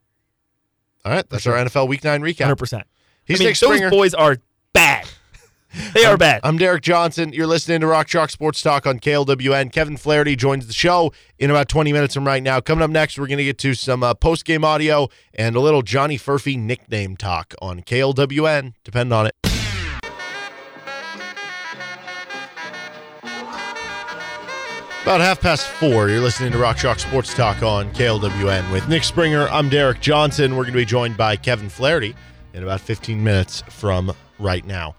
All 1.05 1.11
right, 1.11 1.29
that's 1.29 1.47
our 1.47 1.55
NFL 1.55 1.87
Week 1.87 2.03
Nine 2.03 2.21
recap. 2.21 2.53
100%. 2.53 2.83
He's 3.25 3.39
I 3.39 3.43
mean, 3.43 3.47
Nick 3.49 3.55
Springer. 3.57 3.89
those 3.89 3.97
boys 3.97 4.13
are 4.13 4.37
bad. 4.73 5.07
They 5.93 6.05
are 6.05 6.17
bad. 6.17 6.41
I'm 6.43 6.57
Derek 6.57 6.81
Johnson. 6.83 7.33
You're 7.33 7.47
listening 7.47 7.81
to 7.81 7.87
Rock 7.87 8.07
Chalk 8.07 8.29
Sports 8.29 8.61
Talk 8.61 8.85
on 8.85 8.99
KLWN. 8.99 9.71
Kevin 9.71 9.97
Flaherty 9.97 10.35
joins 10.35 10.67
the 10.67 10.73
show 10.73 11.11
in 11.39 11.49
about 11.49 11.69
20 11.69 11.93
minutes 11.93 12.13
from 12.13 12.25
right 12.25 12.43
now. 12.43 12.59
Coming 12.59 12.83
up 12.83 12.89
next, 12.89 13.17
we're 13.17 13.27
going 13.27 13.37
to 13.37 13.43
get 13.43 13.57
to 13.59 13.73
some 13.73 14.03
uh, 14.03 14.13
post 14.13 14.45
game 14.45 14.63
audio 14.63 15.07
and 15.33 15.55
a 15.55 15.59
little 15.59 15.81
Johnny 15.81 16.17
Furphy 16.17 16.57
nickname 16.57 17.15
talk 17.17 17.53
on 17.61 17.81
KLWN. 17.81 18.73
Depend 18.83 19.13
on 19.13 19.27
it. 19.27 19.35
About 25.03 25.21
half 25.21 25.39
past 25.39 25.65
four, 25.65 26.09
you're 26.09 26.19
listening 26.19 26.51
to 26.51 26.57
Rock 26.57 26.75
Chalk 26.75 26.99
Sports 26.99 27.33
Talk 27.33 27.63
on 27.63 27.93
KLWN 27.93 28.69
with 28.73 28.89
Nick 28.89 29.05
Springer. 29.05 29.47
I'm 29.47 29.69
Derek 29.69 30.01
Johnson. 30.01 30.57
We're 30.57 30.63
going 30.63 30.73
to 30.73 30.79
be 30.79 30.85
joined 30.85 31.15
by 31.15 31.37
Kevin 31.37 31.69
Flaherty 31.69 32.13
in 32.53 32.61
about 32.61 32.81
15 32.81 33.23
minutes 33.23 33.63
from 33.69 34.11
right 34.37 34.65
now. 34.65 34.95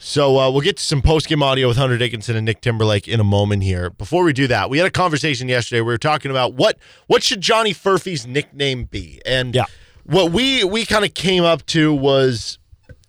So 0.00 0.38
uh, 0.38 0.50
we'll 0.50 0.60
get 0.60 0.76
to 0.76 0.82
some 0.82 1.02
post-game 1.02 1.42
audio 1.42 1.66
with 1.66 1.76
Hunter 1.76 1.98
Dickinson 1.98 2.36
and 2.36 2.44
Nick 2.46 2.60
Timberlake 2.60 3.08
in 3.08 3.18
a 3.18 3.24
moment 3.24 3.64
here. 3.64 3.90
Before 3.90 4.22
we 4.22 4.32
do 4.32 4.46
that, 4.46 4.70
we 4.70 4.78
had 4.78 4.86
a 4.86 4.90
conversation 4.92 5.48
yesterday. 5.48 5.80
We 5.80 5.86
were 5.86 5.98
talking 5.98 6.30
about 6.30 6.54
what 6.54 6.78
what 7.08 7.22
should 7.24 7.40
Johnny 7.40 7.74
Furphy's 7.74 8.26
nickname 8.26 8.84
be, 8.84 9.20
and 9.26 9.54
Yeah. 9.56 9.64
what 10.04 10.30
we 10.30 10.62
we 10.62 10.86
kind 10.86 11.04
of 11.04 11.14
came 11.14 11.42
up 11.42 11.66
to 11.66 11.92
was 11.92 12.58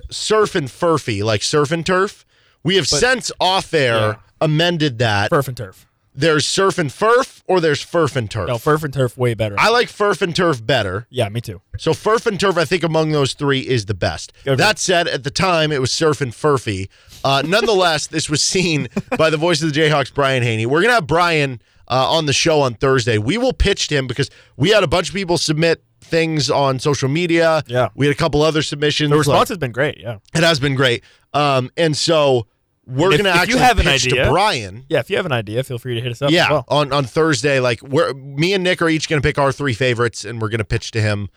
Surf 0.10 0.56
and 0.56 0.68
Furphy, 0.68 1.24
like 1.24 1.44
surf 1.44 1.72
and 1.72 1.86
turf. 1.86 2.26
We 2.64 2.76
have 2.78 2.88
since 2.88 3.32
off 3.40 3.72
air 3.74 3.94
Yeah. 4.00 4.16
amended 4.42 4.98
that. 4.98 5.30
Furf 5.30 5.48
and 5.48 5.56
turf. 5.56 5.86
There's 6.16 6.46
surf 6.46 6.78
and 6.78 6.90
furf, 6.90 7.44
or 7.48 7.62
there's 7.62 7.86
furf 7.86 8.16
and 8.16 8.30
turf. 8.30 8.48
No, 8.48 8.56
Furf 8.56 8.84
and 8.84 8.94
turf 8.94 9.18
way 9.18 9.34
better. 9.36 9.56
I 9.58 9.70
like 9.70 9.88
furf 9.88 10.22
and 10.22 10.36
turf 10.36 10.66
better. 10.66 11.08
yeah, 11.10 11.30
me 11.30 11.40
too. 11.40 11.62
So 11.78 11.92
Furf 11.94 12.26
and 12.26 12.38
Turf, 12.40 12.58
I 12.58 12.66
think 12.66 12.84
among 12.84 13.12
those 13.12 13.34
three 13.34 13.60
is 13.62 13.86
the 13.86 13.94
best. 13.94 14.34
That 14.44 14.80
said, 14.80 15.08
at 15.08 15.24
the 15.24 15.30
time 15.32 15.72
it 15.72 15.80
was 15.80 15.92
Surf 15.92 16.20
and 16.20 16.34
Furphy. 16.34 16.90
Uh, 17.24 17.42
nonetheless, 17.46 18.08
this 18.08 18.30
was 18.30 18.42
seen 18.42 18.90
by 19.18 19.30
the 19.30 19.38
voice 19.38 19.62
of 19.62 19.72
the 19.74 19.80
Jayhawks, 19.80 20.14
Brian 20.14 20.44
Hanni. 20.44 20.66
We're 20.66 20.82
gonna 20.82 20.96
have 20.96 21.08
Brian 21.08 21.62
uh, 21.88 22.12
on 22.12 22.26
the 22.26 22.34
show 22.34 22.60
on 22.62 22.74
Thursday. 22.74 23.18
We 23.18 23.38
will 23.38 23.54
pitch 23.54 23.88
to 23.90 23.96
him 23.96 24.08
because 24.08 24.30
we 24.58 24.72
had 24.72 24.84
a 24.84 24.88
bunch 24.88 25.10
of 25.10 25.16
people 25.16 25.38
submit 25.38 25.84
things 26.02 26.50
on 26.50 26.80
social 26.80 27.08
media. 27.08 27.64
Yeah. 27.68 27.90
we 27.96 28.08
had 28.08 28.16
a 28.16 28.18
couple 28.18 28.42
other 28.42 28.62
submissions. 28.62 29.10
The 29.12 29.18
response 29.18 29.50
has 29.50 29.58
been 29.58 29.72
great. 29.72 29.98
Yeah. 30.00 30.18
it 30.34 30.44
has 30.44 30.60
been 30.60 30.76
great. 30.76 31.04
Um, 31.34 31.72
and 31.78 31.96
so 31.96 32.48
we're 32.90 33.12
If- 33.14 33.18
gonna 33.18 33.30
if 33.30 33.36
you 33.36 33.42
actually 33.42 33.60
have 33.60 33.80
an 33.80 33.86
pitch 33.86 34.08
idea- 34.08 34.26
to 34.26 34.32
Brian. 34.32 34.86
Yeah, 34.90 35.00
if 35.00 35.10
you 35.10 35.18
have 35.18 35.26
an 35.26 35.32
idea, 35.32 35.64
feel 35.64 35.78
free 35.78 35.96
to 35.96 36.02
hit 36.02 36.12
us 36.12 36.22
up. 36.22 36.32
Yeah, 36.32 36.46
as 36.46 36.50
well. 36.50 36.66
on 36.68 36.92
on 36.92 37.06
Thursday, 37.06 37.60
like 37.60 37.82
we're 37.82 38.14
me 38.14 38.54
and 38.54 38.64
Nick 38.64 38.82
are 38.82 38.90
each 38.90 39.08
going 39.10 39.22
to 39.22 39.28
pick 39.28 39.38
our 39.38 39.52
three 39.52 39.74
favorites, 39.74 40.26
and 40.26 40.42
we're 40.42 40.50
going 40.50 40.60
to 40.60 40.66
pitch 40.66 40.92
to 40.92 41.02
him, 41.02 41.30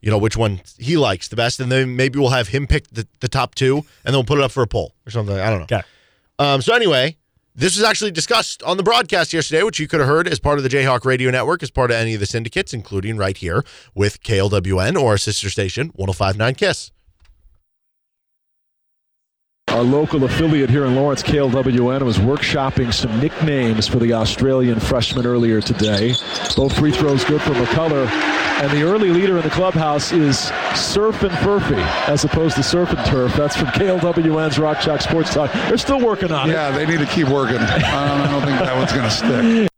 you 0.00 0.10
know, 0.10 0.18
which 0.18 0.36
one 0.36 0.60
he 0.78 0.96
likes 0.96 1.28
the 1.28 1.36
best, 1.36 1.60
and 1.60 1.70
then 1.70 1.96
maybe 1.96 2.18
we'll 2.18 2.30
have 2.30 2.48
him 2.48 2.66
pick 2.66 2.88
the, 2.90 3.06
the 3.20 3.28
top 3.28 3.54
two, 3.54 3.76
and 4.04 4.12
then 4.12 4.14
we'll 4.14 4.24
put 4.24 4.38
it 4.38 4.44
up 4.44 4.52
for 4.52 4.62
a 4.62 4.66
poll 4.66 4.94
or 5.06 5.10
something. 5.10 5.38
I 5.38 5.50
don't 5.50 5.58
know. 5.70 5.76
Okay. 5.76 5.82
Um. 6.38 6.62
So 6.62 6.74
anyway, 6.74 7.16
this 7.54 7.76
was 7.76 7.84
actually 7.84 8.12
discussed 8.12 8.62
on 8.62 8.76
the 8.76 8.82
broadcast 8.82 9.32
yesterday, 9.32 9.62
which 9.62 9.78
you 9.80 9.88
could 9.88 10.00
have 10.00 10.08
heard 10.08 10.28
as 10.28 10.38
part 10.38 10.58
of 10.58 10.62
the 10.62 10.70
Jayhawk 10.70 11.04
Radio 11.04 11.30
Network, 11.30 11.62
as 11.62 11.70
part 11.70 11.90
of 11.90 11.96
any 11.96 12.14
of 12.14 12.20
the 12.20 12.26
syndicates, 12.26 12.72
including 12.72 13.16
right 13.16 13.36
here 13.36 13.64
with 13.94 14.22
KLWN 14.22 14.96
or 15.00 15.10
our 15.12 15.18
sister 15.18 15.50
station, 15.50 15.90
105.9 15.98 16.56
Kiss. 16.56 16.92
Our 19.70 19.82
local 19.84 20.24
affiliate 20.24 20.68
here 20.68 20.84
in 20.84 20.96
Lawrence, 20.96 21.22
KLWN, 21.22 22.02
was 22.02 22.18
workshopping 22.18 22.92
some 22.92 23.20
nicknames 23.20 23.86
for 23.86 23.98
the 24.00 24.12
Australian 24.14 24.80
freshman 24.80 25.24
earlier 25.26 25.60
today. 25.60 26.14
Both 26.56 26.76
free 26.76 26.90
throws 26.90 27.22
good 27.24 27.40
for 27.40 27.52
McCullar. 27.52 28.06
And 28.60 28.70
the 28.72 28.82
early 28.82 29.10
leader 29.10 29.36
in 29.36 29.42
the 29.44 29.50
clubhouse 29.50 30.10
is 30.10 30.38
Surf 30.74 31.22
and 31.22 31.30
Furphy, 31.30 31.80
as 32.08 32.24
opposed 32.24 32.56
to 32.56 32.64
Surf 32.64 32.90
and 32.90 33.06
Turf. 33.06 33.34
That's 33.36 33.56
from 33.56 33.68
KLWN's 33.68 34.58
Rock 34.58 34.80
Chalk 34.80 35.00
Sports 35.02 35.32
Talk. 35.32 35.52
They're 35.52 35.78
still 35.78 36.00
working 36.04 36.32
on 36.32 36.50
it. 36.50 36.54
Yeah, 36.54 36.72
they 36.72 36.84
need 36.84 36.98
to 36.98 37.06
keep 37.06 37.28
working. 37.28 37.58
I 37.58 37.78
don't, 37.78 38.20
I 38.26 38.30
don't 38.30 38.42
think 38.44 38.58
that 38.58 38.76
one's 38.76 38.92
going 38.92 39.04
to 39.04 39.10
stick. 39.10 39.70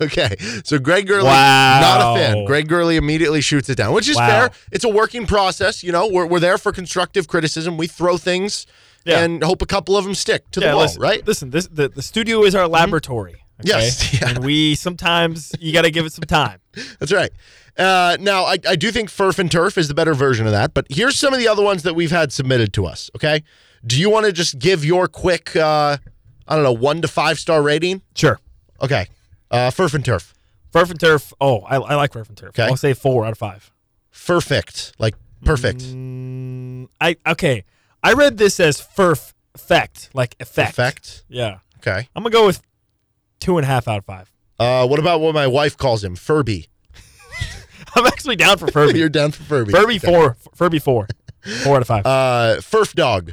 Okay, 0.00 0.34
so 0.64 0.80
Greg 0.80 1.06
Gurley, 1.06 1.24
Wow. 1.26 1.80
not 1.80 2.16
a 2.16 2.20
fan. 2.20 2.44
Greg 2.44 2.66
Gurley 2.68 2.96
immediately 2.96 3.40
shoots 3.40 3.68
it 3.68 3.76
down, 3.76 3.94
which 3.94 4.08
is 4.08 4.16
Wow. 4.16 4.26
fair. 4.28 4.50
It's 4.72 4.84
a 4.84 4.88
working 4.88 5.26
process. 5.26 5.84
You 5.84 5.92
know, 5.92 6.08
we're, 6.08 6.26
we're 6.26 6.40
there 6.40 6.58
for 6.58 6.72
constructive 6.72 7.28
criticism. 7.28 7.76
We 7.76 7.86
throw 7.86 8.16
things 8.16 8.66
Yeah. 9.06 9.20
and 9.20 9.42
hope 9.42 9.62
a 9.62 9.66
couple 9.66 9.96
of 9.96 10.04
them 10.04 10.14
stick 10.14 10.50
to 10.50 10.60
the 10.60 10.66
yeah, 10.66 10.74
wall, 10.74 10.82
listen, 10.82 11.00
right? 11.00 11.26
Listen, 11.26 11.50
this 11.50 11.66
the, 11.68 11.88
the 11.88 12.02
studio 12.02 12.42
is 12.44 12.54
our 12.54 12.68
laboratory. 12.68 13.44
Yes, 13.62 14.12
yeah. 14.20 14.30
And 14.30 14.44
we 14.44 14.74
sometimes 14.74 15.54
you 15.60 15.72
got 15.72 15.82
to 15.82 15.90
give 15.90 16.04
it 16.04 16.12
some 16.12 16.24
time. 16.24 16.60
That's 16.98 17.12
right. 17.12 17.30
Uh, 17.78 18.16
now, 18.20 18.44
I, 18.44 18.58
I 18.68 18.76
do 18.76 18.90
think 18.90 19.10
Furf 19.10 19.38
and 19.38 19.50
Turf 19.50 19.78
is 19.78 19.88
the 19.88 19.94
better 19.94 20.14
version 20.14 20.46
of 20.46 20.52
that, 20.52 20.74
but 20.74 20.86
here's 20.90 21.18
some 21.18 21.32
of 21.32 21.38
the 21.38 21.48
other 21.48 21.62
ones 21.62 21.82
that 21.82 21.94
we've 21.94 22.10
had 22.10 22.32
submitted 22.32 22.72
to 22.74 22.86
us, 22.86 23.10
okay? 23.14 23.42
Do 23.86 24.00
you 24.00 24.08
want 24.08 24.26
to 24.26 24.32
just 24.32 24.58
give 24.58 24.84
your 24.84 25.08
quick, 25.08 25.54
uh, 25.54 25.98
I 26.48 26.54
don't 26.54 26.64
know, 26.64 26.72
one 26.72 27.02
to 27.02 27.08
five 27.08 27.38
star 27.38 27.62
rating? 27.62 28.02
Sure. 28.14 28.40
Okay. 28.82 29.08
Uh, 29.50 29.70
Furf 29.70 29.94
and 29.94 30.04
Turf. 30.04 30.34
Furf 30.72 30.90
and 30.90 31.00
turf. 31.00 31.32
Oh, 31.40 31.60
I, 31.60 31.76
I 31.76 31.94
like 31.94 32.12
Furf 32.12 32.28
and 32.28 32.36
turf. 32.36 32.50
Okay. 32.50 32.64
I'll 32.64 32.76
say 32.76 32.92
four 32.92 33.24
out 33.24 33.32
of 33.32 33.38
five. 33.38 33.70
Perfect. 34.26 34.92
Like, 34.98 35.14
perfect. 35.44 35.80
Mm, 35.80 36.88
I 37.00 37.16
okay. 37.26 37.64
I 38.06 38.12
read 38.12 38.38
this 38.38 38.60
as 38.60 38.80
furf 38.80 39.32
effect, 39.54 40.10
like 40.14 40.36
effect. 40.38 40.70
Effect. 40.70 41.24
Yeah. 41.28 41.58
Okay. 41.78 42.08
I'm 42.14 42.22
gonna 42.22 42.32
go 42.32 42.46
with 42.46 42.62
two 43.40 43.58
and 43.58 43.64
a 43.64 43.68
half 43.68 43.88
out 43.88 43.98
of 43.98 44.04
five. 44.04 44.30
Uh, 44.60 44.86
what 44.86 44.98
about 45.00 45.20
what 45.20 45.34
my 45.34 45.46
wife 45.46 45.76
calls 45.76 46.04
him? 46.04 46.14
Furby. 46.14 46.68
I'm 47.96 48.06
actually 48.06 48.36
down 48.36 48.58
for 48.58 48.68
Furby. 48.68 48.98
You're 49.00 49.08
down 49.08 49.32
for 49.32 49.42
Furby. 49.42 49.72
Furby 49.72 49.96
Okay. 49.96 50.06
four. 50.06 50.36
Furby 50.54 50.78
four. 50.78 51.08
Four 51.64 51.76
out 51.76 51.82
of 51.82 51.88
five. 51.88 52.06
Uh, 52.06 52.56
Furf 52.60 52.94
Dog. 52.94 53.32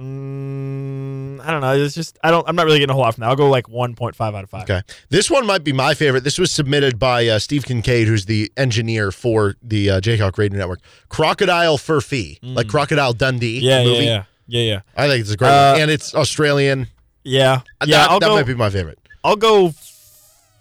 Mm, 0.00 1.40
I 1.44 1.50
don't 1.50 1.60
know. 1.60 1.72
It's 1.74 1.94
just 1.94 2.18
I 2.22 2.30
don't. 2.30 2.46
I'm 2.48 2.56
not 2.56 2.66
really 2.66 2.78
getting 2.78 2.90
a 2.90 2.94
whole 2.94 3.02
lot 3.02 3.14
from 3.14 3.22
that. 3.22 3.28
I'll 3.28 3.36
go 3.36 3.48
like 3.48 3.66
1.5 3.66 4.20
out 4.20 4.44
of 4.44 4.50
five. 4.50 4.62
Okay. 4.64 4.82
This 5.08 5.30
one 5.30 5.46
might 5.46 5.64
be 5.64 5.72
my 5.72 5.94
favorite. 5.94 6.24
This 6.24 6.38
was 6.38 6.50
submitted 6.52 6.98
by 6.98 7.26
uh, 7.28 7.38
Steve 7.38 7.64
Kincaid, 7.64 8.08
who's 8.08 8.26
the 8.26 8.50
engineer 8.56 9.10
for 9.12 9.56
the 9.62 9.90
uh, 9.90 10.00
Jayhawk 10.00 10.38
Radio 10.38 10.58
Network. 10.58 10.80
Crocodile 11.08 11.78
Furphy, 11.78 12.38
like 12.42 12.68
Crocodile 12.68 13.12
Dundee 13.12 13.60
Mm. 13.60 13.62
Yeah, 13.62 13.78
the 13.78 13.84
yeah, 13.84 13.92
movie. 13.92 14.04
yeah, 14.04 14.24
yeah, 14.46 14.62
yeah, 14.62 14.80
I 14.96 15.08
think 15.08 15.20
it's 15.22 15.30
a 15.30 15.36
great 15.36 15.48
Uh, 15.48 15.72
one. 15.72 15.80
And 15.82 15.90
it's 15.90 16.14
Australian. 16.14 16.86
yeah. 17.24 17.60
Uh, 17.80 17.86
Yeah, 17.86 18.06
I'll 18.08 18.20
that 18.20 18.26
go. 18.28 18.34
might 18.36 18.46
be 18.46 18.54
my 18.54 18.70
favorite. 18.70 18.98
I'll 19.24 19.36
go 19.36 19.72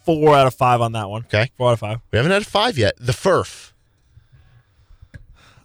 four 0.06 0.36
out 0.36 0.48
of 0.48 0.54
five 0.56 0.82
on 0.82 0.94
that 0.94 1.10
one. 1.10 1.24
Okay. 1.26 1.52
Four 1.58 1.70
out 1.70 1.74
of 1.74 1.80
five. 1.80 2.00
We 2.12 2.18
haven't 2.18 2.32
had 2.32 2.46
five 2.46 2.78
yet. 2.78 2.96
The 3.00 3.14
Furf. 3.14 3.69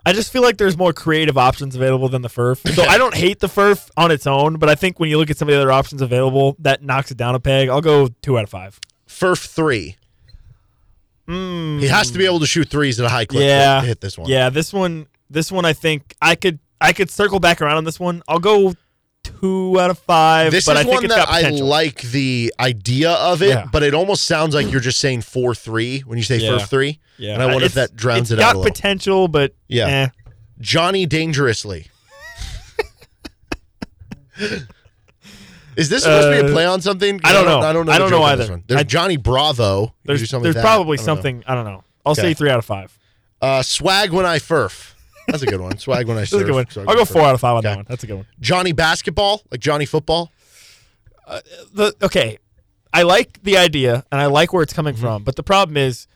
I 0.07 0.13
just 0.13 0.33
feel 0.33 0.43
like 0.43 0.59
there's 0.59 0.77
more 0.77 0.93
creative 0.93 1.39
options 1.39 1.75
available 1.75 2.09
than 2.09 2.23
the 2.23 2.29
Furf. 2.29 2.75
So 2.75 2.83
I 2.83 2.99
don't 2.99 3.15
hate 3.15 3.41
the 3.41 3.47
Furf 3.47 3.91
on 3.97 4.11
its 4.11 4.27
own, 4.27 4.57
but 4.57 4.69
I 4.69 4.75
think 4.75 5.01
when 5.01 5.09
you 5.09 5.17
look 5.17 5.31
at 5.31 5.39
some 5.39 5.49
of 5.49 5.55
the 5.55 5.61
other 5.61 5.73
options 5.73 6.03
available, 6.03 6.57
that 6.59 6.83
knocks 6.83 7.11
it 7.11 7.17
down 7.17 7.35
a 7.35 7.41
peg. 7.41 7.69
I'll 7.69 7.81
go 7.81 8.09
two 8.21 8.37
out 8.37 8.45
of 8.45 8.51
five. 8.51 8.79
Furf 9.09 9.47
3. 9.47 9.97
Hmm. 11.27 11.79
He 11.79 11.87
has 11.87 12.11
to 12.11 12.19
be 12.19 12.27
able 12.27 12.41
to 12.41 12.47
shoot 12.47 12.69
threes 12.69 13.01
at 13.01 13.07
a 13.07 13.09
high 13.09 13.25
clip 13.25 13.43
yeah, 13.43 13.81
to 13.81 13.87
hit 13.87 14.01
this 14.01 14.19
one. 14.19 14.29
Yeah, 14.29 14.51
this 14.51 14.73
one. 14.73 15.07
This 15.31 15.51
one, 15.51 15.65
I 15.65 15.73
think 15.73 16.15
I 16.21 16.35
could. 16.35 16.59
I 16.81 16.93
could 16.93 17.09
circle 17.09 17.41
back 17.41 17.63
around 17.63 17.79
on 17.79 17.85
this 17.85 17.99
one. 17.99 18.23
I'll 18.29 18.41
go 18.41 18.75
two 19.45 19.79
out 19.81 19.91
of 19.91 19.99
five. 19.99 20.51
This 20.53 20.65
but 20.67 20.77
is 20.77 20.81
I 20.81 20.83
think 20.85 20.95
one 20.95 21.05
it's 21.05 21.15
that 21.15 21.29
I 21.29 21.51
like 21.51 22.01
the 22.03 22.53
idea 22.59 23.11
of 23.13 23.43
it, 23.43 23.49
Yeah. 23.51 23.67
but 23.71 23.83
it 23.83 23.93
almost 23.95 24.25
sounds 24.27 24.55
like 24.55 24.71
you're 24.71 24.81
just 24.81 25.01
saying 25.01 25.21
4 25.23 25.55
3 25.55 26.01
when 26.01 26.17
you 26.19 26.25
say 26.25 26.39
Yeah. 26.39 26.53
Furf 26.53 26.69
3. 26.69 26.99
Yeah, 27.19 27.35
And 27.35 27.43
I 27.43 27.47
wonder 27.47 27.65
if 27.65 27.75
that 27.75 27.95
drowns 27.95 28.33
it 28.33 28.37
got 28.39 28.51
out 28.51 28.55
a 28.57 28.59
little. 28.59 28.73
potential, 28.73 29.29
but 29.29 29.55
Yeah. 29.69 29.87
eh. 29.87 30.09
Johnny 30.61 31.07
Dangerously. 31.07 31.87
Is 35.77 35.89
this 35.89 36.05
supposed 36.05 36.27
to 36.29 36.31
be 36.43 36.47
a 36.47 36.51
Uh, 36.51 36.53
play 36.53 36.65
on 36.67 36.81
something? 36.81 37.21
I 37.25 37.33
don't 37.33 37.47
know. 37.47 37.61
I 37.61 37.73
don't 37.73 37.87
know. 37.87 37.93
I 37.93 37.99
don't 37.99 38.11
know 38.11 38.19
joke 38.19 38.25
on 38.27 38.33
either. 38.33 38.43
this 38.45 38.51
one. 38.51 38.63
There's 38.67 38.81
I- 38.81 38.85
Johnny 38.85 39.17
Bravo. 39.17 39.95
There's, 40.05 40.29
something 40.31 40.45
there's 40.45 40.55
like 40.57 40.63
probably 40.65 40.95
I 40.95 40.97
don't 40.99 41.07
know. 41.07 41.15
something. 41.15 41.45
I 41.47 41.55
don't 41.55 41.65
know. 41.65 41.85
I'll 42.07 42.13
Okay. 42.13 42.23
say 42.23 42.35
three 42.35 42.51
out 42.51 42.59
of 42.59 42.65
five. 42.65 42.97
Uh, 43.43 43.63
swag 43.63 44.11
when 44.13 44.25
I 44.25 44.39
furf. 44.39 44.94
That's 45.27 45.43
a 45.43 45.47
good 45.47 45.61
one. 45.61 45.79
Swag 45.79 46.07
when 46.07 46.17
I 46.17 46.21
That's 46.23 46.33
a 46.35 46.45
good 46.45 46.53
one. 46.53 46.69
Swag 46.71 46.87
I'll 46.89 46.95
go 46.97 47.05
four 47.05 47.23
out 47.23 47.35
of 47.35 47.41
five 47.41 47.53
on 47.53 47.59
Okay. 47.59 47.69
that 47.69 47.77
one. 47.77 47.87
That's 47.89 48.05
a 48.05 48.07
good 48.07 48.17
one. 48.17 48.27
Johnny 48.41 48.73
basketball, 48.73 49.43
like 49.51 49.61
Johnny 49.61 49.87
football. 49.87 50.31
the 51.73 51.95
okay, 52.03 52.39
I 52.93 53.03
like 53.03 53.43
the 53.43 53.57
idea 53.57 54.05
and 54.13 54.21
I 54.21 54.27
like 54.27 54.53
where 54.53 54.63
it's 54.63 54.73
Mm-hmm. 54.73 54.77
coming 54.79 54.95
from, 54.97 55.25
but 55.25 55.37
the 55.37 55.43
problem 55.43 55.77
is 55.77 56.07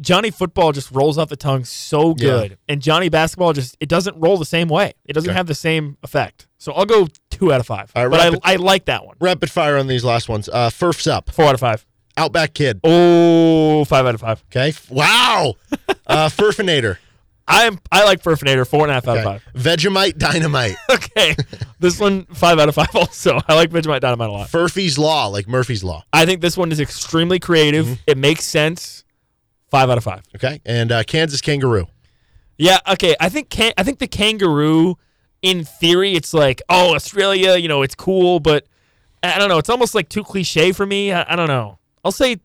Johnny 0.00 0.30
football 0.30 0.72
just 0.72 0.90
rolls 0.92 1.18
off 1.18 1.28
the 1.28 1.36
tongue 1.36 1.64
so 1.64 2.14
good, 2.14 2.56
and 2.68 2.80
Johnny 2.80 3.08
basketball 3.08 3.52
just 3.52 3.76
it 3.80 3.88
doesn't 3.88 4.16
roll 4.18 4.36
the 4.38 4.44
same 4.46 4.68
way. 4.68 4.92
It 5.04 5.12
doesn't 5.12 5.30
Okay. 5.30 5.36
have 5.36 5.46
the 5.46 5.54
same 5.54 5.96
effect. 6.02 6.46
So 6.58 6.72
I'll 6.72 6.86
go 6.86 7.08
two 7.30 7.52
out 7.52 7.60
of 7.60 7.66
five. 7.66 7.90
Right, 7.96 8.08
but 8.10 8.18
rapid- 8.20 8.40
I, 8.44 8.52
I 8.54 8.56
like 8.56 8.84
that 8.86 9.04
one. 9.06 9.16
Rapid 9.20 9.50
fire 9.50 9.76
on 9.78 9.86
these 9.86 10.04
last 10.04 10.28
ones. 10.28 10.48
Uh, 10.48 10.68
Furf's 10.70 11.06
up. 11.06 11.30
Four 11.30 11.46
out 11.46 11.54
of 11.54 11.60
five. 11.60 11.86
Outback 12.16 12.52
Kid. 12.54 12.80
Oh, 12.84 13.84
five 13.86 14.04
out 14.04 14.14
of 14.14 14.20
five. 14.20 14.42
Okay. 14.50 14.74
Wow. 14.90 15.54
uh, 16.06 16.28
Furfinator. 16.28 16.98
I 17.48 17.64
am 17.64 17.78
I 17.90 18.04
like 18.04 18.22
Furfinator. 18.22 18.66
Four 18.66 18.82
and 18.82 18.90
a 18.90 18.94
half 18.94 19.08
out 19.08 19.18
Okay. 19.18 19.34
of 19.34 19.42
five. 19.42 19.76
Vegemite 19.76 20.18
Dynamite. 20.18 20.76
Okay, 20.90 21.34
this 21.80 21.98
one 21.98 22.24
five 22.26 22.58
out 22.60 22.68
of 22.68 22.74
five. 22.76 22.94
Also, 22.94 23.40
I 23.48 23.54
like 23.54 23.70
Vegemite 23.70 24.00
Dynamite 24.00 24.28
a 24.28 24.32
lot. 24.32 24.48
Furphy's 24.48 24.96
Law, 24.98 25.26
like 25.26 25.48
Murphy's 25.48 25.82
Law. 25.82 26.04
I 26.12 26.24
think 26.26 26.40
this 26.40 26.56
one 26.56 26.70
is 26.70 26.78
extremely 26.78 27.38
creative. 27.40 27.86
Mm-hmm. 27.86 27.94
It 28.06 28.18
makes 28.18 28.44
sense. 28.44 29.04
Five 29.70 29.90
out 29.90 29.98
of 29.98 30.04
five. 30.04 30.22
Okay. 30.36 30.60
And 30.64 30.92
uh, 30.92 31.02
Kansas 31.04 31.40
Kangaroo. 31.40 31.86
Yeah, 32.58 32.78
okay. 32.88 33.16
I 33.20 33.28
think 33.28 33.48
can- 33.50 33.72
I 33.78 33.82
think 33.82 33.98
the 33.98 34.06
kangaroo, 34.08 34.96
in 35.42 35.64
theory, 35.64 36.14
it's 36.14 36.32
like 36.34 36.62
oh 36.68 36.94
Australia, 36.94 37.56
you 37.56 37.68
know, 37.68 37.82
it's 37.82 37.94
cool, 37.94 38.38
but 38.40 38.66
I 39.22 39.38
don't 39.38 39.48
know. 39.48 39.58
It's 39.58 39.70
almost 39.70 39.94
like 39.94 40.08
too 40.08 40.22
cliche 40.22 40.72
for 40.72 40.86
me. 40.86 41.12
I, 41.12 41.32
I 41.32 41.36
don't 41.36 41.48
know. 41.48 41.78
I'll 42.04 42.12
say 42.12 42.38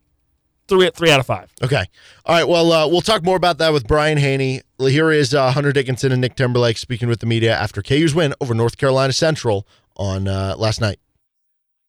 three 0.67 0.89
three 0.93 1.11
out 1.11 1.19
of 1.19 1.25
five. 1.25 1.51
Okay. 1.63 1.85
All 2.25 2.35
right. 2.35 2.47
Well, 2.47 2.71
uh, 2.71 2.87
we'll 2.87 3.01
talk 3.01 3.23
more 3.23 3.37
about 3.37 3.57
that 3.59 3.73
with 3.73 3.87
Brian 3.87 4.17
Hanni. 4.17 4.61
Here 4.79 5.11
is 5.11 5.33
uh, 5.33 5.51
Hunter 5.51 5.71
Dickinson 5.71 6.11
and 6.11 6.21
Nick 6.21 6.35
Timberlake 6.35 6.77
speaking 6.77 7.07
with 7.07 7.19
the 7.19 7.25
media 7.25 7.55
after 7.55 7.81
KU's 7.81 8.13
win 8.13 8.33
over 8.41 8.53
North 8.53 8.77
Carolina 8.77 9.13
Central 9.13 9.67
on 9.97 10.27
uh, 10.27 10.55
last 10.57 10.81
night. 10.81 10.99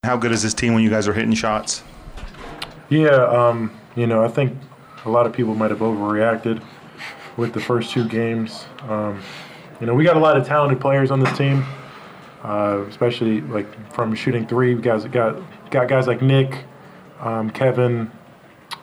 How 0.05 0.17
good 0.17 0.33
is 0.33 0.43
this 0.43 0.55
team 0.55 0.75
when 0.75 0.83
you 0.83 0.91
guys 0.91 1.09
are 1.09 1.13
hitting 1.13 1.35
shots? 1.35 1.83
Yeah, 2.89 3.25
um, 3.25 3.77
you 3.97 4.07
know, 4.07 4.25
I 4.25 4.29
think 4.29 4.57
a 5.05 5.11
lot 5.11 5.27
of 5.27 5.33
people 5.33 5.55
might 5.55 5.71
have 5.71 5.81
overreacted 5.81 6.63
with 7.37 7.53
the 7.53 7.61
first 7.61 7.91
two 7.91 8.07
games. 8.07 8.67
Um, 8.83 9.21
you 9.81 9.87
know, 9.87 9.95
we 9.95 10.05
got 10.05 10.17
a 10.17 10.21
lot 10.21 10.37
of 10.37 10.47
talented 10.47 10.81
players 10.81 11.11
on 11.11 11.21
this 11.21 11.37
team, 11.37 11.65
uh, 12.45 12.85
especially 12.89 13.41
like 13.43 13.93
from 13.93 14.15
shooting 14.15 14.47
three. 14.47 14.75
We 14.75 14.83
guys 14.83 15.05
got 15.07 15.43
got 15.71 15.89
guys 15.89 16.07
like 16.07 16.23
Nick, 16.23 16.65
um, 17.21 17.51
Kevin, 17.51 18.11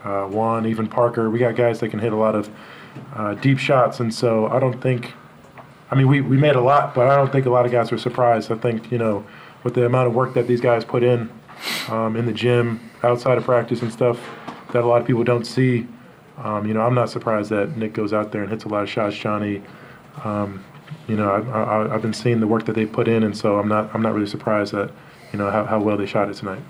uh, 0.03 0.25
Juan, 0.25 0.65
even 0.65 0.87
Parker. 0.87 1.29
We 1.29 1.39
got 1.39 1.55
guys 1.55 1.79
that 1.79 1.89
can 1.89 1.99
hit 1.99 2.13
a 2.13 2.17
lot 2.17 2.35
of 2.35 2.49
uh, 3.13 3.33
deep 3.35 3.57
shots, 3.57 3.99
and 3.99 4.13
so 4.13 4.47
I 4.47 4.59
don't 4.59 4.81
think. 4.81 5.13
I 5.91 5.95
mean, 5.95 6.07
we, 6.07 6.21
we 6.21 6.37
made 6.37 6.55
a 6.55 6.61
lot, 6.61 6.95
but 6.95 7.07
I 7.07 7.15
don't 7.15 7.31
think 7.31 7.45
a 7.45 7.51
lot 7.51 7.67
of 7.67 7.71
guys 7.71 7.91
were 7.91 7.99
surprised. 7.99 8.51
I 8.51 8.55
think 8.55 8.91
you 8.91 8.97
know, 8.97 9.25
with 9.63 9.75
the 9.75 9.85
amount 9.85 10.07
of 10.07 10.15
work 10.15 10.33
that 10.33 10.47
these 10.47 10.61
guys 10.61 10.83
put 10.83 11.03
in 11.03 11.29
um, 11.87 12.15
in 12.15 12.25
the 12.25 12.33
gym, 12.33 12.79
outside 13.03 13.37
of 13.37 13.43
practice 13.43 13.81
and 13.81 13.91
stuff, 13.91 14.19
that 14.71 14.83
a 14.83 14.87
lot 14.87 15.01
of 15.01 15.07
people 15.07 15.23
don't 15.23 15.45
see. 15.45 15.87
Um, 16.37 16.65
you 16.65 16.73
know, 16.73 16.81
I'm 16.81 16.95
not 16.95 17.09
surprised 17.09 17.51
that 17.51 17.77
Nick 17.77 17.93
goes 17.93 18.11
out 18.11 18.31
there 18.31 18.41
and 18.41 18.49
hits 18.49 18.63
a 18.63 18.67
lot 18.67 18.81
of 18.81 18.89
shots. 18.89 19.15
Johnny, 19.15 19.61
um, 20.23 20.63
you 21.07 21.15
know, 21.15 21.29
I, 21.29 21.93
I've 21.93 22.01
been 22.01 22.13
seeing 22.13 22.39
the 22.39 22.47
work 22.47 22.65
that 22.65 22.73
they 22.73 22.85
put 22.85 23.07
in, 23.07 23.23
and 23.23 23.37
so 23.37 23.59
I'm 23.59 23.67
not 23.67 23.93
I'm 23.93 24.01
not 24.01 24.13
really 24.13 24.27
surprised 24.27 24.73
that 24.73 24.91
you 25.31 25.39
know 25.39 25.49
how, 25.51 25.65
how 25.65 25.79
well 25.79 25.97
they 25.97 26.05
shot 26.05 26.29
it 26.29 26.35
tonight. 26.35 26.61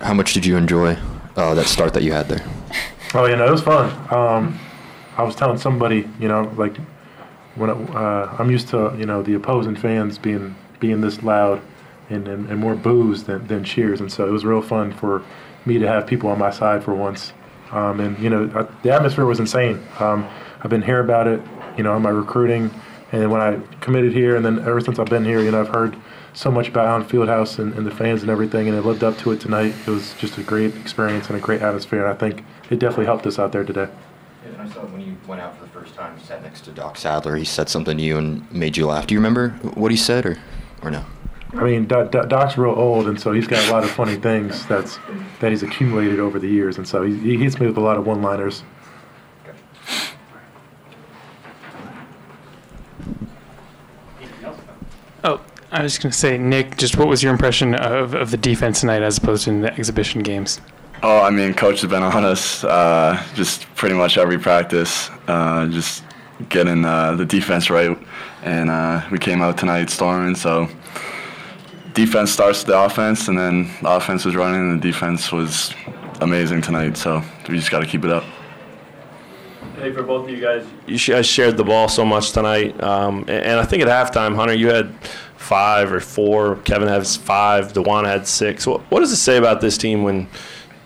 How 0.00 0.14
much 0.14 0.32
did 0.32 0.46
you 0.46 0.56
enjoy 0.56 0.96
uh, 1.36 1.54
that 1.54 1.66
start 1.66 1.92
that 1.94 2.02
you 2.04 2.12
had 2.12 2.28
there? 2.28 2.44
Oh, 3.14 3.26
yeah, 3.26 3.34
know, 3.34 3.48
it 3.48 3.50
was 3.50 3.62
fun. 3.62 3.90
Um, 4.14 4.58
I 5.16 5.24
was 5.24 5.34
telling 5.34 5.58
somebody, 5.58 6.08
you 6.20 6.28
know, 6.28 6.52
like 6.56 6.76
when 7.56 7.70
I, 7.70 7.72
uh, 7.72 8.36
I'm 8.38 8.50
used 8.50 8.68
to, 8.68 8.94
you 8.96 9.06
know, 9.06 9.22
the 9.22 9.34
opposing 9.34 9.74
fans 9.74 10.16
being 10.16 10.54
being 10.78 11.00
this 11.00 11.24
loud 11.24 11.60
and, 12.08 12.28
and, 12.28 12.48
and 12.48 12.60
more 12.60 12.76
boos 12.76 13.24
than, 13.24 13.44
than 13.48 13.64
cheers, 13.64 14.00
and 14.00 14.12
so 14.12 14.26
it 14.28 14.30
was 14.30 14.44
real 14.44 14.62
fun 14.62 14.92
for 14.92 15.24
me 15.66 15.78
to 15.78 15.88
have 15.88 16.06
people 16.06 16.30
on 16.30 16.38
my 16.38 16.50
side 16.50 16.84
for 16.84 16.94
once. 16.94 17.32
Um, 17.72 17.98
and 17.98 18.16
you 18.20 18.30
know, 18.30 18.44
uh, 18.54 18.70
the 18.84 18.92
atmosphere 18.92 19.24
was 19.24 19.40
insane. 19.40 19.82
Um, 19.98 20.28
I've 20.62 20.70
been 20.70 20.82
hearing 20.82 21.04
about 21.04 21.26
it, 21.26 21.42
you 21.76 21.82
know, 21.82 21.96
in 21.96 22.02
my 22.02 22.10
recruiting, 22.10 22.70
and 23.10 23.32
when 23.32 23.40
I 23.40 23.58
committed 23.80 24.12
here, 24.12 24.36
and 24.36 24.44
then 24.44 24.60
ever 24.60 24.80
since 24.80 25.00
I've 25.00 25.10
been 25.10 25.24
here, 25.24 25.40
you 25.40 25.50
know, 25.50 25.60
I've 25.60 25.68
heard 25.68 25.96
so 26.38 26.52
much 26.52 26.68
about 26.68 26.86
Allen 26.86 27.02
Fieldhouse 27.02 27.58
and, 27.58 27.74
and 27.74 27.84
the 27.84 27.90
fans 27.90 28.22
and 28.22 28.30
everything, 28.30 28.68
and 28.68 28.78
it 28.78 28.82
lived 28.82 29.02
up 29.02 29.18
to 29.18 29.32
it 29.32 29.40
tonight. 29.40 29.74
It 29.88 29.90
was 29.90 30.14
just 30.14 30.38
a 30.38 30.42
great 30.44 30.72
experience 30.76 31.26
and 31.28 31.36
a 31.36 31.40
great 31.40 31.62
atmosphere, 31.62 32.06
and 32.06 32.14
I 32.14 32.16
think 32.16 32.44
it 32.70 32.78
definitely 32.78 33.06
helped 33.06 33.26
us 33.26 33.40
out 33.40 33.50
there 33.50 33.64
today. 33.64 33.88
And 34.44 34.62
I 34.62 34.68
saw 34.68 34.82
when 34.82 35.00
you 35.00 35.16
went 35.26 35.40
out 35.40 35.58
for 35.58 35.64
the 35.64 35.70
first 35.70 35.96
time, 35.96 36.16
you 36.16 36.24
sat 36.24 36.44
next 36.44 36.60
to 36.66 36.70
Doc 36.70 36.96
Sadler. 36.96 37.34
He 37.34 37.44
said 37.44 37.68
something 37.68 37.96
to 37.96 38.02
you 38.02 38.18
and 38.18 38.50
made 38.52 38.76
you 38.76 38.86
laugh. 38.86 39.08
Do 39.08 39.14
you 39.14 39.18
remember 39.18 39.48
what 39.74 39.90
he 39.90 39.96
said, 39.96 40.24
or, 40.24 40.38
or 40.82 40.92
no? 40.92 41.04
I 41.54 41.64
mean, 41.64 41.88
Doc, 41.88 42.12
Doc- 42.12 42.28
Doc's 42.28 42.56
real 42.56 42.70
old, 42.70 43.08
and 43.08 43.20
so 43.20 43.32
he's 43.32 43.48
got 43.48 43.68
a 43.68 43.72
lot 43.72 43.82
of 43.82 43.90
funny 43.90 44.14
things 44.14 44.64
that's 44.66 45.00
that 45.40 45.50
he's 45.50 45.64
accumulated 45.64 46.20
over 46.20 46.38
the 46.38 46.48
years, 46.48 46.78
and 46.78 46.86
so 46.86 47.02
he, 47.02 47.18
he 47.18 47.36
hits 47.36 47.58
me 47.58 47.66
with 47.66 47.78
a 47.78 47.80
lot 47.80 47.96
of 47.96 48.06
one-liners. 48.06 48.62
Oh, 55.24 55.40
I 55.70 55.82
was 55.82 55.92
just 55.92 56.02
going 56.02 56.12
to 56.12 56.18
say, 56.18 56.38
Nick, 56.38 56.78
just 56.78 56.96
what 56.96 57.08
was 57.08 57.22
your 57.22 57.30
impression 57.30 57.74
of, 57.74 58.14
of 58.14 58.30
the 58.30 58.38
defense 58.38 58.80
tonight 58.80 59.02
as 59.02 59.18
opposed 59.18 59.44
to 59.44 59.50
in 59.50 59.60
the 59.60 59.72
exhibition 59.74 60.22
games? 60.22 60.62
Oh, 61.02 61.20
I 61.20 61.30
mean, 61.30 61.52
coach 61.52 61.82
has 61.82 61.90
been 61.90 62.02
on 62.02 62.24
us 62.24 62.64
uh, 62.64 63.22
just 63.34 63.72
pretty 63.74 63.94
much 63.94 64.16
every 64.16 64.38
practice, 64.38 65.10
uh, 65.28 65.66
just 65.66 66.04
getting 66.48 66.84
uh, 66.84 67.14
the 67.14 67.24
defense 67.24 67.68
right, 67.68 67.96
and 68.42 68.70
uh, 68.70 69.06
we 69.10 69.18
came 69.18 69.42
out 69.42 69.58
tonight 69.58 69.90
storming. 69.90 70.34
So 70.34 70.68
defense 71.92 72.32
starts 72.32 72.64
the 72.64 72.76
offense, 72.76 73.28
and 73.28 73.38
then 73.38 73.70
the 73.82 73.90
offense 73.90 74.24
was 74.24 74.34
running, 74.34 74.70
and 74.70 74.82
the 74.82 74.88
defense 74.88 75.30
was 75.30 75.74
amazing 76.20 76.62
tonight. 76.62 76.96
So 76.96 77.22
we 77.48 77.56
just 77.56 77.70
got 77.70 77.80
to 77.80 77.86
keep 77.86 78.04
it 78.04 78.10
up. 78.10 78.24
Hey, 79.76 79.92
for 79.92 80.02
both 80.02 80.24
of 80.24 80.30
you 80.30 80.40
guys, 80.40 80.66
you 80.88 80.98
guys 80.98 81.26
shared 81.26 81.56
the 81.56 81.62
ball 81.62 81.88
so 81.88 82.04
much 82.04 82.32
tonight, 82.32 82.82
um, 82.82 83.20
and, 83.20 83.30
and 83.30 83.60
I 83.60 83.64
think 83.64 83.82
at 83.84 83.88
halftime, 83.88 84.34
Hunter, 84.34 84.54
you 84.54 84.68
had 84.68 84.92
five 85.38 85.92
or 85.92 86.00
four. 86.00 86.56
Kevin 86.56 86.88
has 86.88 87.16
five. 87.16 87.72
Dewan 87.72 88.04
had 88.04 88.26
six. 88.26 88.66
What, 88.66 88.82
what 88.90 89.00
does 89.00 89.12
it 89.12 89.16
say 89.16 89.38
about 89.38 89.60
this 89.60 89.78
team 89.78 90.02
when, 90.02 90.28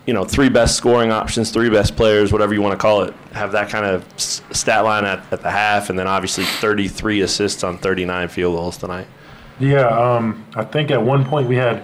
you 0.07 0.15
know, 0.15 0.25
three 0.25 0.49
best 0.49 0.77
scoring 0.77 1.11
options, 1.11 1.51
three 1.51 1.71
best 1.71 1.97
players, 1.97 2.33
whatever 2.33 2.55
you 2.55 2.63
want 2.63 2.73
to 2.73 2.79
call 2.79 3.03
it, 3.03 3.15
have 3.33 3.53
that 3.53 3.69
kind 3.71 3.87
of 3.87 4.05
stat 4.19 4.85
line 4.85 5.05
at, 5.05 5.25
at 5.33 5.43
the 5.43 5.51
half, 5.51 5.91
and 5.91 5.99
then 5.99 6.07
obviously 6.07 6.45
33 6.45 7.23
assists 7.23 7.65
on 7.65 7.79
39 7.79 8.29
field 8.29 8.55
goals 8.55 8.77
tonight? 8.77 9.07
Yeah, 9.59 9.87
um, 9.87 10.45
I 10.55 10.65
think 10.65 10.91
at 10.91 11.03
one 11.03 11.25
point 11.25 11.49
we 11.49 11.57
had 11.57 11.83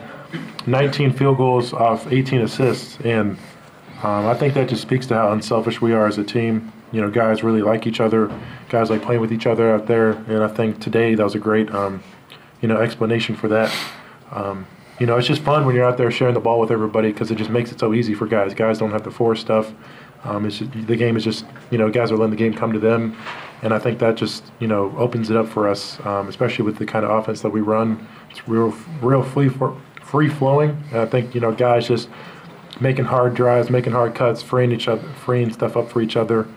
19 0.66 1.12
field 1.12 1.38
goals 1.38 1.72
off 1.72 2.10
18 2.12 2.42
assists, 2.42 2.98
and 3.00 3.38
um, 4.02 4.26
I 4.26 4.34
think 4.34 4.54
that 4.54 4.68
just 4.68 4.82
speaks 4.82 5.06
to 5.06 5.14
how 5.14 5.32
unselfish 5.32 5.80
we 5.80 5.92
are 5.92 6.06
as 6.06 6.18
a 6.18 6.24
team. 6.24 6.72
You 6.92 7.00
know, 7.00 7.10
guys 7.10 7.42
really 7.42 7.62
like 7.62 7.86
each 7.86 8.00
other. 8.00 8.30
Guys 8.68 8.90
like 8.90 9.02
playing 9.02 9.20
with 9.20 9.32
each 9.32 9.46
other 9.46 9.74
out 9.74 9.86
there, 9.86 10.10
and 10.10 10.42
I 10.42 10.48
think 10.48 10.80
today 10.80 11.14
that 11.14 11.22
was 11.24 11.34
a 11.34 11.38
great, 11.38 11.72
um, 11.74 12.02
you 12.60 12.68
know, 12.68 12.78
explanation 12.78 13.36
for 13.36 13.48
that. 13.48 13.74
Um, 14.30 14.66
you 14.98 15.06
know, 15.06 15.16
it's 15.16 15.28
just 15.28 15.42
fun 15.42 15.64
when 15.64 15.74
you're 15.74 15.84
out 15.84 15.96
there 15.96 16.10
sharing 16.10 16.34
the 16.34 16.40
ball 16.40 16.58
with 16.58 16.70
everybody 16.70 17.12
because 17.12 17.30
it 17.30 17.36
just 17.36 17.50
makes 17.50 17.70
it 17.70 17.78
so 17.78 17.94
easy 17.94 18.14
for 18.14 18.26
guys. 18.26 18.52
Guys 18.54 18.78
don't 18.78 18.90
have 18.90 19.04
to 19.04 19.10
force 19.10 19.40
stuff. 19.40 19.72
Um, 20.24 20.44
it's 20.44 20.58
just, 20.58 20.72
the 20.72 20.96
game 20.96 21.16
is 21.16 21.22
just, 21.22 21.44
you 21.70 21.78
know, 21.78 21.88
guys 21.88 22.10
are 22.10 22.16
letting 22.16 22.30
the 22.30 22.36
game 22.36 22.52
come 22.52 22.72
to 22.72 22.80
them, 22.80 23.16
and 23.62 23.72
I 23.72 23.78
think 23.78 24.00
that 24.00 24.16
just, 24.16 24.44
you 24.58 24.66
know, 24.66 24.92
opens 24.98 25.30
it 25.30 25.36
up 25.36 25.48
for 25.48 25.68
us, 25.68 26.04
um, 26.04 26.28
especially 26.28 26.64
with 26.64 26.76
the 26.78 26.86
kind 26.86 27.04
of 27.04 27.10
offense 27.12 27.40
that 27.42 27.50
we 27.50 27.60
run. 27.60 28.06
It's 28.30 28.48
real, 28.48 28.70
real 29.00 29.22
free, 29.22 29.48
free 30.02 30.28
flowing. 30.28 30.70
And 30.90 31.00
I 31.00 31.06
think 31.06 31.34
you 31.34 31.40
know, 31.40 31.52
guys 31.52 31.86
just 31.86 32.08
making 32.80 33.04
hard 33.04 33.34
drives, 33.34 33.70
making 33.70 33.92
hard 33.92 34.14
cuts, 34.14 34.42
freeing 34.42 34.72
each 34.72 34.88
other, 34.88 35.06
freeing 35.24 35.52
stuff 35.52 35.76
up 35.76 35.88
for 35.88 36.00
each 36.00 36.16
other. 36.16 36.48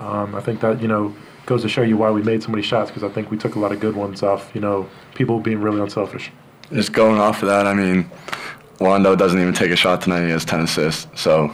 Um, 0.00 0.34
I 0.34 0.40
think 0.40 0.60
that 0.60 0.80
you 0.80 0.88
know 0.88 1.14
goes 1.46 1.62
to 1.62 1.68
show 1.68 1.82
you 1.82 1.96
why 1.96 2.10
we 2.10 2.22
made 2.22 2.42
so 2.42 2.50
many 2.50 2.62
shots 2.62 2.90
because 2.90 3.02
I 3.02 3.08
think 3.08 3.30
we 3.30 3.36
took 3.36 3.54
a 3.56 3.58
lot 3.58 3.72
of 3.72 3.80
good 3.80 3.96
ones 3.96 4.22
off. 4.22 4.50
You 4.54 4.60
know, 4.60 4.88
people 5.14 5.40
being 5.40 5.60
really 5.60 5.80
unselfish. 5.80 6.30
Just 6.72 6.92
going 6.92 7.18
off 7.18 7.42
of 7.42 7.48
that, 7.48 7.66
I 7.66 7.74
mean, 7.74 8.08
Wando 8.78 9.16
doesn't 9.18 9.40
even 9.40 9.54
take 9.54 9.70
a 9.72 9.76
shot 9.76 10.00
tonight. 10.02 10.24
He 10.24 10.30
has 10.30 10.44
10 10.44 10.60
assists. 10.60 11.06
So 11.20 11.50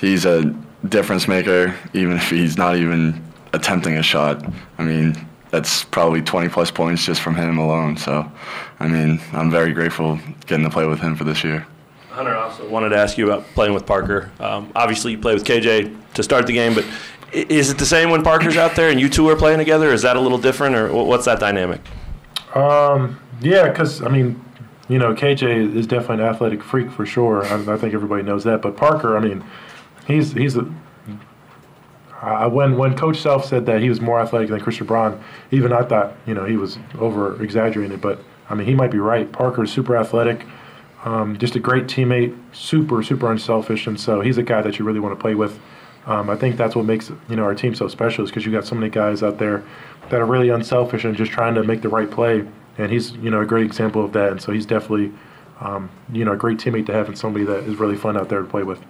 he's 0.00 0.24
a 0.24 0.44
difference 0.88 1.28
maker, 1.28 1.74
even 1.92 2.16
if 2.16 2.30
he's 2.30 2.56
not 2.56 2.76
even 2.76 3.22
attempting 3.52 3.96
a 3.96 4.02
shot. 4.02 4.44
I 4.78 4.82
mean, 4.84 5.14
that's 5.50 5.84
probably 5.84 6.22
20 6.22 6.48
plus 6.48 6.70
points 6.70 7.04
just 7.04 7.20
from 7.20 7.34
him 7.36 7.58
alone. 7.58 7.96
So, 7.96 8.30
I 8.80 8.88
mean, 8.88 9.20
I'm 9.32 9.50
very 9.50 9.72
grateful 9.72 10.18
getting 10.46 10.64
to 10.64 10.70
play 10.70 10.86
with 10.86 11.00
him 11.00 11.14
for 11.16 11.24
this 11.24 11.44
year. 11.44 11.66
Hunter, 12.10 12.34
I 12.36 12.42
also 12.42 12.68
wanted 12.68 12.88
to 12.90 12.96
ask 12.96 13.16
you 13.16 13.30
about 13.30 13.46
playing 13.54 13.72
with 13.72 13.86
Parker. 13.86 14.30
Um, 14.40 14.72
obviously, 14.74 15.12
you 15.12 15.18
play 15.18 15.34
with 15.34 15.44
KJ 15.44 15.96
to 16.14 16.22
start 16.24 16.46
the 16.48 16.52
game, 16.52 16.74
but 16.74 16.84
i- 16.84 17.19
is 17.32 17.70
it 17.70 17.78
the 17.78 17.86
same 17.86 18.10
when 18.10 18.22
Parker's 18.22 18.56
out 18.56 18.74
there 18.76 18.90
and 18.90 19.00
you 19.00 19.08
two 19.08 19.28
are 19.28 19.36
playing 19.36 19.58
together? 19.58 19.92
Is 19.92 20.02
that 20.02 20.16
a 20.16 20.20
little 20.20 20.38
different, 20.38 20.74
or 20.76 21.04
what's 21.04 21.24
that 21.26 21.40
dynamic? 21.40 21.80
Um, 22.54 23.20
yeah, 23.40 23.68
because 23.68 24.02
I 24.02 24.08
mean, 24.08 24.42
you 24.88 24.98
know, 24.98 25.14
KJ 25.14 25.76
is 25.76 25.86
definitely 25.86 26.24
an 26.24 26.30
athletic 26.30 26.62
freak 26.62 26.90
for 26.90 27.06
sure. 27.06 27.44
I, 27.44 27.72
I 27.72 27.76
think 27.76 27.94
everybody 27.94 28.22
knows 28.22 28.44
that. 28.44 28.60
But 28.60 28.76
Parker, 28.76 29.16
I 29.16 29.20
mean, 29.20 29.44
he's 30.06 30.32
he's 30.32 30.56
a. 30.56 30.70
I, 32.20 32.46
when 32.48 32.76
when 32.76 32.96
Coach 32.96 33.18
Self 33.18 33.46
said 33.46 33.66
that 33.66 33.80
he 33.80 33.88
was 33.88 34.00
more 34.00 34.20
athletic 34.20 34.50
than 34.50 34.60
Christian 34.60 34.86
Braun, 34.86 35.22
even 35.50 35.72
I 35.72 35.82
thought 35.82 36.14
you 36.26 36.34
know 36.34 36.44
he 36.44 36.56
was 36.56 36.78
over 36.98 37.40
exaggerating 37.42 37.92
it. 37.92 38.00
But 38.00 38.20
I 38.48 38.54
mean, 38.54 38.66
he 38.66 38.74
might 38.74 38.90
be 38.90 38.98
right. 38.98 39.30
Parker 39.30 39.62
is 39.62 39.72
super 39.72 39.96
athletic, 39.96 40.44
um, 41.04 41.38
just 41.38 41.54
a 41.54 41.60
great 41.60 41.84
teammate, 41.84 42.36
super 42.52 43.02
super 43.02 43.30
unselfish, 43.30 43.86
and 43.86 43.98
so 43.98 44.20
he's 44.20 44.38
a 44.38 44.42
guy 44.42 44.60
that 44.60 44.78
you 44.78 44.84
really 44.84 45.00
want 45.00 45.16
to 45.16 45.20
play 45.20 45.34
with. 45.34 45.58
Um, 46.06 46.30
I 46.30 46.36
think 46.36 46.56
that's 46.56 46.74
what 46.74 46.84
makes 46.84 47.10
you 47.28 47.36
know 47.36 47.44
our 47.44 47.54
team 47.54 47.74
so 47.74 47.88
special 47.88 48.24
is 48.24 48.30
because 48.30 48.46
you 48.46 48.52
got 48.52 48.64
so 48.64 48.74
many 48.74 48.90
guys 48.90 49.22
out 49.22 49.38
there 49.38 49.62
that 50.08 50.20
are 50.20 50.26
really 50.26 50.48
unselfish 50.48 51.04
and 51.04 51.16
just 51.16 51.30
trying 51.30 51.54
to 51.54 51.62
make 51.62 51.82
the 51.82 51.88
right 51.88 52.10
play. 52.10 52.46
And 52.78 52.90
he's 52.90 53.12
you 53.12 53.30
know 53.30 53.40
a 53.40 53.46
great 53.46 53.66
example 53.66 54.04
of 54.04 54.12
that. 54.12 54.32
And 54.32 54.40
so 54.40 54.52
he's 54.52 54.66
definitely 54.66 55.12
um, 55.60 55.90
you 56.12 56.24
know 56.24 56.32
a 56.32 56.36
great 56.36 56.58
teammate 56.58 56.86
to 56.86 56.92
have 56.92 57.08
and 57.08 57.18
somebody 57.18 57.44
that 57.44 57.64
is 57.64 57.76
really 57.76 57.96
fun 57.96 58.16
out 58.16 58.28
there 58.28 58.40
to 58.40 58.46
play 58.46 58.62
with. 58.62 58.80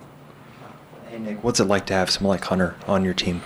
Hey 1.09 1.19
Nick, 1.19 1.43
what's 1.43 1.59
it 1.61 1.65
like 1.65 1.87
to 1.87 1.95
have 1.95 2.11
someone 2.11 2.37
like 2.37 2.45
Hunter 2.45 2.77
on 2.87 3.05
your 3.05 3.15
team? 3.15 3.43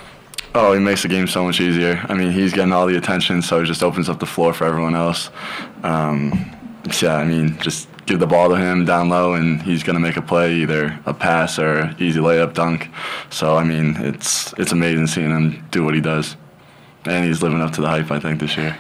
Oh, 0.57 0.73
he 0.73 0.79
makes 0.79 1.03
the 1.03 1.09
game 1.09 1.27
so 1.27 1.43
much 1.43 1.61
easier. 1.61 2.05
I 2.09 2.15
mean, 2.15 2.31
he's 2.31 2.53
getting 2.53 2.73
all 2.73 2.87
the 2.87 2.97
attention, 2.97 3.43
so 3.43 3.63
it 3.63 3.65
just 3.65 3.83
opens 3.83 4.09
up 4.09 4.21
the 4.21 4.27
floor 4.27 4.53
for 4.55 4.65
everyone 4.65 4.95
else. 4.95 5.31
Um, 5.83 6.55
yeah, 7.03 7.17
I 7.17 7.25
mean, 7.25 7.59
just 7.59 7.89
give 8.07 8.19
the 8.19 8.27
ball 8.27 8.49
to 8.51 8.57
him 8.57 8.85
down 8.85 9.09
low, 9.09 9.35
and 9.35 9.63
he's 9.63 9.83
gonna 9.83 10.01
make 10.01 10.17
a 10.17 10.23
play, 10.23 10.55
either 10.55 10.99
a 11.07 11.15
pass 11.15 11.59
or 11.59 11.95
easy 11.99 12.21
layup 12.21 12.55
dunk. 12.55 12.89
So 13.31 13.57
I 13.57 13.65
mean, 13.65 13.97
it's 13.99 14.53
it's 14.59 14.73
amazing 14.73 15.07
seeing 15.07 15.31
him 15.31 15.67
do 15.71 15.85
what 15.85 15.95
he 15.95 16.01
does, 16.01 16.37
and 17.05 17.25
he's 17.25 17.43
living 17.43 17.61
up 17.61 17.73
to 17.73 17.81
the 17.81 17.89
hype. 17.89 18.11
I 18.11 18.21
think 18.21 18.41
this 18.41 18.57
year. 18.57 18.79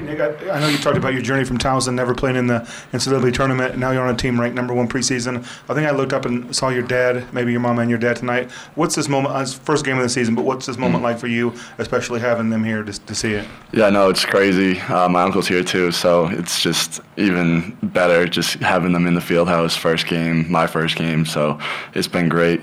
Nick, 0.00 0.20
I, 0.20 0.60
know 0.60 0.68
you 0.68 0.78
talked 0.78 0.96
about 0.96 1.12
your 1.12 1.22
journey 1.22 1.44
from 1.44 1.58
Towson, 1.58 1.94
never 1.94 2.14
playing 2.14 2.36
in 2.36 2.46
the 2.46 2.60
NCAA 2.92 3.34
tournament. 3.34 3.72
and 3.72 3.80
Now 3.80 3.90
you're 3.90 4.06
on 4.06 4.14
a 4.14 4.16
team 4.16 4.40
ranked 4.40 4.56
number 4.56 4.72
one 4.72 4.88
preseason. 4.88 5.38
I 5.68 5.74
think 5.74 5.86
I 5.86 5.90
looked 5.90 6.12
up 6.12 6.24
and 6.24 6.54
saw 6.54 6.70
your 6.70 6.82
dad, 6.82 7.32
maybe 7.32 7.52
your 7.52 7.60
mom 7.60 7.78
and 7.78 7.90
your 7.90 7.98
dad 7.98 8.16
tonight. 8.16 8.50
What's 8.74 8.94
this 8.94 9.08
moment? 9.08 9.34
uh, 9.34 9.44
first 9.44 9.84
game 9.84 9.96
of 9.96 10.02
the 10.02 10.08
season, 10.08 10.34
but 10.34 10.44
what's 10.44 10.66
this 10.66 10.78
moment 10.78 11.02
like 11.02 11.18
for 11.18 11.26
you, 11.26 11.52
especially 11.78 12.20
having 12.20 12.50
them 12.50 12.64
here 12.64 12.82
to, 12.82 12.92
to 12.92 13.14
see 13.14 13.32
it? 13.32 13.46
Yeah, 13.72 13.90
no, 13.90 14.08
it's 14.08 14.24
crazy. 14.24 14.80
Uh, 14.80 15.08
my 15.08 15.22
uncle's 15.22 15.48
here 15.48 15.64
too, 15.64 15.90
so 15.90 16.28
it's 16.28 16.60
just 16.60 17.00
even 17.16 17.76
better 17.82 18.26
just 18.26 18.54
having 18.54 18.92
them 18.92 19.06
in 19.06 19.14
the 19.14 19.20
field 19.20 19.48
house 19.48 19.76
first 19.76 20.06
game, 20.06 20.50
my 20.50 20.66
first 20.66 20.96
game. 20.96 21.26
So 21.26 21.58
it's 21.94 22.08
been 22.08 22.28
great. 22.28 22.60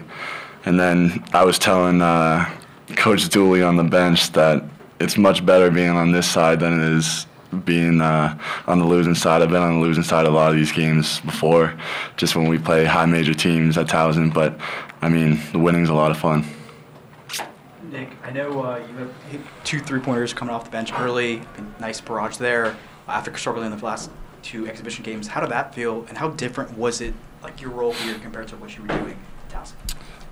And 0.66 0.80
then 0.80 1.24
I 1.34 1.44
was 1.44 1.58
telling 1.58 2.02
uh, 2.02 2.50
Coach 2.96 3.30
Dooley 3.30 3.64
on 3.64 3.78
the 3.78 3.84
bench 3.84 4.32
that 4.34 4.64
it's 5.02 5.18
much 5.18 5.46
better 5.46 5.72
being 5.72 5.90
on 5.90 6.12
this 6.12 6.30
side 6.30 6.60
than 6.60 6.80
it 6.80 6.98
is 6.98 7.26
being 7.66 8.00
uh, 8.00 8.38
on 8.68 8.80
the 8.80 8.86
losing 8.86 9.16
side. 9.16 9.42
I've 9.42 9.50
been 9.50 9.62
on 9.62 9.80
the 9.80 9.82
losing 9.82 10.04
side 10.04 10.26
a 10.26 10.30
lot 10.30 10.52
of 10.52 10.56
these 10.56 10.72
games 10.72 11.20
before, 11.22 11.78
just 12.16 12.36
when 12.36 12.48
we 12.48 12.58
play 12.58 12.86
high 12.86 13.06
major 13.06 13.34
teams 13.34 13.78
at 13.78 13.88
Towson. 13.88 14.34
But 14.34 14.58
I 15.02 15.10
mean, 15.10 15.40
the 15.52 15.60
winning's 15.60 15.90
a 15.90 15.94
lot 15.94 16.12
of 16.12 16.18
fun. 16.18 16.46
Nick, 17.92 18.10
I 18.24 18.32
know 18.32 18.64
uh, 18.64 18.78
you 18.78 18.96
have 18.98 19.14
hit 19.30 19.42
two 19.66 19.80
three 19.80 20.00
pointers 20.00 20.34
coming 20.34 20.54
off 20.54 20.64
the 20.64 20.70
bench 20.70 20.94
early. 20.94 21.42
Nice 21.80 22.00
barrage 22.00 22.38
there 22.38 22.78
after 23.08 23.36
struggling 23.36 23.72
in 23.72 23.78
the 23.78 23.84
last 23.84 24.12
two 24.44 24.68
exhibition 24.68 25.04
games. 25.04 25.28
How 25.28 25.42
did 25.42 25.50
that 25.50 25.76
feel, 25.76 26.06
and 26.08 26.18
how 26.18 26.30
different 26.30 26.78
was 26.78 27.02
it, 27.02 27.14
like 27.44 27.60
your 27.60 27.72
role 27.72 27.94
here 27.94 28.18
compared 28.20 28.48
to 28.50 28.56
what 28.58 28.76
you 28.78 28.84
were 28.84 28.88
doing 28.88 29.20
at 29.50 29.54
Towson? 29.54 29.74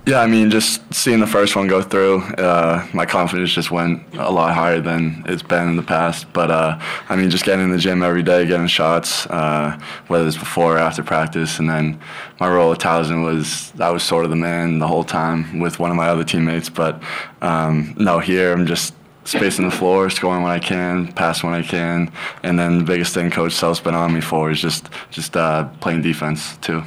Yeah, 0.06 0.22
I 0.22 0.28
mean, 0.28 0.50
just 0.50 0.82
seeing 0.92 1.20
the 1.20 1.28
first 1.28 1.56
one 1.56 1.68
go 1.68 1.84
through, 1.84 2.22
uh, 2.22 2.88
my 2.94 3.06
confidence 3.06 3.52
just 3.52 3.70
went 3.70 4.02
a 4.16 4.32
lot 4.32 4.56
higher 4.56 4.80
than 4.80 5.24
it's 5.28 5.44
been 5.44 5.68
in 5.68 5.76
the 5.76 5.84
past. 5.84 6.32
But 6.34 6.50
uh, 6.50 6.80
I 7.10 7.16
mean, 7.16 7.30
just 7.30 7.46
getting 7.46 7.66
in 7.66 7.72
the 7.72 7.78
gym 7.78 8.02
every 8.02 8.24
day, 8.24 8.48
getting 8.48 8.66
shots, 8.66 9.28
uh, 9.28 9.80
whether 10.08 10.26
it's 10.28 10.38
before 10.38 10.76
or 10.76 10.80
after 10.80 11.04
practice, 11.04 11.60
and 11.60 11.70
then 11.70 12.00
my 12.40 12.50
role 12.50 12.72
at 12.72 12.80
Towson 12.80 13.24
was 13.24 13.72
I 13.80 13.92
was 13.92 14.02
sort 14.02 14.24
of 14.24 14.32
the 14.32 14.36
man 14.36 14.80
the 14.80 14.88
whole 14.88 15.04
time 15.04 15.60
with 15.60 15.78
one 15.78 15.92
of 15.92 15.98
my 15.98 16.08
other 16.08 16.24
teammates. 16.24 16.70
But 16.70 17.04
um, 17.42 17.94
no, 18.00 18.18
here 18.18 18.52
I'm 18.52 18.66
just 18.66 18.96
spacing 19.26 19.66
the 19.70 19.76
floor, 19.76 20.10
scoring 20.10 20.42
when 20.42 20.52
I 20.52 20.58
can, 20.60 21.14
passing 21.14 21.52
when 21.52 21.60
I 21.60 21.62
can, 21.64 22.12
and 22.42 22.58
then 22.58 22.80
the 22.80 22.84
biggest 22.84 23.14
thing 23.14 23.30
Coach 23.30 23.52
Self's 23.54 23.80
been 23.80 23.94
on 23.94 24.12
me 24.12 24.22
for 24.22 24.50
is 24.50 24.60
just 24.60 24.90
just 25.12 25.38
uh, 25.38 25.66
playing 25.82 26.02
defense 26.02 26.58
too. 26.58 26.82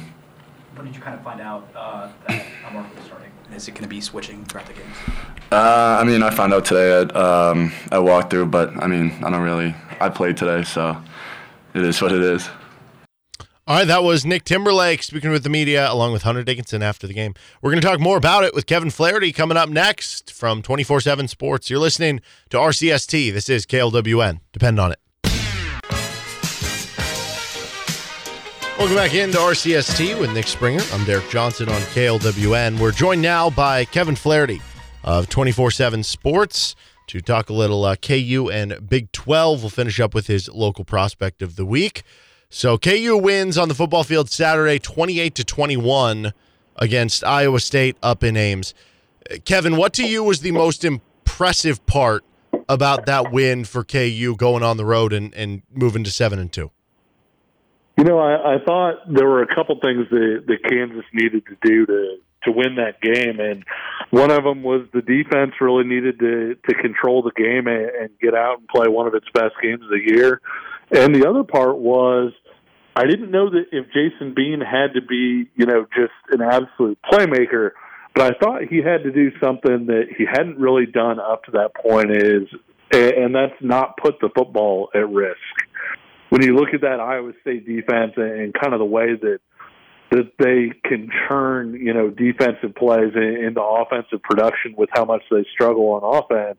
When 0.75 0.87
did 0.87 0.95
you 0.95 1.01
kind 1.01 1.15
of 1.17 1.23
find 1.23 1.39
out 1.39 1.69
uh, 1.73 2.09
that 2.27 2.45
Mark 2.73 2.93
was 2.95 3.05
starting? 3.05 3.29
Is 3.55 3.67
it 3.67 3.71
going 3.71 3.83
to 3.83 3.89
be 3.89 4.01
switching 4.01 4.43
throughout 4.45 4.67
the 4.67 4.73
games? 4.73 4.95
Uh, 5.51 5.97
I 5.99 6.03
mean, 6.03 6.23
I 6.23 6.29
found 6.29 6.53
out 6.53 6.65
today 6.65 7.01
at 7.01 7.15
um, 7.15 7.71
at 7.85 7.99
walkthrough, 7.99 8.49
but 8.49 8.75
I 8.81 8.87
mean, 8.87 9.11
I 9.23 9.29
don't 9.29 9.41
really. 9.41 9.75
I 9.99 10.09
played 10.09 10.37
today, 10.37 10.63
so 10.63 11.01
it 11.73 11.83
is 11.83 12.01
what 12.01 12.11
it 12.11 12.21
is. 12.21 12.49
All 13.65 13.77
right, 13.77 13.87
that 13.87 14.03
was 14.03 14.25
Nick 14.25 14.43
Timberlake 14.43 15.01
speaking 15.03 15.31
with 15.31 15.43
the 15.43 15.49
media 15.49 15.89
along 15.89 16.11
with 16.11 16.23
Hunter 16.23 16.43
Dickinson 16.43 16.83
after 16.83 17.07
the 17.07 17.13
game. 17.13 17.33
We're 17.61 17.71
going 17.71 17.81
to 17.81 17.87
talk 17.87 17.99
more 17.99 18.17
about 18.17 18.43
it 18.43 18.53
with 18.53 18.65
Kevin 18.65 18.89
Flaherty 18.89 19.31
coming 19.31 19.55
up 19.55 19.69
next 19.69 20.33
from 20.33 20.61
24 20.61 20.99
7 20.99 21.29
Sports. 21.29 21.69
You're 21.69 21.79
listening 21.79 22.19
to 22.49 22.57
RCST. 22.57 23.31
This 23.31 23.47
is 23.47 23.65
KLWN. 23.65 24.41
Depend 24.51 24.81
on 24.81 24.91
it. 24.91 24.99
Welcome 28.83 28.97
back 28.97 29.13
into 29.13 29.37
RCST 29.37 30.19
with 30.19 30.33
Nick 30.33 30.45
Springer. 30.45 30.81
I'm 30.91 31.05
Derek 31.05 31.29
Johnson 31.29 31.69
on 31.69 31.79
KLWN. 31.93 32.77
We're 32.77 32.91
joined 32.91 33.21
now 33.21 33.49
by 33.49 33.85
Kevin 33.85 34.17
Flaherty 34.17 34.61
of 35.05 35.29
24 35.29 35.71
7 35.71 36.03
Sports 36.03 36.75
to 37.07 37.21
talk 37.21 37.49
a 37.49 37.53
little 37.53 37.85
uh, 37.85 37.95
KU 37.95 38.49
and 38.51 38.89
Big 38.89 39.09
12. 39.13 39.61
We'll 39.61 39.69
finish 39.69 40.01
up 40.01 40.13
with 40.13 40.27
his 40.27 40.49
local 40.49 40.83
prospect 40.83 41.41
of 41.41 41.55
the 41.55 41.63
week. 41.65 42.03
So 42.49 42.77
KU 42.77 43.17
wins 43.17 43.57
on 43.57 43.69
the 43.69 43.73
football 43.73 44.03
field 44.03 44.29
Saturday 44.29 44.79
28 44.79 45.33
to 45.35 45.45
21 45.45 46.33
against 46.75 47.23
Iowa 47.23 47.61
State 47.61 47.95
up 48.03 48.21
in 48.21 48.35
Ames. 48.35 48.73
Kevin, 49.45 49.77
what 49.77 49.93
to 49.93 50.05
you 50.05 50.25
was 50.25 50.41
the 50.41 50.51
most 50.51 50.83
impressive 50.83 51.85
part 51.85 52.25
about 52.67 53.05
that 53.05 53.31
win 53.31 53.63
for 53.63 53.85
KU 53.85 54.35
going 54.37 54.61
on 54.61 54.75
the 54.75 54.83
road 54.83 55.13
and, 55.13 55.33
and 55.35 55.61
moving 55.71 56.03
to 56.03 56.11
7 56.11 56.37
and 56.37 56.51
2? 56.51 56.69
You 57.97 58.03
know, 58.03 58.17
I, 58.17 58.55
I 58.55 58.57
thought 58.65 58.95
there 59.07 59.27
were 59.27 59.43
a 59.43 59.55
couple 59.55 59.79
things 59.79 60.07
that, 60.09 60.43
that 60.47 60.63
Kansas 60.67 61.05
needed 61.13 61.43
to 61.47 61.57
do 61.61 61.85
to 61.85 62.17
to 62.45 62.51
win 62.51 62.75
that 62.75 62.99
game, 62.99 63.39
and 63.39 63.63
one 64.09 64.29
of 64.29 64.43
them 64.43 64.63
was 64.63 64.85
the 64.93 65.01
defense 65.01 65.53
really 65.61 65.85
needed 65.85 66.19
to 66.19 66.55
to 66.67 66.75
control 66.75 67.21
the 67.21 67.31
game 67.31 67.67
and, 67.67 67.89
and 67.89 68.09
get 68.19 68.33
out 68.33 68.59
and 68.59 68.67
play 68.67 68.87
one 68.87 69.07
of 69.07 69.13
its 69.13 69.27
best 69.33 69.53
games 69.61 69.81
of 69.83 69.89
the 69.89 70.01
year. 70.05 70.41
And 70.91 71.15
the 71.15 71.27
other 71.29 71.43
part 71.43 71.77
was 71.77 72.33
I 72.95 73.05
didn't 73.05 73.31
know 73.31 73.49
that 73.49 73.65
if 73.71 73.87
Jason 73.87 74.33
Bean 74.35 74.59
had 74.61 74.93
to 74.95 75.01
be, 75.01 75.49
you 75.55 75.65
know, 75.65 75.85
just 75.95 76.13
an 76.31 76.41
absolute 76.41 76.99
playmaker, 77.11 77.71
but 78.13 78.35
I 78.35 78.39
thought 78.39 78.63
he 78.69 78.77
had 78.77 79.03
to 79.03 79.11
do 79.11 79.31
something 79.41 79.87
that 79.87 80.05
he 80.15 80.25
hadn't 80.25 80.59
really 80.59 80.85
done 80.85 81.19
up 81.19 81.43
to 81.45 81.51
that 81.51 81.73
point 81.75 82.11
is 82.11 82.47
and 82.91 83.33
that's 83.33 83.59
not 83.61 83.97
put 83.97 84.19
the 84.21 84.29
football 84.35 84.89
at 84.93 85.09
risk. 85.09 85.39
When 86.33 86.41
you 86.41 86.55
look 86.55 86.73
at 86.73 86.81
that 86.81 86.99
Iowa 86.99 87.31
State 87.41 87.67
defense 87.67 88.13
and 88.17 88.55
kind 88.55 88.73
of 88.73 88.79
the 88.79 88.85
way 88.85 89.13
that 89.21 89.37
that 90.09 90.31
they 90.39 90.73
can 90.89 91.07
turn, 91.29 91.75
you 91.75 91.93
know, 91.93 92.09
defensive 92.09 92.73
plays 92.75 93.13
into 93.13 93.61
offensive 93.61 94.23
production 94.23 94.73
with 94.75 94.89
how 94.93 95.05
much 95.05 95.21
they 95.29 95.45
struggle 95.53 95.91
on 95.91 96.01
offense, 96.01 96.57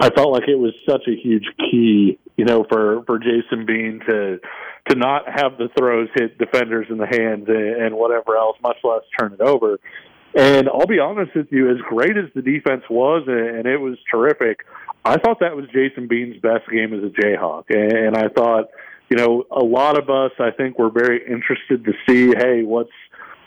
I 0.00 0.08
felt 0.08 0.32
like 0.32 0.48
it 0.48 0.58
was 0.58 0.72
such 0.88 1.02
a 1.08 1.14
huge 1.14 1.44
key, 1.58 2.18
you 2.38 2.46
know, 2.46 2.64
for 2.70 3.04
for 3.04 3.18
Jason 3.18 3.66
Bean 3.66 4.00
to 4.08 4.40
to 4.88 4.96
not 4.96 5.28
have 5.28 5.58
the 5.58 5.68
throws 5.76 6.08
hit 6.14 6.38
defenders 6.38 6.86
in 6.88 6.96
the 6.96 7.06
hands 7.06 7.44
and, 7.48 7.82
and 7.82 7.94
whatever 7.94 8.38
else, 8.38 8.56
much 8.62 8.78
less 8.82 9.02
turn 9.20 9.34
it 9.34 9.42
over. 9.42 9.78
And 10.34 10.70
I'll 10.70 10.86
be 10.86 11.00
honest 11.00 11.36
with 11.36 11.48
you, 11.50 11.70
as 11.70 11.76
great 11.86 12.16
as 12.16 12.32
the 12.34 12.40
defense 12.40 12.84
was, 12.88 13.24
and 13.26 13.66
it 13.66 13.76
was 13.76 13.98
terrific, 14.10 14.60
I 15.04 15.18
thought 15.18 15.40
that 15.40 15.54
was 15.54 15.66
Jason 15.66 16.08
Bean's 16.08 16.40
best 16.40 16.66
game 16.72 16.94
as 16.94 17.04
a 17.04 17.12
Jayhawk. 17.12 17.64
And 17.68 18.16
I 18.16 18.28
thought, 18.28 18.70
you 19.12 19.18
know, 19.18 19.44
a 19.50 19.62
lot 19.62 19.98
of 19.98 20.08
us, 20.08 20.30
I 20.38 20.52
think, 20.52 20.78
were 20.78 20.88
very 20.88 21.20
interested 21.30 21.84
to 21.84 21.92
see, 22.08 22.28
hey, 22.34 22.62
what's 22.62 22.88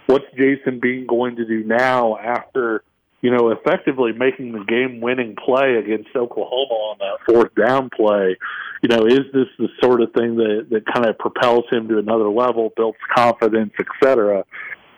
what's 0.06 0.26
Jason 0.38 0.80
Bean 0.80 1.08
going 1.08 1.38
to 1.38 1.46
do 1.46 1.64
now 1.64 2.18
after, 2.18 2.84
you 3.22 3.32
know, 3.32 3.50
effectively 3.50 4.12
making 4.12 4.52
the 4.52 4.64
game-winning 4.64 5.36
play 5.44 5.78
against 5.78 6.16
Oklahoma 6.16 6.72
on 6.72 6.98
that 7.00 7.18
fourth 7.26 7.56
down 7.56 7.90
play? 7.90 8.38
You 8.84 8.90
know, 8.90 9.08
is 9.08 9.22
this 9.34 9.48
the 9.58 9.70
sort 9.82 10.02
of 10.02 10.14
thing 10.14 10.36
that 10.36 10.68
that 10.70 10.86
kind 10.94 11.08
of 11.08 11.18
propels 11.18 11.64
him 11.72 11.88
to 11.88 11.98
another 11.98 12.30
level, 12.30 12.72
builds 12.78 13.00
confidence, 13.16 13.74
et 13.80 13.88
cetera? 14.04 14.46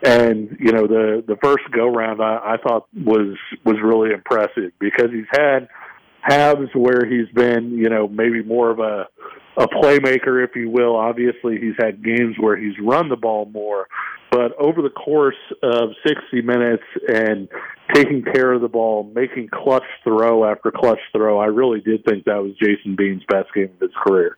and 0.00 0.56
you 0.60 0.70
know 0.70 0.86
the 0.86 1.24
the 1.26 1.34
first 1.42 1.64
go 1.72 1.88
round 1.88 2.22
I, 2.22 2.54
I 2.54 2.56
thought 2.62 2.86
was 2.94 3.36
was 3.64 3.78
really 3.82 4.12
impressive 4.12 4.70
because 4.78 5.10
he's 5.10 5.26
had 5.32 5.68
halves 6.20 6.70
where 6.74 7.06
he's 7.06 7.28
been 7.34 7.72
you 7.72 7.88
know 7.88 8.08
maybe 8.08 8.42
more 8.42 8.70
of 8.70 8.80
a 8.80 9.06
a 9.56 9.66
playmaker 9.68 10.44
if 10.44 10.54
you 10.54 10.68
will 10.68 10.96
obviously 10.96 11.58
he's 11.58 11.74
had 11.78 12.02
games 12.02 12.36
where 12.38 12.56
he's 12.56 12.74
run 12.80 13.08
the 13.08 13.16
ball 13.16 13.46
more 13.46 13.86
but 14.30 14.54
over 14.58 14.82
the 14.82 14.90
course 14.90 15.36
of 15.62 15.90
60 16.06 16.42
minutes 16.42 16.82
and 17.08 17.48
taking 17.94 18.22
care 18.22 18.52
of 18.52 18.60
the 18.60 18.68
ball 18.68 19.10
making 19.14 19.48
clutch 19.48 19.84
throw 20.04 20.44
after 20.44 20.70
clutch 20.70 21.00
throw 21.12 21.38
I 21.38 21.46
really 21.46 21.80
did 21.80 22.04
think 22.04 22.24
that 22.24 22.42
was 22.42 22.52
Jason 22.54 22.96
Bean's 22.96 23.22
best 23.28 23.52
game 23.54 23.70
of 23.74 23.80
his 23.80 23.96
career 24.04 24.36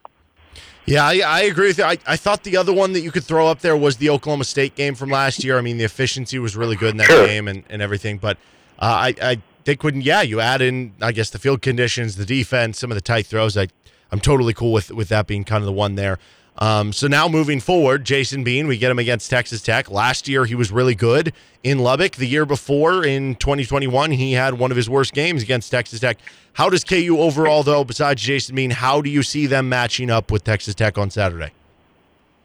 yeah, 0.86 1.04
I, 1.06 1.20
I 1.24 1.40
agree 1.42 1.68
with 1.68 1.78
you. 1.78 1.84
I, 1.84 1.98
I 2.04 2.16
thought 2.16 2.42
the 2.42 2.56
other 2.56 2.72
one 2.72 2.94
that 2.94 3.00
you 3.02 3.12
could 3.12 3.22
throw 3.22 3.46
up 3.46 3.60
there 3.60 3.76
was 3.76 3.98
the 3.98 4.10
Oklahoma 4.10 4.42
State 4.42 4.74
game 4.74 4.96
from 4.96 5.10
last 5.10 5.44
year. 5.44 5.56
I 5.56 5.60
mean, 5.60 5.78
the 5.78 5.84
efficiency 5.84 6.38
was 6.40 6.56
really 6.56 6.74
good 6.74 6.90
in 6.92 6.96
that 6.96 7.06
sure. 7.06 7.26
game 7.26 7.46
and, 7.46 7.62
and 7.70 7.80
everything. 7.80 8.18
But 8.18 8.38
uh, 8.80 8.86
I, 8.86 9.14
I 9.22 9.42
think 9.64 9.82
when, 9.84 10.00
yeah, 10.00 10.22
you 10.22 10.40
add 10.40 10.62
in, 10.62 10.92
I 11.00 11.12
guess, 11.12 11.30
the 11.30 11.38
field 11.38 11.62
conditions, 11.62 12.16
the 12.16 12.26
defense, 12.26 12.78
some 12.78 12.90
of 12.90 12.94
the 12.94 13.00
tight 13.02 13.26
throws, 13.26 13.56
I, 13.56 13.68
I'm 14.10 14.20
totally 14.20 14.54
cool 14.54 14.72
with, 14.72 14.90
with 14.90 15.08
that 15.08 15.26
being 15.26 15.44
kind 15.44 15.62
of 15.62 15.66
the 15.66 15.72
one 15.72 15.94
there. 15.94 16.18
Um, 16.58 16.92
so 16.92 17.06
now 17.06 17.26
moving 17.26 17.58
forward, 17.58 18.04
Jason 18.04 18.44
Bean, 18.44 18.66
we 18.66 18.76
get 18.76 18.90
him 18.90 18.98
against 18.98 19.30
Texas 19.30 19.62
Tech. 19.62 19.90
Last 19.90 20.28
year, 20.28 20.44
he 20.44 20.54
was 20.54 20.70
really 20.70 20.94
good 20.94 21.32
in 21.62 21.78
Lubbock. 21.78 22.16
The 22.16 22.26
year 22.26 22.44
before, 22.44 23.04
in 23.04 23.36
2021, 23.36 24.10
he 24.10 24.32
had 24.32 24.54
one 24.54 24.70
of 24.70 24.76
his 24.76 24.90
worst 24.90 25.14
games 25.14 25.42
against 25.42 25.70
Texas 25.70 26.00
Tech. 26.00 26.18
How 26.52 26.68
does 26.68 26.84
KU 26.84 27.16
overall, 27.18 27.62
though, 27.62 27.84
besides 27.84 28.20
Jason 28.20 28.56
Bean, 28.56 28.72
how 28.72 29.00
do 29.00 29.08
you 29.08 29.22
see 29.22 29.46
them 29.46 29.68
matching 29.68 30.10
up 30.10 30.30
with 30.30 30.44
Texas 30.44 30.74
Tech 30.74 30.98
on 30.98 31.08
Saturday? 31.10 31.52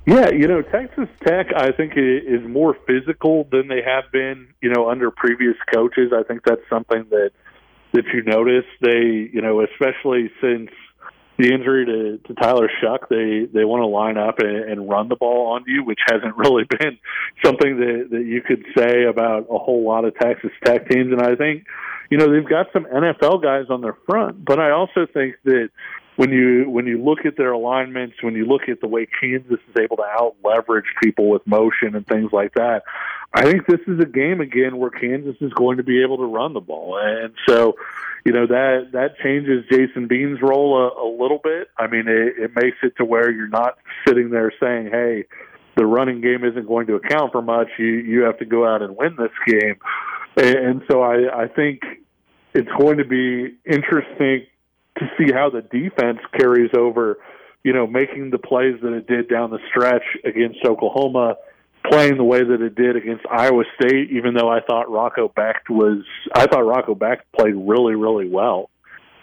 Yeah, 0.05 0.29
you 0.29 0.47
know, 0.47 0.61
Texas 0.61 1.09
Tech, 1.25 1.47
I 1.55 1.71
think, 1.71 1.93
is 1.95 2.47
more 2.47 2.77
physical 2.85 3.47
than 3.51 3.67
they 3.67 3.81
have 3.81 4.11
been, 4.11 4.49
you 4.61 4.71
know, 4.71 4.89
under 4.89 5.09
previous 5.09 5.55
coaches. 5.73 6.11
I 6.15 6.21
think 6.21 6.41
that's 6.45 6.61
something 6.69 7.05
that 7.09 7.31
that 7.93 8.03
you 8.13 8.21
notice. 8.23 8.65
They, 8.81 9.29
you 9.33 9.41
know, 9.41 9.61
especially 9.61 10.29
since 10.41 10.69
the 11.39 11.51
injury 11.51 11.85
to, 11.85 12.17
to 12.27 12.33
Tyler 12.35 12.69
Shough, 12.81 13.09
they 13.09 13.51
they 13.51 13.65
want 13.65 13.81
to 13.81 13.87
line 13.87 14.17
up 14.17 14.37
and, 14.37 14.69
and 14.69 14.87
run 14.87 15.09
the 15.09 15.15
ball 15.15 15.53
on 15.53 15.63
you, 15.65 15.83
which 15.83 15.99
hasn't 16.05 16.37
really 16.37 16.65
been 16.65 16.99
something 17.43 17.77
that 17.79 18.09
that 18.11 18.25
you 18.25 18.41
could 18.41 18.63
say 18.77 19.05
about 19.05 19.47
a 19.49 19.57
whole 19.57 19.83
lot 19.83 20.05
of 20.05 20.13
Texas 20.19 20.51
Tech 20.63 20.87
teams. 20.87 21.11
And 21.11 21.21
I 21.23 21.35
think, 21.35 21.65
you 22.11 22.19
know, 22.19 22.31
they've 22.31 22.47
got 22.47 22.67
some 22.73 22.85
NFL 22.85 23.41
guys 23.41 23.71
on 23.71 23.81
their 23.81 23.97
front, 24.07 24.45
but 24.45 24.59
I 24.59 24.69
also 24.69 25.07
think 25.11 25.35
that 25.45 25.69
when 26.15 26.31
you 26.31 26.69
when 26.69 26.87
you 26.87 27.03
look 27.03 27.25
at 27.25 27.35
their 27.37 27.51
alignments, 27.51 28.15
when 28.21 28.35
you 28.35 28.45
look 28.45 28.69
at 28.69 28.79
the 28.79 28.87
way 28.87 29.07
Kansas 29.19 29.59
is 29.69 29.75
able 29.81 29.97
to 29.97 30.03
out 30.03 30.35
leverage 30.43 30.85
people 31.03 31.29
with 31.29 31.45
motion 31.45 31.95
and 31.95 32.07
things 32.07 32.31
like 32.31 32.53
that, 32.53 32.83
I 33.33 33.43
think 33.43 33.67
this 33.67 33.81
is 33.87 33.99
a 33.99 34.05
game 34.05 34.39
again 34.39 34.77
where 34.77 34.89
Kansas 34.89 35.35
is 35.41 35.51
going 35.53 35.77
to 35.77 35.83
be 35.83 36.01
able 36.01 36.17
to 36.17 36.25
run 36.25 36.53
the 36.53 36.61
ball, 36.61 36.97
and 36.97 37.33
so 37.47 37.75
you 38.23 38.31
know 38.31 38.47
that 38.47 38.89
that 38.93 39.17
changes 39.21 39.65
Jason 39.69 40.07
Bean's 40.07 40.41
role 40.41 40.77
a, 40.77 41.05
a 41.05 41.09
little 41.21 41.39
bit. 41.43 41.69
I 41.77 41.87
mean, 41.87 42.07
it, 42.07 42.37
it 42.37 42.51
makes 42.55 42.77
it 42.81 42.93
to 42.97 43.05
where 43.05 43.29
you're 43.29 43.49
not 43.49 43.77
sitting 44.07 44.29
there 44.29 44.53
saying, 44.59 44.91
"Hey, 44.91 45.25
the 45.75 45.85
running 45.85 46.21
game 46.21 46.45
isn't 46.45 46.65
going 46.65 46.87
to 46.87 46.95
account 46.95 47.33
for 47.33 47.41
much. 47.41 47.67
You 47.77 47.87
you 47.87 48.21
have 48.21 48.39
to 48.39 48.45
go 48.45 48.65
out 48.65 48.81
and 48.81 48.95
win 48.95 49.17
this 49.17 49.31
game," 49.45 49.75
and, 50.37 50.55
and 50.55 50.81
so 50.89 51.01
I 51.01 51.43
I 51.43 51.47
think 51.49 51.81
it's 52.53 52.71
going 52.79 52.99
to 52.99 53.05
be 53.05 53.53
interesting 53.65 54.47
to 54.97 55.09
see 55.17 55.31
how 55.31 55.49
the 55.49 55.61
defense 55.61 56.19
carries 56.37 56.71
over, 56.77 57.17
you 57.63 57.73
know, 57.73 57.87
making 57.87 58.29
the 58.29 58.37
plays 58.37 58.75
that 58.81 58.93
it 58.93 59.07
did 59.07 59.29
down 59.29 59.51
the 59.51 59.59
stretch 59.69 60.03
against 60.23 60.59
Oklahoma, 60.65 61.35
playing 61.89 62.17
the 62.17 62.23
way 62.23 62.43
that 62.43 62.61
it 62.61 62.75
did 62.75 62.95
against 62.95 63.25
Iowa 63.29 63.63
State, 63.79 64.11
even 64.11 64.33
though 64.33 64.49
I 64.49 64.61
thought 64.61 64.89
Rocco 64.89 65.27
Becht 65.27 65.69
was 65.69 66.03
I 66.33 66.45
thought 66.47 66.65
Rocco 66.65 66.95
Becht 66.95 67.21
played 67.37 67.55
really, 67.55 67.95
really 67.95 68.29
well. 68.29 68.69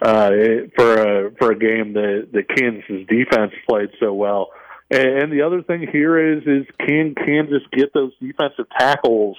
Uh, 0.01 0.31
for 0.77 0.95
a 0.95 1.31
for 1.39 1.53
a 1.53 1.57
game 1.57 1.93
that 1.93 2.29
that 2.33 2.49
Kansas 2.49 3.07
defense 3.07 3.53
played 3.69 3.91
so 4.01 4.13
well, 4.13 4.49
and, 4.91 5.23
and 5.23 5.33
the 5.33 5.43
other 5.43 5.63
thing 5.63 5.87
here 5.93 6.19
is 6.19 6.43
is 6.43 6.67
can 6.85 7.15
Kansas 7.15 7.63
get 7.73 7.95
those 7.95 8.11
defensive 8.21 8.67
tackles 8.77 9.37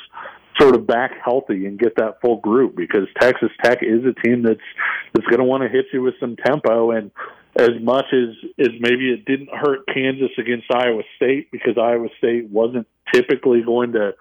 sort 0.59 0.75
of 0.75 0.85
back 0.85 1.11
healthy 1.23 1.65
and 1.65 1.79
get 1.79 1.95
that 1.97 2.21
full 2.21 2.37
group 2.37 2.75
because 2.75 3.07
Texas 3.19 3.49
Tech 3.63 3.79
is 3.81 4.03
a 4.05 4.13
team 4.25 4.43
that's 4.43 4.59
that's 5.13 5.25
going 5.27 5.39
to 5.39 5.45
want 5.45 5.63
to 5.63 5.69
hit 5.69 5.85
you 5.91 6.01
with 6.01 6.15
some 6.19 6.35
tempo 6.35 6.91
and 6.91 7.11
as 7.55 7.71
much 7.81 8.05
as 8.13 8.35
as 8.59 8.69
maybe 8.79 9.11
it 9.11 9.25
didn't 9.25 9.49
hurt 9.49 9.85
Kansas 9.93 10.31
against 10.37 10.65
Iowa 10.73 11.03
State 11.15 11.51
because 11.51 11.77
Iowa 11.77 12.07
State 12.17 12.49
wasn't 12.49 12.87
typically 13.13 13.61
going 13.61 13.93
to 13.93 14.13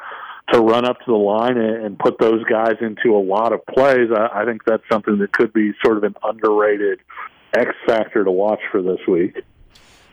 to 0.52 0.60
run 0.60 0.84
up 0.84 0.98
to 0.98 1.06
the 1.06 1.12
line 1.12 1.56
and, 1.56 1.84
and 1.84 1.98
put 1.98 2.18
those 2.18 2.44
guys 2.44 2.74
into 2.80 3.16
a 3.16 3.22
lot 3.22 3.52
of 3.52 3.64
plays. 3.66 4.10
I, 4.14 4.42
I 4.42 4.44
think 4.44 4.62
that's 4.64 4.82
something 4.90 5.18
that 5.18 5.32
could 5.32 5.52
be 5.52 5.72
sort 5.84 5.96
of 5.96 6.04
an 6.04 6.14
underrated 6.22 7.00
X 7.54 7.70
factor 7.86 8.24
to 8.24 8.30
watch 8.30 8.60
for 8.70 8.82
this 8.82 8.98
week. 9.06 9.42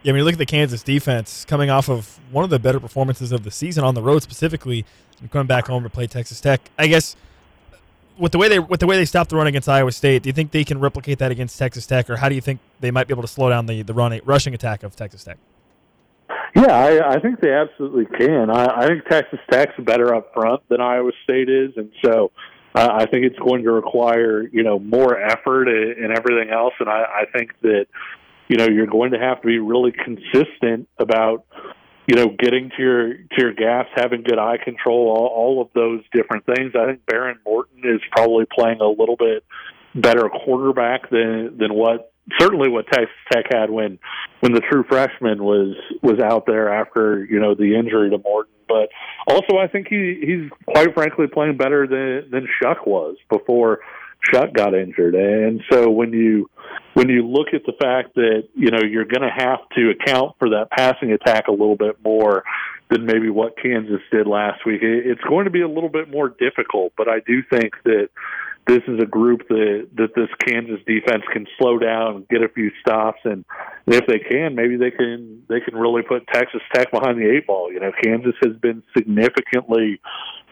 Yeah, 0.04 0.14
I 0.14 0.16
mean, 0.16 0.24
look 0.24 0.34
at 0.34 0.40
the 0.40 0.46
Kansas 0.46 0.82
defense 0.82 1.44
coming 1.44 1.70
off 1.70 1.90
of 1.90 2.20
one 2.32 2.46
of 2.46 2.50
the 2.50 2.60
better 2.60 2.80
performances 2.80 3.34
of 3.34 3.44
the 3.44 3.52
season 3.52 3.84
on 3.84 3.96
the 3.96 4.02
road 4.02 4.24
specifically, 4.24 4.86
and 5.22 5.32
coming 5.32 5.48
back 5.48 5.68
home 5.68 5.84
to 5.84 5.90
play 5.90 6.08
Texas 6.08 6.40
Tech, 6.42 6.62
I 6.78 6.88
guess 6.88 7.16
with 8.20 8.34
the 8.34 8.38
way 8.38 8.50
they 8.50 8.60
with 8.60 8.80
the 8.80 8.86
way 8.86 8.98
they 8.98 9.06
stopped 9.06 9.30
the 9.30 9.36
run 9.36 9.48
against 9.48 9.70
Iowa 9.70 9.92
State, 9.92 10.24
do 10.24 10.30
you 10.30 10.34
think 10.34 10.52
they 10.52 10.66
can 10.66 10.80
replicate 10.80 11.20
that 11.20 11.32
against 11.32 11.58
Texas 11.58 11.88
Tech, 11.88 12.10
or 12.10 12.18
how 12.18 12.30
do 12.30 12.36
you 12.36 12.42
think 12.42 12.60
they 12.80 12.92
might 12.92 13.08
be 13.08 13.14
able 13.14 13.24
to 13.24 13.28
slow 13.28 13.50
down 13.50 13.66
the 13.66 13.82
the 13.82 13.94
run 13.94 14.20
rushing 14.26 14.54
attack 14.54 14.84
of 14.84 14.96
Texas 14.96 15.24
Tech? 15.24 15.38
Yeah, 16.56 16.76
I, 16.76 17.14
I 17.14 17.20
think 17.20 17.40
they 17.40 17.54
absolutely 17.54 18.06
can. 18.18 18.50
I, 18.50 18.82
I 18.82 18.88
think 18.88 19.06
Texas 19.06 19.40
Tech's 19.52 19.80
better 19.80 20.14
up 20.14 20.34
front 20.34 20.62
than 20.68 20.82
Iowa 20.82 21.12
State 21.24 21.48
is, 21.48 21.72
and 21.78 21.92
so 22.04 22.32
uh, 22.76 22.90
I 22.92 23.06
think 23.06 23.26
it's 23.26 23.40
going 23.40 23.64
to 23.64 23.72
require 23.72 24.48
you 24.48 24.64
know 24.64 24.80
more 24.80 25.20
effort 25.20 25.68
and 25.68 26.12
everything 26.12 26.50
else. 26.52 26.74
And 26.80 26.90
I, 26.90 27.04
I 27.22 27.38
think 27.38 27.52
that 27.62 27.86
you 28.48 28.58
know 28.58 28.68
you're 28.68 28.88
going 28.88 29.12
to 29.12 29.20
have 29.20 29.42
to 29.42 29.48
be 29.48 29.60
really 29.60 29.92
consistent 29.92 30.90
about 30.98 31.46
you 32.10 32.16
know 32.16 32.36
getting 32.40 32.72
to 32.76 32.82
your 32.82 33.14
to 33.14 33.38
your 33.38 33.54
gas, 33.54 33.86
having 33.96 34.24
good 34.24 34.40
eye 34.40 34.58
control, 34.58 35.10
all, 35.16 35.28
all 35.28 35.62
of 35.62 35.68
those 35.76 36.02
different 36.12 36.44
things. 36.44 36.74
I 36.76 36.88
think 36.88 37.06
Behren 37.06 37.36
Morton 37.46 37.82
is 37.84 38.02
probably 38.12 38.46
playing 38.52 38.82
a 38.82 38.88
little 38.88 39.16
bit 39.16 39.44
better 39.94 40.28
quarterback 40.28 41.12
than 41.12 41.58
than 41.60 41.72
what 41.72 42.12
certainly 42.40 42.68
what 42.68 42.88
Texas 42.88 43.16
Tech 43.32 43.46
had 43.52 43.70
when 43.70 44.00
when 44.40 44.54
the 44.54 44.62
true 44.62 44.84
freshman 44.90 45.44
was 45.44 45.76
was 46.02 46.20
out 46.20 46.48
there 46.48 46.74
after 46.74 47.24
you 47.26 47.40
know 47.40 47.54
the 47.54 47.76
injury 47.76 48.10
to 48.10 48.18
Morton. 48.18 48.54
But 48.68 48.90
also, 49.28 49.58
I 49.58 49.68
think 49.68 49.88
he 49.88 50.20
he's 50.20 50.50
quite 50.66 50.96
frankly 50.96 51.28
playing 51.28 51.58
better 51.58 51.86
than 51.86 52.32
than 52.32 52.48
Shough 52.60 52.88
was 52.88 53.18
before 53.30 53.82
Shutt 54.22 54.54
got 54.54 54.74
injured, 54.74 55.16
and 55.16 55.62
so 55.72 55.90
when 55.90 56.12
you 56.12 56.50
when 56.94 57.10
you 57.10 57.26
look 57.26 57.48
at 57.54 57.62
the 57.66 57.74
fact 57.82 58.16
that 58.16 58.48
you 58.56 58.72
know 58.72 58.82
you're 58.82 59.06
going 59.06 59.22
to 59.22 59.34
have 59.36 59.60
to 59.76 59.92
account 59.92 60.36
for 60.40 60.50
that 60.50 60.68
passing 60.72 61.12
attack 61.12 61.48
a 61.48 61.52
little 61.52 61.78
bit 61.78 62.04
more 62.04 62.44
than 62.90 63.06
maybe 63.06 63.30
what 63.30 63.56
Kansas 63.62 64.02
did 64.12 64.28
last 64.28 64.66
week, 64.66 64.82
it's 64.82 65.22
going 65.22 65.46
to 65.46 65.52
be 65.52 65.62
a 65.62 65.68
little 65.68 65.90
bit 65.90 66.10
more 66.10 66.30
difficult. 66.30 66.92
But 66.98 67.08
I 67.08 67.20
do 67.26 67.44
think 67.50 67.74
that 67.86 68.10
this 68.70 68.84
is 68.88 69.00
a 69.02 69.06
group 69.06 69.48
that 69.48 69.90
that 69.96 70.14
this 70.16 70.30
Kansas 70.46 70.80
defense 70.86 71.24
can 71.34 71.48
slow 71.58 71.80
down, 71.80 72.26
get 72.30 72.44
a 72.44 72.50
few 72.50 72.70
stops, 72.80 73.20
and 73.26 73.44
if 73.88 74.06
they 74.06 74.20
can, 74.20 74.54
maybe 74.54 74.78
they 74.78 74.92
can 74.92 75.42
they 75.50 75.60
can 75.60 75.76
really 75.76 76.04
put 76.04 76.28
Texas 76.28 76.62
Tech 76.74 76.92
behind 76.92 77.18
the 77.18 77.28
eight 77.28 77.48
ball. 77.48 77.74
You 77.74 77.80
know, 77.80 77.92
Kansas 78.04 78.36
has 78.44 78.56
been 78.58 78.84
significantly 78.96 80.00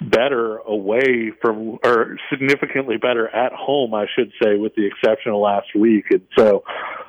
better 0.02 0.57
away 0.57 1.31
from, 1.41 1.77
or 1.84 2.18
significantly 2.31 2.98
better 2.98 3.27
at 3.30 3.53
home, 3.53 3.94
I 3.94 4.06
should 4.15 4.31
say, 4.41 4.56
with 4.57 4.73
the 4.76 4.88
exception 4.88 5.31
of 5.31 5.39
last 5.39 5.68
week. 5.76 6.06
And 6.10 6.22
so, 6.38 6.64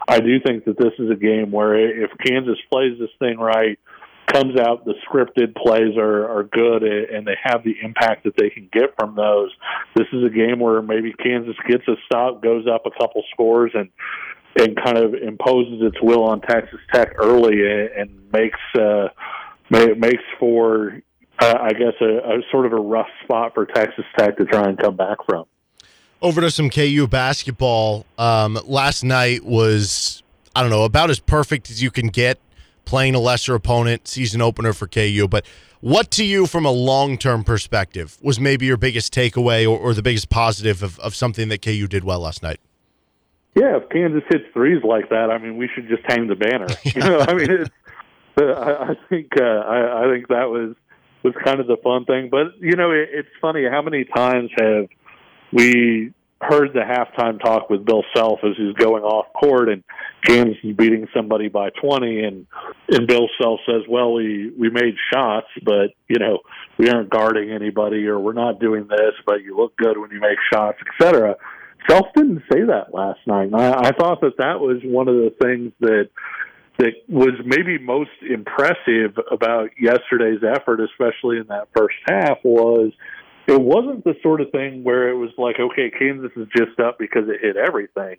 I 0.06 0.20
do 0.20 0.40
think 0.44 0.66
that 0.66 0.78
this 0.78 0.92
is 0.98 1.10
a 1.10 1.16
game 1.16 1.50
where 1.50 2.04
if 2.04 2.10
Kansas 2.24 2.58
plays 2.70 2.98
this 2.98 3.10
thing 3.18 3.38
right 3.38 3.78
comes 4.32 4.58
out, 4.58 4.84
the 4.84 4.94
scripted 5.08 5.54
plays 5.56 5.96
are, 5.96 6.28
are 6.28 6.44
good, 6.44 6.82
and 6.82 7.26
they 7.26 7.36
have 7.42 7.64
the 7.64 7.74
impact 7.82 8.24
that 8.24 8.36
they 8.36 8.50
can 8.50 8.68
get 8.72 8.94
from 8.98 9.14
those. 9.16 9.50
This 9.96 10.06
is 10.12 10.24
a 10.24 10.30
game 10.30 10.60
where 10.60 10.82
maybe 10.82 11.12
Kansas 11.12 11.56
gets 11.68 11.86
a 11.88 11.96
stop, 12.06 12.42
goes 12.42 12.66
up 12.66 12.86
a 12.86 12.90
couple 12.90 13.22
scores, 13.32 13.72
and 13.74 13.88
and 14.58 14.76
kind 14.82 14.98
of 14.98 15.14
imposes 15.14 15.80
its 15.82 15.96
will 16.02 16.24
on 16.24 16.40
Texas 16.40 16.80
Tech 16.92 17.12
early, 17.16 17.60
and, 17.60 17.90
and 17.96 18.32
makes 18.32 18.58
uh, 18.78 19.08
makes 19.70 20.22
for 20.38 21.00
uh, 21.38 21.54
I 21.60 21.72
guess 21.72 21.94
a, 22.00 22.38
a 22.38 22.42
sort 22.50 22.66
of 22.66 22.72
a 22.72 22.80
rough 22.80 23.08
spot 23.24 23.54
for 23.54 23.66
Texas 23.66 24.04
Tech 24.18 24.36
to 24.38 24.44
try 24.44 24.64
and 24.64 24.78
come 24.78 24.96
back 24.96 25.18
from. 25.26 25.44
Over 26.20 26.40
to 26.40 26.50
some 26.50 26.68
KU 26.68 27.06
basketball. 27.06 28.04
Um, 28.18 28.58
last 28.64 29.04
night 29.04 29.44
was 29.44 30.22
I 30.54 30.62
don't 30.62 30.70
know 30.70 30.84
about 30.84 31.10
as 31.10 31.20
perfect 31.20 31.70
as 31.70 31.82
you 31.82 31.90
can 31.90 32.08
get 32.08 32.38
playing 32.88 33.14
a 33.14 33.20
lesser 33.20 33.54
opponent, 33.54 34.08
season 34.08 34.40
opener 34.40 34.72
for 34.72 34.88
KU. 34.88 35.28
But 35.30 35.44
what 35.80 36.10
to 36.12 36.24
you, 36.24 36.46
from 36.46 36.64
a 36.64 36.70
long 36.70 37.18
term 37.18 37.44
perspective, 37.44 38.16
was 38.22 38.40
maybe 38.40 38.66
your 38.66 38.78
biggest 38.78 39.14
takeaway 39.14 39.68
or, 39.68 39.78
or 39.78 39.94
the 39.94 40.02
biggest 40.02 40.30
positive 40.30 40.82
of, 40.82 40.98
of 41.00 41.14
something 41.14 41.48
that 41.50 41.62
KU 41.62 41.86
did 41.86 42.02
well 42.02 42.20
last 42.20 42.42
night? 42.42 42.60
Yeah, 43.54 43.76
if 43.76 43.88
Kansas 43.90 44.22
hits 44.30 44.44
threes 44.52 44.82
like 44.82 45.10
that, 45.10 45.30
I 45.30 45.38
mean, 45.38 45.58
we 45.58 45.68
should 45.74 45.88
just 45.88 46.02
hang 46.06 46.28
the 46.28 46.34
banner. 46.34 46.66
You 46.84 47.00
know, 47.00 47.20
I 47.20 47.34
mean, 47.34 47.50
it's, 47.50 47.70
uh, 48.40 48.44
I, 48.44 48.90
I 48.90 48.94
think 49.08 49.28
uh, 49.38 49.44
I, 49.44 50.04
I 50.04 50.12
think 50.12 50.28
that 50.28 50.48
was 50.48 50.74
was 51.22 51.34
kind 51.44 51.60
of 51.60 51.66
the 51.66 51.76
fun 51.82 52.04
thing. 52.06 52.30
But 52.30 52.58
you 52.60 52.76
know, 52.76 52.90
it, 52.90 53.08
it's 53.12 53.28
funny 53.40 53.64
how 53.70 53.82
many 53.82 54.04
times 54.04 54.50
have 54.58 54.86
we 55.52 56.12
heard 56.40 56.72
the 56.72 56.80
halftime 56.80 57.40
talk 57.40 57.68
with 57.68 57.84
Bill 57.84 58.04
Self 58.14 58.40
as 58.44 58.56
he's 58.56 58.74
going 58.74 59.02
off 59.02 59.26
court 59.32 59.68
and 59.68 59.82
Kansas 60.24 60.56
is 60.62 60.76
beating 60.76 61.08
somebody 61.14 61.48
by 61.48 61.70
20 61.70 62.24
and 62.24 62.46
and 62.88 63.06
Bill 63.06 63.28
Self 63.40 63.60
says, 63.66 63.82
"Well, 63.88 64.12
we 64.12 64.52
we 64.56 64.70
made 64.70 64.94
shots, 65.12 65.48
but 65.64 65.90
you 66.08 66.18
know, 66.18 66.38
we 66.76 66.88
aren't 66.90 67.10
guarding 67.10 67.50
anybody 67.50 68.06
or 68.06 68.18
we're 68.18 68.32
not 68.32 68.60
doing 68.60 68.86
this, 68.88 69.14
but 69.26 69.42
you 69.42 69.56
look 69.56 69.76
good 69.76 69.98
when 69.98 70.10
you 70.10 70.20
make 70.20 70.38
shots, 70.52 70.78
etc." 70.86 71.36
Self 71.88 72.06
didn't 72.14 72.42
say 72.52 72.62
that 72.62 72.92
last 72.92 73.20
night. 73.26 73.50
I, 73.54 73.88
I 73.88 73.92
thought 73.92 74.20
that 74.20 74.36
that 74.38 74.60
was 74.60 74.80
one 74.84 75.08
of 75.08 75.14
the 75.16 75.34
things 75.40 75.72
that 75.80 76.08
that 76.78 76.92
was 77.08 77.34
maybe 77.44 77.78
most 77.78 78.10
impressive 78.22 79.18
about 79.32 79.70
yesterday's 79.78 80.40
effort, 80.44 80.80
especially 80.80 81.38
in 81.38 81.46
that 81.48 81.68
first 81.76 81.96
half, 82.06 82.38
was 82.44 82.92
it 83.48 83.58
wasn't 83.58 84.04
the 84.04 84.14
sort 84.22 84.42
of 84.42 84.50
thing 84.50 84.84
where 84.84 85.08
it 85.08 85.14
was 85.14 85.30
like, 85.38 85.56
okay, 85.58 85.90
Kansas 85.90 86.30
is 86.36 86.46
just 86.54 86.78
up 86.78 86.98
because 86.98 87.24
it 87.28 87.40
hit 87.40 87.56
everything. 87.56 88.16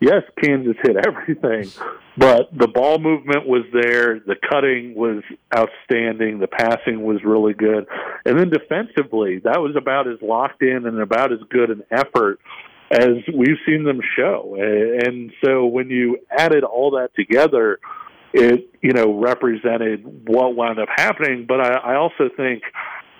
Yes, 0.00 0.22
Kansas 0.40 0.76
hit 0.80 0.96
everything, 1.06 1.68
but 2.16 2.56
the 2.56 2.68
ball 2.68 3.00
movement 3.00 3.48
was 3.48 3.64
there, 3.72 4.20
the 4.20 4.36
cutting 4.48 4.94
was 4.94 5.24
outstanding, 5.54 6.38
the 6.38 6.46
passing 6.46 7.02
was 7.02 7.18
really 7.24 7.54
good. 7.54 7.88
And 8.24 8.38
then 8.38 8.50
defensively, 8.50 9.40
that 9.40 9.58
was 9.60 9.74
about 9.76 10.06
as 10.06 10.22
locked 10.22 10.62
in 10.62 10.86
and 10.86 11.00
about 11.00 11.32
as 11.32 11.40
good 11.50 11.70
an 11.70 11.82
effort 11.90 12.38
as 12.92 13.18
we've 13.34 13.58
seen 13.66 13.82
them 13.82 14.00
show. 14.16 14.56
And 14.58 15.32
so 15.44 15.66
when 15.66 15.90
you 15.90 16.20
added 16.30 16.62
all 16.62 16.92
that 16.92 17.10
together, 17.16 17.80
it, 18.32 18.70
you 18.80 18.92
know, 18.92 19.18
represented 19.18 20.04
what 20.28 20.54
wound 20.54 20.78
up 20.78 20.88
happening. 20.94 21.46
But 21.48 21.60
I, 21.60 21.94
I 21.94 21.96
also 21.96 22.28
think 22.36 22.62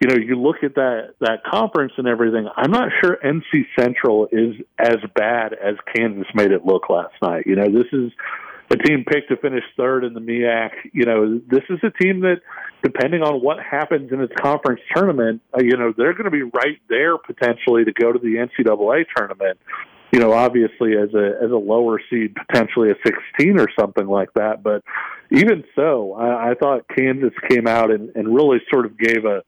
you 0.00 0.08
know, 0.08 0.16
you 0.16 0.36
look 0.40 0.62
at 0.62 0.74
that 0.76 1.14
that 1.20 1.42
conference 1.44 1.92
and 1.96 2.06
everything. 2.06 2.48
I'm 2.56 2.70
not 2.70 2.90
sure 3.02 3.18
NC 3.24 3.66
Central 3.78 4.28
is 4.30 4.54
as 4.78 4.98
bad 5.14 5.52
as 5.54 5.74
Kansas 5.94 6.26
made 6.34 6.52
it 6.52 6.64
look 6.64 6.88
last 6.88 7.14
night. 7.20 7.44
You 7.46 7.56
know, 7.56 7.66
this 7.66 7.86
is 7.92 8.12
a 8.70 8.76
team 8.76 9.04
picked 9.08 9.30
to 9.30 9.36
finish 9.36 9.64
third 9.76 10.04
in 10.04 10.14
the 10.14 10.20
MEAC. 10.20 10.70
You 10.92 11.04
know, 11.04 11.40
this 11.50 11.64
is 11.70 11.78
a 11.82 11.90
team 12.02 12.20
that, 12.20 12.42
depending 12.82 13.22
on 13.22 13.40
what 13.42 13.56
happens 13.58 14.12
in 14.12 14.20
its 14.20 14.32
conference 14.40 14.80
tournament, 14.94 15.40
uh, 15.54 15.62
you 15.62 15.76
know, 15.76 15.92
they're 15.96 16.12
going 16.12 16.26
to 16.26 16.30
be 16.30 16.42
right 16.42 16.78
there 16.88 17.18
potentially 17.18 17.84
to 17.84 17.92
go 17.92 18.12
to 18.12 18.18
the 18.18 18.36
NCAA 18.36 19.04
tournament. 19.16 19.58
You 20.12 20.20
know, 20.20 20.32
obviously 20.32 20.92
as 20.96 21.12
a 21.12 21.38
as 21.42 21.50
a 21.50 21.56
lower 21.56 22.00
seed, 22.08 22.34
potentially 22.34 22.90
a 22.90 22.94
16 23.04 23.58
or 23.58 23.66
something 23.78 24.06
like 24.06 24.32
that. 24.34 24.62
But 24.62 24.82
even 25.30 25.64
so, 25.74 26.14
I, 26.14 26.50
I 26.50 26.54
thought 26.54 26.86
Kansas 26.96 27.34
came 27.50 27.66
out 27.66 27.90
and, 27.90 28.10
and 28.14 28.34
really 28.34 28.58
sort 28.70 28.86
of 28.86 28.96
gave 28.96 29.24
a 29.24 29.42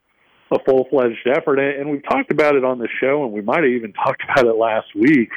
a 0.50 0.58
full 0.64 0.86
fledged 0.90 1.26
effort. 1.26 1.58
And 1.58 1.90
we've 1.90 2.04
talked 2.04 2.30
about 2.30 2.56
it 2.56 2.64
on 2.64 2.78
the 2.78 2.88
show, 3.00 3.24
and 3.24 3.32
we 3.32 3.40
might 3.40 3.62
have 3.62 3.72
even 3.72 3.92
talked 4.04 4.22
about 4.24 4.46
it 4.46 4.56
last 4.56 4.88
week. 4.94 5.30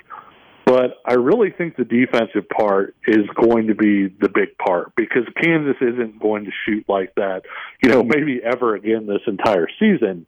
But 0.66 1.02
I 1.06 1.14
really 1.14 1.52
think 1.52 1.76
the 1.76 1.84
defensive 1.84 2.48
part 2.50 2.96
is 3.06 3.26
going 3.36 3.68
to 3.68 3.76
be 3.76 4.08
the 4.08 4.30
big 4.30 4.58
part 4.58 4.94
because 4.96 5.24
Kansas 5.42 5.76
isn't 5.82 6.22
going 6.22 6.46
to 6.46 6.52
shoot 6.66 6.86
like 6.88 7.14
that, 7.16 7.42
you 7.82 7.90
know, 7.90 8.02
maybe 8.04 8.40
ever 8.44 8.76
again 8.76 9.06
this 9.06 9.22
entire 9.28 9.68
season. 9.80 10.26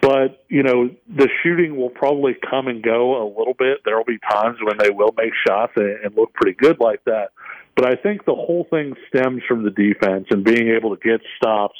But, 0.00 0.44
you 0.48 0.64
know, 0.64 0.90
the 1.08 1.28
shooting 1.42 1.76
will 1.76 1.90
probably 1.90 2.32
come 2.50 2.66
and 2.66 2.82
go 2.82 3.22
a 3.22 3.26
little 3.38 3.54
bit. 3.56 3.78
There 3.84 3.96
will 3.96 4.04
be 4.04 4.18
times 4.28 4.58
when 4.60 4.76
they 4.78 4.90
will 4.90 5.14
make 5.16 5.30
shots 5.46 5.74
and, 5.76 6.04
and 6.04 6.16
look 6.16 6.34
pretty 6.34 6.56
good 6.58 6.80
like 6.80 7.04
that. 7.04 7.28
But 7.76 7.86
I 7.86 7.94
think 7.94 8.24
the 8.24 8.34
whole 8.34 8.66
thing 8.68 8.94
stems 9.08 9.42
from 9.46 9.62
the 9.62 9.70
defense 9.70 10.26
and 10.30 10.44
being 10.44 10.74
able 10.76 10.96
to 10.96 11.00
get 11.00 11.20
stops 11.36 11.78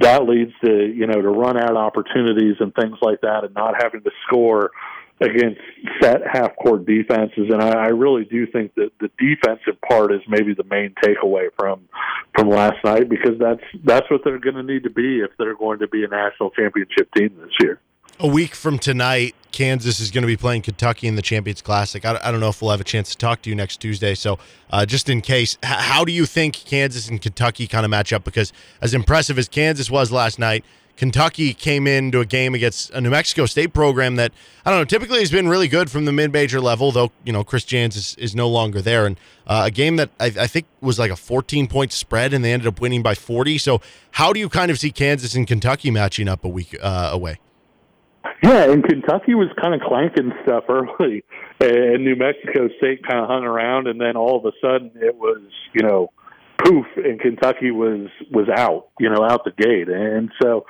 that 0.00 0.24
leads 0.24 0.52
to 0.64 0.86
you 0.86 1.06
know 1.06 1.20
to 1.20 1.28
run 1.28 1.56
out 1.56 1.76
opportunities 1.76 2.56
and 2.60 2.74
things 2.74 2.96
like 3.02 3.20
that, 3.22 3.44
and 3.44 3.54
not 3.54 3.74
having 3.80 4.02
to 4.02 4.10
score 4.26 4.70
against 5.20 5.60
set 6.00 6.22
half 6.26 6.56
court 6.56 6.86
defenses. 6.86 7.50
And 7.50 7.62
I, 7.62 7.70
I 7.70 7.88
really 7.88 8.24
do 8.24 8.46
think 8.46 8.74
that 8.76 8.90
the 9.00 9.10
defensive 9.18 9.80
part 9.86 10.12
is 10.12 10.20
maybe 10.26 10.54
the 10.54 10.64
main 10.64 10.94
takeaway 11.04 11.48
from 11.58 11.82
from 12.34 12.48
last 12.48 12.82
night 12.84 13.08
because 13.08 13.38
that's 13.38 13.62
that's 13.84 14.10
what 14.10 14.22
they're 14.24 14.38
going 14.38 14.56
to 14.56 14.62
need 14.62 14.84
to 14.84 14.90
be 14.90 15.20
if 15.20 15.30
they're 15.38 15.56
going 15.56 15.80
to 15.80 15.88
be 15.88 16.04
a 16.04 16.08
national 16.08 16.50
championship 16.50 17.12
team 17.14 17.36
this 17.40 17.52
year 17.60 17.80
a 18.20 18.26
week 18.26 18.54
from 18.54 18.78
tonight, 18.78 19.34
Kansas 19.50 19.98
is 19.98 20.10
going 20.10 20.22
to 20.22 20.26
be 20.28 20.36
playing 20.36 20.60
Kentucky 20.60 21.08
in 21.08 21.16
the 21.16 21.22
Champions 21.22 21.62
Classic. 21.62 22.04
I, 22.04 22.30
don't 22.30 22.40
know 22.40 22.50
if 22.50 22.60
we'll 22.60 22.70
have 22.70 22.80
a 22.80 22.84
chance 22.84 23.10
to 23.10 23.16
talk 23.16 23.40
to 23.42 23.50
you 23.50 23.56
next 23.56 23.78
Tuesday. 23.78 24.14
So, 24.14 24.38
uh, 24.70 24.84
just 24.84 25.08
in 25.08 25.22
case, 25.22 25.56
how 25.62 26.04
do 26.04 26.12
you 26.12 26.26
think 26.26 26.54
Kansas 26.54 27.08
and 27.08 27.20
Kentucky 27.20 27.66
kind 27.66 27.84
of 27.84 27.90
match 27.90 28.12
up? 28.12 28.22
Because 28.22 28.52
as 28.82 28.92
impressive 28.92 29.38
as 29.38 29.48
Kansas 29.48 29.90
was 29.90 30.12
last 30.12 30.38
night, 30.38 30.64
Kentucky 30.96 31.54
came 31.54 31.86
into 31.86 32.20
a 32.20 32.26
game 32.26 32.54
against 32.54 32.90
a 32.90 33.00
New 33.00 33.08
Mexico 33.08 33.46
State 33.46 33.72
program 33.72 34.16
that 34.16 34.32
I 34.66 34.70
don't 34.70 34.80
know 34.80 34.84
typically 34.84 35.20
has 35.20 35.30
been 35.30 35.48
really 35.48 35.66
good 35.66 35.90
from 35.90 36.04
the 36.04 36.12
mid-major 36.12 36.60
level, 36.60 36.92
though 36.92 37.10
you 37.24 37.32
know 37.32 37.42
Chris 37.42 37.64
Jans 37.64 37.96
is, 37.96 38.14
is 38.16 38.34
no 38.34 38.50
longer 38.50 38.82
there, 38.82 39.06
and 39.06 39.18
uh, 39.46 39.62
a 39.64 39.70
game 39.70 39.96
that 39.96 40.10
I, 40.20 40.26
I, 40.26 40.46
think 40.46 40.66
was 40.82 40.98
like 40.98 41.10
a 41.10 41.14
14-point 41.14 41.92
spread, 41.92 42.34
and 42.34 42.44
they 42.44 42.52
ended 42.52 42.68
up 42.68 42.82
winning 42.82 43.02
by 43.02 43.14
40. 43.14 43.56
So, 43.56 43.80
how 44.10 44.34
do 44.34 44.40
you 44.40 44.50
kind 44.50 44.70
of 44.70 44.78
see 44.78 44.90
Kansas 44.90 45.34
and 45.34 45.46
Kentucky 45.46 45.90
matching 45.90 46.28
up 46.28 46.44
a 46.44 46.48
week 46.48 46.76
uh, 46.82 47.08
away? 47.10 47.38
Yeah, 48.42 48.70
and 48.70 48.82
Kentucky 48.84 49.34
was 49.34 49.48
kind 49.60 49.74
of 49.74 49.80
clanking 49.80 50.32
stuff 50.42 50.64
early, 50.68 51.24
and 51.60 52.04
New 52.04 52.16
Mexico 52.16 52.68
State 52.78 53.06
kind 53.06 53.20
of 53.20 53.28
hung 53.28 53.44
around, 53.44 53.86
and 53.86 54.00
then 54.00 54.16
all 54.16 54.38
of 54.38 54.44
a 54.44 54.52
sudden 54.60 54.92
it 54.94 55.16
was, 55.16 55.42
you 55.74 55.82
know, 55.82 56.10
poof, 56.58 56.86
and 56.96 57.20
Kentucky 57.20 57.70
was 57.70 58.08
was 58.30 58.48
out, 58.48 58.88
you 58.98 59.08
know, 59.08 59.24
out 59.24 59.44
the 59.44 59.52
gate, 59.52 59.88
and 59.88 60.30
so. 60.42 60.66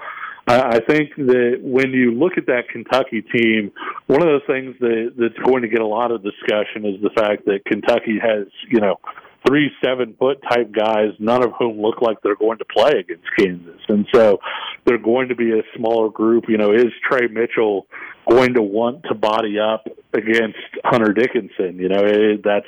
I 0.48 0.80
think 0.80 1.14
that 1.16 1.58
when 1.62 1.90
you 1.92 2.12
look 2.12 2.32
at 2.36 2.46
that 2.46 2.68
Kentucky 2.72 3.22
team, 3.22 3.70
one 4.08 4.20
of 4.20 4.40
the 4.40 4.40
things 4.48 4.74
that 4.80 5.12
that's 5.16 5.38
going 5.46 5.62
to 5.62 5.68
get 5.68 5.80
a 5.80 5.86
lot 5.86 6.10
of 6.10 6.24
discussion 6.24 6.84
is 6.86 7.00
the 7.02 7.10
fact 7.14 7.44
that 7.44 7.64
Kentucky 7.66 8.18
has, 8.20 8.48
you 8.68 8.80
know, 8.80 8.98
three 9.46 9.70
seven 9.84 10.14
foot 10.18 10.38
type 10.48 10.72
guys, 10.72 11.10
none 11.18 11.42
of 11.42 11.52
whom 11.58 11.80
look 11.80 12.02
like 12.02 12.18
they're 12.22 12.36
going 12.36 12.58
to 12.58 12.64
play 12.64 12.92
against 12.98 13.24
Kansas. 13.38 13.80
And 13.88 14.06
so 14.12 14.38
they're 14.84 14.98
going 14.98 15.28
to 15.28 15.34
be 15.34 15.52
a 15.52 15.62
smaller 15.76 16.10
group. 16.10 16.44
You 16.48 16.58
know, 16.58 16.72
is 16.72 16.92
Tre 17.08 17.28
Mitchell 17.28 17.86
going 18.28 18.54
to 18.54 18.62
want 18.62 19.04
to 19.08 19.14
body 19.14 19.58
up 19.58 19.86
against 20.12 20.58
Hunter 20.84 21.12
Dickinson? 21.12 21.76
You 21.76 21.88
know, 21.88 22.02
it, 22.04 22.42
that's 22.44 22.66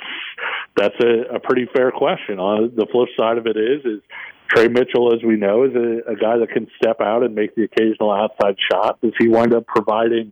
that's 0.75 0.95
a, 1.03 1.35
a 1.35 1.39
pretty 1.39 1.67
fair 1.75 1.91
question. 1.91 2.39
On 2.39 2.71
the 2.75 2.87
flip 2.91 3.09
side 3.17 3.37
of 3.37 3.45
it 3.47 3.57
is 3.57 3.85
is 3.85 4.01
Tre 4.49 4.67
Mitchell, 4.67 5.13
as 5.13 5.23
we 5.23 5.35
know, 5.35 5.63
is 5.63 5.75
a, 5.75 6.11
a 6.11 6.15
guy 6.15 6.37
that 6.37 6.49
can 6.51 6.67
step 6.77 7.01
out 7.01 7.23
and 7.23 7.33
make 7.33 7.55
the 7.55 7.63
occasional 7.63 8.11
outside 8.11 8.55
shot. 8.71 8.99
Does 9.01 9.13
he 9.19 9.27
wind 9.27 9.53
up 9.53 9.65
providing 9.65 10.31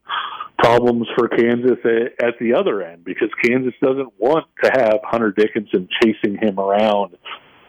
problems 0.61 1.07
for 1.17 1.27
Kansas 1.27 1.77
at, 1.83 2.25
at 2.25 2.39
the 2.39 2.53
other 2.53 2.81
end 2.83 3.03
because 3.03 3.29
Kansas 3.43 3.73
doesn't 3.81 4.13
want 4.19 4.45
to 4.63 4.71
have 4.73 4.99
Hunter 5.03 5.31
Dickinson 5.31 5.89
chasing 6.01 6.37
him 6.37 6.59
around 6.59 7.17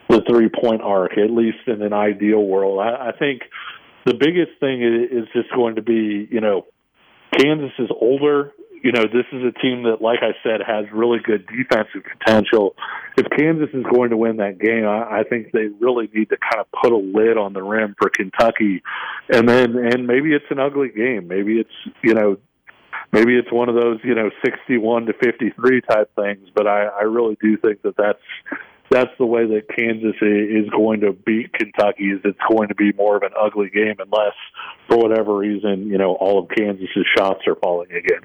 the 0.09 0.21
three 0.29 0.49
point 0.49 0.81
arc, 0.81 1.17
at 1.17 1.31
least 1.31 1.67
in 1.67 1.81
an 1.81 1.93
ideal 1.93 2.43
world. 2.43 2.79
I, 2.79 3.09
I 3.09 3.11
think 3.17 3.41
the 4.05 4.13
biggest 4.13 4.59
thing 4.59 4.83
is, 4.83 5.23
is 5.23 5.27
just 5.33 5.53
going 5.55 5.75
to 5.75 5.81
be, 5.81 6.27
you 6.29 6.41
know, 6.41 6.67
Kansas 7.37 7.71
is 7.79 7.89
older. 7.99 8.51
You 8.83 8.91
know, 8.91 9.03
this 9.03 9.25
is 9.31 9.41
a 9.43 9.57
team 9.61 9.83
that, 9.83 10.01
like 10.01 10.19
I 10.21 10.35
said, 10.43 10.59
has 10.67 10.85
really 10.91 11.19
good 11.23 11.47
defensive 11.47 12.03
potential. 12.19 12.75
If 13.17 13.27
Kansas 13.29 13.69
is 13.73 13.85
going 13.89 14.09
to 14.09 14.17
win 14.17 14.37
that 14.37 14.59
game, 14.59 14.85
I, 14.85 15.19
I 15.19 15.23
think 15.23 15.53
they 15.53 15.67
really 15.79 16.09
need 16.13 16.29
to 16.29 16.37
kind 16.37 16.59
of 16.59 16.67
put 16.83 16.91
a 16.91 16.97
lid 16.97 17.37
on 17.37 17.53
the 17.53 17.63
rim 17.63 17.95
for 17.97 18.09
Kentucky, 18.09 18.83
and 19.29 19.47
then 19.47 19.77
and 19.77 20.05
maybe 20.05 20.33
it's 20.33 20.45
an 20.49 20.59
ugly 20.59 20.89
game. 20.89 21.29
Maybe 21.29 21.61
it's 21.61 21.95
you 22.03 22.13
know 22.13 22.37
maybe 23.13 23.35
it's 23.37 23.51
one 23.51 23.69
of 23.69 23.75
those 23.75 23.99
you 24.03 24.13
know 24.13 24.29
61 24.43 25.05
to 25.05 25.13
53 25.13 25.81
type 25.81 26.11
things 26.15 26.49
but 26.53 26.67
i 26.67 26.85
i 26.85 27.03
really 27.03 27.37
do 27.41 27.55
think 27.57 27.81
that 27.83 27.95
that's 27.95 28.59
that's 28.89 29.11
the 29.17 29.25
way 29.25 29.45
that 29.45 29.69
kansas 29.69 30.15
is 30.21 30.69
going 30.71 30.99
to 30.99 31.13
beat 31.13 31.53
kentucky 31.53 32.05
is 32.05 32.19
it's 32.25 32.39
going 32.49 32.67
to 32.67 32.75
be 32.75 32.91
more 32.93 33.15
of 33.15 33.23
an 33.23 33.31
ugly 33.39 33.69
game 33.69 33.95
unless 33.99 34.33
for 34.89 34.97
whatever 34.97 35.37
reason 35.37 35.87
you 35.87 35.97
know 35.97 36.15
all 36.15 36.39
of 36.39 36.49
kansas's 36.49 37.05
shots 37.15 37.41
are 37.47 37.55
falling 37.55 37.91
again. 37.91 38.21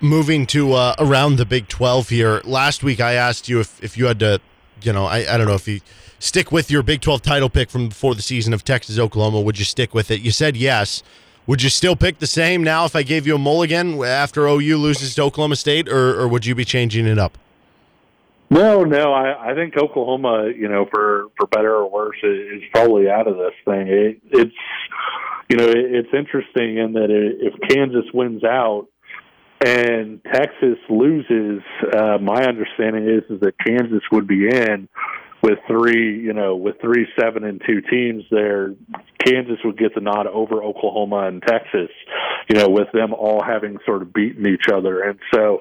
Moving 0.00 0.48
to 0.48 0.72
uh, 0.72 0.96
around 0.98 1.36
the 1.36 1.46
big 1.46 1.68
12 1.68 2.08
here 2.08 2.40
last 2.44 2.82
week 2.82 3.00
i 3.00 3.14
asked 3.14 3.48
you 3.48 3.60
if, 3.60 3.82
if 3.82 3.96
you 3.96 4.06
had 4.06 4.18
to 4.18 4.40
you 4.82 4.92
know 4.92 5.06
I, 5.06 5.18
I 5.32 5.38
don't 5.38 5.46
know 5.46 5.54
if 5.54 5.68
you 5.68 5.80
stick 6.18 6.50
with 6.50 6.70
your 6.70 6.82
big 6.82 7.00
12 7.00 7.22
title 7.22 7.48
pick 7.48 7.70
from 7.70 7.88
before 7.88 8.16
the 8.16 8.22
season 8.22 8.52
of 8.52 8.64
texas 8.64 8.98
oklahoma 8.98 9.40
would 9.40 9.60
you 9.60 9.64
stick 9.64 9.94
with 9.94 10.10
it? 10.10 10.20
You 10.20 10.32
said 10.32 10.56
yes 10.56 11.04
would 11.46 11.62
you 11.62 11.68
still 11.68 11.96
pick 11.96 12.18
the 12.18 12.26
same 12.26 12.62
now 12.62 12.84
if 12.84 12.94
I 12.94 13.02
gave 13.02 13.26
you 13.26 13.34
a 13.34 13.38
mulligan 13.38 14.02
after 14.02 14.46
OU 14.46 14.76
loses 14.78 15.14
to 15.16 15.22
Oklahoma 15.22 15.56
State, 15.56 15.88
or, 15.88 16.20
or 16.20 16.28
would 16.28 16.46
you 16.46 16.54
be 16.54 16.64
changing 16.64 17.06
it 17.06 17.18
up? 17.18 17.36
No, 18.50 18.84
no. 18.84 19.14
I, 19.14 19.52
I 19.52 19.54
think 19.54 19.76
Oklahoma, 19.78 20.50
you 20.54 20.68
know, 20.68 20.86
for 20.92 21.28
for 21.38 21.46
better 21.46 21.74
or 21.74 21.90
worse, 21.90 22.18
is 22.22 22.62
probably 22.72 23.08
out 23.08 23.26
of 23.26 23.38
this 23.38 23.54
thing. 23.64 23.88
It, 23.88 24.20
it's, 24.30 24.54
you 25.48 25.56
know, 25.56 25.64
it, 25.64 25.76
it's 25.78 26.10
interesting 26.12 26.76
in 26.76 26.92
that 26.92 27.10
it, 27.10 27.38
if 27.40 27.54
Kansas 27.70 28.04
wins 28.12 28.44
out 28.44 28.88
and 29.64 30.20
Texas 30.24 30.78
loses, 30.90 31.62
uh, 31.96 32.18
my 32.20 32.44
understanding 32.44 33.08
is 33.08 33.22
is 33.30 33.40
that 33.40 33.54
Kansas 33.58 34.02
would 34.12 34.26
be 34.26 34.46
in 34.48 34.86
with 35.42 35.58
three, 35.66 36.20
you 36.20 36.32
know, 36.32 36.54
with 36.54 36.80
three, 36.80 37.06
seven, 37.20 37.44
and 37.44 37.60
two 37.66 37.80
teams 37.80 38.24
there, 38.30 38.74
Kansas 39.24 39.58
would 39.64 39.76
get 39.76 39.94
the 39.94 40.00
nod 40.00 40.26
over 40.28 40.62
Oklahoma 40.62 41.26
and 41.26 41.42
Texas, 41.42 41.90
you 42.48 42.56
know, 42.56 42.68
with 42.68 42.88
them 42.92 43.12
all 43.12 43.42
having 43.44 43.78
sort 43.84 44.02
of 44.02 44.12
beaten 44.12 44.46
each 44.46 44.68
other. 44.72 45.02
And 45.02 45.18
so, 45.34 45.60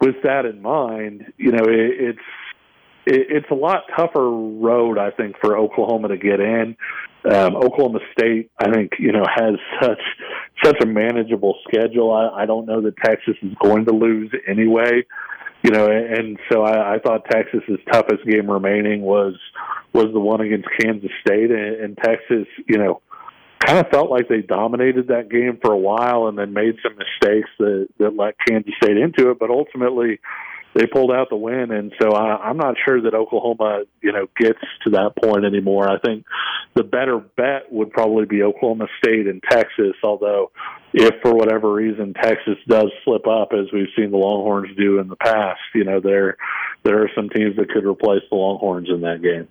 with 0.00 0.16
that 0.24 0.44
in 0.44 0.60
mind, 0.60 1.32
you 1.38 1.52
know, 1.52 1.64
it, 1.64 2.10
it's 2.10 2.18
it, 3.06 3.26
it's 3.30 3.50
a 3.50 3.54
lot 3.54 3.84
tougher 3.96 4.28
road, 4.30 4.98
I 4.98 5.10
think, 5.10 5.36
for 5.40 5.56
Oklahoma 5.56 6.08
to 6.08 6.18
get 6.18 6.40
in. 6.40 6.76
Um, 7.24 7.56
Oklahoma 7.56 8.00
State, 8.12 8.50
I 8.58 8.70
think, 8.70 8.92
you 8.98 9.12
know, 9.12 9.24
has 9.34 9.54
such 9.82 10.00
such 10.62 10.76
a 10.82 10.86
manageable 10.86 11.58
schedule. 11.66 12.12
I, 12.12 12.42
I 12.42 12.46
don't 12.46 12.66
know 12.66 12.82
that 12.82 12.96
Texas 12.98 13.34
is 13.42 13.52
going 13.62 13.86
to 13.86 13.92
lose 13.92 14.30
anyway 14.46 15.04
you 15.62 15.70
know, 15.70 15.90
and 15.90 16.38
so 16.50 16.62
I, 16.62 16.94
I 16.94 16.98
thought 16.98 17.24
Texas's 17.30 17.80
toughest 17.90 18.24
game 18.24 18.50
remaining 18.50 19.02
was 19.02 19.34
was 19.92 20.06
the 20.12 20.20
one 20.20 20.40
against 20.40 20.68
Kansas 20.78 21.10
State, 21.20 21.50
and, 21.50 21.76
and 21.76 21.98
Texas, 21.98 22.46
you 22.68 22.78
know, 22.78 23.00
kind 23.64 23.78
of 23.78 23.90
felt 23.90 24.10
like 24.10 24.28
they 24.28 24.42
dominated 24.42 25.08
that 25.08 25.30
game 25.30 25.58
for 25.62 25.72
a 25.72 25.78
while, 25.78 26.28
and 26.28 26.38
then 26.38 26.52
made 26.52 26.76
some 26.82 26.96
mistakes 26.96 27.48
that 27.58 27.88
that 27.98 28.16
let 28.16 28.36
Kansas 28.46 28.74
State 28.82 28.96
into 28.96 29.30
it, 29.30 29.38
but 29.38 29.50
ultimately 29.50 30.20
they 30.76 30.86
pulled 30.86 31.10
out 31.10 31.30
the 31.30 31.36
win, 31.36 31.70
and 31.70 31.92
so 32.00 32.10
I, 32.10 32.36
I'm 32.36 32.58
not 32.58 32.74
sure 32.84 33.00
that 33.00 33.14
Oklahoma, 33.14 33.84
you 34.02 34.12
know, 34.12 34.26
gets 34.38 34.58
to 34.84 34.90
that 34.90 35.12
point 35.22 35.46
anymore. 35.46 35.88
I 35.88 35.98
think 35.98 36.26
the 36.74 36.84
better 36.84 37.18
bet 37.18 37.72
would 37.72 37.90
probably 37.90 38.26
be 38.26 38.42
Oklahoma 38.42 38.86
State 39.02 39.26
and 39.26 39.42
Texas. 39.50 39.94
Although, 40.04 40.50
if 40.96 41.20
for 41.20 41.34
whatever 41.34 41.72
reason 41.72 42.14
Texas 42.14 42.56
does 42.66 42.90
slip 43.04 43.26
up, 43.26 43.52
as 43.52 43.66
we've 43.72 43.88
seen 43.94 44.10
the 44.10 44.16
Longhorns 44.16 44.74
do 44.76 44.98
in 44.98 45.08
the 45.08 45.16
past, 45.16 45.60
you 45.74 45.84
know, 45.84 46.00
there 46.00 46.38
there 46.84 47.02
are 47.02 47.10
some 47.14 47.28
teams 47.28 47.54
that 47.56 47.68
could 47.68 47.84
replace 47.84 48.22
the 48.30 48.36
Longhorns 48.36 48.88
in 48.88 49.02
that 49.02 49.22
game 49.22 49.46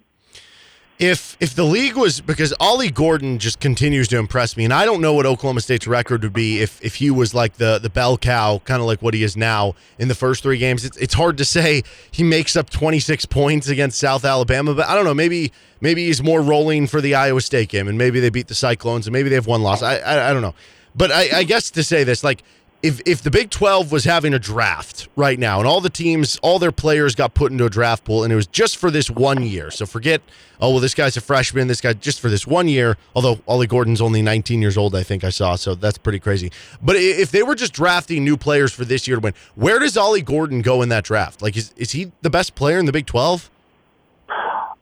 if 0.98 1.36
if 1.40 1.54
the 1.54 1.64
league 1.64 1.96
was 1.96 2.22
because 2.22 2.54
Ollie 2.60 2.90
Gordon 2.90 3.38
just 3.38 3.60
continues 3.60 4.08
to 4.10 4.18
impress 4.18 4.56
me, 4.56 4.64
and 4.64 4.74
I 4.74 4.86
don't 4.86 5.02
know 5.02 5.14
what 5.14 5.26
Oklahoma 5.26 5.62
State's 5.62 5.88
record 5.88 6.24
would 6.24 6.34
be 6.34 6.62
if 6.62 6.84
if 6.84 6.96
he 6.96 7.12
was 7.12 7.34
like 7.34 7.56
the 7.56 7.80
the 7.80 7.90
bell 7.90 8.18
cow, 8.18 8.60
kind 8.64 8.80
of 8.80 8.88
like 8.88 9.02
what 9.02 9.14
he 9.14 9.24
is 9.24 9.36
now 9.36 9.76
in 10.00 10.08
the 10.08 10.16
first 10.16 10.42
three 10.42 10.58
games. 10.58 10.86
It's 10.86 10.96
it's 10.98 11.14
hard 11.14 11.38
to 11.40 11.46
say 11.46 11.84
he 12.12 12.24
makes 12.24 12.56
up 12.56 12.70
26 12.70 13.26
points 13.26 13.68
against 13.68 13.98
South 14.00 14.24
Alabama, 14.24 14.74
but 14.74 14.88
I 14.88 14.96
don't 14.96 15.04
know. 15.04 15.14
Maybe 15.14 15.52
maybe 15.82 16.06
he's 16.06 16.24
more 16.24 16.42
rolling 16.42 16.88
for 16.88 17.02
the 17.02 17.14
Iowa 17.14 17.42
State 17.42 17.70
game, 17.70 17.90
and 17.90 17.98
maybe 17.98 18.22
they 18.22 18.30
beat 18.30 18.48
the 18.48 18.56
Cyclones, 18.56 19.06
and 19.06 19.14
maybe 19.14 19.28
they 19.28 19.36
have 19.36 19.48
one 19.48 19.64
loss. 19.64 19.82
I 19.82 19.98
I, 19.98 20.30
I 20.30 20.34
don't 20.34 20.42
know, 20.42 20.56
but 20.96 21.12
I, 21.12 21.40
I 21.40 21.44
guess 21.44 21.72
to 21.72 21.84
say 21.84 22.04
this 22.04 22.24
like 22.24 22.44
if 22.86 23.02
if 23.08 23.24
the 23.24 23.32
Big 23.32 23.50
12 23.50 23.92
was 23.92 24.04
having 24.04 24.34
a 24.34 24.40
draft 24.40 25.10
right 25.16 25.40
now 25.40 25.58
and 25.58 25.68
all 25.68 25.82
the 25.82 25.90
teams, 25.90 26.38
all 26.44 26.60
their 26.60 26.72
players 26.72 27.16
got 27.16 27.34
put 27.34 27.52
into 27.52 27.66
a 27.66 27.70
draft 27.70 28.04
pool 28.04 28.24
and 28.24 28.32
it 28.32 28.36
was 28.36 28.46
just 28.46 28.78
for 28.78 28.92
this 28.92 29.10
one 29.10 29.42
year. 29.42 29.72
So 29.72 29.88
forget, 29.88 30.22
oh 30.62 30.70
well, 30.70 30.80
this 30.80 30.94
guy's 30.94 31.18
a 31.18 31.22
freshman, 31.22 31.68
this 31.68 31.82
guy 31.82 31.94
just 31.94 32.20
for 32.20 32.30
this 32.30 32.46
one 32.46 32.68
year. 32.68 32.96
Although 33.16 33.40
Ollie 33.48 33.66
Gordon's 33.66 34.02
only 34.02 34.22
19 34.22 34.62
years 34.62 34.78
old, 34.78 34.96
I 34.96 35.02
think 35.02 35.24
I 35.24 35.30
saw, 35.30 35.56
so 35.56 35.74
that's 35.74 35.98
pretty 35.98 36.20
crazy. 36.20 36.52
But 36.80 36.96
if 36.96 37.32
they 37.32 37.42
were 37.42 37.56
just 37.56 37.74
drafting 37.74 38.24
new 38.24 38.38
players 38.38 38.72
for 38.72 38.86
this 38.86 39.08
year 39.08 39.18
to 39.18 39.22
win, 39.22 39.34
where 39.56 39.80
does 39.80 39.98
Ollie 39.98 40.22
Gordon 40.22 40.62
go 40.62 40.84
in 40.84 40.90
that 40.90 41.06
draft? 41.06 41.42
Like, 41.42 41.58
is 41.58 41.74
is 41.78 41.92
he 41.92 42.12
the 42.22 42.30
best 42.30 42.54
player 42.54 42.78
in 42.78 42.86
the 42.86 42.94
Big 42.94 43.08
12? 43.08 43.50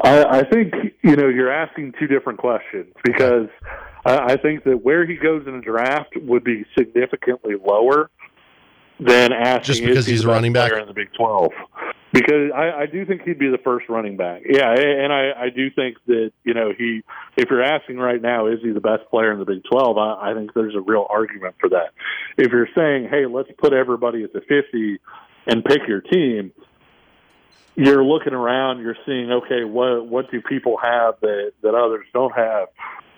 I, 0.03 0.25
I 0.25 0.43
think 0.43 0.73
you 1.03 1.15
know 1.15 1.29
you're 1.29 1.51
asking 1.51 1.93
two 1.97 2.07
different 2.07 2.39
questions 2.39 2.93
because. 3.03 3.47
I 4.05 4.37
think 4.37 4.65
that 4.65 4.83
where 4.83 5.05
he 5.05 5.15
goes 5.15 5.47
in 5.47 5.55
the 5.55 5.61
draft 5.61 6.15
would 6.17 6.43
be 6.43 6.65
significantly 6.77 7.55
lower 7.55 8.09
than 8.99 9.31
asking 9.31 9.63
just 9.63 9.81
because 9.81 10.05
he's 10.05 10.23
a 10.23 10.27
running 10.27 10.53
back 10.53 10.71
in 10.71 10.85
the 10.87 10.93
Big 10.93 11.13
Twelve. 11.13 11.51
Because 12.11 12.51
I, 12.55 12.83
I 12.83 12.85
do 12.85 13.05
think 13.07 13.23
he'd 13.23 13.39
be 13.39 13.49
the 13.49 13.57
first 13.63 13.89
running 13.89 14.17
back. 14.17 14.43
Yeah, 14.47 14.71
and 14.71 15.11
I, 15.11 15.45
I 15.45 15.49
do 15.49 15.71
think 15.71 15.97
that 16.07 16.31
you 16.43 16.53
know 16.53 16.71
he. 16.77 17.01
If 17.37 17.49
you're 17.49 17.63
asking 17.63 17.97
right 17.97 18.21
now, 18.21 18.47
is 18.47 18.59
he 18.61 18.71
the 18.71 18.81
best 18.81 19.09
player 19.09 19.31
in 19.31 19.39
the 19.39 19.45
Big 19.45 19.63
Twelve? 19.63 19.97
I, 19.97 20.31
I 20.31 20.33
think 20.35 20.53
there's 20.53 20.75
a 20.75 20.81
real 20.81 21.07
argument 21.09 21.55
for 21.59 21.69
that. 21.69 21.93
If 22.37 22.51
you're 22.51 22.69
saying, 22.75 23.07
hey, 23.09 23.25
let's 23.25 23.49
put 23.57 23.73
everybody 23.73 24.23
at 24.23 24.33
the 24.33 24.41
50 24.41 24.99
and 25.47 25.63
pick 25.65 25.81
your 25.87 26.01
team, 26.01 26.51
you're 27.75 28.03
looking 28.03 28.33
around, 28.33 28.81
you're 28.81 28.97
seeing, 29.05 29.31
okay, 29.31 29.63
what 29.63 30.05
what 30.05 30.29
do 30.29 30.41
people 30.41 30.77
have 30.77 31.15
that 31.21 31.53
that 31.63 31.73
others 31.73 32.05
don't 32.13 32.35
have? 32.35 32.67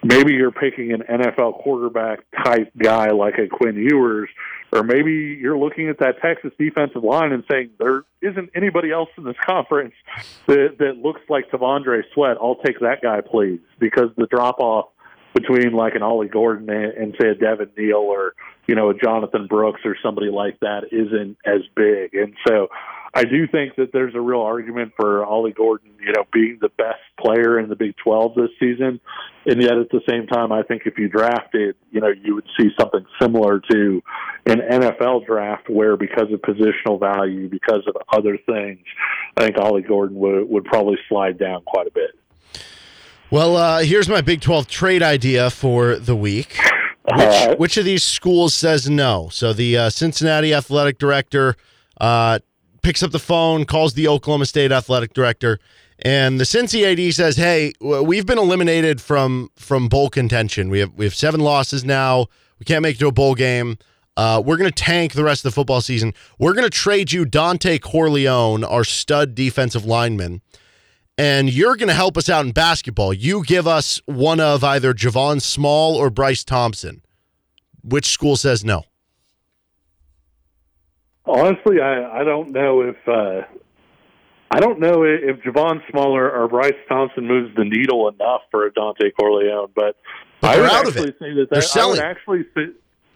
Maybe 0.04 0.34
you're 0.34 0.52
picking 0.52 0.92
an 0.92 1.04
NFL 1.10 1.62
quarterback 1.62 2.20
type 2.44 2.72
guy 2.78 3.12
like 3.12 3.38
a 3.38 3.48
Quinn 3.48 3.76
Ewers, 3.76 4.30
or 4.72 4.84
maybe 4.84 5.38
you're 5.40 5.58
looking 5.58 5.90
at 5.90 6.00
that 6.00 6.22
Texas 6.22 6.52
defensive 6.58 7.04
line 7.04 7.32
and 7.32 7.44
saying 7.50 7.72
there 7.80 8.04
isn't 8.22 8.50
anybody 8.56 8.92
else 8.92 9.10
in 9.18 9.24
this 9.24 9.36
conference 9.46 9.94
that, 10.48 10.76
that 10.80 10.98
looks 10.98 11.22
like 11.30 11.50
T'Vondre 11.50 12.04
Sweat. 12.14 12.38
I'll 12.42 12.56
take 12.66 12.80
that 12.80 13.02
guy, 13.02 13.22
please, 13.22 13.60
because 13.80 14.10
the 14.18 14.28
drop 14.28 14.60
off 14.60 14.90
between 15.36 15.74
like 15.74 15.96
an 15.96 16.02
Ollie 16.02 16.30
Gordon 16.30 16.70
and, 16.70 16.94
and 16.94 17.16
say 17.20 17.28
a 17.28 17.36
Devin 17.36 17.70
Neal 17.78 17.98
or 17.98 18.34
you 18.68 18.74
know 18.74 18.90
a 18.90 18.94
Jonathan 18.94 19.48
Brooks 19.48 19.82
or 19.84 19.96
somebody 20.02 20.32
like 20.32 20.60
that 20.62 20.86
isn't 20.92 21.38
as 21.46 21.62
big, 21.76 22.16
and 22.16 22.34
so 22.48 22.70
I 23.16 23.24
do 23.24 23.48
think 23.48 23.78
that 23.78 23.94
there's 23.94 24.14
a 24.14 24.20
real 24.20 24.42
argument 24.42 24.92
for 24.98 25.26
Ollie 25.26 25.54
Gordon, 25.54 25.92
you 26.02 26.12
know, 26.12 26.26
being 26.34 26.58
the 26.60 26.68
best 26.68 27.00
player 27.18 27.58
in 27.58 27.70
the 27.70 27.76
Big 27.76 27.96
12 28.04 28.36
this 28.36 28.50
season. 28.60 29.00
And 29.46 29.62
yet 29.62 29.78
at 29.78 29.90
the 29.90 30.02
same 30.10 30.28
time, 30.28 30.52
I 30.52 30.64
think 30.64 30.82
if 30.86 30.98
you 30.98 31.08
drafted, 31.08 31.78
you 31.92 32.02
know, 32.02 32.10
you 32.10 32.36
would 32.36 32.48
see 32.60 32.72
something 32.78 33.06
similar 33.22 33.62
to 33.72 34.04
an 34.46 34.60
NFL 34.60 35.26
draft 35.26 35.70
where 35.70 35.96
because 35.96 36.26
of 36.34 36.42
positional 36.42 37.00
value, 37.00 37.48
because 37.48 37.88
of 37.88 37.96
other 38.12 38.38
things, 38.46 38.80
I 39.38 39.46
think 39.46 39.58
Ollie 39.60 39.82
Gordon 39.82 40.18
would, 40.18 40.50
would 40.50 40.66
probably 40.66 40.98
slide 41.08 41.40
down 41.40 41.62
quite 41.64 41.88
a 41.88 41.92
bit. 41.92 42.12
Well, 43.32 43.56
uh, 43.56 43.84
here's 43.84 44.10
my 44.10 44.20
Big 44.20 44.42
12 44.42 44.68
trade 44.68 45.02
idea 45.02 45.50
for 45.50 45.96
the 45.96 46.18
week. 46.18 46.58
Which, 47.06 47.20
right. 47.20 47.60
which 47.60 47.78
of 47.78 47.86
these 47.86 48.04
schools 48.04 48.56
says 48.56 48.90
no? 48.90 49.30
So 49.32 49.54
the 49.54 49.78
uh, 49.78 49.90
Cincinnati 49.90 50.54
athletic 50.54 50.98
director 50.98 51.56
uh, 52.02 52.40
picks 52.86 53.02
up 53.02 53.10
the 53.10 53.18
phone, 53.18 53.66
calls 53.66 53.96
the 53.96 54.08
Oklahoma 54.08 54.46
State 54.46 54.72
athletic 54.72 55.12
director, 55.12 55.60
and 56.04 56.40
the 56.40 56.44
Cincy 56.44 56.84
AD 56.84 57.16
says, 57.16 57.36
"Hey, 57.36 57.74
we've 57.82 58.28
been 58.28 58.38
eliminated 58.38 59.02
from 59.02 59.50
from 59.56 59.90
bowl 59.90 60.12
contention. 60.12 60.70
We 60.70 60.82
have 60.82 60.94
we 60.94 61.04
have 61.06 61.16
seven 61.16 61.40
losses 61.40 61.84
now. 61.84 62.28
We 62.60 62.64
can't 62.64 62.84
make 62.84 62.98
it 62.98 63.00
to 63.00 63.08
a 63.08 63.12
bowl 63.12 63.34
game. 63.34 63.80
Uh, 64.16 64.40
we're 64.46 64.58
going 64.58 64.70
to 64.70 64.84
tank 64.84 65.14
the 65.14 65.24
rest 65.24 65.44
of 65.44 65.52
the 65.52 65.56
football 65.56 65.82
season. 65.82 66.14
We're 66.38 66.54
going 66.54 66.64
to 66.64 66.70
trade 66.70 67.12
you 67.12 67.26
Dontay 67.26 67.82
Corleone, 67.82 68.64
our 68.64 68.84
stud 68.84 69.34
defensive 69.34 69.86
lineman." 69.86 70.42
and 71.18 71.50
you're 71.50 71.78
going 71.78 71.88
to 71.88 71.94
help 71.94 72.18
us 72.18 72.28
out 72.28 72.46
in 72.46 72.52
basketball. 72.52 73.14
You 73.14 73.46
give 73.46 73.68
us 73.68 74.02
one 74.06 74.42
of 74.42 74.66
either 74.66 74.94
Javon 74.94 75.42
Small 75.42 75.96
or 75.96 76.10
Bryce 76.10 76.44
Thompson. 76.44 77.02
Which 77.82 78.08
school 78.08 78.36
says 78.36 78.66
no? 78.66 78.84
Honestly, 81.28 81.80
I, 81.82 82.22
I 82.22 82.24
don't 82.24 82.52
know 82.52 82.82
if 82.82 82.96
uh, 83.08 83.42
I 84.52 84.60
don't 84.60 84.80
know 84.80 85.04
if 85.04 85.42
Javon 85.42 85.82
Smaller 85.90 86.32
or 86.32 86.48
Bryce 86.48 86.74
Thompson 86.88 87.28
moves 87.28 87.56
the 87.56 87.66
needle 87.66 88.08
enough 88.08 88.42
for 88.52 88.66
a 88.66 88.72
Dontay 88.72 89.12
Corleone, 89.20 89.72
but, 89.76 89.98
But 90.40 90.52
I 90.52 90.62
would 90.62 90.70
out 90.70 90.88
actually 90.88 91.12
say 91.20 91.34
that, 91.34 91.48
that 91.50 91.78
I 91.78 91.86
would 91.88 92.00
actually 92.00 92.46
say, 92.56 92.68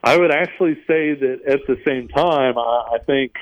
I 0.04 0.18
would 0.18 0.32
actually 0.32 0.76
say 0.88 1.14
that 1.14 1.42
at 1.48 1.60
the 1.68 1.78
same 1.86 2.08
time, 2.08 2.58
I, 2.58 2.96
I 2.96 2.98
think 3.06 3.34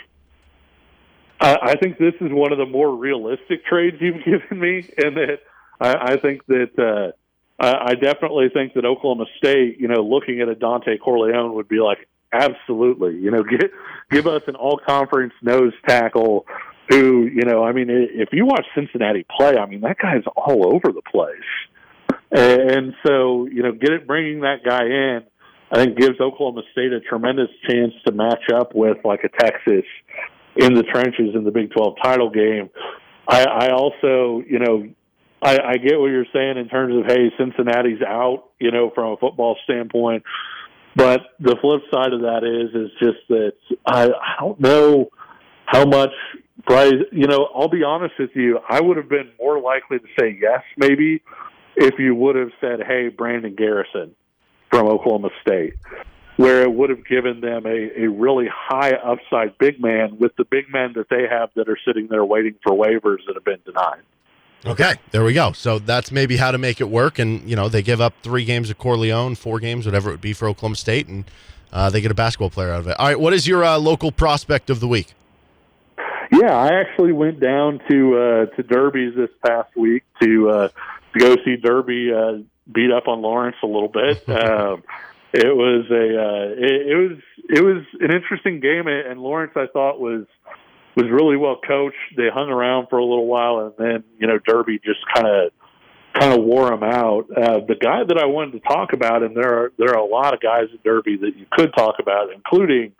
I, 1.39 1.57
I 1.61 1.75
think 1.75 1.97
this 1.97 2.15
is 2.19 2.31
one 2.31 2.51
of 2.51 2.57
the 2.57 2.65
more 2.65 2.93
realistic 2.95 3.65
trades 3.65 3.97
you've 3.99 4.23
given 4.25 4.59
me, 4.59 4.89
and 4.97 5.15
that 5.17 5.39
I, 5.79 6.13
I 6.13 6.17
think 6.17 6.45
that 6.47 6.77
uh, 6.77 7.63
I, 7.63 7.91
I 7.91 7.95
definitely 7.95 8.49
think 8.53 8.73
that 8.73 8.85
Oklahoma 8.85 9.25
State, 9.37 9.79
you 9.79 9.87
know, 9.87 10.01
looking 10.01 10.41
at 10.41 10.49
a 10.49 10.55
Dontay 10.55 10.99
Corleone 10.99 11.53
would 11.53 11.67
be 11.67 11.79
like, 11.79 12.07
absolutely, 12.33 13.15
you 13.17 13.31
know, 13.31 13.43
get, 13.49 13.71
give 14.11 14.27
us 14.27 14.41
an 14.47 14.55
all-conference 14.55 15.33
nose 15.41 15.73
tackle. 15.87 16.45
Who, 16.89 17.25
you 17.25 17.43
know, 17.43 17.65
I 17.65 17.73
mean, 17.73 17.87
if 17.89 18.29
you 18.31 18.45
watch 18.45 18.65
Cincinnati 18.73 19.25
play, 19.37 19.57
I 19.57 19.65
mean, 19.65 19.81
that 19.81 19.97
guy's 19.97 20.23
all 20.37 20.73
over 20.73 20.93
the 20.93 21.01
place. 21.01 21.33
And 22.31 22.93
so, 23.05 23.45
you 23.45 23.61
know, 23.61 23.73
get 23.73 23.91
it, 23.91 24.07
bringing 24.07 24.41
that 24.41 24.63
guy 24.65 24.85
in, 24.85 25.19
I 25.71 25.83
think 25.83 25.97
gives 25.97 26.19
Oklahoma 26.21 26.61
State 26.71 26.93
a 26.93 27.01
tremendous 27.01 27.49
chance 27.69 27.93
to 28.05 28.13
match 28.13 28.43
up 28.53 28.73
with 28.73 28.97
like 29.03 29.25
a 29.25 29.29
Texas 29.29 29.83
in 30.55 30.73
the 30.73 30.83
trenches 30.83 31.35
in 31.35 31.43
the 31.43 31.51
Big 31.51 31.71
12 31.71 31.95
title 32.01 32.29
game. 32.29 32.69
I, 33.27 33.43
I 33.43 33.69
also, 33.71 34.41
you 34.47 34.59
know, 34.59 34.87
I, 35.41 35.59
I 35.59 35.77
get 35.77 35.99
what 35.99 36.07
you're 36.07 36.25
saying 36.33 36.57
in 36.57 36.67
terms 36.69 36.95
of, 36.97 37.05
hey, 37.05 37.31
Cincinnati's 37.37 38.01
out, 38.01 38.49
you 38.59 38.71
know, 38.71 38.91
from 38.95 39.11
a 39.11 39.17
football 39.17 39.57
standpoint. 39.65 40.23
But 40.97 41.21
the 41.39 41.55
flip 41.61 41.81
side 41.93 42.11
of 42.11 42.21
that 42.21 42.43
is, 42.43 42.73
is 42.73 42.89
just 42.97 43.27
that 43.29 43.53
I, 43.85 44.05
I 44.05 44.39
don't 44.39 44.59
know 44.59 45.09
how 45.67 45.85
much 45.85 46.09
price. 46.65 46.91
you 47.11 47.27
know, 47.27 47.49
I'll 47.55 47.67
be 47.69 47.83
honest 47.83 48.15
with 48.17 48.31
you, 48.33 48.57
I 48.67 48.81
would 48.81 48.97
have 48.97 49.07
been 49.07 49.29
more 49.39 49.61
likely 49.61 49.99
to 49.99 50.05
say 50.19 50.35
yes, 50.41 50.63
maybe, 50.75 51.21
if 51.75 51.99
you 51.99 52.15
would 52.15 52.35
have 52.35 52.49
said, 52.59 52.79
hey, 52.87 53.09
Brandon 53.09 53.53
Garrison 53.53 54.15
from 54.71 54.87
Oklahoma 54.87 55.29
State, 55.39 55.75
where 56.37 56.63
it 56.63 56.73
would 56.73 56.89
have 56.89 57.05
given 57.05 57.41
them 57.41 57.67
a, 57.67 58.01
a 58.01 58.07
really 58.09 58.47
high 58.51 58.93
upside 58.93 59.55
big 59.59 59.79
man 59.79 60.17
with 60.17 60.35
the 60.35 60.45
big 60.45 60.65
men 60.73 60.93
that 60.95 61.09
they 61.11 61.27
have 61.29 61.49
that 61.55 61.69
are 61.69 61.77
sitting 61.85 62.07
there 62.09 62.25
waiting 62.25 62.55
for 62.63 62.73
waivers 62.73 63.19
that 63.27 63.35
have 63.35 63.45
been 63.45 63.61
denied. 63.63 64.01
Okay, 64.65 64.95
there 65.11 65.23
we 65.23 65.33
go. 65.33 65.51
So 65.51 65.79
that's 65.79 66.11
maybe 66.11 66.37
how 66.37 66.51
to 66.51 66.57
make 66.57 66.81
it 66.81 66.89
work. 66.89 67.19
And, 67.19 67.47
you 67.49 67.55
know, 67.55 67.69
they 67.69 67.81
give 67.81 68.01
up 68.01 68.13
three 68.23 68.43
games 68.43 68.69
of 68.69 68.77
Corleone, 68.77 69.35
four 69.35 69.59
games, 69.59 69.85
whatever 69.85 70.09
it 70.09 70.13
would 70.13 70.21
be 70.21 70.33
for 70.33 70.47
Oklahoma 70.47 70.75
State, 70.75 71.07
and 71.07 71.25
uh, 71.71 71.89
they 71.89 72.01
get 72.01 72.11
a 72.11 72.15
basketball 72.15 72.49
player 72.49 72.71
out 72.71 72.79
of 72.79 72.87
it. 72.87 72.99
All 72.99 73.07
right, 73.07 73.19
what 73.19 73.33
is 73.33 73.47
your 73.47 73.63
uh, 73.63 73.77
local 73.77 74.11
prospect 74.11 74.69
of 74.69 74.79
the 74.79 74.87
week? 74.87 75.13
Yeah, 76.31 76.55
I 76.55 76.79
actually 76.81 77.13
went 77.13 77.39
down 77.39 77.79
to 77.89 78.17
uh, 78.17 78.55
to 78.55 78.63
Derby's 78.63 79.15
this 79.15 79.29
past 79.45 79.75
week 79.75 80.03
to 80.21 80.49
uh, 80.49 80.67
to 81.13 81.19
go 81.19 81.35
see 81.45 81.55
Derby 81.55 82.11
uh, 82.11 82.39
beat 82.71 82.91
up 82.91 83.07
on 83.07 83.21
Lawrence 83.21 83.55
a 83.63 83.67
little 83.67 83.87
bit. 83.87 84.27
um, 84.29 84.83
it 85.33 85.55
was 85.55 85.85
a 85.89 85.95
uh, 85.95 86.65
it, 86.65 86.87
it 86.87 86.95
was 86.95 87.17
it 87.49 87.63
was 87.63 87.83
an 88.01 88.11
interesting 88.11 88.59
game, 88.59 88.87
and 88.87 89.21
Lawrence 89.21 89.53
I 89.55 89.67
thought 89.67 89.99
was 90.01 90.25
was 90.97 91.05
really 91.11 91.37
well 91.37 91.57
coached. 91.65 91.95
They 92.17 92.27
hung 92.33 92.49
around 92.49 92.87
for 92.89 92.97
a 92.97 93.05
little 93.05 93.27
while, 93.27 93.59
and 93.59 93.73
then 93.77 94.03
you 94.19 94.27
know 94.27 94.39
Derby 94.39 94.79
just 94.83 94.99
kind 95.13 95.27
of 95.27 95.51
kind 96.19 96.33
of 96.33 96.43
wore 96.43 96.73
him 96.73 96.83
out. 96.83 97.27
Uh, 97.29 97.59
the 97.67 97.75
guy 97.79 98.03
that 98.03 98.17
I 98.17 98.25
wanted 98.25 98.53
to 98.53 98.59
talk 98.67 98.93
about, 98.93 99.21
and 99.21 99.37
there 99.37 99.53
are 99.53 99.71
there 99.77 99.91
are 99.91 99.99
a 99.99 100.05
lot 100.05 100.33
of 100.33 100.41
guys 100.41 100.65
at 100.73 100.83
Derby 100.83 101.17
that 101.17 101.37
you 101.37 101.45
could 101.51 101.71
talk 101.77 101.95
about, 102.01 102.33
including 102.33 102.93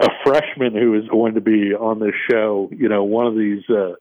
a 0.00 0.08
freshman 0.24 0.74
who 0.74 0.94
is 0.94 1.08
going 1.08 1.34
to 1.34 1.40
be 1.40 1.72
on 1.72 2.00
this 2.00 2.14
show. 2.28 2.68
You 2.72 2.88
know, 2.88 3.04
one 3.04 3.28
of 3.28 3.36
these 3.36 3.62
uh, 3.70 3.94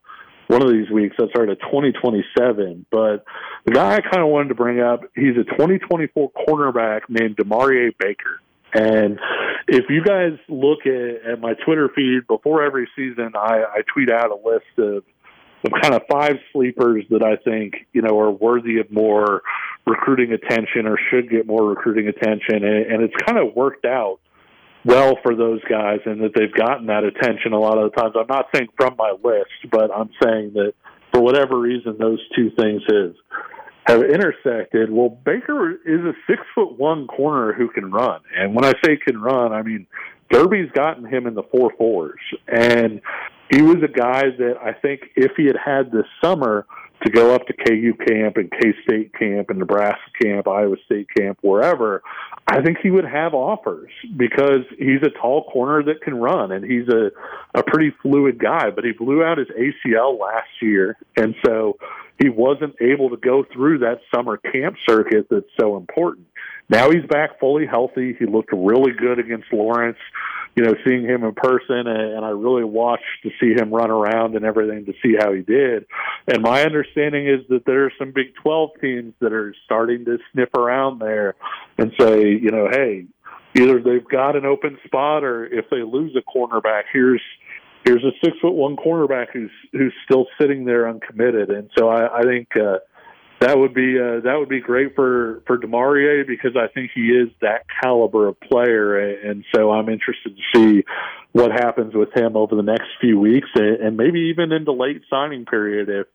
one 0.48 0.64
of 0.64 0.72
these 0.72 0.90
weeks. 0.90 1.16
That's 1.20 1.32
right, 1.38 1.48
at 1.48 1.60
2027. 1.62 2.88
But 2.90 3.26
the 3.66 3.74
guy 3.74 3.94
I 3.94 4.02
kind 4.02 4.24
of 4.24 4.30
wanted 4.30 4.50
to 4.50 4.56
bring 4.56 4.80
up, 4.80 5.02
he's 5.14 5.38
a 5.38 5.44
2024 5.44 6.32
cornerback 6.48 7.02
named 7.10 7.38
Demarie 7.38 7.94
Baker. 8.00 8.42
And 8.76 9.20
if 9.70 9.86
you 9.90 10.04
guys 10.04 10.38
look 10.50 10.86
at, 10.86 11.32
at 11.32 11.40
my 11.40 11.54
Twitter 11.66 11.90
feed 11.96 12.28
before 12.28 12.62
every 12.62 12.90
season, 12.96 13.32
I, 13.36 13.64
I 13.64 13.82
tweet 13.94 14.10
out 14.10 14.32
a 14.32 14.36
list 14.36 14.66
of 14.78 15.04
kind 15.82 15.96
of 15.96 16.02
five 16.12 16.36
sleepers 16.52 17.06
that 17.10 17.24
I 17.24 17.38
think 17.38 17.88
you 17.94 18.02
know 18.02 18.20
are 18.20 18.32
worthy 18.32 18.80
of 18.80 18.92
more 18.92 19.42
recruiting 19.88 20.34
attention 20.34 20.88
or 20.88 20.98
should 21.10 21.30
get 21.30 21.48
more 21.48 21.68
recruiting 21.68 22.08
attention, 22.08 22.64
and, 22.64 22.92
and 22.92 23.04
it's 23.04 23.16
kind 23.26 23.40
of 23.40 23.56
worked 23.56 23.86
out 23.86 24.20
well 24.84 25.18
for 25.24 25.36
those 25.36 25.62
guys, 25.70 26.00
and 26.06 26.22
that 26.22 26.32
they've 26.36 26.54
gotten 26.54 26.88
that 26.88 27.04
attention 27.04 27.54
a 27.54 27.60
lot 27.60 27.78
of 27.78 27.92
the 27.92 28.02
times. 28.02 28.14
I'm 28.20 28.28
not 28.28 28.48
saying 28.54 28.68
from 28.78 28.96
my 28.98 29.16
list, 29.24 29.72
but 29.72 29.90
I'm 29.90 30.10
saying 30.22 30.52
that 30.54 30.74
for 31.14 31.22
whatever 31.22 31.58
reason, 31.58 31.98
those 31.98 32.20
two 32.36 32.52
things 32.52 32.82
have 32.92 33.16
have 33.86 34.02
intersected. 34.04 34.92
Well, 34.92 35.10
Baker 35.10 35.72
is 35.72 36.02
a 36.02 36.14
six 36.28 36.42
foot 36.54 36.78
one 36.78 37.08
corner 37.08 37.54
who 37.54 37.70
can 37.70 37.92
run, 37.92 38.22
and 38.36 38.56
when 38.56 38.66
I 38.66 38.74
say 38.84 38.98
can 38.98 39.22
run, 39.22 39.54
I 39.54 39.62
mean 39.62 39.88
Derby's 40.32 40.72
gotten 40.72 41.06
him 41.06 41.28
in 41.28 41.36
the 41.36 41.44
four 41.44 41.72
fours, 41.78 42.20
and 42.48 43.02
he 43.52 43.62
was 43.62 43.78
a 43.84 43.88
guy 43.88 44.24
that 44.38 44.56
I 44.62 44.74
think 44.74 45.02
if 45.16 45.34
he 45.38 45.46
had 45.46 45.58
had 45.64 45.92
this 45.92 46.06
summer 46.24 46.66
to 47.06 47.12
go 47.12 47.36
up 47.36 47.46
to 47.48 47.54
KU 47.54 47.94
camp 48.08 48.38
and 48.38 48.52
K 48.52 48.74
State 48.84 49.14
camp 49.14 49.50
and 49.50 49.60
Nebraska 49.60 50.00
camp, 50.22 50.48
Iowa 50.48 50.76
State 50.86 51.08
camp, 51.16 51.38
wherever, 51.42 52.02
I 52.48 52.62
think 52.62 52.80
he 52.82 52.90
would 52.90 53.06
have 53.06 53.34
offers 53.34 53.92
because 54.18 54.66
he's 54.78 55.02
a 55.04 55.12
tall 55.22 55.44
corner 55.52 55.84
that 55.84 56.02
can 56.02 56.16
run 56.16 56.52
and 56.52 56.66
he's 56.66 56.88
a, 56.90 57.12
a 57.58 57.64
pretty 57.64 57.94
fluid 58.02 58.40
guy. 58.40 58.72
But 58.72 58.84
he 58.84 58.92
blew 58.92 59.24
out 59.24 59.38
his 59.38 59.48
ACL 59.50 60.20
last 60.20 60.50
year, 60.62 60.98
and 61.16 61.36
so 61.46 61.78
he 62.20 62.30
wasn't 62.30 62.76
able 62.82 63.10
to 63.12 63.18
go 63.18 63.46
through 63.54 63.80
that 63.80 64.00
summer 64.14 64.38
camp 64.38 64.76
circuit 64.88 65.28
that's 65.30 65.46
so 65.60 65.78
important. 65.78 66.28
Now 66.70 66.90
he's 66.90 67.06
back 67.08 67.40
fully 67.40 67.68
healthy. 67.68 68.16
He 68.18 68.26
looked 68.26 68.52
really 68.52 68.94
good 68.94 69.20
against 69.20 69.54
Lawrence. 69.54 69.98
You 70.56 70.64
know, 70.64 70.74
seeing 70.86 71.04
him 71.04 71.24
in 71.24 71.34
person, 71.36 71.86
and 71.86 72.16
and 72.16 72.26
I 72.26 72.30
really 72.30 72.64
watched 72.64 73.04
to 73.24 73.30
see 73.40 73.54
him 73.54 73.74
run 73.74 73.92
around 73.92 74.36
and 74.36 74.46
everything 74.46 74.86
to 74.86 74.94
see 75.04 75.16
how 75.20 75.34
he 75.34 75.42
did. 75.42 75.86
And 76.28 76.42
my 76.42 76.64
understanding 76.64 77.28
is 77.28 77.42
that 77.50 77.66
there 77.66 77.86
are 77.86 77.92
some 78.00 78.12
Big 78.14 78.34
12 78.42 78.70
teams 78.80 79.14
that 79.20 79.34
are 79.34 79.54
starting 79.66 80.06
to 80.06 80.18
sniff 80.32 80.54
around 80.54 81.00
there 81.00 81.36
and 81.78 81.92
say, 82.00 82.30
you 82.30 82.52
know, 82.52 82.70
hey, 82.72 83.06
either 83.56 83.82
they've 83.82 84.08
got 84.08 84.36
an 84.36 84.46
open 84.46 84.78
spot, 84.86 85.24
or 85.24 85.46
if 85.46 85.66
they 85.70 85.84
lose 85.84 86.16
a 86.16 86.22
cornerback, 86.38 86.84
here's 86.94 87.22
here's 87.84 88.04
a 88.04 88.12
six 88.24 88.38
foot 88.42 88.54
one 88.54 88.78
cornerback 88.78 89.28
who's 89.34 89.52
who's 89.74 89.94
still 90.06 90.26
sitting 90.40 90.64
there 90.64 90.88
uncommitted. 90.88 91.50
And 91.50 91.70
so 91.78 91.90
I, 91.90 92.20
I 92.20 92.24
think. 92.24 92.48
uh 92.56 92.78
that 93.46 93.60
would 93.60 93.76
be 93.76 94.00
uh, 94.00 94.22
that 94.22 94.38
would 94.40 94.50
be 94.50 94.60
great 94.60 94.96
for 94.96 95.44
for 95.46 95.60
Demarie 95.60 96.26
because 96.26 96.56
I 96.56 96.68
think 96.74 96.92
he 96.96 97.10
is 97.10 97.30
that 97.42 97.66
caliber 97.82 98.28
of 98.28 98.40
player, 98.40 98.98
and 98.98 99.46
so 99.54 99.72
I'm 99.72 99.88
interested 99.88 100.36
to 100.36 100.42
see 100.54 100.84
what 101.32 101.52
happens 101.52 101.94
with 101.94 102.10
him 102.16 102.36
over 102.36 102.56
the 102.56 102.64
next 102.64 102.88
few 103.00 103.20
weeks, 103.20 103.50
and 103.54 103.98
maybe 103.98 104.32
even 104.32 104.52
into 104.52 104.72
late 104.72 105.04
signing 105.12 105.46
period 105.46 105.90
if 105.90 106.08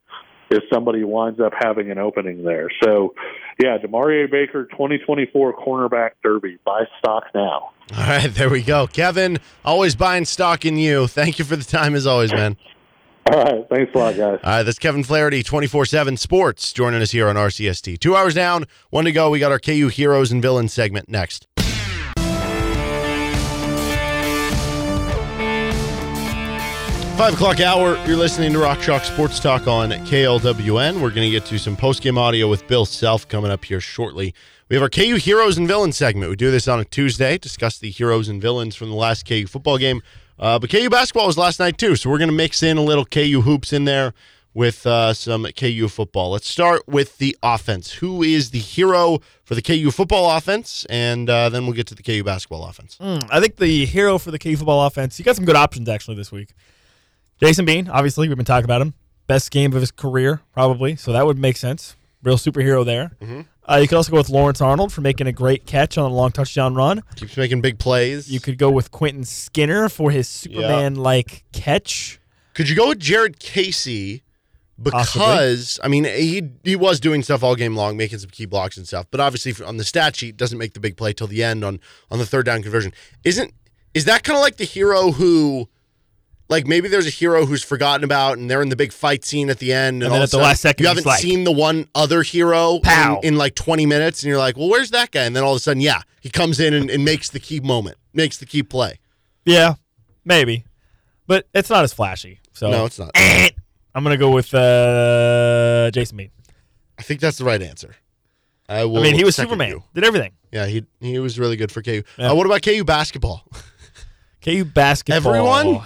if 0.51 0.65
somebody 0.73 1.05
winds 1.05 1.39
up 1.39 1.53
having 1.63 1.93
an 1.93 1.99
opening 1.99 2.43
there. 2.43 2.69
So, 2.83 3.15
yeah, 3.63 3.79
Demarie 3.79 4.29
Baker, 4.29 4.65
2024 4.65 5.57
cornerback 5.57 6.11
derby. 6.25 6.59
Buy 6.65 6.87
stock 6.99 7.27
now. 7.33 7.71
All 7.97 8.07
right, 8.07 8.35
there 8.35 8.51
we 8.51 8.63
go. 8.63 8.89
Kevin, 8.89 9.39
always 9.65 9.95
buying 9.95 10.25
stock 10.25 10.65
in 10.65 10.77
you. 10.77 11.07
Thank 11.07 11.39
you 11.39 11.45
for 11.45 11.55
the 11.55 11.63
time 11.63 11.95
as 11.95 12.09
always, 12.09 12.33
man. 12.33 12.57
All 13.27 13.45
right, 13.45 13.67
thanks 13.69 13.95
a 13.95 13.99
lot, 13.99 14.17
guys. 14.17 14.41
All 14.43 14.51
right, 14.51 14.63
that's 14.63 14.79
Kevin 14.79 15.05
Flaherty, 15.05 15.43
24 15.43 15.87
7 15.87 16.17
Sports, 16.17 16.73
joining 16.73 17.01
us 17.01 17.13
here 17.13 17.29
on 17.29 17.37
RCST. 17.37 17.99
Two 17.99 18.17
hours 18.17 18.35
down, 18.35 18.65
one 18.91 19.05
to 19.05 19.13
go. 19.13 19.31
We 19.31 19.39
got 19.39 19.53
our 19.53 19.61
KU 19.61 19.89
Heroes 19.89 20.33
and 20.33 20.43
Villains 20.43 20.73
segment 20.73 21.09
next. 21.09 21.47
Five 27.21 27.35
o'clock 27.35 27.61
hour, 27.61 27.99
you're 28.07 28.17
listening 28.17 28.51
to 28.55 28.59
Rock 28.59 28.81
Chalk 28.81 29.05
Sports 29.05 29.39
Talk 29.41 29.67
on 29.67 29.91
KLWN. 29.91 31.03
We're 31.03 31.11
going 31.11 31.27
to 31.27 31.31
get 31.31 31.45
to 31.47 31.59
some 31.59 31.77
post-game 31.77 32.17
audio 32.17 32.49
with 32.49 32.67
Bill 32.67 32.87
Self 32.87 33.29
coming 33.29 33.51
up 33.51 33.63
here 33.63 33.79
shortly. 33.79 34.35
We 34.71 34.77
have 34.77 34.83
our 34.83 34.89
KU 34.89 35.17
Heroes 35.17 35.59
and 35.59 35.69
Villains 35.69 35.99
segment. 35.99 36.31
We 36.31 36.37
do 36.37 36.51
this 36.51 36.67
on 36.67 36.81
a 36.81 36.85
Tuesday, 36.87 37.37
discuss 37.37 37.77
the 37.77 37.91
heroes 37.91 38.31
and 38.31 38.41
villains 38.41 38.75
from 38.75 38.89
the 38.89 38.97
last 38.97 39.29
KU 39.29 39.47
football 39.47 39.77
game. 39.77 40.01
Uh, 40.41 40.59
but 40.59 40.71
KU 40.71 40.89
basketball 40.89 41.27
was 41.27 41.37
last 41.37 41.61
night 41.61 41.77
too, 41.77 41.95
so 41.95 42.09
we're 42.09 42.19
going 42.19 42.31
to 42.31 42.35
mix 42.35 42.63
in 42.63 42.79
a 42.79 42.83
little 42.83 43.05
KU 43.05 43.43
hoops 43.43 43.75
in 43.75 43.85
there 43.85 44.15
with 44.55 44.87
uh, 44.87 45.13
some 45.13 45.47
KU 45.57 45.87
football. 45.87 46.31
Let's 46.31 46.49
start 46.49 46.89
with 46.89 47.19
the 47.19 47.37
offense. 47.43 47.93
Who 47.93 48.23
is 48.23 48.51
the 48.51 48.59
hero 48.59 49.21
for 49.45 49.55
the 49.55 49.61
KU 49.61 49.91
football 49.91 50.35
offense? 50.35 50.87
And 50.89 51.29
uh, 51.29 51.51
then 51.51 51.67
we'll 51.67 51.75
get 51.75 51.87
to 51.89 51.95
the 51.95 52.03
KU 52.03 52.25
basketball 52.25 52.65
offense. 52.65 52.97
Mm, 52.99 53.29
I 53.31 53.39
think 53.39 53.57
the 53.57 53.85
hero 53.85 54.17
for 54.17 54.31
the 54.31 54.39
KU 54.39 54.57
football 54.57 54.87
offense, 54.87 55.19
you 55.19 55.27
got 55.27 55.37
some 55.37 55.45
good 55.45 55.57
options 55.57 55.89
actually 55.91 56.17
this 56.17 56.33
week. 56.33 56.55
Jason 57.39 57.67
Bean, 57.67 57.89
obviously, 57.89 58.27
we've 58.27 58.37
been 58.37 58.47
talking 58.47 58.65
about 58.65 58.81
him. 58.81 58.95
Best 59.27 59.51
game 59.51 59.73
of 59.75 59.81
his 59.81 59.91
career, 59.91 60.41
probably. 60.53 60.97
So 60.97 61.13
that 61.13 61.27
would 61.27 61.39
make 61.39 61.57
sense. 61.57 61.97
Real 62.23 62.37
superhero 62.37 62.85
there. 62.85 63.13
Mm-hmm. 63.21 63.43
Uh, 63.71 63.77
you 63.77 63.87
could 63.87 63.97
also 63.97 64.11
go 64.11 64.19
with 64.19 64.29
Lawrence 64.29 64.61
Arnold 64.61 64.93
for 64.93 65.01
making 65.01 65.27
a 65.27 65.33
great 65.33 65.65
catch 65.65 65.97
on 65.97 66.11
a 66.11 66.15
long 66.15 66.33
touchdown 66.33 66.75
run. 66.75 67.03
Keeps 67.17 67.37
making 67.37 67.61
big 67.61 67.79
plays. 67.79 68.31
You 68.31 68.41
could 68.41 68.59
go 68.59 68.71
with 68.71 68.91
Quentin 68.91 69.25
Skinner 69.25 69.89
for 69.89 70.11
his 70.11 70.29
Superman-like 70.29 71.45
catch. 71.53 72.21
Could 72.55 72.69
you 72.69 72.75
go 72.75 72.89
with 72.89 72.99
Jared 72.99 73.39
Casey? 73.39 74.23
Because 74.83 75.79
I 75.85 75.89
mean, 75.89 76.05
he 76.05 76.43
he 76.65 76.75
was 76.75 77.01
doing 77.01 77.23
stuff 77.23 77.43
all 77.43 77.55
game 77.55 77.77
long, 77.77 77.99
making 77.99 78.19
some 78.19 78.31
key 78.31 78.47
blocks 78.47 78.79
and 78.79 78.87
stuff. 78.89 79.07
But 79.11 79.21
obviously, 79.21 79.65
on 79.65 79.77
the 79.77 79.85
stat 79.85 80.17
sheet, 80.17 80.39
doesn't 80.39 80.57
make 80.57 80.73
the 80.73 80.81
big 80.81 80.97
play 80.97 81.13
till 81.13 81.27
the 81.27 81.45
end 81.45 81.63
on 81.65 81.81
on 82.11 82.19
the 82.19 82.25
third 82.25 82.47
down 82.47 82.63
conversion. 82.63 82.95
Isn't 83.23 83.53
is 83.93 84.07
that 84.07 84.25
kind 84.25 84.37
of 84.37 84.43
like 84.43 84.57
the 84.57 84.65
hero 84.65 85.13
who, 85.13 85.69
like 86.51 86.67
maybe 86.67 86.89
there's 86.89 87.07
a 87.07 87.11
hero 87.11 87.47
who's 87.47 87.63
forgotten 87.63 88.03
about, 88.05 88.37
and 88.37 88.51
they're 88.51 88.61
in 88.61 88.69
the 88.69 88.77
big 88.77 88.93
fight 88.93 89.25
scene 89.25 89.49
at 89.49 89.61
the 89.61 89.73
end, 89.73 90.03
and, 90.03 90.05
And 90.05 90.15
then 90.15 90.23
at 90.23 90.31
the 90.33 90.39
last 90.39 90.61
second, 90.61 90.83
you 90.83 90.89
haven't 90.89 91.07
like, 91.07 91.21
seen 91.21 91.45
the 91.45 91.53
one 91.53 91.89
other 91.95 92.23
hero 92.23 92.81
in, 92.85 93.19
in 93.23 93.37
like 93.37 93.55
20 93.55 93.87
minutes, 93.87 94.23
and 94.23 94.29
you're 94.29 94.39
like, 94.39 94.57
well, 94.57 94.69
where's 94.69 94.91
that 94.91 95.13
guy? 95.13 95.23
And 95.25 95.35
then 95.35 95.45
all 95.45 95.53
of 95.53 95.57
a 95.57 95.61
sudden, 95.61 95.81
yeah, 95.81 96.03
he 96.21 96.29
comes 96.29 96.59
in 96.59 96.75
and, 96.75 96.91
and 96.91 97.05
makes 97.05 97.31
the 97.31 97.39
key 97.39 97.61
moment, 97.61 97.97
makes 98.13 98.37
the 98.37 98.47
key 98.47 98.65
play. 98.65 98.99
Yeah, 99.45 99.75
maybe, 100.25 100.65
but 101.27 101.47
it's 101.55 101.71
not 101.71 101.85
as 101.85 101.93
flashy. 101.95 102.41
So 102.53 102.71
No, 102.71 102.85
it's 102.85 102.99
not. 102.99 103.13
I'm 103.95 104.03
gonna 104.03 104.17
go 104.17 104.31
with 104.31 104.53
uh, 104.53 105.91
Jason 105.93 106.17
Bean. 106.17 106.31
I 106.99 107.03
think 107.03 107.21
that's 107.21 107.39
the 107.39 107.45
right 107.45 107.63
answer. 107.63 107.95
I 108.69 108.85
will. 108.85 108.99
I 108.99 109.03
mean, 109.03 109.15
he 109.15 109.25
was 109.25 109.37
Superman. 109.37 109.69
you. 109.71 109.83
Did 109.95 110.05
everything. 110.05 110.33
Yeah, 110.53 110.67
he 110.67 110.85
he 111.01 111.19
was 111.21 111.39
really 111.39 111.57
good 111.57 111.71
for 111.73 111.81
KU. 111.81 112.03
Yeah. 112.19 112.31
Uh, 112.31 112.35
what 112.35 112.47
about 112.47 112.63
KU 112.63 112.85
basketball? 112.85 113.45
KU 114.43 114.65
basketball. 114.65 115.35
Everyone? 115.35 115.83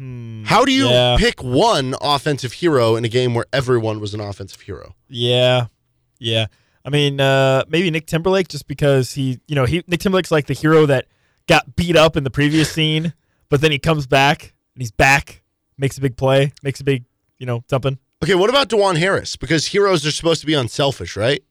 Hmm, 0.00 0.44
How 0.44 0.64
do 0.64 0.72
you 0.72 0.88
yeah. 0.88 1.16
pick 1.18 1.42
one 1.42 1.94
offensive 2.00 2.54
hero 2.54 2.96
in 2.96 3.04
a 3.04 3.08
game 3.08 3.34
where 3.34 3.44
everyone 3.52 4.00
was 4.00 4.14
an 4.14 4.20
offensive 4.20 4.62
hero? 4.62 4.94
Yeah, 5.08 5.66
yeah. 6.18 6.46
I 6.86 6.88
mean, 6.88 7.20
uh, 7.20 7.64
maybe 7.68 7.90
Nick 7.90 8.06
Timberlake, 8.06 8.48
just 8.48 8.66
because 8.66 9.12
he, 9.12 9.40
you 9.46 9.54
know, 9.54 9.66
he 9.66 9.84
Nick 9.86 10.00
Timberlake's 10.00 10.30
like 10.30 10.46
the 10.46 10.54
hero 10.54 10.86
that 10.86 11.04
got 11.46 11.76
beat 11.76 11.96
up 11.96 12.16
in 12.16 12.24
the 12.24 12.30
previous 12.30 12.72
scene, 12.72 13.12
but 13.50 13.60
then 13.60 13.70
he 13.72 13.78
comes 13.78 14.06
back 14.06 14.54
and 14.74 14.80
he's 14.80 14.90
back, 14.90 15.42
makes 15.76 15.98
a 15.98 16.00
big 16.00 16.16
play, 16.16 16.54
makes 16.62 16.80
a 16.80 16.84
big, 16.84 17.04
you 17.38 17.44
know, 17.44 17.62
something. 17.68 17.98
Okay, 18.24 18.34
what 18.34 18.48
about 18.48 18.70
Dajuan 18.70 18.96
Harris? 18.96 19.36
Because 19.36 19.66
heroes 19.66 20.06
are 20.06 20.10
supposed 20.10 20.40
to 20.40 20.46
be 20.46 20.54
unselfish, 20.54 21.14
right? 21.14 21.44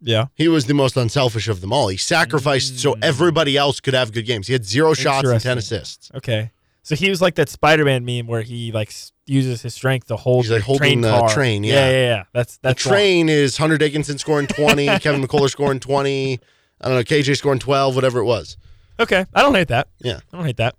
Yeah. 0.00 0.26
He 0.34 0.46
was 0.46 0.66
the 0.66 0.74
most 0.74 0.96
unselfish 0.96 1.48
of 1.48 1.60
them 1.60 1.72
all. 1.72 1.88
He 1.88 1.96
sacrificed 1.96 2.78
so 2.78 2.94
everybody 3.02 3.56
else 3.56 3.80
could 3.80 3.94
have 3.94 4.12
good 4.12 4.26
games. 4.26 4.46
He 4.46 4.52
had 4.52 4.64
zero 4.64 4.94
shots 4.94 5.28
and 5.28 5.40
10 5.40 5.58
assists. 5.58 6.10
Okay. 6.14 6.52
So 6.86 6.94
he 6.94 7.10
was 7.10 7.20
like 7.20 7.34
that 7.34 7.48
Spider-Man 7.48 8.04
meme 8.04 8.28
where 8.28 8.42
he 8.42 8.70
like 8.70 8.94
uses 9.26 9.60
his 9.60 9.74
strength 9.74 10.06
to 10.06 10.14
hold 10.14 10.44
He's 10.44 10.52
like 10.52 10.60
the 10.60 10.66
holding 10.66 10.78
train 10.78 11.00
the 11.00 11.10
car. 11.10 11.28
train, 11.28 11.64
yeah, 11.64 11.74
yeah. 11.74 11.90
yeah, 11.90 12.06
yeah. 12.06 12.24
That's 12.32 12.58
that's 12.58 12.80
the 12.80 12.90
train 12.90 13.28
is 13.28 13.56
Hunter 13.56 13.76
Dickinson 13.76 14.18
scoring 14.18 14.46
20, 14.46 14.86
Kevin 15.00 15.20
McCullar 15.20 15.50
scoring 15.50 15.80
20, 15.80 16.38
I 16.80 16.88
don't 16.88 16.96
know, 16.96 17.02
KJ 17.02 17.38
scoring 17.38 17.58
12, 17.58 17.96
whatever 17.96 18.20
it 18.20 18.24
was. 18.24 18.56
Okay, 19.00 19.26
I 19.34 19.42
don't 19.42 19.56
hate 19.56 19.66
that. 19.66 19.88
Yeah. 19.98 20.20
I 20.32 20.36
don't 20.36 20.46
hate 20.46 20.58
that. 20.58 20.76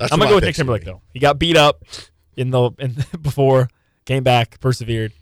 That's 0.00 0.12
I'm 0.12 0.18
gonna 0.18 0.32
go 0.32 0.34
with 0.34 0.44
Nick 0.44 0.56
Timberlake 0.56 0.84
though. 0.84 1.02
He 1.12 1.20
got 1.20 1.38
beat 1.38 1.56
up 1.56 1.84
in 2.36 2.50
the 2.50 2.72
in 2.80 2.96
before, 3.22 3.68
came 4.06 4.24
back, 4.24 4.58
persevered. 4.58 5.12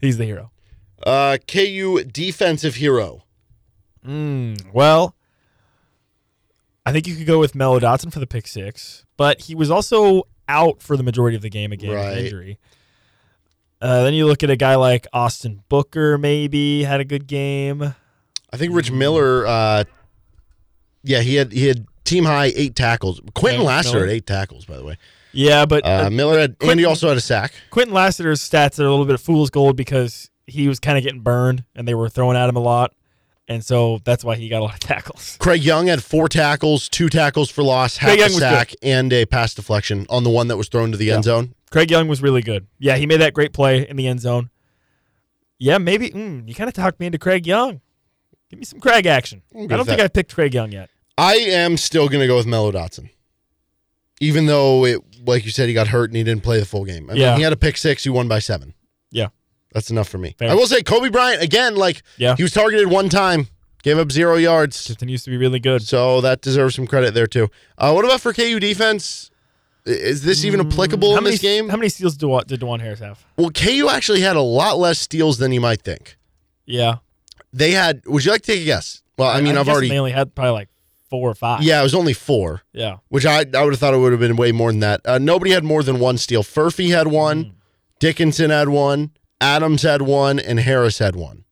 He's 0.00 0.18
the 0.18 0.24
hero. 0.24 0.52
Uh, 1.04 1.38
KU 1.48 2.04
defensive 2.04 2.76
hero. 2.76 3.24
Mm, 4.06 4.72
well, 4.72 5.16
I 6.86 6.92
think 6.92 7.08
you 7.08 7.16
could 7.16 7.26
go 7.26 7.40
with 7.40 7.56
Mello 7.56 7.80
Dotson 7.80 8.12
for 8.12 8.20
the 8.20 8.26
pick 8.28 8.46
six, 8.46 9.04
but 9.22 9.40
he 9.42 9.54
was 9.54 9.70
also 9.70 10.24
out 10.48 10.82
for 10.82 10.96
the 10.96 11.04
majority 11.04 11.36
of 11.36 11.42
the 11.42 11.48
game 11.48 11.70
again 11.70 11.92
Right. 11.94 12.18
injury. 12.18 12.58
Uh, 13.80 14.02
then 14.02 14.14
you 14.14 14.26
look 14.26 14.42
at 14.42 14.50
a 14.50 14.56
guy 14.56 14.74
like 14.74 15.06
Austin 15.12 15.62
Booker, 15.68 16.18
maybe 16.18 16.82
had 16.82 16.98
a 16.98 17.04
good 17.04 17.28
game. 17.28 17.94
I 18.52 18.56
think 18.56 18.74
Rich 18.74 18.90
Miller. 18.90 19.46
Uh, 19.46 19.84
yeah, 21.04 21.20
he 21.20 21.36
had 21.36 21.52
he 21.52 21.68
had 21.68 21.86
team 22.02 22.24
high 22.24 22.52
eight 22.56 22.74
tackles. 22.74 23.20
Quentin 23.34 23.62
Lassiter 23.62 23.98
Miller. 23.98 24.06
had 24.08 24.16
eight 24.16 24.26
tackles, 24.26 24.64
by 24.64 24.76
the 24.76 24.84
way. 24.84 24.98
Yeah, 25.32 25.66
but 25.66 25.86
Uh, 25.86 26.10
Miller 26.10 26.40
had 26.40 26.58
Quentin- 26.58 26.70
Andy 26.80 26.84
also 26.84 27.06
had 27.08 27.16
a 27.16 27.20
sack. 27.20 27.52
Quentin 27.70 27.94
Lassiter's 27.94 28.40
stats 28.40 28.80
are 28.80 28.84
a 28.86 28.90
little 28.90 29.06
bit 29.06 29.14
of 29.14 29.20
fool's 29.20 29.50
gold 29.50 29.76
because 29.76 30.30
he 30.48 30.66
was 30.66 30.80
kind 30.80 30.98
of 30.98 31.04
getting 31.04 31.20
burned 31.20 31.62
and 31.76 31.86
they 31.86 31.94
were 31.94 32.08
throwing 32.08 32.36
at 32.36 32.48
him 32.48 32.56
a 32.56 32.60
lot, 32.60 32.92
and 33.48 33.64
so 33.64 33.98
that's 34.04 34.24
why 34.24 34.36
he 34.36 34.48
got 34.48 34.60
a 34.60 34.64
lot 34.64 34.74
of 34.74 34.80
tackles. 34.80 35.36
Craig 35.40 35.62
Young 35.62 35.86
had 35.88 36.02
four 36.02 36.28
tackles, 36.28 36.88
two 36.88 37.08
tackles 37.08 37.50
for 37.50 37.62
loss, 37.62 37.96
half 37.98 38.10
Craig 38.10 38.20
a 38.20 38.22
Young 38.22 38.38
sack, 38.38 38.72
and 38.82 39.12
a 39.12 39.26
pass 39.26 39.54
deflection 39.54 40.06
on 40.08 40.24
the 40.24 40.30
one 40.30 40.48
that 40.48 40.56
was 40.56 40.68
thrown 40.68 40.90
to 40.92 40.96
the 40.96 41.10
end 41.10 41.24
zone. 41.24 41.54
Craig 41.70 41.90
Young 41.90 42.08
was 42.08 42.22
really 42.22 42.42
good. 42.42 42.66
Yeah, 42.78 42.96
he 42.96 43.06
made 43.06 43.20
that 43.20 43.32
great 43.34 43.52
play 43.52 43.88
in 43.88 43.96
the 43.96 44.06
end 44.06 44.20
zone. 44.20 44.50
Yeah, 45.58 45.78
maybe 45.78 46.10
mm, 46.10 46.46
you 46.48 46.54
kind 46.54 46.68
of 46.68 46.74
talked 46.74 46.98
me 47.00 47.06
into 47.06 47.18
Craig 47.18 47.46
Young. 47.46 47.80
Give 48.50 48.58
me 48.58 48.64
some 48.64 48.80
Craig 48.80 49.06
action. 49.06 49.42
I 49.56 49.66
don't 49.66 49.86
think. 49.86 50.00
I 50.00 50.08
picked 50.08 50.34
Craig 50.34 50.52
Young 50.52 50.72
yet. 50.72 50.90
I 51.16 51.34
am 51.36 51.76
still 51.76 52.08
going 52.08 52.20
to 52.20 52.26
go 52.26 52.36
with 52.36 52.46
Mello 52.46 52.72
Dotson. 52.72 53.10
Even 54.20 54.46
though 54.46 54.84
it, 54.84 55.00
like 55.24 55.44
you 55.44 55.50
said, 55.50 55.68
he 55.68 55.74
got 55.74 55.88
hurt 55.88 56.10
and 56.10 56.16
he 56.16 56.22
didn't 56.24 56.42
play 56.42 56.58
the 56.60 56.66
full 56.66 56.84
game. 56.84 57.08
I 57.08 57.14
mean, 57.14 57.22
Yeah. 57.22 57.36
he 57.36 57.42
had 57.42 57.52
a 57.52 57.56
pick 57.56 57.76
six. 57.76 58.04
He 58.04 58.10
won 58.10 58.28
by 58.28 58.38
seven. 58.38 58.74
Yeah. 59.10 59.28
That's 59.72 59.90
enough 59.90 60.08
for 60.08 60.18
me. 60.18 60.34
Fair. 60.38 60.50
I 60.50 60.54
will 60.54 60.66
say, 60.66 60.82
Cobee 60.82 61.08
Bryant 61.08 61.42
again. 61.42 61.74
Like, 61.76 62.02
Yeah. 62.18 62.36
he 62.36 62.42
was 62.42 62.52
targeted 62.52 62.88
one 62.88 63.08
time, 63.08 63.48
gave 63.82 63.98
up 63.98 64.12
zero 64.12 64.36
yards. 64.36 64.86
Continues 64.86 65.24
to 65.24 65.30
be 65.30 65.36
really 65.36 65.60
good. 65.60 65.82
So 65.82 66.20
that 66.20 66.40
deserves 66.42 66.74
some 66.74 66.86
credit 66.86 67.14
there 67.14 67.26
too. 67.26 67.48
Uh, 67.78 67.92
what 67.92 68.04
about 68.04 68.20
for 68.20 68.32
KU 68.32 68.60
defense? 68.60 69.30
Is 69.84 70.22
this 70.22 70.44
even 70.44 70.60
applicable 70.60 71.08
Mm, 71.14 71.18
in 71.18 71.24
many, 71.24 71.34
this 71.34 71.42
game? 71.42 71.68
How 71.68 71.76
many 71.76 71.88
steals 71.88 72.16
did 72.16 72.26
Dajuan, 72.28 72.46
did 72.46 72.60
Dajuan 72.60 72.80
Harris 72.80 73.00
have? 73.00 73.24
Well, 73.36 73.50
KU 73.50 73.88
actually 73.88 74.20
had 74.20 74.36
a 74.36 74.40
lot 74.42 74.78
less 74.78 74.98
steals 75.00 75.38
than 75.38 75.50
you 75.52 75.60
might 75.60 75.82
think. 75.82 76.16
Yeah. 76.66 76.96
They 77.52 77.72
had. 77.72 78.02
Would 78.06 78.24
you 78.24 78.30
like 78.30 78.42
to 78.42 78.52
take 78.52 78.62
a 78.62 78.64
guess? 78.64 79.02
Well, 79.18 79.28
I 79.28 79.40
mean, 79.40 79.54
I'm 79.56 79.58
I've 79.60 79.68
already. 79.68 79.88
They 79.88 79.98
only 79.98 80.12
had 80.12 80.34
probably 80.34 80.52
like 80.52 80.68
four 81.10 81.28
or 81.28 81.34
five. 81.34 81.62
Yeah, 81.62 81.80
it 81.80 81.82
was 81.82 81.94
only 81.94 82.12
four. 82.12 82.62
Yeah. 82.72 82.98
Which 83.08 83.26
I 83.26 83.40
I 83.40 83.62
would 83.64 83.72
have 83.72 83.78
thought 83.78 83.92
it 83.92 83.98
would 83.98 84.12
have 84.12 84.20
been 84.20 84.36
way 84.36 84.52
more 84.52 84.70
than 84.70 84.80
that. 84.80 85.00
Uh, 85.04 85.18
nobody 85.18 85.50
had 85.50 85.64
more 85.64 85.82
than 85.82 85.98
one 85.98 86.16
steal. 86.16 86.42
Furphy 86.44 86.90
had 86.90 87.08
one, 87.08 87.44
Mm. 87.46 87.52
Dickinson 87.98 88.50
had 88.50 88.68
one, 88.68 89.10
Adams 89.42 89.82
had 89.82 90.02
one, 90.02 90.38
and 90.38 90.60
Harris 90.60 90.98
had 90.98 91.16
one. 91.16 91.44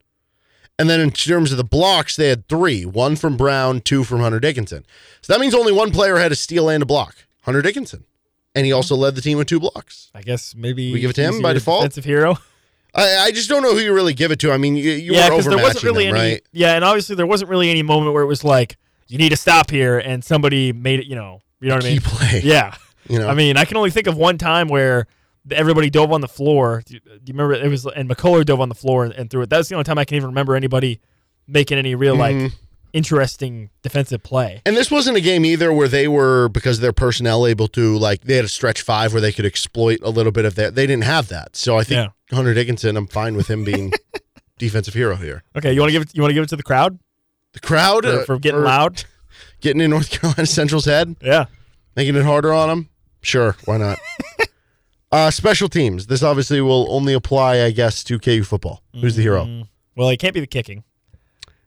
And 0.78 0.88
then 0.88 1.00
in 1.00 1.10
terms 1.10 1.50
of 1.50 1.58
the 1.58 1.64
blocks, 1.64 2.16
they 2.16 2.28
had 2.28 2.48
three: 2.48 2.86
one 2.86 3.16
from 3.16 3.36
Brown, 3.36 3.80
two 3.80 4.04
from 4.04 4.20
Hunter 4.20 4.40
Dickinson. 4.40 4.86
So 5.20 5.32
that 5.32 5.40
means 5.40 5.54
only 5.54 5.72
one 5.72 5.90
player 5.90 6.16
had 6.16 6.32
a 6.32 6.36
steal 6.36 6.68
and 6.70 6.82
a 6.82 6.86
block. 6.86 7.16
Hunter 7.42 7.60
Dickinson, 7.60 8.04
and 8.54 8.64
he 8.64 8.72
also 8.72 8.94
led 8.96 9.14
the 9.14 9.20
team 9.20 9.36
with 9.36 9.48
two 9.48 9.60
blocks. 9.60 10.10
I 10.14 10.22
guess 10.22 10.54
maybe 10.54 10.92
We 10.92 11.00
give 11.00 11.10
it 11.10 11.14
to 11.14 11.22
him 11.22 11.42
by 11.42 11.52
default? 11.52 11.82
Defensive 11.82 12.04
hero. 12.04 12.38
I, 12.94 13.18
I 13.18 13.30
just 13.30 13.48
don't 13.48 13.62
know 13.62 13.72
who 13.74 13.80
you 13.80 13.94
really 13.94 14.14
give 14.14 14.30
it 14.30 14.38
to. 14.40 14.52
I 14.52 14.56
mean, 14.56 14.76
you, 14.76 14.90
you 14.92 15.12
yeah, 15.12 15.28
were 15.28 15.36
because 15.36 15.46
there 15.46 15.58
wasn't 15.58 15.84
really 15.84 16.06
them, 16.06 16.16
any. 16.16 16.32
right? 16.32 16.42
Yeah, 16.52 16.74
and 16.74 16.84
obviously 16.84 17.16
there 17.16 17.26
wasn't 17.26 17.50
really 17.50 17.70
any 17.70 17.82
moment 17.82 18.14
where 18.14 18.22
it 18.22 18.26
was 18.26 18.44
like 18.44 18.76
you 19.08 19.18
need 19.18 19.30
to 19.30 19.36
stop 19.36 19.70
here, 19.70 19.98
and 19.98 20.24
somebody 20.24 20.72
made 20.72 21.00
it. 21.00 21.06
You 21.06 21.16
know, 21.16 21.42
you 21.60 21.68
know 21.68 21.76
what 21.76 21.84
I 21.84 21.88
mean? 21.88 22.00
play. 22.00 22.40
Yeah. 22.44 22.74
You 23.08 23.18
know? 23.18 23.28
I 23.28 23.34
mean, 23.34 23.56
I 23.56 23.64
can 23.64 23.76
only 23.76 23.90
think 23.90 24.06
of 24.06 24.16
one 24.16 24.38
time 24.38 24.68
where 24.68 25.06
everybody 25.50 25.90
dove 25.90 26.12
on 26.12 26.20
the 26.20 26.28
floor. 26.28 26.82
Do 26.84 26.94
you, 26.94 27.00
do 27.00 27.10
you 27.12 27.34
remember? 27.34 27.54
It 27.54 27.68
was 27.68 27.86
and 27.86 28.08
McCullar 28.08 28.44
dove 28.44 28.60
on 28.60 28.68
the 28.68 28.74
floor 28.74 29.04
and, 29.04 29.14
and 29.14 29.30
threw 29.30 29.42
it. 29.42 29.50
That's 29.50 29.68
the 29.68 29.74
only 29.74 29.84
time 29.84 29.98
I 29.98 30.04
can 30.04 30.16
even 30.16 30.28
remember 30.28 30.54
anybody 30.56 31.00
making 31.46 31.78
any 31.78 31.94
real 31.94 32.16
Mhm. 32.16 32.18
like 32.44 32.52
interesting 32.92 33.70
defensive 33.82 34.22
play. 34.22 34.60
And 34.66 34.76
this 34.76 34.90
wasn't 34.90 35.16
a 35.16 35.20
game 35.20 35.44
either 35.44 35.72
where 35.72 35.88
they 35.88 36.08
were 36.08 36.48
because 36.48 36.78
of 36.78 36.82
their 36.82 36.92
personnel 36.92 37.46
able 37.46 37.68
to 37.68 37.96
like 37.98 38.22
they 38.22 38.36
had 38.36 38.44
a 38.44 38.48
stretch 38.48 38.82
five 38.82 39.12
where 39.12 39.20
they 39.20 39.32
could 39.32 39.46
exploit 39.46 40.00
a 40.02 40.10
little 40.10 40.32
bit 40.32 40.44
of 40.44 40.56
that. 40.56 40.74
They 40.74 40.86
didn't 40.86 41.04
have 41.04 41.28
that, 41.28 41.56
so 41.56 41.78
I 41.78 41.84
think 41.84 42.10
Hunter 42.32 42.54
Dickinson. 42.54 42.96
I'm 42.96 43.06
fine 43.06 43.36
with 43.36 43.48
him 43.48 43.64
being 43.64 43.92
defensive 44.58 44.94
hero 44.94 45.16
here. 45.16 45.42
Okay, 45.56 45.72
you 45.72 45.80
want 45.80 45.88
to 45.90 45.92
give 45.92 46.02
it? 46.02 46.14
You 46.14 46.22
want 46.22 46.30
to 46.30 46.34
give 46.34 46.44
it 46.44 46.48
to 46.50 46.56
the 46.56 46.62
crowd? 46.62 46.98
The 47.52 47.60
crowd 47.60 48.04
For- 48.04 48.20
uh, 48.20 48.24
for 48.24 48.38
getting 48.38 48.62
loud? 48.62 49.04
getting 49.60 49.80
in 49.80 49.90
North 49.90 50.10
Carolina 50.10 50.46
Central's 50.46 50.84
head. 50.84 51.16
Yeah, 51.22 51.46
making 51.96 52.16
it 52.16 52.24
harder 52.24 52.52
on 52.52 52.68
them. 52.68 52.88
Sure, 53.22 53.54
why 53.66 53.76
not? 53.76 53.98
uh, 55.12 55.30
special 55.30 55.68
teams. 55.68 56.06
This 56.06 56.22
obviously 56.22 56.60
will 56.60 56.86
only 56.92 57.12
apply, 57.14 57.62
I 57.62 57.70
guess, 57.70 58.04
to 58.04 58.18
KU 58.18 58.42
football. 58.42 58.82
Who's 59.00 59.16
the 59.16 59.22
hero? 59.22 59.44
Mm, 59.44 59.68
Well, 59.96 60.08
it 60.08 60.18
can't 60.18 60.34
be 60.34 60.40
the 60.40 60.46
kicking. 60.46 60.84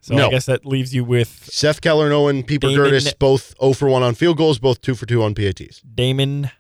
So 0.01 0.15
No. 0.15 0.27
I 0.27 0.29
guess 0.31 0.45
that 0.47 0.65
leaves 0.65 0.93
you 0.93 1.03
with 1.05 1.47
Seth 1.49 1.79
Keller 1.79 2.05
and 2.05 2.13
Owen 2.13 2.43
Pieper 2.43 2.67
Damon- 2.67 2.85
Curtis, 2.85 3.13
both 3.13 3.53
0 3.61 3.73
for 3.73 3.87
1 3.87 4.03
on 4.03 4.15
field 4.15 4.37
goals, 4.37 4.59
both 4.59 4.81
2 4.81 4.95
for 4.95 5.05
2 5.05 5.23
on 5.23 5.33
PATs. 5.33 5.81
Damon 5.81 6.51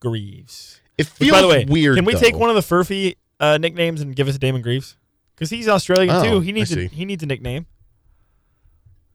Greaves. 0.00 0.80
It 0.96 1.06
Which, 1.06 1.28
feels 1.28 1.30
by 1.32 1.40
the 1.42 1.48
way, 1.48 1.64
weird. 1.68 1.96
Can 1.96 2.04
we 2.06 2.14
take 2.14 2.36
one 2.36 2.48
of 2.48 2.56
the 2.56 2.62
Furphy 2.62 3.16
uh, 3.38 3.58
nicknames 3.58 4.00
and 4.00 4.16
give 4.16 4.28
us 4.28 4.38
Damon 4.38 4.62
Greaves? 4.62 4.96
Because 5.34 5.50
he's 5.50 5.68
Australian 5.68 6.14
Oh, 6.14 6.22
too. 6.24 6.40
He 6.40 6.52
needs 6.52 6.74
a, 6.74 6.86
he 6.86 7.04
needs 7.04 7.22
a 7.22 7.26
nickname. 7.26 7.66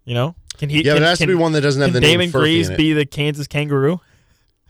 You 0.04 0.14
know? 0.14 0.36
Can 0.58 0.70
he? 0.70 0.78
Yeah, 0.84 0.94
but 0.94 0.98
can, 0.98 1.04
it 1.04 1.06
has 1.08 1.20
to 1.20 1.28
be 1.28 1.34
one 1.36 1.52
that 1.54 1.62
doesn't 1.62 1.82
have 1.82 1.88
can 1.90 1.94
the 1.96 2.02
name 2.02 2.20
Damon 2.20 2.32
Greaves 2.32 2.70
be 2.70 2.94
the 2.94 3.06
Kansas 3.06 3.48
Kangaroo? 3.48 4.00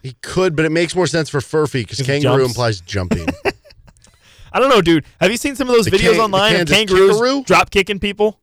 He 0.06 0.14
could, 0.22 0.56
but 0.56 0.66
it 0.66 0.72
makes 0.72 0.96
more 0.96 1.08
sense 1.08 1.30
for 1.30 1.40
Furphy 1.40 1.82
because 1.82 2.02
kangaroo 2.02 2.38
jumps. 2.44 2.52
implies 2.52 2.82
jumping. 2.82 3.28
I 4.54 4.60
don't 4.60 4.70
know, 4.70 4.82
dude. 4.82 5.04
Have 5.20 5.32
you 5.32 5.38
seen 5.38 5.56
some 5.56 5.68
of 5.70 5.76
those 5.76 5.86
The 5.86 5.92
videos 5.98 6.12
can- 6.14 6.22
online 6.22 6.56
of 6.62 6.68
kangaroos 6.68 7.12
kangaroo? 7.20 7.44
drop 7.44 7.72
kicking 7.72 8.00
people? 8.00 8.40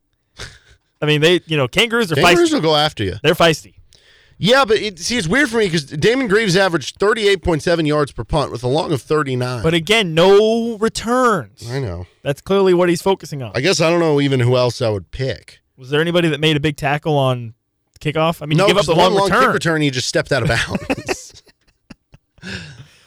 I 1.01 1.05
mean, 1.05 1.21
they 1.21 1.41
you 1.47 1.57
know 1.57 1.67
kangaroos 1.67 2.11
are 2.11 2.15
kangaroos 2.15 2.49
feisty. 2.49 2.53
will 2.53 2.61
go 2.61 2.75
after 2.75 3.03
you. 3.03 3.15
They're 3.23 3.33
feisty. 3.33 3.75
Yeah, 4.37 4.65
but 4.65 4.77
it, 4.77 4.99
see, 4.99 5.17
it's 5.17 5.27
weird 5.27 5.49
for 5.49 5.57
me 5.57 5.65
because 5.65 5.85
Damon 5.85 6.27
Greaves 6.27 6.57
averaged 6.57 6.99
38.7 6.99 7.87
yards 7.87 8.11
per 8.11 8.23
punt 8.23 8.51
with 8.51 8.63
a 8.63 8.67
long 8.67 8.91
of 8.91 9.01
39. 9.01 9.63
But 9.63 9.73
again, 9.73 10.13
no 10.13 10.77
returns. 10.79 11.69
I 11.69 11.79
know. 11.79 12.07
That's 12.23 12.41
clearly 12.41 12.73
what 12.73 12.89
he's 12.89 13.01
focusing 13.01 13.41
on. 13.41 13.51
I 13.55 13.61
guess 13.61 13.79
I 13.79 13.89
don't 13.89 13.99
know 14.01 14.19
even 14.19 14.39
who 14.41 14.57
else 14.57 14.81
I 14.81 14.89
would 14.89 15.11
pick. 15.11 15.61
Was 15.77 15.91
there 15.91 16.01
anybody 16.01 16.27
that 16.29 16.39
made 16.39 16.57
a 16.57 16.59
big 16.59 16.77
tackle 16.77 17.15
on 17.17 17.53
kickoff? 18.01 18.41
I 18.41 18.45
mean, 18.47 18.57
no, 18.57 18.65
you 18.67 18.73
give 18.73 18.79
up 18.79 18.85
the 18.85 18.95
one 18.95 19.13
long, 19.13 19.15
long 19.15 19.29
return. 19.29 19.43
kick 19.45 19.53
return, 19.53 19.81
he 19.81 19.91
just 19.91 20.07
stepped 20.09 20.31
out 20.31 20.41
of 20.43 20.49
bounds. 20.67 21.42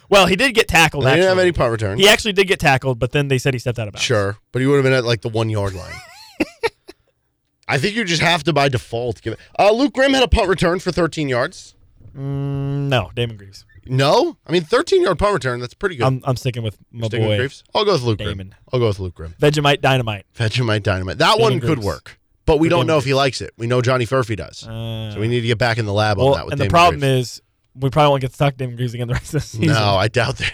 Well, 0.08 0.26
he 0.26 0.36
did 0.36 0.54
get 0.54 0.68
tackled. 0.68 1.04
They 1.04 1.14
didn't 1.16 1.28
have 1.28 1.38
any 1.38 1.50
punt 1.52 1.72
return. 1.72 1.98
He 1.98 2.08
actually 2.08 2.32
did 2.32 2.46
get 2.46 2.60
tackled, 2.60 2.98
but 2.98 3.10
then 3.12 3.26
they 3.28 3.38
said 3.38 3.54
he 3.54 3.58
stepped 3.58 3.78
out 3.78 3.88
of 3.88 3.94
bounds. 3.94 4.04
Sure, 4.04 4.36
but 4.52 4.60
he 4.62 4.66
would 4.66 4.76
have 4.76 4.84
been 4.84 4.92
at 4.92 5.04
like 5.04 5.22
the 5.22 5.28
one 5.28 5.50
yard 5.50 5.74
line. 5.74 5.92
I 7.68 7.78
think 7.78 7.96
you 7.96 8.04
just 8.04 8.22
have 8.22 8.44
to 8.44 8.52
by 8.52 8.68
default 8.68 9.20
give 9.22 9.32
it. 9.32 9.40
Uh, 9.58 9.72
Luke 9.72 9.92
Grimm 9.94 10.14
had 10.14 10.22
a 10.22 10.28
punt 10.28 10.48
return 10.48 10.78
for 10.78 10.92
13 10.92 11.28
yards. 11.28 11.74
Mm, 12.16 12.88
no, 12.88 13.10
Damon 13.14 13.36
Greaves. 13.36 13.64
No, 13.88 14.36
I 14.46 14.52
mean 14.52 14.62
13 14.62 15.02
yard 15.02 15.18
punt 15.18 15.34
return. 15.34 15.60
That's 15.60 15.74
pretty 15.74 15.96
good. 15.96 16.06
I'm, 16.06 16.20
I'm 16.24 16.36
sticking 16.36 16.62
with 16.62 16.78
my 16.92 17.08
Sticking 17.08 17.26
with 17.26 17.34
boy 17.36 17.38
Greaves? 17.38 17.64
I'll 17.74 17.84
go 17.84 17.92
with 17.92 18.02
Luke 18.02 18.18
Damon. 18.18 18.36
Grimm. 18.48 18.54
I'll 18.72 18.78
go 18.80 18.86
with 18.88 19.00
Luke 19.00 19.14
Grimm. 19.14 19.34
Vegemite 19.40 19.80
Dynamite. 19.80 20.26
Vegemite 20.36 20.82
Dynamite. 20.84 21.18
That 21.18 21.36
Damon 21.36 21.42
one 21.42 21.60
could 21.60 21.68
Greaves. 21.78 21.84
work, 21.86 22.18
but 22.46 22.58
we 22.60 22.68
For 22.68 22.70
don't 22.70 22.78
Damon 22.80 22.86
know 22.88 22.98
if 22.98 23.04
he 23.04 23.14
likes 23.14 23.40
it. 23.40 23.52
We 23.58 23.66
know 23.66 23.82
Johnny 23.82 24.06
Furphy 24.06 24.36
does, 24.36 24.66
Uh, 24.66 25.12
so 25.12 25.20
we 25.20 25.26
need 25.28 25.40
to 25.40 25.46
get 25.48 25.58
back 25.58 25.78
in 25.78 25.86
the 25.86 25.92
lab 25.92 26.18
well, 26.18 26.28
on 26.28 26.34
that. 26.34 26.44
With 26.46 26.52
and 26.52 26.60
the 26.60 26.68
problem 26.68 27.00
Greaves. 27.00 27.32
is 27.36 27.42
we 27.78 27.90
probably 27.90 28.10
won't 28.10 28.22
get 28.22 28.32
stuck 28.34 28.56
Damon 28.56 28.76
Greaves 28.76 28.94
again 28.94 29.08
the 29.08 29.14
rest 29.14 29.26
of 29.26 29.32
the 29.32 29.40
season. 29.40 29.68
no, 29.68 29.96
I 29.96 30.08
doubt 30.08 30.36
that. 30.38 30.52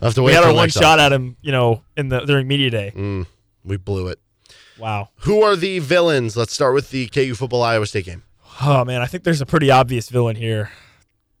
I'll 0.00 0.08
have 0.08 0.14
to 0.14 0.22
we 0.22 0.32
had 0.32 0.44
our 0.44 0.52
one 0.54 0.68
shot 0.68 1.00
at 1.00 1.12
him, 1.12 1.36
you 1.42 1.50
know, 1.52 1.82
in 1.96 2.08
the 2.08 2.20
during 2.20 2.46
media 2.46 2.70
day. 2.70 2.92
Mm, 2.94 3.26
we 3.64 3.76
blew 3.76 4.08
it. 4.08 4.20
Wow. 4.78 5.08
Who 5.22 5.42
are 5.42 5.56
the 5.56 5.80
villains? 5.80 6.36
Let's 6.36 6.52
start 6.54 6.72
with 6.74 6.90
the 6.90 7.08
KU 7.08 7.34
football 7.34 7.62
Iowa 7.62 7.86
State 7.86 8.04
game. 8.04 8.22
Oh 8.60 8.84
man, 8.84 9.02
I 9.02 9.06
think 9.06 9.24
there's 9.24 9.40
a 9.40 9.46
pretty 9.46 9.70
obvious 9.70 10.08
villain 10.08 10.36
here. 10.36 10.70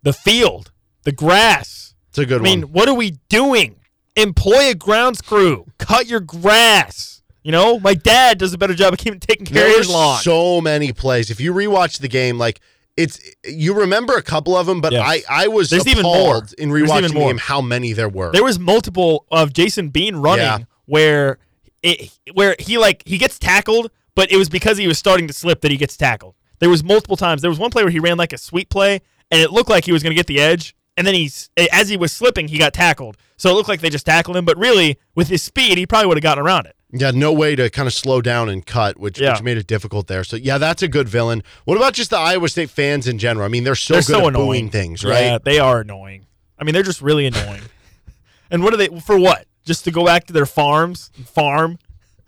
The 0.02 0.12
field, 0.12 0.72
the 1.04 1.12
grass. 1.12 1.94
It's 2.08 2.18
a 2.18 2.26
good 2.26 2.40
one. 2.42 2.50
I 2.50 2.56
mean, 2.56 2.62
what 2.72 2.88
are 2.88 2.94
we 2.94 3.12
doing? 3.28 3.76
Employ 4.16 4.70
a 4.70 4.74
grounds 4.74 5.20
crew. 5.20 5.66
Cut 5.78 6.06
your 6.06 6.20
grass. 6.20 7.22
You 7.44 7.52
know, 7.52 7.78
my 7.78 7.94
dad 7.94 8.38
does 8.38 8.52
a 8.52 8.58
better 8.58 8.74
job 8.74 8.92
of 8.92 8.98
keeping 8.98 9.20
taking 9.20 9.46
care 9.46 9.62
There 9.64 9.72
of 9.72 9.78
his 9.78 9.88
lawn. 9.90 10.20
so 10.20 10.60
many 10.60 10.92
plays. 10.92 11.30
If 11.30 11.40
you 11.40 11.52
rewatch 11.54 12.00
the 12.00 12.08
game, 12.08 12.38
like 12.38 12.60
it's 12.98 13.20
you 13.46 13.72
remember 13.74 14.14
a 14.14 14.22
couple 14.22 14.56
of 14.56 14.66
them, 14.66 14.80
but 14.80 14.92
Yes. 14.92 15.02
I 15.30 15.44
I 15.44 15.48
was 15.48 15.70
There's 15.70 15.86
even 15.86 16.02
more. 16.02 16.16
appalled 16.38 16.52
in 16.58 16.70
rewatching 16.70 17.14
more. 17.14 17.28
game 17.28 17.38
how 17.38 17.60
many 17.60 17.92
there 17.92 18.08
were. 18.08 18.32
There 18.32 18.44
was 18.44 18.58
multiple 18.58 19.24
of 19.30 19.52
Jason 19.52 19.88
Bean 19.90 20.16
running 20.16 20.44
Yeah. 20.44 20.58
where 20.86 21.38
it 21.82 22.10
where 22.34 22.56
he 22.58 22.76
like 22.76 23.02
he 23.06 23.16
gets 23.18 23.38
tackled, 23.38 23.90
but 24.14 24.30
it 24.32 24.36
was 24.36 24.48
because 24.48 24.76
he 24.78 24.88
was 24.88 24.98
starting 24.98 25.26
to 25.28 25.32
slip 25.32 25.60
that 25.62 25.70
he 25.70 25.76
gets 25.76 25.96
tackled. 25.96 26.34
There 26.58 26.68
was 26.68 26.82
multiple 26.82 27.16
times. 27.16 27.40
There 27.40 27.50
was 27.50 27.58
one 27.58 27.70
play 27.70 27.84
where 27.84 27.92
he 27.92 28.00
ran 28.00 28.18
like 28.18 28.32
a 28.32 28.38
sweep 28.38 28.68
play, 28.68 29.00
and 29.30 29.40
it 29.40 29.52
looked 29.52 29.70
like 29.70 29.84
he 29.84 29.92
was 29.92 30.02
going 30.02 30.10
to 30.10 30.16
get 30.16 30.26
the 30.26 30.40
edge, 30.40 30.74
and 30.96 31.06
then 31.06 31.14
he's 31.14 31.50
as 31.72 31.88
he 31.88 31.96
was 31.96 32.10
slipping, 32.12 32.48
he 32.48 32.58
got 32.58 32.74
tackled. 32.74 33.16
So 33.36 33.48
it 33.50 33.52
looked 33.54 33.68
like 33.68 33.80
they 33.80 33.90
just 33.90 34.06
tackled 34.06 34.36
him, 34.36 34.44
but 34.44 34.58
really 34.58 34.98
with 35.14 35.28
his 35.28 35.40
speed, 35.42 35.78
he 35.78 35.86
probably 35.86 36.08
would 36.08 36.16
have 36.16 36.22
gotten 36.24 36.42
around 36.44 36.66
it. 36.66 36.74
Yeah, 36.90 37.10
no 37.10 37.32
way 37.32 37.54
to 37.54 37.68
kind 37.68 37.86
of 37.86 37.92
slow 37.92 38.22
down 38.22 38.48
and 38.48 38.64
cut, 38.64 38.98
which, 38.98 39.20
Yeah. 39.20 39.32
which 39.32 39.42
made 39.42 39.58
it 39.58 39.66
difficult 39.66 40.06
there. 40.06 40.24
So 40.24 40.36
yeah, 40.36 40.56
that's 40.56 40.82
a 40.82 40.88
good 40.88 41.08
villain. 41.08 41.42
What 41.64 41.76
about 41.76 41.92
just 41.92 42.10
the 42.10 42.16
Iowa 42.18 42.48
State 42.48 42.70
fans 42.70 43.06
in 43.06 43.18
general? 43.18 43.44
I 43.44 43.48
mean, 43.48 43.64
they're 43.64 43.74
so 43.74 43.94
they're 43.94 44.02
good 44.02 44.06
so 44.06 44.20
at 44.20 44.26
annoying 44.28 44.46
booing 44.46 44.70
things, 44.70 45.04
right? 45.04 45.20
Yeah, 45.24 45.38
they 45.42 45.58
are 45.58 45.80
annoying. 45.80 46.26
I 46.58 46.64
mean, 46.64 46.72
they're 46.72 46.82
just 46.82 47.02
really 47.02 47.26
annoying. 47.26 47.60
and 48.50 48.62
what 48.62 48.72
are 48.72 48.78
they 48.78 48.88
for? 49.00 49.18
What? 49.18 49.46
Just 49.66 49.84
to 49.84 49.90
go 49.90 50.04
back 50.04 50.26
to 50.28 50.32
their 50.32 50.46
farms 50.46 51.10
and 51.16 51.28
farm? 51.28 51.78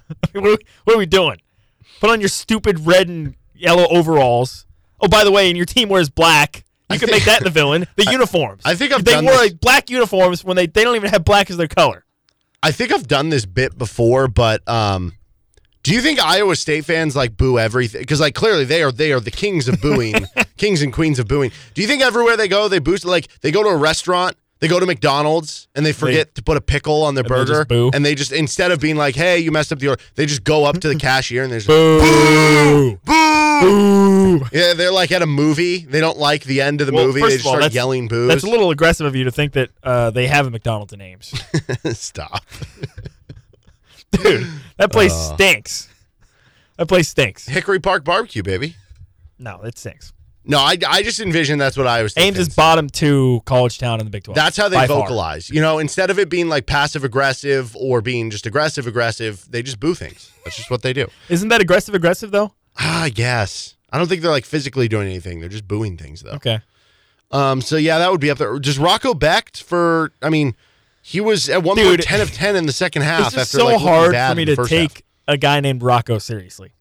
what, 0.32 0.36
are 0.36 0.40
we, 0.42 0.56
what 0.84 0.94
are 0.94 0.98
we 0.98 1.06
doing? 1.06 1.40
Put 2.00 2.10
on 2.10 2.20
your 2.20 2.28
stupid 2.28 2.80
red 2.86 3.08
and 3.08 3.34
yellow 3.54 3.86
overalls. 3.88 4.66
Oh, 5.00 5.08
by 5.08 5.24
the 5.24 5.30
way, 5.32 5.48
and 5.48 5.56
your 5.56 5.66
team 5.66 5.88
wears 5.88 6.10
black. 6.10 6.64
You 6.90 6.98
can 6.98 7.10
make 7.10 7.24
that 7.24 7.42
the 7.44 7.50
villain. 7.50 7.86
The 7.96 8.04
uniforms. 8.10 8.62
I 8.64 8.74
think 8.74 8.92
I've 8.92 9.04
they 9.04 9.12
done 9.12 9.24
wore 9.24 9.32
this- 9.34 9.52
like 9.52 9.60
black 9.60 9.88
uniforms 9.88 10.44
when 10.44 10.56
they 10.56 10.66
they 10.66 10.84
don't 10.84 10.96
even 10.96 11.10
have 11.10 11.24
black 11.24 11.50
as 11.50 11.56
their 11.56 11.68
color. 11.68 12.04
I 12.62 12.72
think 12.72 12.92
I've 12.92 13.08
done 13.08 13.30
this 13.30 13.46
bit 13.46 13.76
before, 13.78 14.28
but 14.28 14.66
um, 14.68 15.14
do 15.82 15.94
you 15.94 16.02
think 16.02 16.22
Iowa 16.22 16.56
State 16.56 16.84
fans 16.84 17.16
like 17.16 17.36
boo 17.36 17.58
everything? 17.58 18.02
Because 18.02 18.20
like 18.20 18.34
clearly 18.34 18.64
they 18.64 18.82
are 18.82 18.92
they 18.92 19.12
are 19.12 19.20
the 19.20 19.30
kings 19.30 19.66
of 19.68 19.80
booing, 19.80 20.14
kings 20.58 20.82
and 20.82 20.92
queens 20.92 21.18
of 21.18 21.26
booing. 21.26 21.52
Do 21.74 21.80
you 21.82 21.88
think 21.88 22.02
everywhere 22.02 22.36
they 22.36 22.48
go 22.48 22.68
they 22.68 22.78
boost 22.78 23.04
like 23.04 23.28
they 23.40 23.50
go 23.50 23.62
to 23.62 23.70
a 23.70 23.76
restaurant, 23.76 24.36
they 24.58 24.68
go 24.68 24.78
to 24.78 24.84
McDonald's 24.84 25.68
and 25.74 25.86
they 25.86 25.92
forget 25.94 26.34
to 26.34 26.42
put 26.42 26.58
a 26.58 26.60
pickle 26.60 27.02
on 27.02 27.14
their 27.14 27.22
And 27.24 27.30
they 27.30 27.34
burger, 27.34 27.64
boo? 27.64 27.90
and 27.94 28.04
they 28.04 28.14
just 28.14 28.30
instead 28.30 28.72
of 28.72 28.78
being 28.78 28.96
like, 28.96 29.14
"Hey, 29.14 29.38
you 29.38 29.50
messed 29.50 29.72
up 29.72 29.78
the 29.78 29.88
order," 29.88 30.02
they 30.16 30.26
just 30.26 30.44
go 30.44 30.66
up 30.66 30.80
to 30.80 30.88
the 30.88 30.96
cashier 31.08 31.42
and 31.44 31.50
they're 31.50 31.60
just 31.60 31.68
Boo! 31.68 32.00
boo, 32.00 32.98
yeah. 33.62 34.74
They're 34.74 34.92
like 34.92 35.12
at 35.12 35.22
a 35.22 35.26
movie. 35.26 35.78
They 35.84 36.00
don't 36.00 36.18
like 36.18 36.44
the 36.44 36.60
end 36.60 36.80
of 36.80 36.86
the 36.86 36.92
Well, 36.92 37.06
movie. 37.06 37.20
first 37.20 37.30
They 37.30 37.34
of 37.36 37.40
just 37.40 37.46
all, 37.54 37.56
start 37.60 37.72
yelling 37.72 38.08
boo. 38.08 38.26
That's 38.26 38.44
a 38.44 38.48
little 38.50 38.70
aggressive 38.70 39.06
of 39.06 39.14
you 39.16 39.24
to 39.24 39.30
think 39.30 39.52
that 39.54 39.70
uh, 39.82 40.10
they 40.10 40.26
have 40.26 40.46
a 40.46 40.50
McDonald's 40.50 40.92
in 40.92 41.00
Ames. 41.00 41.32
Stop. 41.98 42.44
Dude, 44.12 44.46
that 44.76 44.90
place 44.92 45.12
Uh. 45.12 45.34
stinks. 45.34 45.88
That 46.76 46.86
place 46.86 47.08
stinks. 47.08 47.46
Hickory 47.46 47.78
Park 47.78 48.04
Barbecue, 48.04 48.42
baby. 48.42 48.74
No, 49.38 49.60
it 49.62 49.78
stinks. 49.78 50.12
No, 50.42 50.58
I, 50.58 50.76
I 50.88 51.02
just 51.02 51.20
envision 51.20 51.58
that's 51.58 51.76
what 51.76 51.86
Iowa 51.86 52.08
State 52.08 52.22
Ames 52.22 52.38
is 52.38 52.48
bottom 52.54 52.88
two 52.88 53.42
college 53.44 53.78
town 53.78 54.00
in 54.00 54.06
the 54.06 54.10
Big 54.10 54.24
12. 54.24 54.34
That's 54.34 54.56
how 54.56 54.68
they 54.70 54.76
by 54.76 54.86
far. 54.86 55.02
vocalize. 55.02 55.50
You 55.50 55.60
know, 55.60 55.78
instead 55.78 56.08
of 56.10 56.18
it 56.18 56.30
being 56.30 56.48
like 56.48 56.64
passive 56.66 57.04
aggressive 57.04 57.76
or 57.76 58.00
being 58.00 58.30
just 58.30 58.46
aggressive 58.46 58.86
aggressive, 58.86 59.44
they 59.50 59.62
just 59.62 59.78
boo 59.78 59.94
things. 59.94 60.32
That's 60.44 60.56
just 60.56 60.70
what 60.70 60.80
they 60.82 60.94
do. 60.94 61.08
Isn't 61.28 61.50
that 61.50 61.60
aggressive 61.60 61.94
aggressive 61.94 62.30
though? 62.30 62.52
Ah, 62.80 63.02
I 63.02 63.10
guess. 63.10 63.76
I 63.92 63.98
don't 63.98 64.08
think 64.08 64.22
they're 64.22 64.30
like 64.30 64.44
physically 64.46 64.88
doing 64.88 65.06
anything. 65.06 65.40
They're 65.40 65.48
just 65.48 65.68
booing 65.68 65.96
things 65.96 66.22
though. 66.22 66.32
Okay. 66.32 66.60
Um. 67.30 67.60
So 67.60 67.76
yeah, 67.76 67.98
that 67.98 68.10
would 68.10 68.20
be 68.20 68.30
up 68.30 68.38
there. 68.38 68.58
Just 68.58 68.78
Rocco 68.78 69.14
Becht 69.14 69.62
for. 69.62 70.12
I 70.22 70.30
mean, 70.30 70.54
he 71.02 71.20
was 71.20 71.48
at 71.48 71.62
one 71.62 71.76
Dude, 71.76 71.86
point 71.86 72.02
ten 72.02 72.20
of 72.20 72.32
ten 72.32 72.56
in 72.56 72.66
the 72.66 72.72
second 72.72 73.02
half. 73.02 73.26
It's 73.26 73.34
just 73.34 73.54
after 73.54 73.58
so 73.58 73.64
like, 73.66 73.80
hard 73.80 74.14
for 74.16 74.34
me 74.34 74.44
to 74.46 74.56
first 74.56 74.70
half. 74.72 74.94
take 74.94 75.04
a 75.28 75.36
guy 75.36 75.60
named 75.60 75.82
Rocco 75.82 76.18
seriously 76.18 76.72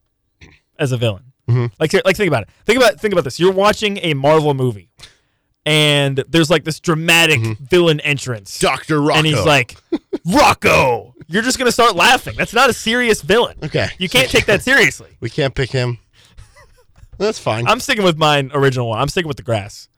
as 0.78 0.90
a 0.92 0.96
villain. 0.96 1.24
Mhm. 1.48 1.70
Like, 1.78 1.92
like 2.04 2.16
think 2.16 2.28
about 2.28 2.42
it. 2.44 2.48
Think 2.64 2.78
about 2.78 2.98
think 3.00 3.12
about 3.12 3.24
this. 3.24 3.38
You're 3.38 3.52
watching 3.52 3.98
a 4.02 4.14
Marvel 4.14 4.54
movie, 4.54 4.88
and 5.66 6.24
there's 6.28 6.48
like 6.50 6.64
this 6.64 6.80
dramatic 6.80 7.40
villain 7.58 8.00
entrance, 8.00 8.58
Doctor 8.58 8.96
Mm-hmm. 8.98 9.06
Rocco, 9.06 9.18
and 9.18 9.26
he's 9.26 9.44
like, 9.44 9.76
Rocco. 10.24 11.09
You're 11.32 11.42
just 11.42 11.58
gonna 11.58 11.72
start 11.72 11.94
laughing. 11.94 12.34
That's 12.36 12.52
not 12.52 12.70
a 12.70 12.72
serious 12.72 13.22
villain. 13.22 13.56
Okay. 13.62 13.88
You 13.98 14.08
can't 14.08 14.28
take 14.28 14.46
that 14.46 14.62
seriously. 14.70 15.10
We 15.20 15.30
can't 15.30 15.54
pick 15.54 15.70
him. 15.70 15.98
That's 17.18 17.38
fine. 17.38 17.66
I'm 17.68 17.80
sticking 17.80 18.04
with 18.04 18.18
mine 18.18 18.50
original 18.54 18.88
one. 18.88 18.98
I'm 18.98 19.08
sticking 19.08 19.28
with 19.28 19.36
the 19.36 19.42
grass. 19.42 19.88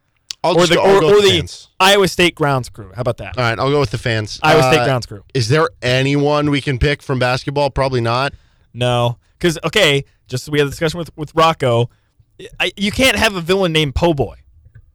I'll 0.44 0.58
or 0.58 0.66
the, 0.66 0.74
go- 0.74 0.82
or, 0.82 1.04
or 1.04 1.22
the. 1.22 1.66
Iowa 1.78 2.08
State 2.08 2.34
grounds 2.34 2.68
crew. 2.68 2.90
How 2.94 3.00
about 3.00 3.18
that? 3.18 3.38
All 3.38 3.44
right, 3.44 3.56
I'll 3.58 3.70
go 3.70 3.78
with 3.80 3.92
the 3.92 3.98
fans. 3.98 4.40
Iowa 4.42 4.62
State 4.62 4.80
Uh, 4.80 4.84
grounds 4.84 5.06
crew. 5.06 5.22
Is 5.34 5.48
there 5.48 5.68
anyone 5.80 6.50
we 6.50 6.60
can 6.60 6.78
pick 6.78 7.00
from 7.02 7.18
basketball? 7.20 7.70
Probably 7.70 8.00
not. 8.00 8.34
No, 8.74 9.18
because 9.38 9.58
okay, 9.64 10.04
just 10.28 10.48
we 10.48 10.58
had 10.58 10.66
a 10.66 10.70
discussion 10.70 10.98
with 10.98 11.16
with 11.16 11.34
Rocco. 11.34 11.88
I, 12.58 12.72
you 12.76 12.90
can't 12.90 13.16
have 13.16 13.36
a 13.36 13.40
villain 13.40 13.72
named 13.72 13.94
Po'Boigh. 13.94 14.34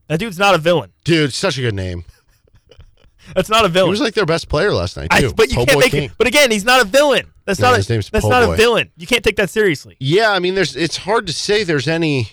That 0.07 0.19
dude's 0.19 0.37
not 0.37 0.53
a 0.53 0.57
villain. 0.57 0.91
Dude, 1.05 1.33
such 1.33 1.57
a 1.57 1.61
good 1.61 1.75
name. 1.75 2.03
That's 3.35 3.49
not 3.49 3.65
a 3.65 3.67
villain. 3.69 3.87
He 3.87 3.91
was 3.91 4.01
like 4.01 4.13
their 4.13 4.25
best 4.25 4.47
player 4.49 4.73
last 4.73 4.97
night 4.97 5.07
I- 5.11 5.21
too. 5.21 5.33
but 5.35 5.49
you 5.49 5.55
can't 5.65 5.79
make 5.79 5.91
King. 5.91 6.03
it. 6.05 6.11
But 6.17 6.27
again, 6.27 6.51
he's 6.51 6.65
not 6.65 6.81
a 6.81 6.85
villain. 6.85 7.27
That's 7.45 7.59
No, 7.59 7.69
not. 7.71 7.77
his 7.77 7.89
A, 7.89 7.93
name's 7.93 8.09
that's 8.09 8.25
not 8.25 8.45
Boy. 8.45 8.53
a 8.53 8.57
villain. 8.57 8.91
You 8.97 9.07
can't 9.07 9.23
take 9.23 9.37
that 9.37 9.49
seriously. 9.49 9.95
Yeah, 9.99 10.31
I 10.31 10.39
mean, 10.39 10.55
there's. 10.55 10.75
It's 10.75 10.97
hard 10.97 11.27
to 11.27 11.33
say 11.33 11.63
there's 11.63 11.87
any. 11.87 12.29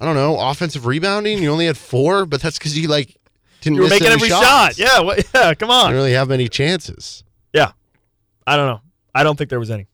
I 0.00 0.04
don't 0.04 0.14
know 0.16 0.38
offensive 0.38 0.86
rebounding. 0.86 1.42
You 1.42 1.50
only 1.50 1.66
had 1.66 1.76
four, 1.78 2.26
but 2.26 2.40
that's 2.42 2.58
because 2.58 2.76
you 2.78 2.88
like 2.88 3.16
didn't 3.60 3.76
You 3.76 3.82
were 3.82 3.88
making 3.88 4.06
any 4.08 4.14
every 4.14 4.28
shots. 4.28 4.76
shot. 4.76 4.78
Yeah. 4.78 5.00
What, 5.00 5.24
yeah. 5.34 5.54
Come 5.54 5.70
on. 5.70 5.86
Didn't 5.86 5.96
really 5.96 6.12
have 6.12 6.28
many 6.28 6.48
chances. 6.48 7.24
Yeah. 7.52 7.72
I 8.46 8.56
don't 8.56 8.66
know. 8.66 8.80
I 9.14 9.22
don't 9.22 9.36
think 9.36 9.50
there 9.50 9.60
was 9.60 9.70
any. 9.70 9.86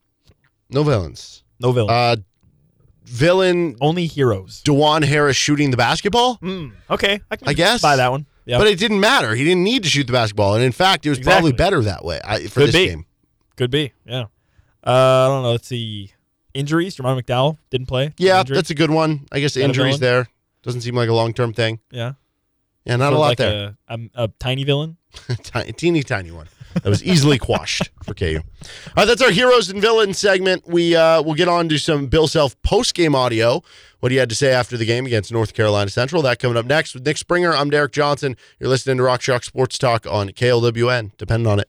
No 0.70 0.82
villains. 0.82 1.42
No 1.60 1.72
villain. 1.72 1.90
Uh, 1.94 2.16
villain 3.04 3.76
Only 3.80 4.06
heroes. 4.06 4.62
Dajuan 4.64 5.04
Harris 5.04 5.36
shooting 5.36 5.70
the 5.70 5.76
basketball. 5.76 6.38
Mm, 6.38 6.72
okay. 6.90 7.20
I, 7.30 7.36
can 7.36 7.48
I 7.48 7.52
guess 7.52 7.82
buy 7.82 7.96
that 7.96 8.10
one. 8.10 8.26
Yeah. 8.44 8.58
But 8.58 8.66
it 8.66 8.78
didn't 8.78 9.00
matter. 9.00 9.34
He 9.34 9.44
didn't 9.44 9.64
need 9.64 9.82
to 9.84 9.88
shoot 9.88 10.06
the 10.06 10.12
basketball, 10.12 10.54
and 10.54 10.64
in 10.64 10.72
fact, 10.72 11.06
it 11.06 11.10
was 11.10 11.18
probably 11.18 11.52
better 11.52 11.80
that 11.82 12.04
way 12.04 12.20
I, 12.24 12.46
for 12.46 12.60
Could 12.60 12.68
this 12.68 12.74
be. 12.76 12.86
game. 12.88 13.06
Could 13.56 13.70
be. 13.70 13.92
Yeah. 14.04 14.24
Uh, 14.84 14.90
I 14.90 15.26
don't 15.28 15.42
know. 15.42 15.52
Let's 15.52 15.68
see. 15.68 16.12
Injuries. 16.54 16.96
Jamari 16.96 17.22
McDowell 17.22 17.58
didn't 17.70 17.86
play. 17.86 18.12
Yeah, 18.18 18.40
Injured. 18.40 18.56
that's 18.56 18.70
a 18.70 18.74
good 18.74 18.90
one. 18.90 19.26
I 19.30 19.40
guess 19.40 19.50
Is 19.52 19.54
that 19.54 19.60
a 19.60 19.64
injuries 19.64 20.00
there 20.00 20.26
doesn't 20.62 20.80
seem 20.80 20.94
like 20.94 21.08
a 21.08 21.12
long 21.14 21.32
term 21.32 21.52
thing. 21.52 21.80
Yeah. 21.90 22.12
Yeah, 22.84 22.96
not 22.96 23.12
a 23.12 23.18
lot 23.18 23.28
like 23.28 23.38
there. 23.38 23.76
A, 23.88 23.94
a, 23.94 24.24
a 24.24 24.28
tiny 24.38 24.64
villain. 24.64 24.96
tiny, 25.42 25.72
teeny 25.72 26.02
tiny 26.02 26.30
one 26.30 26.48
that 26.74 26.86
was 26.86 27.02
easily 27.02 27.38
quashed 27.38 27.90
for 28.02 28.14
KU. 28.14 28.38
All 28.38 28.92
right, 28.96 29.04
that's 29.04 29.22
our 29.22 29.30
heroes 29.30 29.68
and 29.70 29.80
villains 29.80 30.18
segment. 30.18 30.66
We 30.66 30.94
uh, 30.96 31.22
we'll 31.22 31.34
get 31.34 31.48
on 31.48 31.68
to 31.68 31.78
some 31.78 32.06
Bill 32.06 32.28
Self 32.28 32.60
post 32.62 32.94
game 32.94 33.14
audio. 33.14 33.62
What 34.00 34.12
he 34.12 34.18
had 34.18 34.30
to 34.30 34.34
say 34.34 34.50
after 34.52 34.78
the 34.78 34.86
game 34.86 35.04
against 35.04 35.30
North 35.30 35.52
Carolina 35.52 35.90
Central. 35.90 36.22
That 36.22 36.38
coming 36.38 36.56
up 36.56 36.64
next 36.64 36.94
with 36.94 37.04
Nick 37.04 37.18
Springer. 37.18 37.52
I'm 37.52 37.68
Derek 37.68 37.92
Johnson. 37.92 38.36
You're 38.58 38.70
listening 38.70 38.96
to 38.96 39.02
Rock 39.02 39.20
Chalk 39.20 39.44
Sports 39.44 39.76
Talk 39.76 40.06
on 40.06 40.30
KLWN. 40.30 41.16
Depend 41.18 41.46
on 41.46 41.60
it. 41.60 41.68